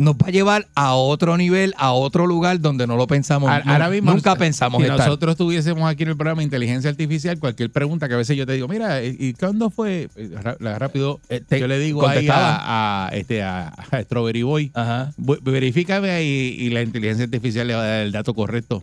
nos 0.00 0.14
va 0.14 0.28
a 0.28 0.30
llevar 0.30 0.66
a 0.74 0.94
otro 0.94 1.36
nivel, 1.36 1.74
a 1.76 1.92
otro 1.92 2.26
lugar 2.26 2.58
donde 2.60 2.86
no 2.86 2.96
lo 2.96 3.06
pensamos. 3.06 3.50
Ahora- 3.50 3.64
nu- 3.64 3.72
ahora 3.72 3.88
mismo, 3.90 4.12
nunca 4.12 4.34
pensamos 4.34 4.80
si 4.82 4.88
estar. 4.88 4.98
nosotros 5.06 5.36
tuviésemos 5.36 5.88
aquí 5.90 6.04
en 6.04 6.08
el 6.08 6.16
programa 6.16 6.42
inteligencia 6.42 6.88
artificial, 6.90 7.38
cualquier 7.38 7.70
pregunta 7.70 8.08
que 8.08 8.14
a 8.14 8.16
veces 8.16 8.36
yo 8.36 8.46
te 8.46 8.54
digo, 8.54 8.66
mira, 8.66 9.04
¿y 9.04 9.14
y 9.20 9.34
cuándo 9.34 9.68
fue? 9.68 10.08
Eh, 10.16 10.30
ra- 10.42 10.56
la- 10.58 10.78
Rápido, 10.78 11.20
yo 11.50 11.66
le 11.68 11.78
digo 11.78 12.00
ahí 12.08 12.26
contestaba. 12.26 12.56
a, 12.56 13.06
a, 13.08 13.08
este, 13.10 13.42
a, 13.42 13.68
a 13.68 14.02
Strawberry 14.02 14.42
Boy, 14.42 14.70
Ajá. 14.74 15.12
"Bu- 15.18 15.40
verifícame 15.42 16.10
ahí 16.10 16.56
y 16.58 16.70
la 16.70 16.80
inteligencia 16.82 17.24
artificial 17.26 17.66
le 17.66 17.74
va 17.74 17.82
a 17.82 17.86
dar 17.86 18.00
el 18.00 18.12
dato 18.12 18.32
correcto. 18.34 18.82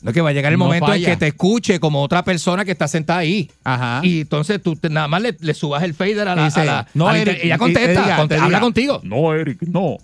No 0.00 0.10
es 0.10 0.14
que 0.14 0.20
va 0.20 0.30
a 0.30 0.32
llegar 0.32 0.52
el 0.52 0.58
No 0.58 0.66
momento 0.66 0.92
en 0.92 1.02
que 1.04 1.16
te 1.16 1.26
escuche 1.28 1.80
como 1.80 2.02
otra 2.02 2.22
persona 2.24 2.64
que 2.64 2.72
está 2.72 2.88
sentada 2.88 3.20
ahí. 3.20 3.50
Ajá. 3.64 4.00
Y 4.02 4.20
entonces 4.22 4.62
tú 4.62 4.76
te- 4.76 4.90
nada 4.90 5.08
más 5.08 5.22
le, 5.22 5.34
le 5.40 5.54
subas 5.54 5.82
el 5.82 5.94
fader 5.94 6.28
a 6.28 6.34
la. 6.34 6.44
Dice, 6.44 6.60
a 6.60 6.64
la- 6.64 6.86
no, 6.94 7.08
a 7.08 7.12
la 7.12 7.18
Eric, 7.20 7.34
inter- 7.34 7.46
ella 7.46 7.58
contesta, 7.58 8.16
te 8.22 8.28
te 8.28 8.34
diga, 8.34 8.44
habla 8.46 8.60
contigo. 8.60 9.00
No, 9.02 9.34
Eric, 9.34 9.62
no. 9.62 9.96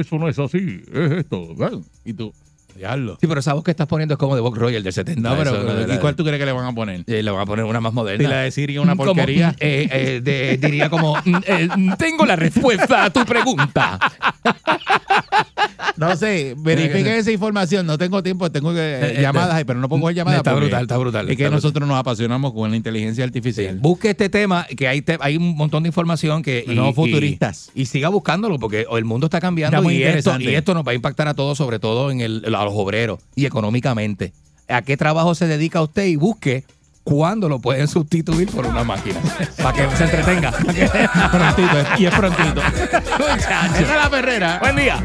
Eso 0.00 0.18
no 0.18 0.28
es 0.28 0.38
así, 0.38 0.82
es 0.92 1.10
esto. 1.12 1.54
¿verdad? 1.54 1.78
Y 2.04 2.12
tú, 2.12 2.32
diablo. 2.76 3.16
Sí, 3.20 3.26
pero 3.26 3.40
esa 3.40 3.52
voz 3.54 3.64
que 3.64 3.70
estás 3.70 3.86
poniendo 3.86 4.14
es 4.14 4.18
como 4.18 4.34
de 4.34 4.40
Bob 4.40 4.54
Royal 4.56 4.82
del 4.82 4.92
70. 4.92 5.28
No, 5.28 5.36
pero, 5.36 5.82
eso, 5.82 5.94
¿y 5.94 5.98
cuál 5.98 6.16
tú 6.16 6.24
crees 6.24 6.38
que 6.38 6.46
le 6.46 6.52
van 6.52 6.66
a 6.66 6.72
poner? 6.74 7.04
Eh, 7.06 7.22
le 7.22 7.30
van 7.30 7.40
a 7.42 7.46
poner 7.46 7.64
una 7.64 7.80
más 7.80 7.92
moderna. 7.92 8.24
Si 8.24 8.30
la 8.30 8.40
de 8.40 8.50
Siri 8.50 8.78
una 8.78 8.96
porquería. 8.96 9.54
eh, 9.60 9.88
eh, 9.90 10.20
de- 10.22 10.56
diría 10.58 10.88
como, 10.90 11.16
mm, 11.16 11.36
eh, 11.46 11.68
tengo 11.98 12.26
la 12.26 12.36
respuesta 12.36 13.04
a 13.04 13.10
tu 13.10 13.24
pregunta. 13.24 13.98
No 15.96 16.16
sé, 16.16 16.54
verifiquen 16.58 17.06
esa 17.14 17.30
información. 17.30 17.86
No 17.86 17.96
tengo 17.98 18.22
tiempo, 18.22 18.50
tengo 18.50 18.72
que, 18.72 18.80
eh, 18.80 19.18
Eh, 19.18 19.22
llamadas 19.22 19.60
eh, 19.60 19.64
pero 19.64 19.78
no 19.80 19.88
pongo 19.88 20.10
llamadas. 20.10 20.38
está 20.38 20.54
brutal, 20.54 20.82
está 20.82 20.98
brutal, 20.98 21.30
Es 21.30 21.36
que 21.36 21.48
nosotros 21.50 21.86
nos 21.88 21.98
apasionamos 21.98 22.52
con 22.52 22.70
la 22.70 22.76
inteligencia 22.76 23.24
artificial. 23.24 23.78
Busque 23.78 24.10
este 24.10 24.28
tema, 24.28 24.66
que 24.76 24.88
hay, 24.88 25.02
te- 25.02 25.18
hay 25.20 25.36
un 25.36 25.56
montón 25.56 25.82
de 25.84 25.88
información 25.88 26.42
que... 26.42 26.64
Nuevos 26.66 26.94
futuristas. 26.94 27.70
Y, 27.74 27.86
siga 27.86 28.08
buscándolo, 28.08 28.58
porque 28.58 28.86
el 28.90 29.04
mundo 29.04 29.26
está 29.26 29.40
cambiando 29.40 29.76
Está 29.78 29.92
y, 29.92 30.02
esto, 30.02 30.40
y 30.40 30.54
esto 30.54 30.74
nos 30.74 30.86
va 30.86 30.92
a 30.92 30.94
impactar 30.94 31.28
a 31.28 31.34
todos, 31.34 31.56
sobre 31.58 31.78
todo 31.78 32.10
en 32.10 32.20
el, 32.20 32.44
a 32.46 32.64
los 32.64 32.74
obreros 32.74 33.20
y 33.36 33.46
económicamente. 33.46 34.32
¿A 34.68 34.82
qué 34.82 34.96
trabajo 34.96 35.34
se 35.34 35.46
dedica 35.46 35.82
usted? 35.82 36.06
Y 36.06 36.16
busque 36.16 36.64
cuándo 37.04 37.48
lo 37.50 37.58
pueden 37.60 37.86
sustituir 37.86 38.48
por 38.50 38.66
una 38.66 38.82
máquina. 38.82 39.20
para 39.62 39.88
que 39.90 39.96
se 39.96 40.04
entretenga. 40.04 40.50
prontito, 41.30 41.76
y 41.98 42.06
es 42.06 42.14
prontito. 42.14 42.60
Esa 43.36 43.80
es 43.80 43.88
la 43.88 44.10
perrera. 44.10 44.58
Buen 44.60 44.76
día. 44.76 45.02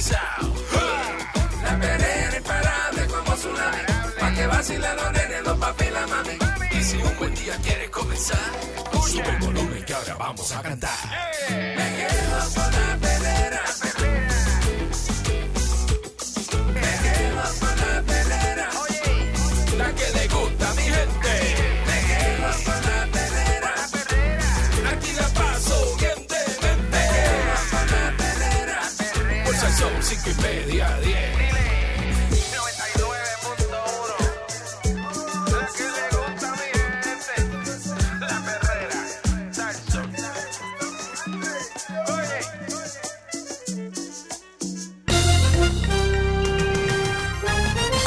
Sintonizado. 0.00 0.54
La 1.62 1.78
perrera 1.78 2.36
imparable 2.36 3.06
como 3.06 3.36
tsunami. 3.36 3.78
Pa' 4.18 4.34
que 4.34 4.46
vacilen 4.46 4.96
los 4.96 5.12
nenes, 5.12 5.42
los 5.44 5.58
papi 5.58 5.84
y 5.84 5.90
la 5.90 6.06
mami. 6.06 6.38
Y 6.72 6.82
si 6.82 6.96
un 6.96 7.18
buen 7.18 7.34
día 7.34 7.56
quieres 7.62 7.90
comenzar, 7.90 8.50
sube 9.06 9.28
el 9.28 9.38
volumen 9.38 9.84
que 9.84 9.94
ahora 9.94 10.14
vamos 10.14 10.52
a 10.52 10.62
cantar. 10.62 10.98
Me 11.50 11.96
quedo 11.96 12.38
con 12.54 12.72
la 12.72 13.09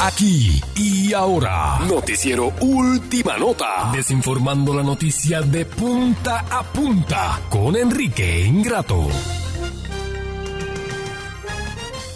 Aquí 0.06 0.60
y 0.76 1.14
ahora, 1.14 1.78
Noticiero 1.88 2.52
Última 2.60 3.38
Nota, 3.38 3.90
desinformando 3.94 4.74
la 4.74 4.82
noticia 4.82 5.40
de 5.40 5.64
punta 5.64 6.40
a 6.50 6.62
punta 6.62 7.40
con 7.48 7.74
Enrique 7.74 8.44
Ingrato. 8.44 9.08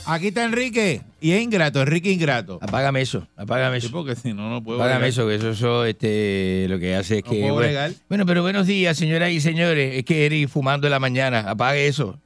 Aquí 0.04 0.28
está 0.28 0.44
Enrique. 0.44 1.00
Y 1.22 1.32
es 1.32 1.40
ingrato, 1.42 1.80
Enrique 1.80 2.10
Ingrato. 2.12 2.58
Apágame 2.60 3.00
eso, 3.00 3.26
apágame 3.36 3.80
Sí, 3.80 3.86
eso. 3.86 3.96
porque 3.96 4.14
si 4.16 4.34
no, 4.34 4.50
no 4.50 4.62
puedo. 4.62 4.78
Apágame 4.80 5.08
bregar. 5.08 5.08
eso, 5.10 5.26
que 5.26 5.34
eso, 5.36 5.50
eso, 5.50 5.84
este, 5.86 6.66
lo 6.68 6.78
que 6.78 6.94
hace 6.94 7.18
es 7.18 7.24
No 7.24 7.30
que... 7.30 7.40
puedo 7.40 7.54
bueno, 7.54 7.94
bueno, 8.10 8.26
pero 8.26 8.42
buenos 8.42 8.66
días, 8.66 8.98
señoras 8.98 9.30
y 9.30 9.40
señores. 9.40 9.96
Es 9.96 10.04
que 10.04 10.26
Eric 10.26 10.50
fumando 10.50 10.86
en 10.86 10.90
la 10.90 10.98
mañana. 11.00 11.40
Apague 11.48 11.86
eso. 11.86 12.18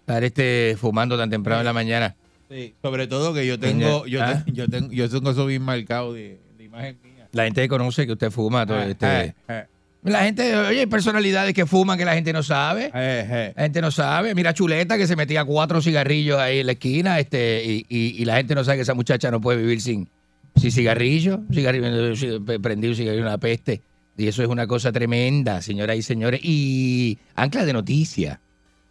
Estar 0.00 0.22
este, 0.24 0.76
fumando 0.78 1.16
tan 1.16 1.30
temprano 1.30 1.60
en 1.60 1.66
la 1.66 1.72
mañana. 1.72 2.14
Sí, 2.50 2.74
sobre 2.82 3.06
todo 3.06 3.34
que 3.34 3.46
yo 3.46 3.58
tengo, 3.58 4.06
yo, 4.06 4.22
¿Ah? 4.22 4.42
te- 4.44 4.52
yo 4.52 4.68
tengo, 4.68 4.92
yo 4.92 5.08
tengo 5.08 5.30
eso 5.30 5.46
bien 5.46 5.62
marcado 5.62 6.12
de, 6.12 6.38
de 6.56 6.64
imagen 6.64 6.96
mía. 7.02 7.26
La 7.32 7.44
gente 7.44 7.66
conoce 7.68 8.06
que 8.06 8.12
usted 8.12 8.30
fuma. 8.30 8.64
todo, 8.66 8.80
Eh, 8.82 8.90
este, 8.92 9.06
eh, 9.26 9.34
eh, 9.48 9.64
La 10.04 10.22
gente, 10.22 10.54
oye, 10.56 10.80
hay 10.80 10.86
personalidades 10.86 11.52
que 11.54 11.66
fuman 11.66 11.98
que 11.98 12.04
la 12.04 12.14
gente 12.14 12.32
no 12.32 12.42
sabe. 12.44 12.86
eh, 12.94 13.26
eh. 13.28 13.52
La 13.56 13.62
gente 13.64 13.80
no 13.80 13.90
sabe. 13.90 14.34
Mira 14.34 14.54
Chuleta 14.54 14.96
que 14.96 15.06
se 15.08 15.16
metía 15.16 15.44
cuatro 15.44 15.82
cigarrillos 15.82 16.38
ahí 16.38 16.60
en 16.60 16.66
la 16.66 16.72
esquina 16.72 17.18
este, 17.18 17.64
y, 17.64 17.86
y- 17.88 18.22
y 18.22 18.24
la 18.24 18.36
gente 18.36 18.54
no 18.54 18.62
sabe 18.62 18.76
que 18.78 18.82
esa 18.82 18.94
muchacha 18.94 19.30
no 19.30 19.40
puede 19.40 19.58
vivir 19.60 19.80
sin 19.80 20.08
Sí, 20.54 20.70
cigarrillo, 20.70 21.40
cigarrillo, 21.52 22.16
sí, 22.16 22.28
prendí 22.62 22.88
un 22.88 22.94
cigarrillo, 22.94 23.22
una 23.24 23.36
peste. 23.38 23.82
Y 24.16 24.26
eso 24.28 24.42
es 24.42 24.48
una 24.48 24.66
cosa 24.66 24.90
tremenda, 24.92 25.60
señoras 25.60 25.96
y 25.98 26.02
señores. 26.02 26.40
Y 26.42 27.18
ancla 27.34 27.66
de 27.66 27.74
noticias, 27.74 28.38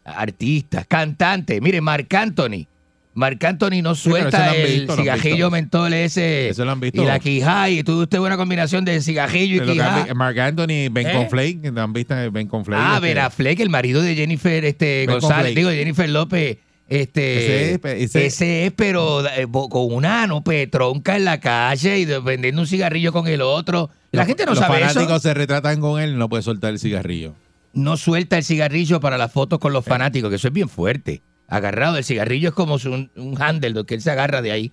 artistas, 0.03 0.85
cantantes. 0.87 1.61
Mire, 1.61 1.81
Marc 1.81 2.13
Anthony. 2.13 2.67
Marc 3.15 3.43
Anthony 3.43 3.81
no 3.81 3.95
suelta 3.95 4.53
el 4.55 4.67
visto, 4.67 4.87
lo 4.87 4.91
han 4.93 4.99
cigarrillo 4.99 5.35
visto. 5.47 5.51
mentol 5.51 5.93
ese. 5.93 6.49
Eso 6.49 6.65
lo 6.65 6.71
han 6.73 6.79
visto. 6.81 7.01
Y 7.01 7.05
la 7.05 7.17
quijá. 7.19 7.69
Y 7.69 7.81
tuvo 7.83 8.01
usted 8.03 8.19
una 8.19 8.35
combinación 8.37 8.83
de 8.85 9.01
cigarrillo 9.01 9.61
De 9.61 9.67
lo 9.67 9.73
y 9.73 9.77
vi- 9.77 10.13
Mark 10.13 10.39
Anthony, 10.39 10.89
Ben 10.91 11.07
¿Eh? 11.07 11.13
Conflake, 11.13 11.71
han 11.75 11.93
visto 11.93 12.13
en 12.15 12.31
Ben 12.33 12.47
Conflake. 12.47 12.81
Ah, 12.83 12.95
este, 12.95 13.07
Ben 13.07 13.17
Affleck, 13.19 13.59
el 13.61 13.69
marido 13.69 14.01
de 14.01 14.15
Jennifer 14.15 14.63
este, 14.65 15.05
Ben 15.07 15.11
González, 15.19 15.37
Conflake. 15.37 15.55
digo, 15.55 15.69
Jennifer 15.71 16.09
López. 16.09 16.57
Este, 16.87 17.37
Ese 17.37 17.71
es, 17.71 17.79
pe- 17.79 18.03
ese- 18.03 18.25
ese 18.27 18.65
es, 18.67 18.71
pero 18.75 19.25
eh, 19.25 19.47
con 19.49 19.91
una 19.91 20.27
no 20.27 20.43
petronca 20.43 21.15
en 21.15 21.25
la 21.25 21.39
calle 21.39 21.97
y 21.97 22.05
vendiendo 22.05 22.61
un 22.61 22.67
cigarrillo 22.67 23.11
con 23.11 23.27
el 23.27 23.41
otro. 23.41 23.89
La 24.11 24.21
los- 24.21 24.27
gente 24.27 24.45
no 24.45 24.51
los 24.51 24.59
sabe 24.59 24.81
fanáticos 24.81 25.05
eso. 25.07 25.19
se 25.19 25.33
retratan 25.33 25.79
con 25.81 25.99
él, 25.99 26.17
no 26.17 26.29
puede 26.29 26.43
soltar 26.43 26.69
el 26.71 26.79
cigarrillo. 26.79 27.33
No 27.73 27.97
suelta 27.97 28.37
el 28.37 28.43
cigarrillo 28.43 28.99
para 28.99 29.17
las 29.17 29.31
fotos 29.31 29.57
con 29.57 29.73
los 29.73 29.87
Eh. 29.87 29.89
fanáticos, 29.89 30.29
que 30.29 30.35
eso 30.35 30.47
es 30.49 30.53
bien 30.53 30.69
fuerte. 30.69 31.21
Agarrado, 31.47 31.97
el 31.97 32.03
cigarrillo 32.03 32.49
es 32.49 32.55
como 32.55 32.75
un, 32.75 33.11
un 33.15 33.41
handle 33.41 33.85
que 33.85 33.95
él 33.95 34.01
se 34.01 34.11
agarra 34.11 34.41
de 34.41 34.51
ahí. 34.51 34.71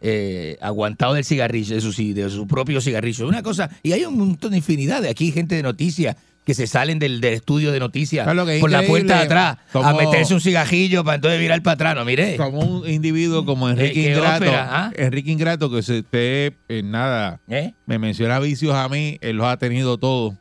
eh, 0.00 0.58
aguantado 0.60 1.14
del 1.14 1.24
cigarrillo, 1.24 1.74
de 1.76 1.80
su, 1.80 1.90
de 2.14 2.28
su 2.28 2.46
propio 2.46 2.80
cigarrillo. 2.82 3.26
Una 3.26 3.42
cosa, 3.42 3.70
y 3.82 3.92
hay 3.92 4.04
un 4.04 4.18
montón 4.18 4.50
de 4.50 4.58
infinidad 4.58 5.00
de 5.00 5.08
aquí, 5.08 5.32
gente 5.32 5.54
de 5.54 5.62
noticias 5.62 6.16
que 6.44 6.52
se 6.52 6.66
salen 6.66 6.98
del, 6.98 7.22
del 7.22 7.32
estudio 7.32 7.72
de 7.72 7.80
noticias 7.80 8.26
por 8.60 8.70
la 8.70 8.82
puerta 8.82 9.16
de 9.16 9.24
atrás 9.24 9.56
a 9.72 9.94
meterse 9.94 10.34
un 10.34 10.42
cigajillo 10.42 11.02
para 11.02 11.14
entonces 11.14 11.40
virar 11.40 11.62
para 11.62 11.72
atrás. 11.74 11.94
No, 11.96 12.04
mire. 12.04 12.36
Como 12.36 12.58
un 12.60 12.86
individuo 12.90 13.46
como 13.46 13.70
Enrique 13.70 13.94
¿Qué 13.94 14.10
Ingrato, 14.10 14.44
ópera, 14.44 14.68
ah? 14.70 14.92
Enrique 14.94 15.30
Ingrato, 15.32 15.70
que 15.70 15.76
usted 15.76 16.52
en 16.68 16.90
nada 16.90 17.40
¿Eh? 17.48 17.72
me 17.86 17.98
menciona 17.98 18.38
vicios 18.40 18.74
a 18.74 18.86
mí, 18.90 19.16
él 19.22 19.36
los 19.38 19.46
ha 19.46 19.56
tenido 19.56 19.96
todos. 19.96 20.34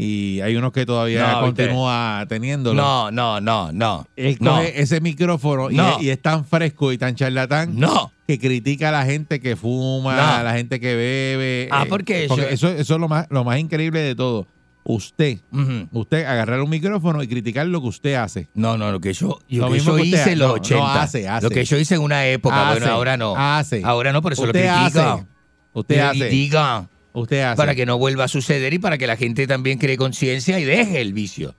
Y 0.00 0.40
hay 0.42 0.54
unos 0.54 0.70
que 0.72 0.86
todavía 0.86 1.32
No, 1.32 1.40
continúa 1.40 2.24
teniéndolo. 2.28 2.80
No, 2.80 3.10
no, 3.10 3.40
no, 3.40 3.72
no. 3.72 4.06
Él 4.14 4.36
no. 4.38 4.52
coge 4.56 4.80
ese 4.80 5.00
micrófono 5.00 5.72
y, 5.72 5.74
No. 5.74 5.96
es, 5.98 6.02
y 6.04 6.10
es 6.10 6.22
tan 6.22 6.44
fresco 6.44 6.92
y 6.92 6.98
tan 6.98 7.16
charlatán 7.16 7.76
No. 7.76 8.12
que 8.26 8.38
critica 8.38 8.90
a 8.90 8.92
la 8.92 9.04
gente 9.04 9.40
que 9.40 9.56
fuma, 9.56 10.38
a 10.38 10.42
la 10.44 10.52
gente 10.52 10.78
que 10.78 10.94
bebe. 10.94 11.68
Ah, 11.72 11.82
eh, 11.84 11.86
porque 11.88 12.24
eso- 12.26 12.40
eso, 12.40 12.68
eso 12.68 12.94
es 12.94 13.00
lo 13.00 13.08
más, 13.08 13.26
lo 13.30 13.42
más 13.42 13.58
increíble 13.58 13.98
de 13.98 14.14
todo. 14.14 14.46
Usted, 14.84 15.38
Ujú. 15.52 15.88
usted 16.00 16.24
agarrar 16.24 16.62
un 16.62 16.70
micrófono 16.70 17.20
y 17.22 17.26
criticar 17.26 17.66
lo 17.66 17.80
que 17.82 17.88
usted 17.88 18.14
hace. 18.14 18.48
No, 18.54 18.78
no, 18.78 18.92
lo 18.92 19.00
que 19.00 19.12
yo, 19.12 19.38
yo, 19.48 19.62
Lo 19.62 19.66
que 19.66 19.72
mismo 19.74 19.90
yo 19.90 19.96
que 19.96 20.02
usted 20.04 20.18
hice 20.20 20.32
en 20.32 20.38
los 20.38 20.48
no, 20.48 20.54
no, 20.54 20.60
80. 20.62 21.02
hace, 21.02 21.28
hace. 21.28 21.44
Lo 21.44 21.50
que 21.50 21.64
yo 21.64 21.76
hice 21.76 21.96
en 21.96 22.02
una 22.02 22.24
época, 22.26 22.70
Hace, 22.70 22.78
bueno, 22.80 22.94
ahora 22.94 23.16
no. 23.16 23.34
hace. 23.36 23.82
Ahora 23.84 24.12
no, 24.12 24.22
por 24.22 24.32
eso 24.32 24.42
Usted 24.44 24.64
lo 24.64 24.76
critico. 24.80 25.00
hace. 25.00 25.24
Usted 25.72 25.98
hace. 25.98 26.18
critico. 26.20 26.88
Usted 27.12 27.40
hace. 27.42 27.56
Para 27.56 27.74
que 27.74 27.86
no 27.86 27.98
vuelva 27.98 28.24
a 28.24 28.28
suceder 28.28 28.72
y 28.74 28.78
para 28.78 28.98
que 28.98 29.06
la 29.06 29.16
gente 29.16 29.46
también 29.46 29.78
cree 29.78 29.96
conciencia 29.96 30.58
y 30.60 30.64
deje 30.64 31.00
el 31.00 31.12
vicio. 31.12 31.54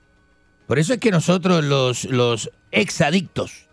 Por 0.68 0.78
eso 0.80 0.94
es 0.94 1.00
que 1.00 1.12
nosotros, 1.12 1.64
los, 1.64 2.06
los 2.06 2.52
exadictos, 2.72 3.66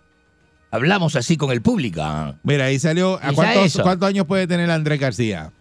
hablamos 0.70 1.16
así 1.16 1.36
con 1.36 1.50
el 1.50 1.60
público. 1.62 2.02
Mira, 2.42 2.64
ahí 2.66 2.78
salió. 2.78 3.18
¿a 3.22 3.32
¿Y 3.32 3.34
ya 3.34 3.34
cuántos? 3.34 3.80
¿Cuántos 3.82 4.08
años 4.08 4.26
puede 4.26 4.46
tener 4.46 4.70
Andrés 4.70 4.98
García? 5.00 5.52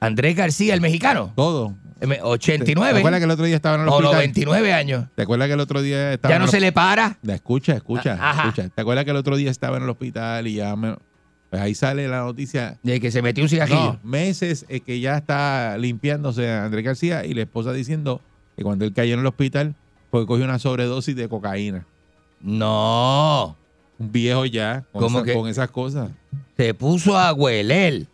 Andrés 0.00 0.36
García, 0.36 0.74
el 0.74 0.80
mexicano, 0.80 1.32
Todo. 1.36 1.74
em, 2.00 2.10
¿Te 2.10 2.20
89 2.22 2.98
acuerdas 2.98 3.20
que 3.20 3.24
el 3.24 3.30
otro 3.30 3.44
día 3.44 3.54
estaba 3.56 3.76
en 3.76 3.82
el 3.82 3.88
o 3.88 3.92
hospital? 3.92 4.14
99 4.14 4.72
años. 4.72 5.04
¿Te 5.14 5.22
acuerdas 5.22 5.46
que 5.48 5.54
el 5.54 5.60
otro 5.60 5.80
día 5.80 6.12
estaba 6.12 6.32
Ya 6.32 6.36
en 6.36 6.40
no 6.40 6.46
el 6.46 6.50
se 6.50 6.60
le 6.60 6.72
para. 6.72 7.16
Escucha, 7.26 7.74
escucha, 7.74 8.14
ajá. 8.20 8.48
escucha. 8.48 8.68
¿Te 8.68 8.80
acuerdas 8.80 9.04
que 9.04 9.12
el 9.12 9.16
otro 9.16 9.36
día 9.36 9.50
estaba 9.50 9.76
en 9.76 9.84
el 9.84 9.88
hospital 9.90 10.46
y 10.48 10.54
ya 10.54 10.74
me- 10.76 10.96
ahí 11.60 11.74
sale 11.74 12.08
la 12.08 12.20
noticia? 12.20 12.78
De 12.82 12.98
que 13.00 13.10
se 13.10 13.20
metió 13.20 13.42
un 13.44 13.48
cigajillo. 13.50 13.78
No, 13.94 14.00
meses 14.02 14.64
eh, 14.68 14.80
que 14.80 15.00
ya 15.00 15.18
está 15.18 15.76
limpiándose 15.78 16.50
Andrés 16.50 16.84
García 16.84 17.24
y 17.26 17.34
la 17.34 17.42
esposa 17.42 17.72
diciendo 17.72 18.20
que 18.56 18.62
cuando 18.62 18.84
él 18.84 18.92
cayó 18.94 19.14
en 19.14 19.20
el 19.20 19.26
hospital 19.26 19.74
fue 20.10 20.20
que 20.22 20.26
cogió 20.26 20.44
una 20.44 20.58
sobredosis 20.58 21.14
de 21.16 21.28
cocaína. 21.28 21.84
No. 22.40 23.56
Un 23.98 24.12
viejo 24.12 24.46
ya 24.46 24.84
con, 24.92 25.02
¿Cómo 25.02 25.18
esa- 25.18 25.26
que? 25.26 25.34
con 25.34 25.48
esas 25.48 25.70
cosas. 25.70 26.10
Se 26.56 26.74
puso 26.74 27.16
a 27.18 27.32
hueler. 27.32 28.06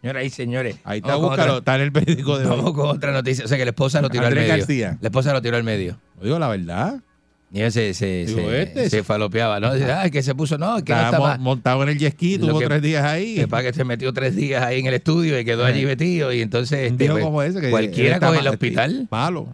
Señoras 0.00 0.24
y 0.24 0.30
señores. 0.30 0.76
Ahí 0.84 0.98
está, 0.98 1.16
búscalo, 1.16 1.42
otra- 1.54 1.58
está 1.58 1.76
en 1.76 1.80
el 1.82 1.92
periódico 1.92 2.38
de 2.38 2.44
hoy. 2.46 2.56
Vamos 2.56 2.74
con 2.74 2.88
otra 2.88 3.12
noticia. 3.12 3.44
O 3.44 3.48
sea 3.48 3.56
que 3.56 3.64
la 3.64 3.70
esposa 3.70 4.02
lo 4.02 4.10
tiró 4.10 4.24
Andrés 4.26 4.42
al 4.44 4.48
medio. 4.50 4.58
García. 4.62 4.98
La 5.00 5.08
esposa 5.08 5.32
lo 5.32 5.40
tiró 5.40 5.56
al 5.56 5.64
medio. 5.64 5.96
Lo 6.18 6.24
digo 6.24 6.38
la 6.38 6.48
verdad. 6.48 7.00
Y 7.54 7.60
ella 7.60 7.70
se, 7.70 7.94
se, 7.94 8.26
Digo, 8.26 8.50
se, 8.50 8.62
este 8.62 8.90
se 8.90 8.98
es- 8.98 9.06
falopeaba. 9.06 9.60
¿no? 9.60 9.72
Dice, 9.72 9.90
"Ay, 9.92 10.10
que 10.10 10.22
se 10.24 10.34
puso, 10.34 10.58
no, 10.58 10.74
que 10.76 10.92
Estaba 10.92 11.04
estaba. 11.04 11.36
mo- 11.38 11.44
montado 11.44 11.84
en 11.84 11.90
el 11.90 11.98
jet 11.98 12.14
ski, 12.14 12.36
tuvo 12.36 12.58
que- 12.58 12.66
tres 12.66 12.82
días 12.82 13.04
ahí. 13.04 13.36
Que 13.36 13.46
para 13.46 13.62
que 13.62 13.72
se 13.72 13.84
metió 13.84 14.12
tres 14.12 14.34
días 14.34 14.62
ahí 14.64 14.80
en 14.80 14.86
el 14.86 14.94
estudio 14.94 15.38
y 15.38 15.44
quedó 15.44 15.66
Eh. 15.66 15.70
allí 15.72 15.86
metido. 15.86 16.32
Y 16.32 16.40
entonces. 16.42 16.90
Este, 16.90 17.08
pues, 17.08 17.22
como 17.22 17.40
ese 17.42 17.60
que 17.60 17.70
cualquiera 17.70 18.16
él 18.16 18.20
coge 18.20 18.40
el 18.40 18.48
hospital. 18.48 19.06
Malo. 19.08 19.48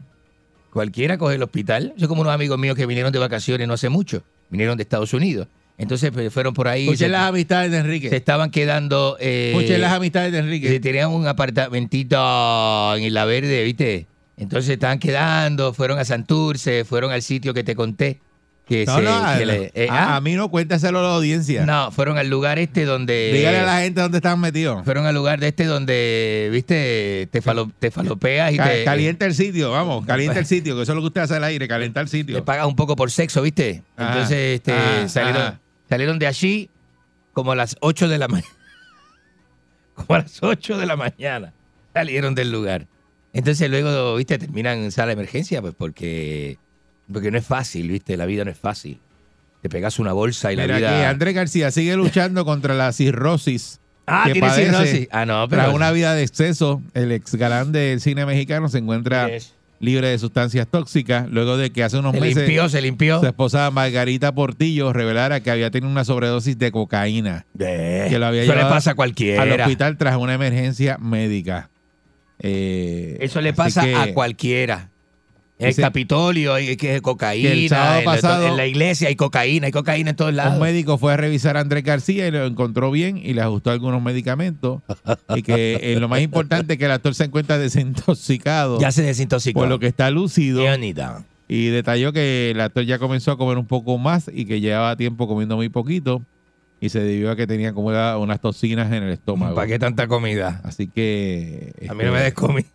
Cualquiera 0.72 1.18
coge 1.18 1.35
el 1.35 1.43
hospital. 1.43 1.93
Yo 1.98 2.09
como 2.09 2.22
unos 2.22 2.32
amigos 2.32 2.59
míos 2.59 2.74
que 2.74 2.86
vinieron 2.86 3.12
de 3.12 3.18
vacaciones 3.18 3.68
no 3.68 3.74
hace 3.74 3.90
mucho. 3.90 4.22
Vinieron 4.48 4.78
de 4.78 4.82
Estados 4.82 5.12
Unidos. 5.12 5.47
Entonces 5.77 6.10
pues, 6.10 6.32
fueron 6.32 6.55
por 6.55 6.68
ahí. 6.68 6.82
Escuchen 6.85 7.06
se, 7.06 7.09
las 7.09 7.28
amistades 7.28 7.70
de 7.70 7.78
Enrique. 7.78 8.09
se 8.09 8.16
estaban 8.16 8.51
quedando. 8.51 9.16
Eh, 9.20 9.52
Escuchen 9.55 9.81
las 9.81 9.93
amistades 9.93 10.32
de 10.32 10.39
Enrique. 10.39 10.68
que 10.68 10.81
tenían 10.81 11.10
un 11.10 11.27
apartamentito 11.27 12.97
en 12.97 13.02
Isla 13.05 13.24
Verde, 13.24 13.64
¿viste? 13.64 14.06
Entonces 14.40 14.70
estaban 14.70 14.98
quedando, 14.98 15.72
fueron 15.74 15.98
a 15.98 16.04
Santurce, 16.04 16.84
fueron 16.84 17.12
al 17.12 17.22
sitio 17.22 17.54
que 17.54 17.62
te 17.62 17.74
conté. 17.76 18.20
Que 18.66 18.86
No, 18.86 18.96
se, 18.98 19.02
no, 19.02 19.10
que 19.20 19.26
a, 19.26 19.38
le- 19.44 19.72
eh, 19.74 19.88
a- 19.90 20.12
ah, 20.12 20.16
a 20.16 20.20
mí 20.20 20.34
no 20.34 20.48
cuéntaselo 20.48 21.00
a 21.00 21.02
la 21.02 21.14
audiencia. 21.16 21.66
no, 21.66 21.90
fueron 21.90 22.18
al 22.18 22.30
lugar 22.30 22.60
este 22.60 22.84
donde. 22.84 23.32
Dígale 23.34 23.58
a 23.58 23.62
la 23.64 23.80
gente 23.80 24.00
dónde 24.00 24.18
están 24.18 24.38
metidos. 24.40 24.84
Fueron 24.84 25.06
al 25.06 25.14
lugar 25.16 25.40
de 25.40 25.48
este 25.48 25.64
donde, 25.64 26.48
viste, 26.52 27.28
te, 27.32 27.42
falo- 27.42 27.72
te 27.80 27.90
falopeas 27.90 28.52
y 28.52 28.56
Ca- 28.58 28.68
te, 28.70 28.84
calienta 28.84 29.26
el 29.26 29.34
sitio, 29.34 29.72
vamos, 29.72 30.06
calienta 30.06 30.38
el 30.38 30.46
sitio, 30.46 30.76
que 30.76 30.82
eso 30.82 30.92
es 30.92 30.96
lo 30.96 31.02
que 31.02 31.08
usted 31.08 31.20
hace 31.22 31.34
al 31.34 31.42
aire, 31.44 31.66
calentar 31.66 32.04
el 32.04 32.10
te 32.10 32.16
sitio. 32.18 32.44
pagas 32.44 32.66
un 32.66 32.76
poco 32.76 32.94
por 32.94 33.10
sexo, 33.10 33.42
¿viste? 33.42 33.82
Ajá, 33.96 34.12
Entonces 34.12 34.36
este, 34.54 34.72
ajá, 34.72 35.08
salieron, 35.08 35.42
ajá. 35.42 35.60
salieron 35.88 36.18
de 36.20 36.26
allí 36.28 36.70
como 37.32 37.50
a 37.50 37.56
las 37.56 37.76
8 37.80 38.08
de 38.08 38.18
la 38.18 38.28
mañana. 38.28 38.48
Como 39.94 40.14
a 40.14 40.18
las 40.20 40.42
8 40.42 40.78
de 40.78 40.86
la 40.86 40.96
mañana 40.96 41.52
salieron 41.92 42.34
del 42.34 42.50
lugar. 42.52 42.86
Entonces 43.32 43.70
luego, 43.70 44.16
¿viste? 44.16 44.39
Terminan 44.39 44.78
en 44.78 44.90
sala 44.93 45.09
de 45.09 45.12
emergencia, 45.15 45.61
pues 45.62 45.74
porque, 45.77 46.59
porque 47.12 47.31
no 47.31 47.39
es 47.39 47.47
fácil, 47.47 47.89
¿viste? 47.89 48.16
La 48.16 48.27
vida 48.27 48.44
no 48.44 48.51
es 48.51 48.59
fácil. 48.59 48.98
Te 49.62 49.69
pegas 49.69 49.98
una 49.98 50.12
bolsa 50.12 50.52
y 50.52 50.57
la 50.57 50.66
vida... 50.66 50.77
aquí, 50.77 51.05
Andrés 51.05 51.35
García 51.35 51.70
sigue 51.70 51.94
luchando 51.97 52.44
contra 52.44 52.74
la 52.74 52.93
cirrosis. 52.93 53.78
ah, 54.07 54.24
que 54.27 54.32
tiene 54.32 54.51
cirrosis. 54.51 55.09
Ah, 55.12 55.27
no, 55.27 55.47
pero... 55.48 55.62
Tras 55.62 55.74
una 55.74 55.93
vida 55.93 56.15
de 56.15 56.23
exceso, 56.23 56.82
el 56.94 57.12
ex 57.12 57.35
galán 57.35 57.70
del 57.70 58.01
cine 58.01 58.24
mexicano 58.27 58.69
se 58.69 58.78
encuentra 58.78 59.28
libre 59.78 60.09
de 60.09 60.19
sustancias 60.19 60.66
tóxicas 60.66 61.27
luego 61.31 61.57
de 61.57 61.70
que 61.70 61.82
hace 61.85 61.98
unos 61.98 62.12
Se 62.15 62.20
meses 62.20 62.36
limpió, 62.39 62.69
se 62.69 62.82
limpió. 62.82 63.20
su 63.20 63.27
esposa 63.27 63.70
Margarita 63.70 64.32
Portillo 64.35 64.93
revelara 64.93 65.40
que 65.40 65.51
había 65.51 65.70
tenido 65.70 65.90
una 65.90 66.05
sobredosis 66.05 66.59
de 66.59 66.70
cocaína 66.70 67.47
Eh, 67.59 68.07
que 68.11 68.19
lo 68.19 68.27
había 68.27 68.43
Eso 68.43 68.55
le 68.55 68.62
pasa 68.62 68.90
a 68.90 68.94
cualquiera. 68.94 69.43
al 69.43 69.52
hospital 69.59 69.97
tras 69.97 70.16
una 70.16 70.35
emergencia 70.35 70.98
médica. 70.98 71.70
Eh, 72.42 73.18
Eso 73.20 73.40
le 73.40 73.52
pasa 73.52 73.82
que- 73.84 73.94
a 73.94 74.12
cualquiera. 74.14 74.88
En 75.58 75.68
el 75.68 75.76
Capitolio 75.76 76.54
hay 76.54 76.74
que 76.78 77.02
cocaína. 77.02 77.50
que 77.50 77.64
el 77.64 77.68
sábado 77.68 77.98
en, 77.98 78.04
la- 78.06 78.12
pasado- 78.12 78.46
en 78.48 78.56
la 78.56 78.66
iglesia 78.66 79.08
hay 79.08 79.14
cocaína, 79.16 79.66
hay 79.66 79.72
cocaína 79.72 80.08
en 80.10 80.16
todos 80.16 80.32
lados. 80.32 80.54
Un 80.54 80.60
médico 80.60 80.96
fue 80.96 81.12
a 81.12 81.18
revisar 81.18 81.58
a 81.58 81.60
Andrés 81.60 81.84
García 81.84 82.26
y 82.26 82.30
lo 82.30 82.46
encontró 82.46 82.90
bien 82.90 83.18
y 83.18 83.34
le 83.34 83.42
ajustó 83.42 83.70
algunos 83.70 84.00
medicamentos. 84.02 84.80
y 85.36 85.42
que 85.42 85.78
eh, 85.82 86.00
lo 86.00 86.08
más 86.08 86.22
importante 86.22 86.72
es 86.72 86.78
que 86.78 86.86
el 86.86 86.90
actor 86.92 87.14
se 87.14 87.24
encuentra 87.24 87.58
desintoxicado, 87.58 88.80
Ya 88.80 88.90
se 88.90 89.02
desintoxicó. 89.02 89.60
por 89.60 89.68
lo 89.68 89.78
que 89.78 89.86
está 89.86 90.10
lúcido. 90.10 90.62
Leonida. 90.62 91.24
Y 91.46 91.66
detalló 91.66 92.12
que 92.14 92.52
el 92.52 92.60
actor 92.62 92.84
ya 92.84 92.98
comenzó 92.98 93.32
a 93.32 93.36
comer 93.36 93.58
un 93.58 93.66
poco 93.66 93.98
más 93.98 94.30
y 94.32 94.46
que 94.46 94.60
llevaba 94.60 94.96
tiempo 94.96 95.28
comiendo 95.28 95.56
muy 95.56 95.68
poquito. 95.68 96.22
Y 96.81 96.89
se 96.89 97.01
debió 97.01 97.31
a 97.31 97.36
que 97.36 97.47
tenía 97.47 97.73
como 97.73 97.89
unas 97.89 98.40
toxinas 98.40 98.90
en 98.93 99.02
el 99.02 99.11
estómago. 99.12 99.55
¿Para 99.55 99.66
qué 99.66 99.78
tanta 99.78 100.07
comida? 100.09 100.61
Así 100.65 100.86
que. 100.89 101.73
A 101.89 101.94
mí 101.94 102.05
no 102.05 102.12
me 102.12 102.20
des 102.23 102.32
comida. 102.35 102.66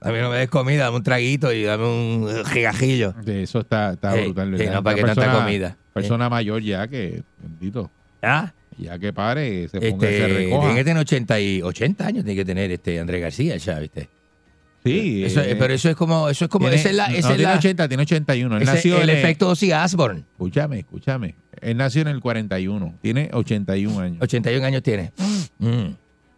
A 0.00 0.10
mí 0.10 0.18
no 0.18 0.30
me 0.30 0.36
des 0.38 0.48
comida, 0.50 0.84
dame 0.84 0.96
un 0.96 1.02
traguito 1.04 1.52
y 1.52 1.62
dame 1.62 1.84
un 1.86 2.44
gigajillo. 2.46 3.14
este, 3.20 3.42
Eso 3.44 3.60
está, 3.60 3.92
está 3.92 4.18
Eh, 4.18 4.24
brutal. 4.24 4.50
¿verdad? 4.50 4.72
no, 4.74 4.82
¿para 4.82 4.96
qué 4.96 5.02
tanta 5.04 5.32
comida? 5.32 5.76
Persona 5.94 6.28
mayor 6.28 6.60
ya 6.62 6.88
que, 6.88 7.22
bendito, 7.40 7.90
¿Ah? 8.20 8.52
ya 8.78 8.98
que 8.98 9.12
pare, 9.12 9.68
se 9.68 9.80
ponga, 9.80 10.08
Este, 10.08 10.18
se 10.18 10.26
recoja. 10.28 10.60
tiene 10.62 10.74
que 10.80 10.84
tener 10.84 11.00
80, 11.00 11.40
y, 11.40 11.62
80 11.62 12.06
años, 12.06 12.24
tiene 12.24 12.36
que 12.40 12.44
tener 12.44 12.70
este 12.72 12.98
Andrés 12.98 13.20
García 13.22 13.56
ya, 13.58 13.78
¿viste? 13.78 14.08
Sí, 14.84 15.24
Eso- 15.24 15.40
eh, 15.42 15.54
pero 15.56 15.72
eso 15.74 15.88
es 15.90 15.94
como, 15.96 16.28
eso 16.28 16.44
es 16.46 16.50
como, 16.50 16.66
tiene- 16.66 16.80
esa 16.80 16.90
es 16.90 16.96
la, 16.96 17.08
no, 17.08 17.14
esa 17.14 17.28
es 17.30 17.36
tiene 17.36 17.52
la- 17.52 17.58
80, 17.58 17.88
tiene 17.88 18.02
81. 18.02 18.56
Él 18.56 18.62
ese- 18.62 18.72
nació 18.72 19.00
el 19.00 19.10
en- 19.10 19.16
efecto 19.18 19.48
Ozzy 19.50 19.72
Osbourne. 19.72 20.24
Escúchame, 20.32 20.78
escúchame. 20.80 21.34
Él 21.60 21.76
nació 21.76 22.02
en 22.02 22.08
el 22.08 22.20
41. 22.20 22.94
Tiene 23.00 23.30
81 23.32 24.00
años. 24.00 24.18
81 24.20 24.64
años 24.66 24.82
tiene. 24.82 25.12
Mm. 25.58 25.94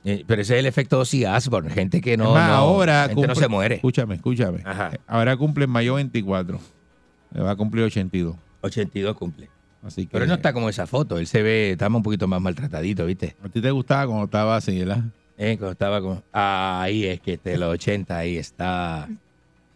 Eh, 0.07 0.23
Pero 0.27 0.43
ese 0.43 0.55
es 0.55 0.61
el 0.61 0.67
efecto 0.67 0.99
Ozzy 1.01 1.25
Osbourne. 1.25 1.71
Gente 1.71 2.03
que 2.03 2.19
no, 2.19 2.25
no- 2.25 2.37
ahora 2.39 3.07
gente 3.09 3.23
no 3.23 3.29
cumple- 3.33 3.41
se 3.41 3.49
muere. 3.49 3.75
Escúchame, 3.77 4.17
escúchame. 4.17 4.61
Ajá. 4.65 4.93
Ahora 5.07 5.35
cumple 5.39 5.65
en 5.65 5.71
mayo 5.71 5.95
24. 5.95 6.61
Le 7.33 7.41
va 7.41 7.53
a 7.53 7.57
cumplir 7.57 7.85
82. 7.85 8.37
82 8.61 9.17
cumple. 9.17 9.49
Así 9.83 10.03
que, 10.07 10.13
Pero 10.13 10.25
él 10.25 10.29
no 10.29 10.35
está 10.37 10.53
como 10.53 10.69
esa 10.69 10.87
foto. 10.87 11.19
Él 11.19 11.27
se 11.27 11.43
ve, 11.43 11.71
estaba 11.73 11.97
un 11.97 12.03
poquito 12.03 12.27
más 12.29 12.41
maltratadito, 12.43 13.07
¿viste? 13.07 13.37
¿A 13.43 13.49
ti 13.49 13.61
te 13.63 13.71
gustaba 13.71 14.07
cuando 14.07 14.25
estaba 14.27 14.57
así, 14.57 14.79
verdad? 14.79 15.05
Eh, 15.37 15.57
cuando 15.59 15.73
estaba 15.73 16.01
con. 16.01 16.23
ahí 16.33 17.07
es 17.07 17.21
que 17.21 17.39
de 17.43 17.57
los 17.59 17.73
80, 17.75 18.17
ahí 18.17 18.37
está. 18.37 19.09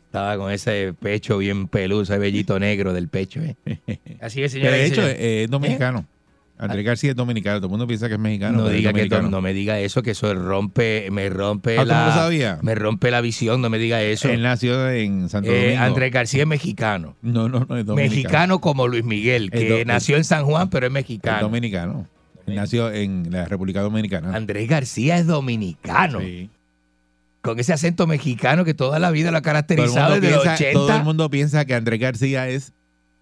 Estaba 0.06 0.36
con 0.38 0.50
ese 0.50 0.94
pecho 0.98 1.36
bien 1.38 1.68
peludo, 1.68 2.02
ese 2.02 2.16
vellito 2.18 2.58
negro 2.58 2.92
del 2.94 3.08
pecho. 3.08 3.40
¿eh? 3.42 3.56
Así 4.20 4.42
es, 4.42 4.52
Que 4.54 4.60
señora. 4.60 4.76
de 4.76 4.86
hecho 4.86 5.02
eh, 5.06 5.44
es 5.44 5.50
dominicano. 5.50 6.06
Andrés 6.60 6.84
García 6.84 7.10
es 7.10 7.16
dominicano. 7.16 7.58
Todo 7.58 7.66
el 7.66 7.70
mundo 7.70 7.86
piensa 7.86 8.08
que 8.08 8.14
es 8.14 8.20
mexicano. 8.20 8.56
No 8.58 8.64
pero 8.64 8.70
es 8.70 8.78
diga 8.78 8.92
que 8.92 8.98
dominicano. 9.00 9.30
no 9.30 9.40
me 9.42 9.52
diga 9.54 9.78
eso, 9.78 10.02
que 10.02 10.10
eso 10.12 10.34
rompe, 10.34 11.08
me 11.12 11.28
rompe 11.28 11.78
Ah, 11.78 11.82
¿tú 11.82 11.88
no 11.88 11.94
la. 11.94 12.06
lo 12.06 12.12
sabías? 12.14 12.62
Me 12.64 12.74
rompe 12.74 13.10
la 13.12 13.20
visión, 13.20 13.60
no 13.60 13.70
me 13.70 13.78
diga 13.78 14.02
eso. 14.02 14.28
Él 14.28 14.42
nació 14.42 14.90
en 14.90 15.28
Santo 15.28 15.50
Eh, 15.52 15.60
Domingo. 15.66 15.82
Andrés 15.84 16.12
García 16.12 16.40
es 16.42 16.48
mexicano. 16.48 17.14
No, 17.22 17.48
no, 17.48 17.60
no, 17.68 17.76
es 17.76 17.86
dominicano. 17.86 17.96
Mexicano 17.96 18.60
como 18.60 18.88
Luis 18.88 19.04
Miguel, 19.04 19.50
que 19.52 19.68
do- 19.68 19.84
nació 19.84 20.16
en 20.16 20.24
San 20.24 20.46
Juan, 20.46 20.68
pero 20.68 20.86
es 20.86 20.90
Es 20.90 20.94
mexicano. 20.94 21.42
dominicano. 21.42 22.08
Nació 22.54 22.92
en 22.92 23.28
la 23.30 23.44
República 23.46 23.80
Dominicana. 23.82 24.34
Andrés 24.34 24.68
García 24.68 25.18
es 25.18 25.26
dominicano. 25.26 26.20
Sí. 26.20 26.50
Con 27.40 27.58
ese 27.60 27.72
acento 27.72 28.06
mexicano 28.06 28.64
que 28.64 28.74
toda 28.74 28.98
la 28.98 29.10
vida 29.10 29.30
lo 29.30 29.38
ha 29.38 29.42
caracterizado 29.42 30.14
desde 30.14 30.30
los 30.34 30.42
piensa, 30.42 30.54
80. 30.64 30.72
todo 30.72 30.96
el 30.96 31.04
mundo 31.04 31.30
piensa 31.30 31.64
que 31.64 31.74
Andrés 31.74 32.00
García 32.00 32.48
es 32.48 32.72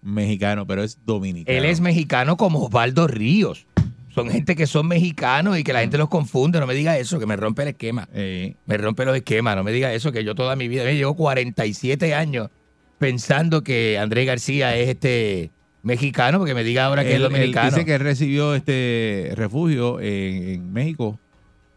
mexicano, 0.01 0.65
pero 0.65 0.83
es 0.83 0.97
dominicano. 1.05 1.57
Él 1.57 1.65
es 1.65 1.79
mexicano 1.81 2.35
como 2.37 2.63
Osvaldo 2.63 3.07
Ríos. 3.07 3.67
Son 4.13 4.29
gente 4.29 4.55
que 4.55 4.65
son 4.65 4.87
mexicanos 4.87 5.59
y 5.59 5.63
que 5.63 5.73
la 5.73 5.81
gente 5.81 5.99
los 5.99 6.09
confunde. 6.09 6.59
No 6.59 6.65
me 6.65 6.73
diga 6.73 6.97
eso, 6.97 7.19
que 7.19 7.27
me 7.27 7.35
rompe 7.35 7.61
el 7.61 7.67
esquema. 7.69 8.09
Eh, 8.13 8.55
Me 8.65 8.77
rompe 8.77 9.05
los 9.05 9.15
esquemas. 9.15 9.55
No 9.55 9.63
me 9.63 9.71
diga 9.71 9.93
eso, 9.93 10.11
que 10.11 10.23
yo 10.23 10.33
toda 10.33 10.55
mi 10.55 10.67
vida, 10.67 10.83
me 10.83 10.95
llevo 10.95 11.15
47 11.15 12.15
años 12.15 12.49
pensando 12.97 13.63
que 13.63 13.99
Andrés 13.99 14.25
García 14.25 14.75
es 14.75 14.89
este 14.89 15.51
mexicano, 15.87 16.37
porque 16.37 16.53
me 16.53 16.63
diga 16.63 16.85
ahora 16.85 17.03
que 17.03 17.15
él- 17.15 17.23
es 17.23 17.29
dominicano. 17.31 17.69
dice 17.71 17.85
que 17.85 17.95
él 17.95 18.01
recibió 18.01 18.53
este 18.53 19.31
refugio 19.35 19.99
en, 19.99 20.49
en 20.49 20.73
México 20.73 21.19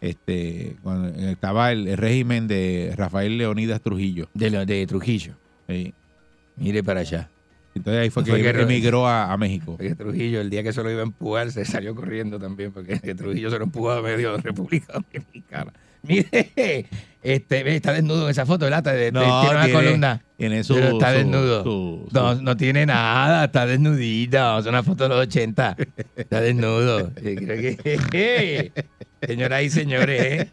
este 0.03 0.77
cuando 0.82 1.09
estaba 1.09 1.73
el, 1.73 1.87
el 1.89 1.97
régimen 1.97 2.47
de 2.49 2.93
Rafael 2.97 3.37
Leonidas 3.39 3.81
Trujillo. 3.81 4.28
de, 4.35 4.51
lo- 4.51 4.66
de 4.66 4.87
Trujillo. 4.87 5.35
Sí. 5.69 5.95
Mire 6.57 6.82
para 6.82 7.01
allá. 7.01 7.28
Entonces 7.74 8.03
ahí 8.03 8.11
fue 8.11 8.24
que, 8.24 8.31
Fue 8.32 8.43
que- 8.43 8.62
emigró 8.62 9.07
a, 9.07 9.32
a 9.32 9.37
México. 9.37 9.77
Porque 9.77 9.95
Trujillo, 9.95 10.41
el 10.41 10.51
día 10.51 10.62
que 10.62 10.73
se 10.73 10.82
lo 10.82 10.91
iba 10.91 11.01
a 11.01 11.05
empujar, 11.05 11.53
se 11.53 11.65
salió 11.65 11.95
corriendo 11.95 12.39
también, 12.39 12.73
porque 12.73 12.99
que 12.99 13.15
Trujillo 13.15 13.51
se 13.51 13.59
lo 13.59 13.65
empujó 13.65 13.93
a 13.93 14.03
medio 14.03 14.32
de 14.37 14.43
República 14.43 14.95
Dominicana. 14.95 15.73
Mire, 16.09 16.86
este, 17.22 17.77
está 17.77 17.93
desnudo 17.93 18.24
en 18.24 18.31
esa 18.31 18.47
foto, 18.47 18.64
¿verdad? 18.64 18.78
Está 18.86 19.10
No, 19.20 19.40
tiene 19.43 19.55
una 19.56 19.64
tiene- 19.66 19.72
columna. 19.85 20.22
tiene 20.39 20.64
su- 20.64 20.74
pero 20.74 20.89
está 20.93 21.12
desnudo. 21.12 21.62
su- 21.62 22.06
su- 22.10 22.14
No, 22.14 22.35
no 22.36 22.56
tiene 22.56 22.86
nada, 22.86 23.44
está 23.44 23.66
desnudito. 23.66 24.59
Es 24.59 24.66
una 24.66 24.82
foto 24.82 25.05
de 25.05 25.09
los 25.10 25.18
80. 25.20 25.77
Está 26.16 26.40
desnudo. 26.40 27.10
Creo 27.14 28.09
que- 28.10 28.72
Señoras 29.27 29.62
y 29.62 29.68
señores, 29.68 30.47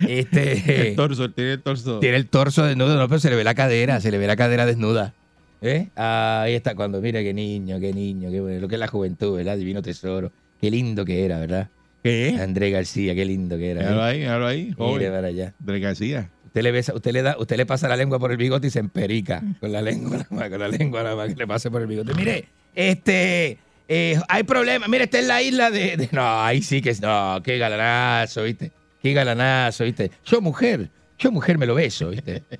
este, 0.00 0.88
El 0.90 0.96
torso, 0.96 1.30
tiene 1.30 1.52
el 1.52 1.62
torso. 1.62 2.00
tiene 2.00 2.16
el 2.16 2.26
torso 2.26 2.64
desnudo, 2.64 2.96
no, 2.96 3.08
pero 3.08 3.20
se 3.20 3.30
le 3.30 3.36
ve 3.36 3.44
la 3.44 3.54
cadera, 3.54 4.00
se 4.00 4.10
le 4.10 4.18
ve 4.18 4.26
la 4.26 4.34
cadera 4.34 4.66
desnuda. 4.66 5.14
¿Eh? 5.62 5.88
Ahí 5.94 6.54
está, 6.54 6.74
cuando 6.74 7.00
mira 7.00 7.22
qué 7.22 7.32
niño, 7.32 7.78
qué 7.78 7.92
niño, 7.92 8.30
qué 8.32 8.40
bueno, 8.40 8.60
lo 8.60 8.68
que 8.68 8.74
es 8.74 8.80
la 8.80 8.88
juventud, 8.88 9.36
¿verdad? 9.36 9.56
Divino 9.56 9.80
tesoro. 9.80 10.32
Qué 10.60 10.70
lindo 10.70 11.04
que 11.04 11.24
era, 11.24 11.38
¿verdad? 11.38 11.68
¿Qué? 12.04 12.36
Andrés 12.38 12.70
García, 12.70 13.14
qué 13.14 13.24
lindo 13.24 13.56
que 13.56 13.70
era. 13.70 13.80
Míralo 13.80 14.02
¿eh? 14.02 14.10
ahí, 14.10 14.18
míralo 14.18 14.46
ahí. 14.46 14.74
Mire 14.78 15.10
para 15.10 15.28
allá. 15.28 15.54
Andrés 15.58 15.80
García. 15.80 16.30
Usted 16.44 16.62
le, 16.62 16.70
besa, 16.70 16.94
usted, 16.94 17.12
le 17.12 17.22
da, 17.22 17.36
usted 17.38 17.56
le 17.56 17.64
pasa 17.64 17.88
la 17.88 17.96
lengua 17.96 18.18
por 18.18 18.30
el 18.30 18.36
bigote 18.36 18.66
y 18.66 18.70
se 18.70 18.78
emperica 18.78 19.42
con 19.58 19.72
la 19.72 19.80
lengua, 19.80 20.22
con 20.28 20.38
la 20.58 20.68
lengua 20.68 21.02
nada 21.02 21.16
más 21.16 21.28
que 21.30 21.36
le 21.36 21.46
pase 21.46 21.70
por 21.70 21.80
el 21.80 21.86
bigote. 21.88 22.12
Mire, 22.12 22.44
este, 22.74 23.56
eh, 23.88 24.20
hay 24.28 24.42
problemas. 24.42 24.90
Mire, 24.90 25.04
está 25.04 25.18
en 25.18 25.28
la 25.28 25.40
isla 25.40 25.70
de, 25.70 25.96
de- 25.96 26.10
No, 26.12 26.42
ahí 26.42 26.60
sí 26.60 26.82
que 26.82 26.90
es... 26.90 27.00
No, 27.00 27.40
qué 27.42 27.56
galanazo, 27.56 28.42
¿viste? 28.42 28.70
Qué 29.02 29.14
galanazo, 29.14 29.84
¿viste? 29.84 30.10
Yo 30.26 30.42
mujer, 30.42 30.90
yo 31.18 31.32
mujer 31.32 31.56
me 31.56 31.64
lo 31.64 31.74
beso, 31.74 32.10
¿viste? 32.10 32.42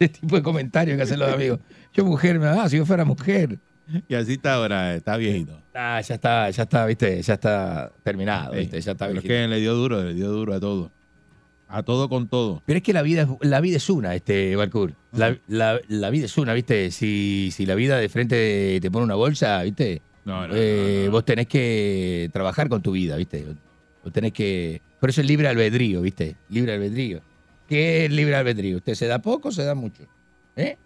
Este 0.00 0.20
tipo 0.20 0.36
de 0.36 0.42
comentarios 0.42 0.96
que 0.96 1.02
hacen 1.04 1.18
los 1.18 1.32
amigos. 1.32 1.58
Yo 1.94 2.04
mujer, 2.04 2.38
me 2.38 2.46
ah, 2.46 2.68
si 2.68 2.76
yo 2.76 2.84
fuera 2.86 3.04
mujer. 3.04 3.58
Y 4.08 4.14
así 4.14 4.34
está 4.34 4.54
ahora, 4.54 4.94
está 4.94 5.16
viejito. 5.16 5.60
Ah, 5.74 6.00
ya 6.00 6.14
está, 6.16 6.50
ya 6.50 6.62
está, 6.64 6.84
¿viste? 6.86 7.22
Ya 7.22 7.34
está 7.34 7.90
terminado, 8.02 8.52
¿viste? 8.54 8.80
Ya 8.80 8.92
está 8.92 9.06
Pero 9.08 9.20
es 9.20 9.24
que 9.24 9.48
le 9.48 9.60
dio 9.60 9.74
duro, 9.74 10.02
le 10.02 10.14
dio 10.14 10.28
duro 10.30 10.54
a 10.54 10.60
todo. 10.60 10.90
A 11.68 11.82
todo 11.82 12.08
con 12.08 12.28
todo. 12.28 12.62
Pero 12.66 12.78
es 12.78 12.82
que 12.82 12.92
la 12.92 13.02
vida, 13.02 13.22
es- 13.22 13.48
la 13.48 13.60
vida 13.60 13.76
es 13.76 13.90
una, 13.90 14.14
este 14.14 14.56
Barcur. 14.56 14.94
La, 15.12 15.36
la- 15.48 15.80
la 15.88 16.10
vida 16.10 16.24
es 16.26 16.36
una, 16.38 16.54
¿viste? 16.54 16.90
Si, 16.90 17.50
si 17.52 17.66
la 17.66 17.74
vida 17.74 17.98
de 17.98 18.08
frente 18.08 18.78
te 18.80 18.90
pone 18.90 19.04
una 19.04 19.14
bolsa, 19.16 19.62
¿viste? 19.62 20.00
No, 20.24 20.46
no, 20.48 20.54
Eh, 20.56 21.08
Vos 21.10 21.24
tenés 21.24 21.46
que 21.46 22.30
trabajar 22.32 22.68
con 22.68 22.82
tu 22.82 22.92
vida, 22.92 23.16
¿viste? 23.16 23.44
Vos 24.02 24.12
tenés 24.12 24.32
que. 24.32 24.80
Por 25.00 25.10
eso 25.10 25.20
es 25.20 25.26
libre 25.26 25.48
albedrío, 25.48 26.00
¿viste? 26.02 26.36
Libre 26.48 26.72
albedrío. 26.74 27.20
¿Qué 27.68 28.06
es 28.06 28.10
libre 28.12 28.34
albedrío? 28.34 28.78
¿Usted 28.78 28.94
se 28.94 29.06
da 29.06 29.18
poco 29.20 29.48
o 29.48 29.52
se 29.52 29.62
da 29.64 29.74
mucho? 29.74 30.04
¿Eh? 30.56 30.76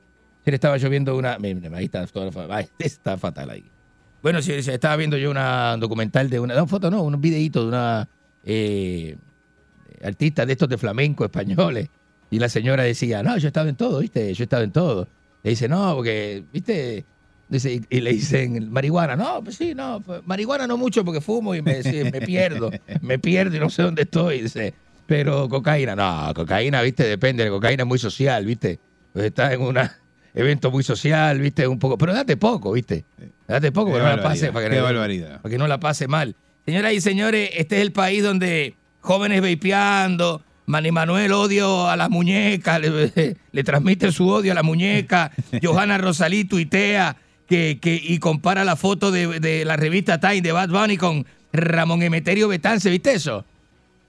Ayer 0.42 0.54
estaba 0.54 0.76
yo 0.76 0.90
viendo 0.90 1.16
una. 1.16 1.38
Ahí 1.74 1.84
está, 1.84 2.06
toda 2.06 2.60
está 2.78 3.16
fatal 3.16 3.50
ahí. 3.50 3.64
Bueno, 4.22 4.40
sí, 4.42 4.52
estaba 4.52 4.96
viendo 4.96 5.16
yo 5.16 5.30
una 5.30 5.76
documental 5.76 6.30
de 6.30 6.40
una. 6.40 6.54
No, 6.54 6.66
foto, 6.66 6.90
no, 6.90 7.02
un 7.02 7.20
videíto 7.20 7.62
de 7.62 7.68
una 7.68 8.08
eh, 8.44 9.16
artista 10.02 10.46
de 10.46 10.52
estos 10.52 10.68
de 10.68 10.78
flamenco 10.78 11.24
españoles. 11.24 11.88
Y 12.30 12.38
la 12.38 12.48
señora 12.48 12.82
decía, 12.82 13.22
no, 13.22 13.36
yo 13.36 13.46
he 13.46 13.48
estado 13.48 13.68
en 13.68 13.76
todo, 13.76 13.98
¿viste? 13.98 14.32
Yo 14.32 14.42
he 14.42 14.44
estado 14.44 14.62
en 14.62 14.72
todo. 14.72 15.06
Le 15.42 15.50
dice, 15.50 15.68
no, 15.68 15.94
porque, 15.94 16.44
¿viste? 16.52 17.04
Dice, 17.48 17.74
y, 17.74 17.84
y 17.90 18.00
le 18.00 18.12
dicen, 18.12 18.72
marihuana. 18.72 19.16
No, 19.16 19.44
pues 19.44 19.56
sí, 19.56 19.74
no, 19.74 20.00
pues, 20.00 20.22
marihuana 20.24 20.66
no 20.66 20.76
mucho 20.76 21.04
porque 21.04 21.20
fumo 21.20 21.54
y 21.54 21.62
me, 21.62 21.82
me 22.10 22.20
pierdo. 22.22 22.70
Me 23.00 23.18
pierdo 23.18 23.56
y 23.56 23.60
no 23.60 23.70
sé 23.70 23.82
dónde 23.82 24.02
estoy. 24.02 24.42
Dice, 24.42 24.74
pero 25.06 25.48
cocaína, 25.48 25.94
no, 25.94 26.32
cocaína, 26.34 26.80
¿viste? 26.82 27.04
Depende, 27.04 27.44
la 27.44 27.50
cocaína 27.50 27.82
es 27.82 27.88
muy 27.88 27.98
social, 27.98 28.46
¿viste? 28.46 28.80
Pues 29.12 29.26
estás 29.26 29.52
en 29.52 29.60
un 29.60 29.76
evento 30.34 30.70
muy 30.70 30.82
social, 30.82 31.38
¿viste? 31.38 31.66
Un 31.66 31.78
poco, 31.78 31.98
pero 31.98 32.12
date 32.14 32.36
poco, 32.36 32.72
¿viste? 32.72 33.04
Date 33.46 33.72
poco 33.72 33.92
para 33.92 34.04
que 34.04 34.10
no 34.10 34.16
la 34.16 34.22
pase. 34.22 34.52
Para 34.52 34.68
que, 34.68 34.76
no, 34.76 34.84
para 34.84 35.50
que 35.50 35.58
no 35.58 35.66
la 35.66 35.80
pase 35.80 36.08
mal. 36.08 36.34
Señoras 36.64 36.92
y 36.92 37.00
señores, 37.00 37.50
este 37.54 37.76
es 37.76 37.82
el 37.82 37.92
país 37.92 38.22
donde 38.22 38.74
jóvenes 39.00 39.42
vapeando, 39.42 40.42
Manny 40.66 40.92
Manuel 40.92 41.32
odio 41.32 41.88
a 41.88 41.96
las 41.96 42.08
muñecas, 42.08 42.80
le, 42.80 43.36
le 43.52 43.64
transmite 43.64 44.12
su 44.12 44.28
odio 44.28 44.52
a 44.52 44.54
la 44.54 44.62
muñeca, 44.62 45.32
Johanna 45.62 45.98
Rosalí 45.98 46.44
tuitea 46.44 47.16
que, 47.46 47.78
que, 47.80 48.00
y 48.02 48.18
compara 48.18 48.64
la 48.64 48.76
foto 48.76 49.10
de, 49.10 49.40
de 49.40 49.64
la 49.64 49.76
revista 49.76 50.20
Time 50.20 50.40
de 50.40 50.52
Bad 50.52 50.70
Bunny 50.70 50.96
con 50.96 51.26
Ramón 51.52 52.02
Emeterio 52.02 52.48
Betance, 52.48 52.88
¿viste 52.88 53.12
eso? 53.12 53.44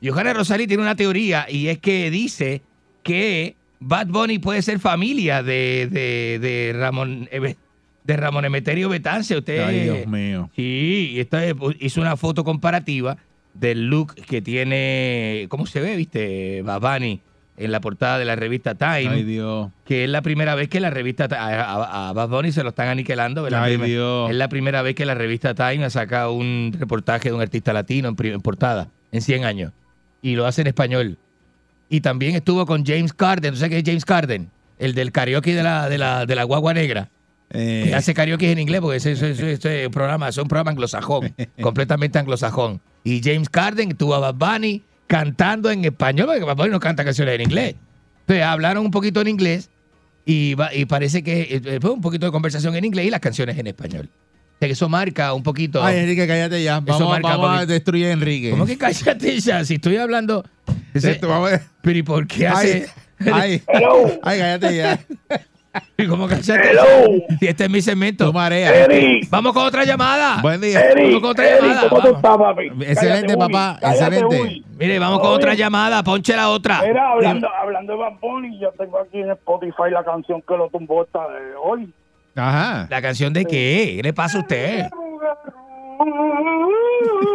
Johanna 0.04 0.34
Rosalí 0.34 0.68
tiene 0.68 0.84
una 0.84 0.95
teoría 0.95 1.45
y 1.50 1.68
es 1.68 1.80
que 1.80 2.12
dice 2.12 2.62
que 3.04 3.56
Bad 3.86 4.08
Bunny 4.08 4.40
puede 4.40 4.62
ser 4.62 4.80
familia 4.80 5.44
de, 5.44 5.88
de, 5.92 6.40
de 6.40 6.74
Ramón 6.78 7.28
de 8.04 8.18
Ramón 8.18 8.46
Emeterio 8.46 8.90
Betance. 8.90 9.38
Usted, 9.38 9.64
Ay, 9.66 9.80
Dios 9.82 10.08
mío. 10.08 10.50
Sí, 10.56 11.12
y 11.14 11.20
esta 11.20 11.42
hizo 11.80 12.02
una 12.02 12.18
foto 12.18 12.44
comparativa 12.44 13.18
del 13.54 13.88
look 13.88 14.16
que 14.16 14.42
tiene, 14.42 15.46
¿cómo 15.50 15.66
se 15.66 15.80
ve, 15.80 15.96
viste? 15.96 16.62
Bad 16.64 16.82
Bunny 16.82 17.22
en 17.56 17.72
la 17.72 17.80
portada 17.82 18.18
de 18.18 18.26
la 18.26 18.36
revista 18.36 18.74
Time. 18.76 19.10
Ay, 19.10 19.24
Dios. 19.24 19.70
Que 19.86 20.06
es 20.06 20.10
la 20.10 20.22
primera 20.22 20.56
vez 20.56 20.70
que 20.70 20.80
la 20.80 20.90
revista 20.90 21.28
a, 21.32 22.10
a- 22.10 22.14
Bad 22.14 22.30
Bunny 22.30 22.52
se 22.52 22.64
lo 22.64 22.70
están 22.70 22.88
aniquilando. 22.88 23.44
¿verdad? 23.44 23.64
Ay, 23.64 23.78
Dios. 23.78 24.30
Es 24.32 24.36
la 24.36 24.50
primera 24.50 24.82
vez 24.82 24.96
que 24.96 25.06
la 25.06 25.14
revista 25.14 25.54
Time 25.54 25.86
ha 25.86 25.90
sacado 25.90 26.34
un 26.34 26.76
reportaje 26.78 27.30
de 27.30 27.36
un 27.36 27.42
artista 27.42 27.72
latino 27.74 28.10
en, 28.10 28.26
en 28.26 28.42
portada 28.42 28.90
en 29.12 29.22
100 29.22 29.46
años. 29.46 29.72
Y 30.22 30.36
lo 30.36 30.48
hace 30.48 30.62
en 30.62 30.68
español. 30.68 31.18
Y 31.94 32.02
también 32.02 32.34
estuvo 32.36 32.65
con 32.65 32.84
James 32.84 33.14
Carden. 33.14 33.52
¿Tú 33.53 33.57
sabes 33.60 33.70
qué 33.70 33.78
es 33.78 33.84
James 33.86 34.03
Carden? 34.03 34.49
El 34.80 34.95
del 34.95 35.11
karaoke 35.11 35.53
de 35.53 35.61
la, 35.61 35.88
de 35.90 35.99
la, 35.99 36.26
de 36.26 36.34
la 36.36 36.44
guagua 36.44 36.74
negra. 36.74 37.11
Eh, 37.52 37.84
Que 37.90 37.94
hace 37.95 38.15
karaoke 38.15 38.52
en 38.52 38.57
inglés 38.57 38.82
porque 38.82 38.98
ese, 38.98 39.11
ese- 39.11 39.30
ese- 39.30 39.52
ese 39.53 39.90
programa 39.91 40.28
es 40.28 40.38
un 40.40 40.48
programa 40.48 40.72
anglosajón, 40.72 41.36
completamente 41.61 42.18
anglosajón. 42.18 42.82
Y 43.03 43.22
James 43.24 43.48
Carden 43.48 43.95
tuvo 43.95 44.15
a 44.15 44.32
Bad 44.32 44.34
Bunny 44.56 44.82
cantando 45.06 45.70
en 45.70 45.86
español, 45.86 46.26
porque 46.26 46.44
Bad 46.44 46.56
Bunny 46.57 46.72
no 46.72 46.80
canta 46.80 47.03
canciones 47.06 47.36
en 47.36 47.41
inglés. 47.41 47.76
Entonces 48.22 48.44
hablaron 48.44 48.84
un 48.86 48.91
poquito 48.91 49.22
en 49.22 49.28
inglés 49.28 49.70
y, 50.26 50.56
va- 50.56 50.74
y 50.74 50.86
parece 50.86 51.22
que 51.22 51.61
eh, 51.64 51.78
fue 51.80 51.91
un 51.91 52.02
poquito 52.02 52.26
de 52.26 52.32
conversación 52.32 52.76
en 52.76 52.86
inglés 52.86 53.06
y 53.06 53.10
las 53.11 53.20
canciones 53.20 53.56
en 53.60 53.68
español. 53.68 54.10
O 54.56 54.60
sea 54.60 54.68
que 54.70 54.74
eso 54.74 54.88
marca 54.90 55.34
un 55.34 55.44
poquito. 55.44 55.84
Ay, 55.84 56.00
Enrique, 56.00 56.26
cállate 56.26 56.64
ya. 56.64 56.80
Vamos, 56.80 57.10
marca 57.10 57.36
vamos 57.38 57.60
a 57.60 57.66
destruir 57.66 58.06
a 58.08 58.12
Enrique. 58.12 58.52
¿Cómo 58.52 58.66
que 58.66 58.78
cállate 58.78 59.40
ya? 59.40 59.66
Si 59.66 59.76
estoy 59.76 59.98
hablando. 59.98 60.44
Ese- 60.94 61.12
Esto, 61.12 61.28
vamos 61.28 61.52
a- 61.54 61.62
pero 61.82 61.98
¿y 62.00 62.04
por 62.04 62.26
qué 62.28 62.48
hace.? 62.48 62.88
Ay, 63.32 63.62
Hello. 63.68 64.06
ay, 64.22 64.40
cállate 64.40 64.76
ya. 64.78 65.00
¿Y 65.98 66.06
cómo 66.08 66.28
cállate? 66.28 66.70
Hello. 66.72 66.84
Si 67.40 67.48
este 67.48 67.64
es 67.66 67.70
mi 67.70 67.82
segmento. 67.82 68.26
Tú 68.28 68.34
marea. 68.34 68.86
Eric, 68.86 69.28
Vamos 69.30 69.54
con 69.54 69.66
otra 69.66 69.84
llamada. 69.86 70.40
Buen 70.42 70.62
día. 70.62 70.80
Eric, 70.82 71.06
Vamos 71.06 71.22
con 71.22 71.32
otra 71.32 71.48
Eric, 71.50 71.62
llamada, 71.62 71.90
¿cómo 71.90 72.02
tú 72.02 72.16
estás, 72.16 72.38
papi? 72.38 72.62
Excelente, 72.68 72.96
Cállate, 73.34 73.38
papá, 73.38 73.78
cállate, 73.82 74.06
excelente. 74.18 74.42
Uri. 74.42 74.66
Mire, 74.78 75.00
vamos 75.00 75.20
con 75.20 75.28
Todo 75.28 75.36
otra 75.36 75.54
llamada. 75.56 76.04
Ponche 76.04 76.36
la 76.36 76.50
otra. 76.50 76.82
Mira, 76.86 77.10
hablando, 77.12 77.48
hablando 77.50 77.94
de 77.94 78.00
Bad 78.00 78.20
Bunny, 78.22 78.60
yo 78.60 78.72
tengo 78.78 79.00
aquí 79.00 79.20
en 79.20 79.32
Spotify 79.32 79.90
la 79.92 80.04
canción 80.04 80.42
que 80.48 80.56
lo 80.56 80.70
tumbó 80.70 81.04
esta 81.04 81.20
de 81.28 81.56
hoy. 81.62 81.92
Ajá. 82.36 82.88
¿La 82.90 83.02
canción 83.02 83.32
de 83.34 83.46
qué? 83.46 83.94
¿Qué 83.98 84.02
le 84.04 84.14
pasa 84.14 84.38
a 84.38 84.42
usted? 84.42 84.86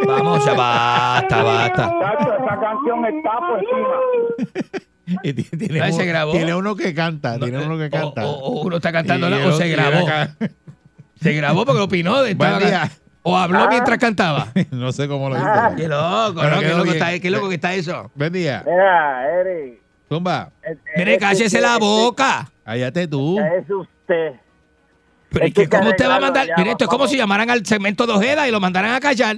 Vamos, 0.06 0.44
ya 0.44 0.54
basta, 0.54 1.42
basta. 1.42 1.98
Tacho, 2.00 2.32
esa 2.34 2.60
canción 2.60 3.04
está 3.06 3.30
por 3.38 3.58
encima. 3.58 4.78
Y 5.22 5.32
tiene, 5.32 5.80
Ay, 5.80 5.92
se 5.92 6.02
uno- 6.02 6.06
grabó. 6.10 6.32
tiene 6.32 6.54
uno 6.54 6.76
que 6.76 6.92
canta, 6.92 7.38
tiene 7.38 7.64
uno 7.64 7.78
que 7.78 7.88
canta. 7.88 8.26
O, 8.26 8.30
o 8.30 8.60
uno 8.66 8.76
está 8.76 8.92
cantando 8.92 9.26
Y 9.30 9.32
o 9.42 9.52
se 9.52 9.66
grabó. 9.70 10.06
Se 11.20 11.32
grabó 11.32 11.64
porque 11.64 11.80
opinó. 11.80 12.22
de- 12.22 12.34
Buen 12.34 12.52
estaba- 12.52 12.66
día. 12.66 12.90
O 13.22 13.34
habló 13.36 13.68
mientras 13.68 13.96
cantaba. 13.98 14.48
no 14.70 14.92
sé 14.92 15.08
cómo 15.08 15.30
lo 15.30 15.36
Ah. 15.36 15.68
hizo. 15.70 15.76
Qué 15.76 15.88
loco, 15.88 16.40
Pero 16.42 16.50
¿no? 16.56 16.60
Qué 16.60 16.66
quedó 16.66 16.76
loco, 16.78 16.90
bien. 16.92 16.96
está, 17.02 17.18
qué 17.20 17.30
loco 17.30 17.48
que 17.48 17.54
está 17.54 17.72
eso. 17.74 18.10
Buen 18.14 18.32
día. 18.34 18.62
Mira, 18.66 19.40
Eri. 19.40 19.80
Zumba. 20.10 20.50
Mire, 20.96 21.16
cállese 21.18 21.58
la 21.62 21.78
boca. 21.78 22.50
Cállate 22.64 23.08
tú. 23.08 23.40
Es 23.40 23.68
usted. 23.70 24.32
Pero 25.30 25.44
es 25.44 25.50
Es 25.50 25.54
que 25.54 25.68
que, 25.68 25.76
¿cómo 25.76 25.90
usted 25.90 26.08
va 26.08 26.16
a 26.16 26.20
mandar? 26.20 26.46
ya, 26.46 26.54
Mire, 26.56 26.70
esto 26.72 26.84
es 26.84 26.90
como 26.90 27.06
si 27.06 27.16
llamaran 27.16 27.50
al 27.50 27.64
segmento 27.66 28.06
de 28.06 28.12
Ojeda 28.14 28.48
y 28.48 28.50
lo 28.50 28.60
mandaran 28.60 28.92
a 28.94 29.00
callar. 29.00 29.36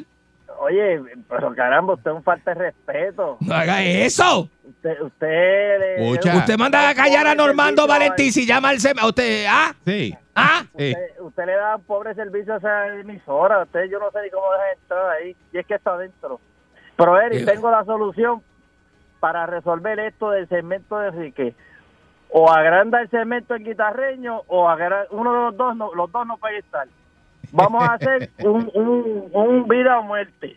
Oye, 0.62 1.00
pero 1.28 1.54
caramba, 1.54 1.94
usted 1.94 2.10
es 2.10 2.16
un 2.18 2.22
falta 2.22 2.52
de 2.54 2.60
respeto. 2.64 3.38
No 3.40 3.54
haga 3.54 3.82
eso. 3.82 4.48
Usted, 4.68 5.00
usted. 5.00 6.34
Usted 6.36 6.58
manda 6.58 6.88
a 6.90 6.94
callar 6.94 7.26
a 7.26 7.34
Normando 7.34 7.86
Valentín 7.86 8.30
si 8.32 8.44
llama 8.46 8.68
al 8.68 8.78
segmento. 8.78 9.08
¿Usted, 9.08 9.46
ah? 9.48 9.74
Sí. 9.86 10.14
¿Ah? 10.34 10.62
Sí. 10.76 10.90
Usted, 10.92 11.20
usted 11.20 11.46
le 11.46 11.52
da 11.54 11.76
un 11.76 11.82
pobre 11.84 12.14
servicio 12.14 12.54
a 12.54 12.56
esa 12.58 12.88
emisora. 12.88 13.62
Usted, 13.62 13.84
yo 13.90 13.98
no 13.98 14.10
sé 14.10 14.18
ni 14.22 14.30
cómo 14.30 14.46
deja 14.52 14.72
entrar 14.80 15.10
ahí. 15.16 15.34
Y 15.52 15.58
es 15.58 15.66
que 15.66 15.74
está 15.74 15.92
adentro. 15.94 16.40
Pero, 16.96 17.20
Eri, 17.20 17.38
Eh. 17.38 17.44
tengo 17.46 17.70
la 17.70 17.84
solución 17.84 18.42
para 19.18 19.46
resolver 19.46 19.98
esto 20.00 20.30
del 20.30 20.46
segmento 20.48 20.98
de 20.98 21.08
Enrique. 21.08 21.54
O 22.32 22.51
agranda 22.51 23.01
el 23.01 23.11
segmento 23.11 23.55
en 23.55 23.65
guitarreño 23.65 24.43
o 24.47 24.69
agra- 24.69 25.07
uno 25.11 25.32
de 25.32 25.40
los 25.47 25.57
dos, 25.57 25.77
no, 25.77 25.94
los 25.94 26.11
dos 26.12 26.27
no 26.27 26.36
puede 26.36 26.59
estar. 26.59 26.86
Vamos 27.52 27.82
a 27.82 27.94
hacer 27.94 28.31
un, 28.44 28.70
un, 28.74 29.31
un 29.32 29.69
vida 29.69 29.98
o 29.98 30.02
muerte. 30.05 30.57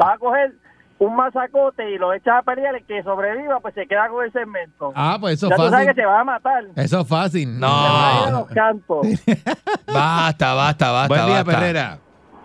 Va 0.00 0.12
a 0.14 0.18
coger 0.18 0.52
un 1.00 1.14
masacote 1.16 1.90
y 1.90 1.98
lo 1.98 2.12
echa 2.12 2.38
a 2.38 2.42
pelear. 2.42 2.74
El 2.76 2.84
que 2.84 3.02
sobreviva, 3.02 3.58
pues 3.60 3.74
se 3.74 3.86
queda 3.86 4.08
con 4.08 4.24
el 4.24 4.32
segmento. 4.32 4.92
Ah, 4.94 5.16
pues 5.20 5.34
eso 5.34 5.48
ya 5.48 5.54
es 5.54 5.60
tú 5.60 5.62
sabes 5.68 5.72
fácil. 5.86 5.94
que 5.94 6.00
se 6.00 6.06
va 6.06 6.20
a 6.20 6.24
matar. 6.24 6.64
Eso 6.76 7.00
es 7.00 7.08
fácil. 7.08 7.54
Se 7.56 7.60
va 7.60 7.68
a 7.68 8.20
ir 8.22 8.28
a 8.28 8.30
No. 8.30 8.38
los 8.40 8.48
cantos. 8.48 9.06
Basta, 9.92 10.54
basta, 10.54 10.90
basta. 10.92 11.08
Buen 11.08 11.26
día, 11.26 11.42
basta. 11.42 11.52
Perrera. 11.60 11.98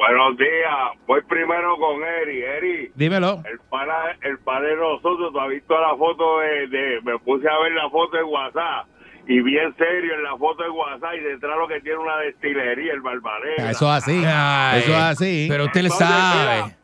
Buenos 0.06 0.38
días. 0.38 1.08
Voy 1.08 1.22
primero 1.30 1.78
con 1.78 2.04
Eri. 2.04 2.42
Eri, 2.44 2.92
Dímelo. 2.96 3.42
el 3.50 3.60
pana, 3.70 3.94
el 4.22 4.38
pana 4.40 4.68
de 4.68 4.76
nosotros, 4.76 5.32
tú 5.32 5.40
has 5.40 5.50
visto 5.50 5.80
la 5.80 5.96
foto 5.96 6.40
de, 6.40 6.68
de- 6.68 7.02
Me 7.04 7.18
puse 7.20 7.48
a 7.48 7.58
ver 7.60 7.72
la 7.72 7.90
foto 7.90 8.18
de 8.18 8.24
WhatsApp. 8.24 8.88
Y 9.26 9.40
bien 9.42 9.74
serio 9.78 10.16
en 10.16 10.24
la 10.24 10.36
foto 10.38 10.64
de 10.64 10.70
WhatsApp 10.70 11.14
y 11.16 11.20
detrás 11.22 11.58
lo 11.58 11.68
que 11.70 11.80
tiene 11.80 11.98
una 12.00 12.18
destilería, 12.18 12.92
el 12.94 13.00
Barbanegra. 13.00 13.72
Eso 13.72 13.86
es 13.86 14.04
así. 14.04 14.22
Ay, 14.26 14.82
Eso 14.82 14.92
es 14.92 14.98
así. 15.02 15.48
Pero 15.50 15.64
usted 15.66 15.82
le 15.84 15.90
sabe. 15.90 16.64
mira, 16.64 16.78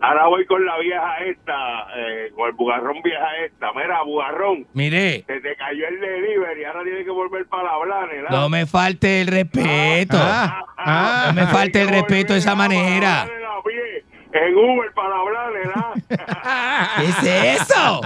Ahora 0.00 0.26
voy 0.28 0.46
con 0.46 0.64
la 0.64 0.78
vieja 0.78 1.18
esta, 1.26 1.86
eh, 1.96 2.30
con 2.34 2.48
el 2.48 2.54
bugarrón 2.54 3.02
vieja 3.02 3.26
esta. 3.44 3.72
Mira, 3.72 4.02
bugarrón, 4.04 4.66
Mire, 4.72 5.24
se 5.26 5.40
te 5.40 5.56
cayó 5.56 5.88
el 5.88 6.00
delivery, 6.00 6.64
ahora 6.64 6.84
tienes 6.84 7.04
que 7.04 7.10
volver 7.10 7.46
para 7.46 7.70
hablar, 7.70 8.08
¿verdad? 8.08 8.30
no 8.30 8.48
me 8.48 8.66
falte 8.66 9.20
el 9.22 9.26
respeto. 9.26 10.16
Ah, 10.20 10.64
ah. 10.76 11.24
No 11.28 11.40
me 11.40 11.46
falte 11.48 11.82
el 11.82 11.88
respeto 11.88 12.32
de 12.32 12.38
esa 12.38 12.54
manera. 12.54 13.28
En 14.30 14.54
Uber 14.56 14.92
para 14.94 15.16
hablar, 15.16 15.52
¿verdad? 15.52 16.96
¿Qué 16.98 17.04
es 17.06 17.62
eso? 17.62 18.00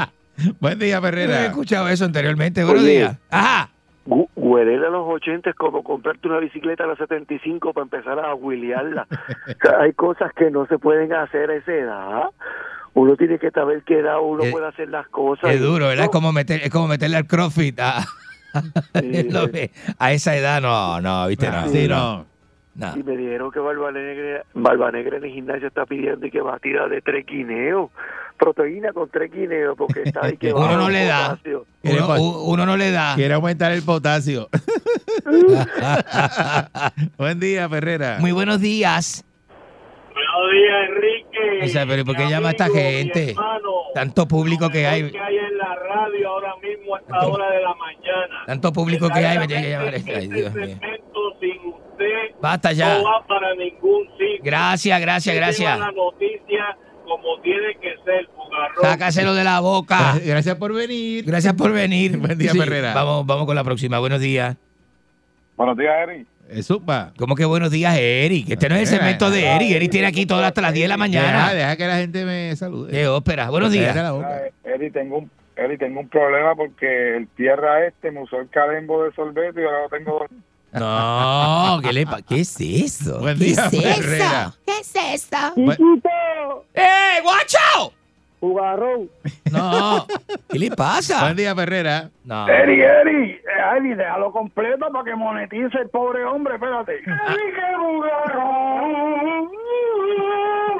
Buen 0.60 0.78
día, 0.78 1.00
No 1.00 1.08
he 1.08 1.46
escuchado 1.46 1.88
eso 1.88 2.04
anteriormente. 2.04 2.64
Buenos 2.64 2.84
días. 2.84 3.18
Ajá. 3.30 3.70
Huele 4.04 4.76
a 4.84 4.90
los 4.90 5.06
80 5.08 5.50
es 5.50 5.56
como 5.56 5.82
comprarte 5.84 6.26
una 6.28 6.38
bicicleta 6.38 6.84
a 6.84 6.86
los 6.88 6.98
75 6.98 7.72
para 7.72 7.84
empezar 7.84 8.18
a 8.18 8.34
huilearla. 8.34 9.06
O 9.46 9.68
sea, 9.68 9.80
hay 9.80 9.92
cosas 9.92 10.32
que 10.34 10.50
no 10.50 10.66
se 10.66 10.78
pueden 10.78 11.12
hacer 11.12 11.50
a 11.50 11.54
esa 11.56 11.72
edad. 11.72 12.22
Uno 12.94 13.16
tiene 13.16 13.38
que 13.38 13.50
saber 13.50 13.82
qué 13.86 14.00
edad 14.00 14.18
uno 14.20 14.42
Es- 14.42 14.50
puede 14.52 14.66
hacer 14.66 14.88
las 14.88 15.06
cosas. 15.08 15.50
Es 15.50 15.60
duro, 15.60 15.86
¿verdad? 15.86 16.04
Es 16.04 16.08
No, 16.08 16.10
como, 16.10 16.32
meter, 16.32 16.60
es 16.62 16.70
como 16.70 16.88
meterle 16.88 17.16
al 17.16 17.26
CrossFit 17.26 17.78
Sí. 19.00 19.70
A 19.98 20.12
esa 20.12 20.36
edad. 20.36 20.60
No, 20.60 21.00
no, 21.00 21.26
viste, 21.28 21.50
no. 21.50 21.68
Sí, 21.68 21.88
no. 21.88 22.26
No. 22.74 22.96
Y 22.96 23.02
me 23.02 23.16
dijeron 23.16 23.50
que 23.50 23.60
Barba 23.60 23.92
Negra, 23.92 24.44
Barba 24.54 24.90
Negra 24.90 25.18
en 25.18 25.24
el 25.24 25.30
gimnasio 25.30 25.68
está 25.68 25.84
pidiendo 25.86 26.26
y 26.26 26.30
que 26.30 26.40
va 26.40 26.54
a 26.56 26.58
tirar 26.58 26.88
de 26.88 27.00
tres 27.02 27.26
guineos. 27.26 27.90
Proteína 28.38 28.92
con 28.92 29.08
tres 29.10 29.30
guineos 29.30 29.76
porque 29.76 30.02
está 30.04 30.20
ahí 30.26 30.36
que 30.36 30.52
Uno 30.52 30.76
no 30.76 30.88
le 30.88 31.04
da. 31.04 31.38
Uno, 31.82 32.42
uno 32.44 32.66
no 32.66 32.76
le 32.76 32.90
da. 32.90 33.14
Quiere 33.14 33.34
aumentar 33.34 33.72
el 33.72 33.82
potasio. 33.82 34.48
Buen 37.18 37.40
día, 37.40 37.68
Ferrera. 37.68 38.16
Muy 38.20 38.32
buenos 38.32 38.60
días. 38.60 39.24
Buenos 40.12 40.52
días, 40.52 40.88
Enrique. 40.88 41.64
O 41.64 41.68
sea, 41.68 41.86
pero 41.86 42.02
¿y 42.02 42.04
por 42.04 42.16
qué 42.16 42.28
llama 42.28 42.50
esta 42.50 42.64
amigo, 42.64 42.80
mi 42.80 42.84
gente? 42.84 43.34
Tanto 43.94 44.26
público 44.28 44.68
que 44.70 44.86
hay. 44.86 45.10
que 45.10 45.18
hay 45.18 45.36
en 45.36 45.58
la 45.58 45.74
radio 45.74 46.28
ahora 46.28 46.54
mismo 46.62 46.96
a 46.96 47.00
esta 47.00 47.26
hora 47.26 47.50
de 47.50 47.62
la 47.62 47.74
mañana. 47.74 48.44
Tanto 48.46 48.72
público 48.72 49.08
que 49.08 49.20
hay. 49.26 49.38
Me 49.38 49.46
tiene 49.46 49.62
que 49.62 49.70
llamar. 49.70 49.92
Verdaderamente, 49.92 50.16
Ay, 50.16 50.28
Dios 50.28 50.46
este 50.48 50.60
mío. 50.66 50.78
segmento 50.80 51.20
sin 51.40 51.74
usted 52.04 52.40
Basta 52.40 52.72
ya. 52.72 52.98
no 52.98 53.04
va 53.04 53.26
para 53.26 53.54
ningún 53.54 54.04
sitio. 54.18 54.40
Gracias, 54.42 55.00
gracias, 55.00 55.36
gracias. 55.36 55.78
la 55.78 55.92
noticia 55.92 56.76
como 57.04 57.40
tiene 57.42 57.74
que 57.80 57.94
ser, 58.04 58.28
Bugarrón. 58.36 58.82
Sácaselo 58.82 59.34
de 59.34 59.44
la 59.44 59.60
boca. 59.60 60.18
Gracias 60.24 60.56
por 60.56 60.72
venir. 60.72 61.24
Gracias 61.24 61.54
por 61.54 61.72
venir. 61.72 62.16
Buen 62.18 62.38
día, 62.38 62.52
Ferrera. 62.52 62.94
Vamos, 62.94 63.26
vamos 63.26 63.46
con 63.46 63.56
la 63.56 63.64
próxima. 63.64 63.98
Buenos 63.98 64.20
días. 64.20 64.56
Buenos 65.56 65.76
días, 65.76 65.94
Eri. 66.02 66.26
Eh, 66.48 66.62
Zumba. 66.62 67.12
¿Cómo 67.18 67.34
que 67.34 67.44
buenos 67.44 67.70
días, 67.70 67.96
Eric? 67.98 68.50
Este 68.50 68.68
no 68.68 68.74
es 68.74 68.82
el 68.82 68.86
segmento 68.98 69.30
de 69.30 69.46
Eric. 69.46 69.70
Eric 69.72 69.90
tiene 69.90 70.06
aquí 70.06 70.26
todo 70.26 70.42
hasta 70.44 70.60
las 70.60 70.74
10 70.74 70.84
de 70.84 70.88
la 70.88 70.94
Deja, 70.94 70.98
mañana. 70.98 71.54
deja 71.54 71.76
que 71.76 71.86
la 71.86 71.96
gente 71.96 72.24
me 72.24 72.54
salude. 72.56 72.90
Qué 72.90 73.06
ópera. 73.08 73.50
Buenos 73.50 73.72
días. 73.72 73.94
la 73.94 74.12
boca. 74.12 74.42
Eri, 74.64 74.90
tengo 74.90 75.18
un, 75.18 75.30
Eri, 75.56 75.78
tengo 75.78 76.00
un 76.00 76.08
problema 76.08 76.54
porque 76.54 77.16
el 77.16 77.28
tierra 77.28 77.86
este 77.86 78.10
me 78.10 78.22
usó 78.22 78.38
el 78.40 78.48
calembo 78.48 79.04
de 79.04 79.12
sorbeto 79.12 79.60
y 79.60 79.64
ahora 79.64 79.82
lo 79.82 79.88
tengo... 79.88 80.26
No, 80.72 81.80
¿qué 81.82 81.92
le 81.92 82.06
pa- 82.06 82.22
¿Qué 82.22 82.40
es 82.40 82.56
eso? 82.60 83.18
Buen 83.20 83.38
¿Qué 83.38 83.44
día, 83.44 83.66
es 83.66 83.72
eso? 83.72 83.82
Ferrera. 84.02 84.52
¿Qué 84.66 84.72
es 84.80 84.94
esto? 84.96 85.36
¡Eh, 86.74 87.20
guacho! 87.22 87.92
Jugarrón. 88.40 89.08
No, 89.52 90.06
¿qué 90.50 90.58
le 90.58 90.70
pasa? 90.70 91.20
Buen 91.22 91.36
día, 91.36 91.54
Ferrera. 91.54 92.10
No. 92.24 92.48
Eri, 92.48 92.80
Eri, 92.80 93.30
eh, 93.32 93.76
Eri, 93.76 93.94
déjalo 93.94 94.32
completo 94.32 94.86
para 94.90 95.04
que 95.04 95.14
monetice 95.14 95.78
el 95.78 95.88
pobre 95.90 96.24
hombre, 96.24 96.54
espérate. 96.54 96.98
Ah. 97.06 97.34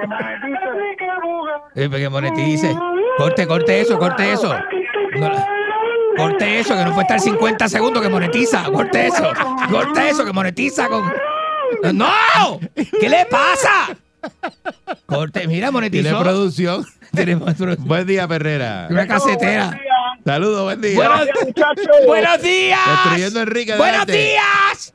Que 0.01 0.07
monetice. 0.09 0.67
Eh, 1.75 1.89
que 1.91 2.09
monetice. 2.09 2.77
Corte, 3.19 3.47
corte 3.47 3.81
eso, 3.81 3.99
corte 3.99 4.33
eso. 4.33 4.53
No, 5.19 5.29
corte 6.17 6.59
eso, 6.61 6.77
que 6.77 6.85
no 6.85 6.93
fue 6.95 7.03
estar 7.03 7.21
50 7.21 7.69
segundos 7.69 8.03
que 8.03 8.09
monetiza. 8.09 8.65
Corte 8.65 9.07
eso. 9.07 9.31
Corte 9.71 10.09
eso, 10.09 10.25
que 10.25 10.33
monetiza 10.33 10.89
con. 10.89 11.13
¡No! 11.95 12.61
¿Qué 13.01 13.09
le 13.09 13.27
pasa? 13.27 13.97
Corte, 15.07 15.41
mira, 15.47 15.69
Tiene 15.69 15.71
monetizó. 15.73 16.21
producción. 16.21 16.85
Tenemos 17.13 17.55
producción. 17.55 17.89
Buen 17.89 18.07
día, 18.07 18.29
Ferrera. 18.29 18.87
Una 18.91 19.07
casetera. 19.07 19.79
Saludos, 20.25 20.63
buen 20.65 20.81
día. 20.81 20.95
Buenos, 20.97 21.29
buenos 22.07 22.43
días. 22.43 22.81
Destruyendo 22.87 23.41
a 23.41 23.43
Enrique. 23.43 23.77
Buenos 23.77 24.03
adelante. 24.03 24.13
días. 24.13 24.95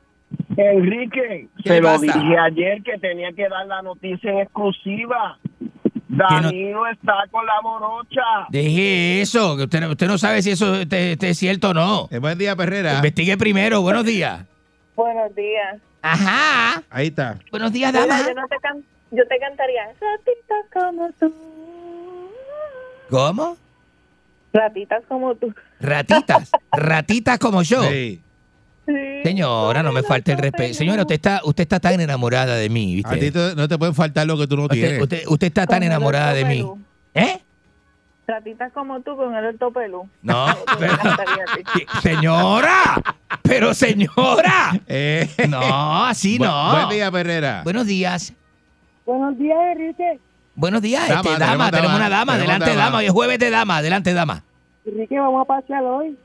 Enrique, 0.56 1.48
¿Qué 1.62 1.68
se 1.68 1.80
lo 1.80 1.98
dije 1.98 2.38
ayer 2.38 2.82
que 2.82 2.98
tenía 2.98 3.30
que 3.32 3.48
dar 3.48 3.66
la 3.66 3.82
noticia 3.82 4.30
en 4.30 4.38
exclusiva. 4.40 5.38
Danilo 6.18 6.86
está 6.88 7.14
con 7.30 7.44
la 7.46 7.60
morocha. 7.62 8.22
Deje 8.50 9.20
eso, 9.20 9.56
que 9.56 9.64
usted, 9.64 9.80
no- 9.80 9.90
usted 9.90 10.06
no 10.06 10.18
sabe 10.18 10.42
si 10.42 10.50
eso 10.50 10.74
este- 10.76 11.12
este 11.12 11.30
es 11.30 11.38
cierto 11.38 11.70
o 11.70 11.74
no. 11.74 12.08
Eh, 12.10 12.18
buen 12.18 12.36
día, 12.38 12.54
Ferrera. 12.56 12.94
Investigue 12.96 13.36
primero. 13.36 13.80
Buenos 13.82 14.04
días. 14.04 14.44
Buenos 14.96 15.34
días. 15.34 15.78
Ajá. 16.02 16.82
Ahí 16.90 17.08
está. 17.08 17.38
Buenos 17.50 17.72
días, 17.72 17.92
Mira, 17.92 18.06
dama. 18.06 18.26
yo, 18.28 18.34
no 18.34 18.46
te 18.48 18.56
can- 18.60 18.84
yo 19.10 19.26
te 19.26 19.38
cantaría 19.38 19.84
ratitas 19.86 20.66
como 20.72 21.10
tú. 21.18 21.34
¿Cómo? 23.10 23.56
Ratitas 24.52 25.02
como 25.08 25.34
tú. 25.34 25.54
Ratitas. 25.80 26.50
Ratitas 26.72 27.38
como 27.38 27.62
yo. 27.62 27.82
Sí. 27.84 28.20
Sí. 28.88 28.94
Señora, 29.22 29.82
no 29.82 29.92
me 29.92 30.02
falte 30.02 30.32
el 30.32 30.38
respeto. 30.38 30.72
Señora, 30.72 31.02
usted 31.02 31.16
está, 31.16 31.42
usted 31.44 31.62
está 31.62 31.78
tan 31.78 32.00
enamorada 32.00 32.54
de 32.56 32.70
mí, 32.70 33.02
A 33.04 33.10
ti 33.12 33.20
¿viste? 33.20 33.50
te- 33.50 33.54
no 33.54 33.68
te 33.68 33.76
pueden 33.76 33.94
faltar 33.94 34.26
lo 34.26 34.38
que 34.38 34.46
tú 34.46 34.56
no 34.56 34.62
Usted, 34.62 34.76
tienes. 34.76 35.02
usted, 35.02 35.22
usted 35.26 35.46
está 35.48 35.66
tan 35.66 35.82
el 35.82 35.88
enamorada 35.90 36.32
de 36.32 36.44
mí. 36.46 36.66
¿Eh? 37.14 37.38
Ratitas 38.26 38.72
como 38.72 39.00
tú 39.00 39.14
con 39.16 39.34
el 39.34 39.44
ortopelú. 39.44 40.08
No. 40.22 40.46
Yo 40.54 40.54
te 40.64 40.76
pero- 40.78 40.96
cantaría 40.96 41.44
a 41.52 41.56
ti. 41.56 41.62
¿Qué? 41.74 42.00
señora. 42.00 43.02
Pero 43.42 43.74
señora. 43.74 44.80
Eh, 44.86 45.28
No, 45.48 46.04
así 46.06 46.38
bu- 46.38 46.44
no. 46.46 46.72
Buen 46.76 46.88
día, 46.88 47.10
Ferrera. 47.12 47.60
Buenos 47.64 47.86
días. 47.86 48.32
Buenos 49.04 49.38
días, 49.38 49.58
Enrique. 49.72 50.18
Buenos 50.54 50.82
días, 50.82 51.06
Dama, 51.08 51.20
este, 51.20 51.28
tenemos 51.34 51.48
dama, 51.58 51.70
tenemos 51.70 51.92
dama, 51.92 51.96
una 52.06 52.08
dama, 52.08 52.32
tenemos 52.32 52.50
adelante 52.50 52.70
dama. 52.70 52.84
dama, 52.86 52.98
hoy 52.98 53.04
es 53.06 53.12
jueves 53.12 53.38
de 53.38 53.50
dama, 53.50 53.76
adelante 53.76 54.12
dama. 54.14 54.42
Enrique, 54.84 55.18
vamos 55.18 55.42
a 55.42 55.44
pasear 55.44 55.84
hoy. 55.84 56.18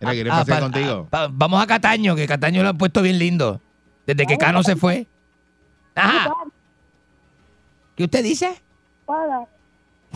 Mira, 0.00 0.12
¿quieres 0.12 0.32
Ah, 0.32 0.36
pasear 0.38 0.58
pa- 0.58 0.64
contigo? 0.64 1.06
pa- 1.10 1.28
vamos 1.30 1.62
a 1.62 1.66
Cataño, 1.66 2.14
que 2.16 2.26
Cataño 2.26 2.62
lo 2.62 2.70
han 2.70 2.78
puesto 2.78 3.00
bien 3.02 3.18
lindo. 3.18 3.60
Desde 4.06 4.26
que 4.26 4.36
Cano 4.36 4.62
se 4.62 4.76
fue. 4.76 5.06
Ajá. 5.94 6.30
¿Qué 7.96 8.04
usted 8.04 8.22
dice? 8.22 8.60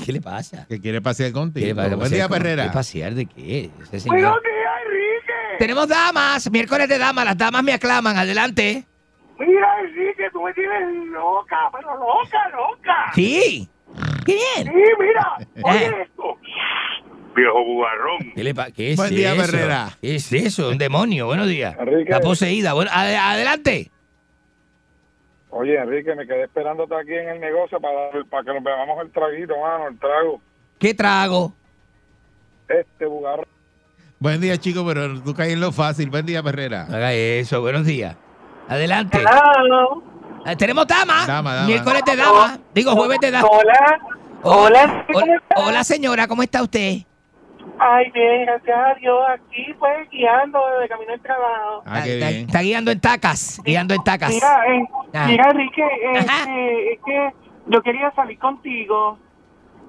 ¿Qué 0.05 0.13
le 0.13 0.21
pasa? 0.21 0.67
Que 0.69 0.81
quiere 0.81 1.01
pasear 1.01 1.33
contigo. 1.33 1.63
¿Qué 1.65 1.69
le 1.69 1.75
pasa? 1.75 1.97
Buen 1.97 2.11
día, 2.11 2.25
¿Cómo- 2.29 2.35
Perrera. 2.35 2.65
¿Qué 2.65 2.71
pasear 2.71 3.15
de 3.15 3.27
qué? 3.27 3.71
Ese 3.83 4.01
señor- 4.01 4.21
Buenos 4.21 4.43
días, 4.43 4.73
Enrique. 4.87 5.59
Tenemos 5.59 5.89
damas, 5.89 6.51
miércoles 6.51 6.89
de 6.89 6.99
damas, 6.99 7.25
las 7.25 7.37
damas 7.39 7.63
me 7.63 7.73
aclaman, 7.73 8.17
adelante. 8.17 8.87
Mira, 9.39 9.69
Enrique, 9.81 10.25
tú 10.33 10.43
me 10.43 10.53
tienes 10.55 11.07
loca, 11.13 11.57
pero 11.73 11.95
loca, 11.97 12.49
loca. 12.51 13.13
Sí. 13.15 13.69
Qué 14.27 14.35
bien. 14.35 14.67
Sí, 14.73 14.83
mira, 15.01 15.37
oye 15.63 16.03
esto. 16.03 16.37
Viejo 17.39 17.65
bugarrón. 17.65 18.33
¿Qué, 18.35 18.43
le 18.45 18.55
pa- 18.55 18.71
qué 18.73 18.91
es 18.93 18.97
Buen 18.97 19.11
día, 19.15 19.33
eso? 19.35 19.43
Herrera. 19.45 19.91
¿Qué 20.01 20.17
es 20.17 20.33
eso? 20.33 20.71
Un 20.71 20.79
demonio. 20.79 21.27
Buenos 21.27 21.47
días. 21.47 21.77
Enrique. 21.79 22.11
Está 22.13 22.21
poseída. 22.21 22.73
Bueno, 22.73 22.91
ade- 22.93 23.17
adelante. 23.17 23.91
Oye, 25.51 25.77
Enrique, 25.79 26.15
me 26.15 26.27
quedé 26.27 26.45
esperándote 26.45 26.95
aquí 26.95 27.15
en 27.15 27.29
el 27.29 27.41
negocio 27.41 27.81
para, 27.81 28.11
para 28.29 28.43
que 28.45 28.53
nos 28.53 28.63
bebamos 28.63 29.01
el 29.03 29.11
traguito, 29.11 29.55
mano, 29.61 29.89
el 29.89 29.99
trago. 29.99 30.41
¿Qué 30.79 30.95
trago? 30.95 31.55
Este 32.69 33.07
bugarrón. 33.07 33.47
Buen 34.19 34.41
día, 34.41 34.57
chico, 34.59 34.85
pero 34.85 35.21
tú 35.23 35.33
caes 35.35 35.53
en 35.53 35.61
lo 35.61 35.71
fácil. 35.73 36.11
Buen 36.11 36.27
día, 36.27 36.43
Perrera. 36.43 36.87
No 36.89 36.97
haga 36.97 37.13
eso. 37.15 37.61
Buenos 37.61 37.87
días. 37.87 38.17
Adelante. 38.69 39.19
Hello. 39.19 40.03
Ah, 40.45 40.57
Tenemos 40.57 40.87
damas. 40.87 41.27
Dama, 41.27 41.55
dama. 41.55 41.67
Miércoles 41.67 42.03
de 42.05 42.17
damas. 42.17 42.59
Digo, 42.75 42.93
jueves 42.93 43.19
de 43.21 43.31
damas. 43.31 43.51
Hola. 43.51 43.99
Hola. 44.43 45.07
Hola, 45.15 45.43
hola, 45.57 45.85
señora. 45.85 46.27
¿Cómo 46.29 46.43
está 46.43 46.63
usted? 46.63 46.99
Ay, 47.79 48.11
bien, 48.13 48.47
gracias 48.47 48.77
a 48.79 48.95
Dios. 48.95 49.19
Aquí, 49.31 49.75
pues, 49.79 50.09
guiando 50.11 50.61
de 50.81 50.89
camino 50.89 51.13
al 51.13 51.21
trabajo. 51.21 51.83
Ah, 51.87 52.01
qué 52.05 52.15
está, 52.15 52.29
bien. 52.31 52.47
está 52.47 52.61
guiando 52.63 52.91
en 52.91 53.01
tacas. 53.01 53.61
Guiando 53.65 53.95
en 53.95 54.03
tacas. 54.05 54.31
Mira, 54.31 54.67
eh, 54.75 54.85
Ah. 55.15 55.27
mira, 55.27 55.45
Enrique, 55.51 55.83
este, 56.15 56.93
es 56.93 57.01
que 57.05 57.31
yo 57.67 57.83
quería 57.83 58.11
salir 58.13 58.39
contigo. 58.39 59.19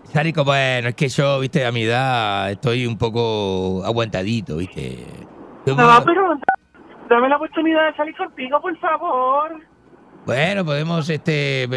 Sarico, 0.03 0.43
bueno, 0.43 0.89
es 0.89 0.95
que 0.95 1.07
yo, 1.09 1.39
viste, 1.39 1.65
a 1.65 1.71
mi 1.71 1.83
edad 1.83 2.51
estoy 2.51 2.85
un 2.87 2.97
poco 2.97 3.83
aguantadito, 3.85 4.57
viste. 4.57 5.05
No, 5.65 5.75
pero 6.05 6.35
dame 7.09 7.29
la 7.29 7.35
oportunidad 7.35 7.91
de 7.91 7.95
salir 7.95 8.15
contigo, 8.15 8.59
por 8.61 8.75
favor. 8.79 9.59
Bueno, 10.29 10.63
podemos, 10.63 11.09
este, 11.09 11.67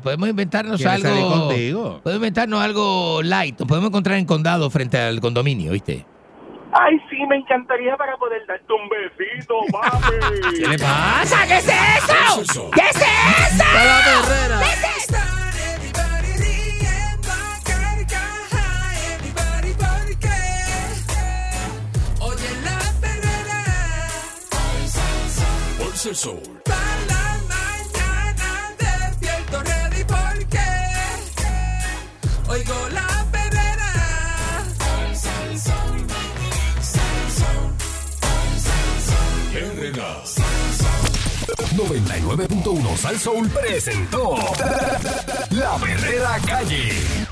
podemos 0.00 0.28
inventarnos 0.28 0.80
¿Quieres 0.80 1.02
salir 1.02 1.24
algo. 1.24 1.48
contigo? 1.48 2.00
Podemos 2.04 2.18
inventarnos 2.20 2.62
algo 2.62 3.20
light. 3.20 3.58
Nos 3.58 3.66
podemos 3.66 3.88
encontrar 3.88 4.16
en 4.16 4.26
condado 4.26 4.70
frente 4.70 4.96
al 4.96 5.20
condominio, 5.20 5.72
¿viste? 5.72 6.06
Ay, 6.72 6.96
sí, 7.10 7.16
me 7.28 7.34
encantaría 7.34 7.96
para 7.96 8.16
poder 8.16 8.42
darte 8.46 8.72
un 8.72 8.88
besito, 8.88 9.54
papi. 9.72 10.56
¿Qué 10.60 10.68
le 10.68 10.78
pasa? 10.78 11.44
¿Qué 11.48 11.56
es 11.56 11.68
eso? 11.68 12.70
¿Qué 12.70 12.82
es 12.90 12.96
eso? 12.96 13.64
Oye 22.20 22.48
la 22.64 22.92
perrera. 23.00 23.60
Pulsa 25.78 26.08
el 26.10 26.16
sol. 26.16 26.40
Oigo 32.50 32.88
la 32.90 33.26
perrera. 33.30 33.90
99.1 41.76 42.96
Sal 42.96 43.18
Soul 43.18 43.48
presentó 43.48 44.34
La 45.50 45.78
Verdadera 45.78 46.38
Calle. 46.46 47.29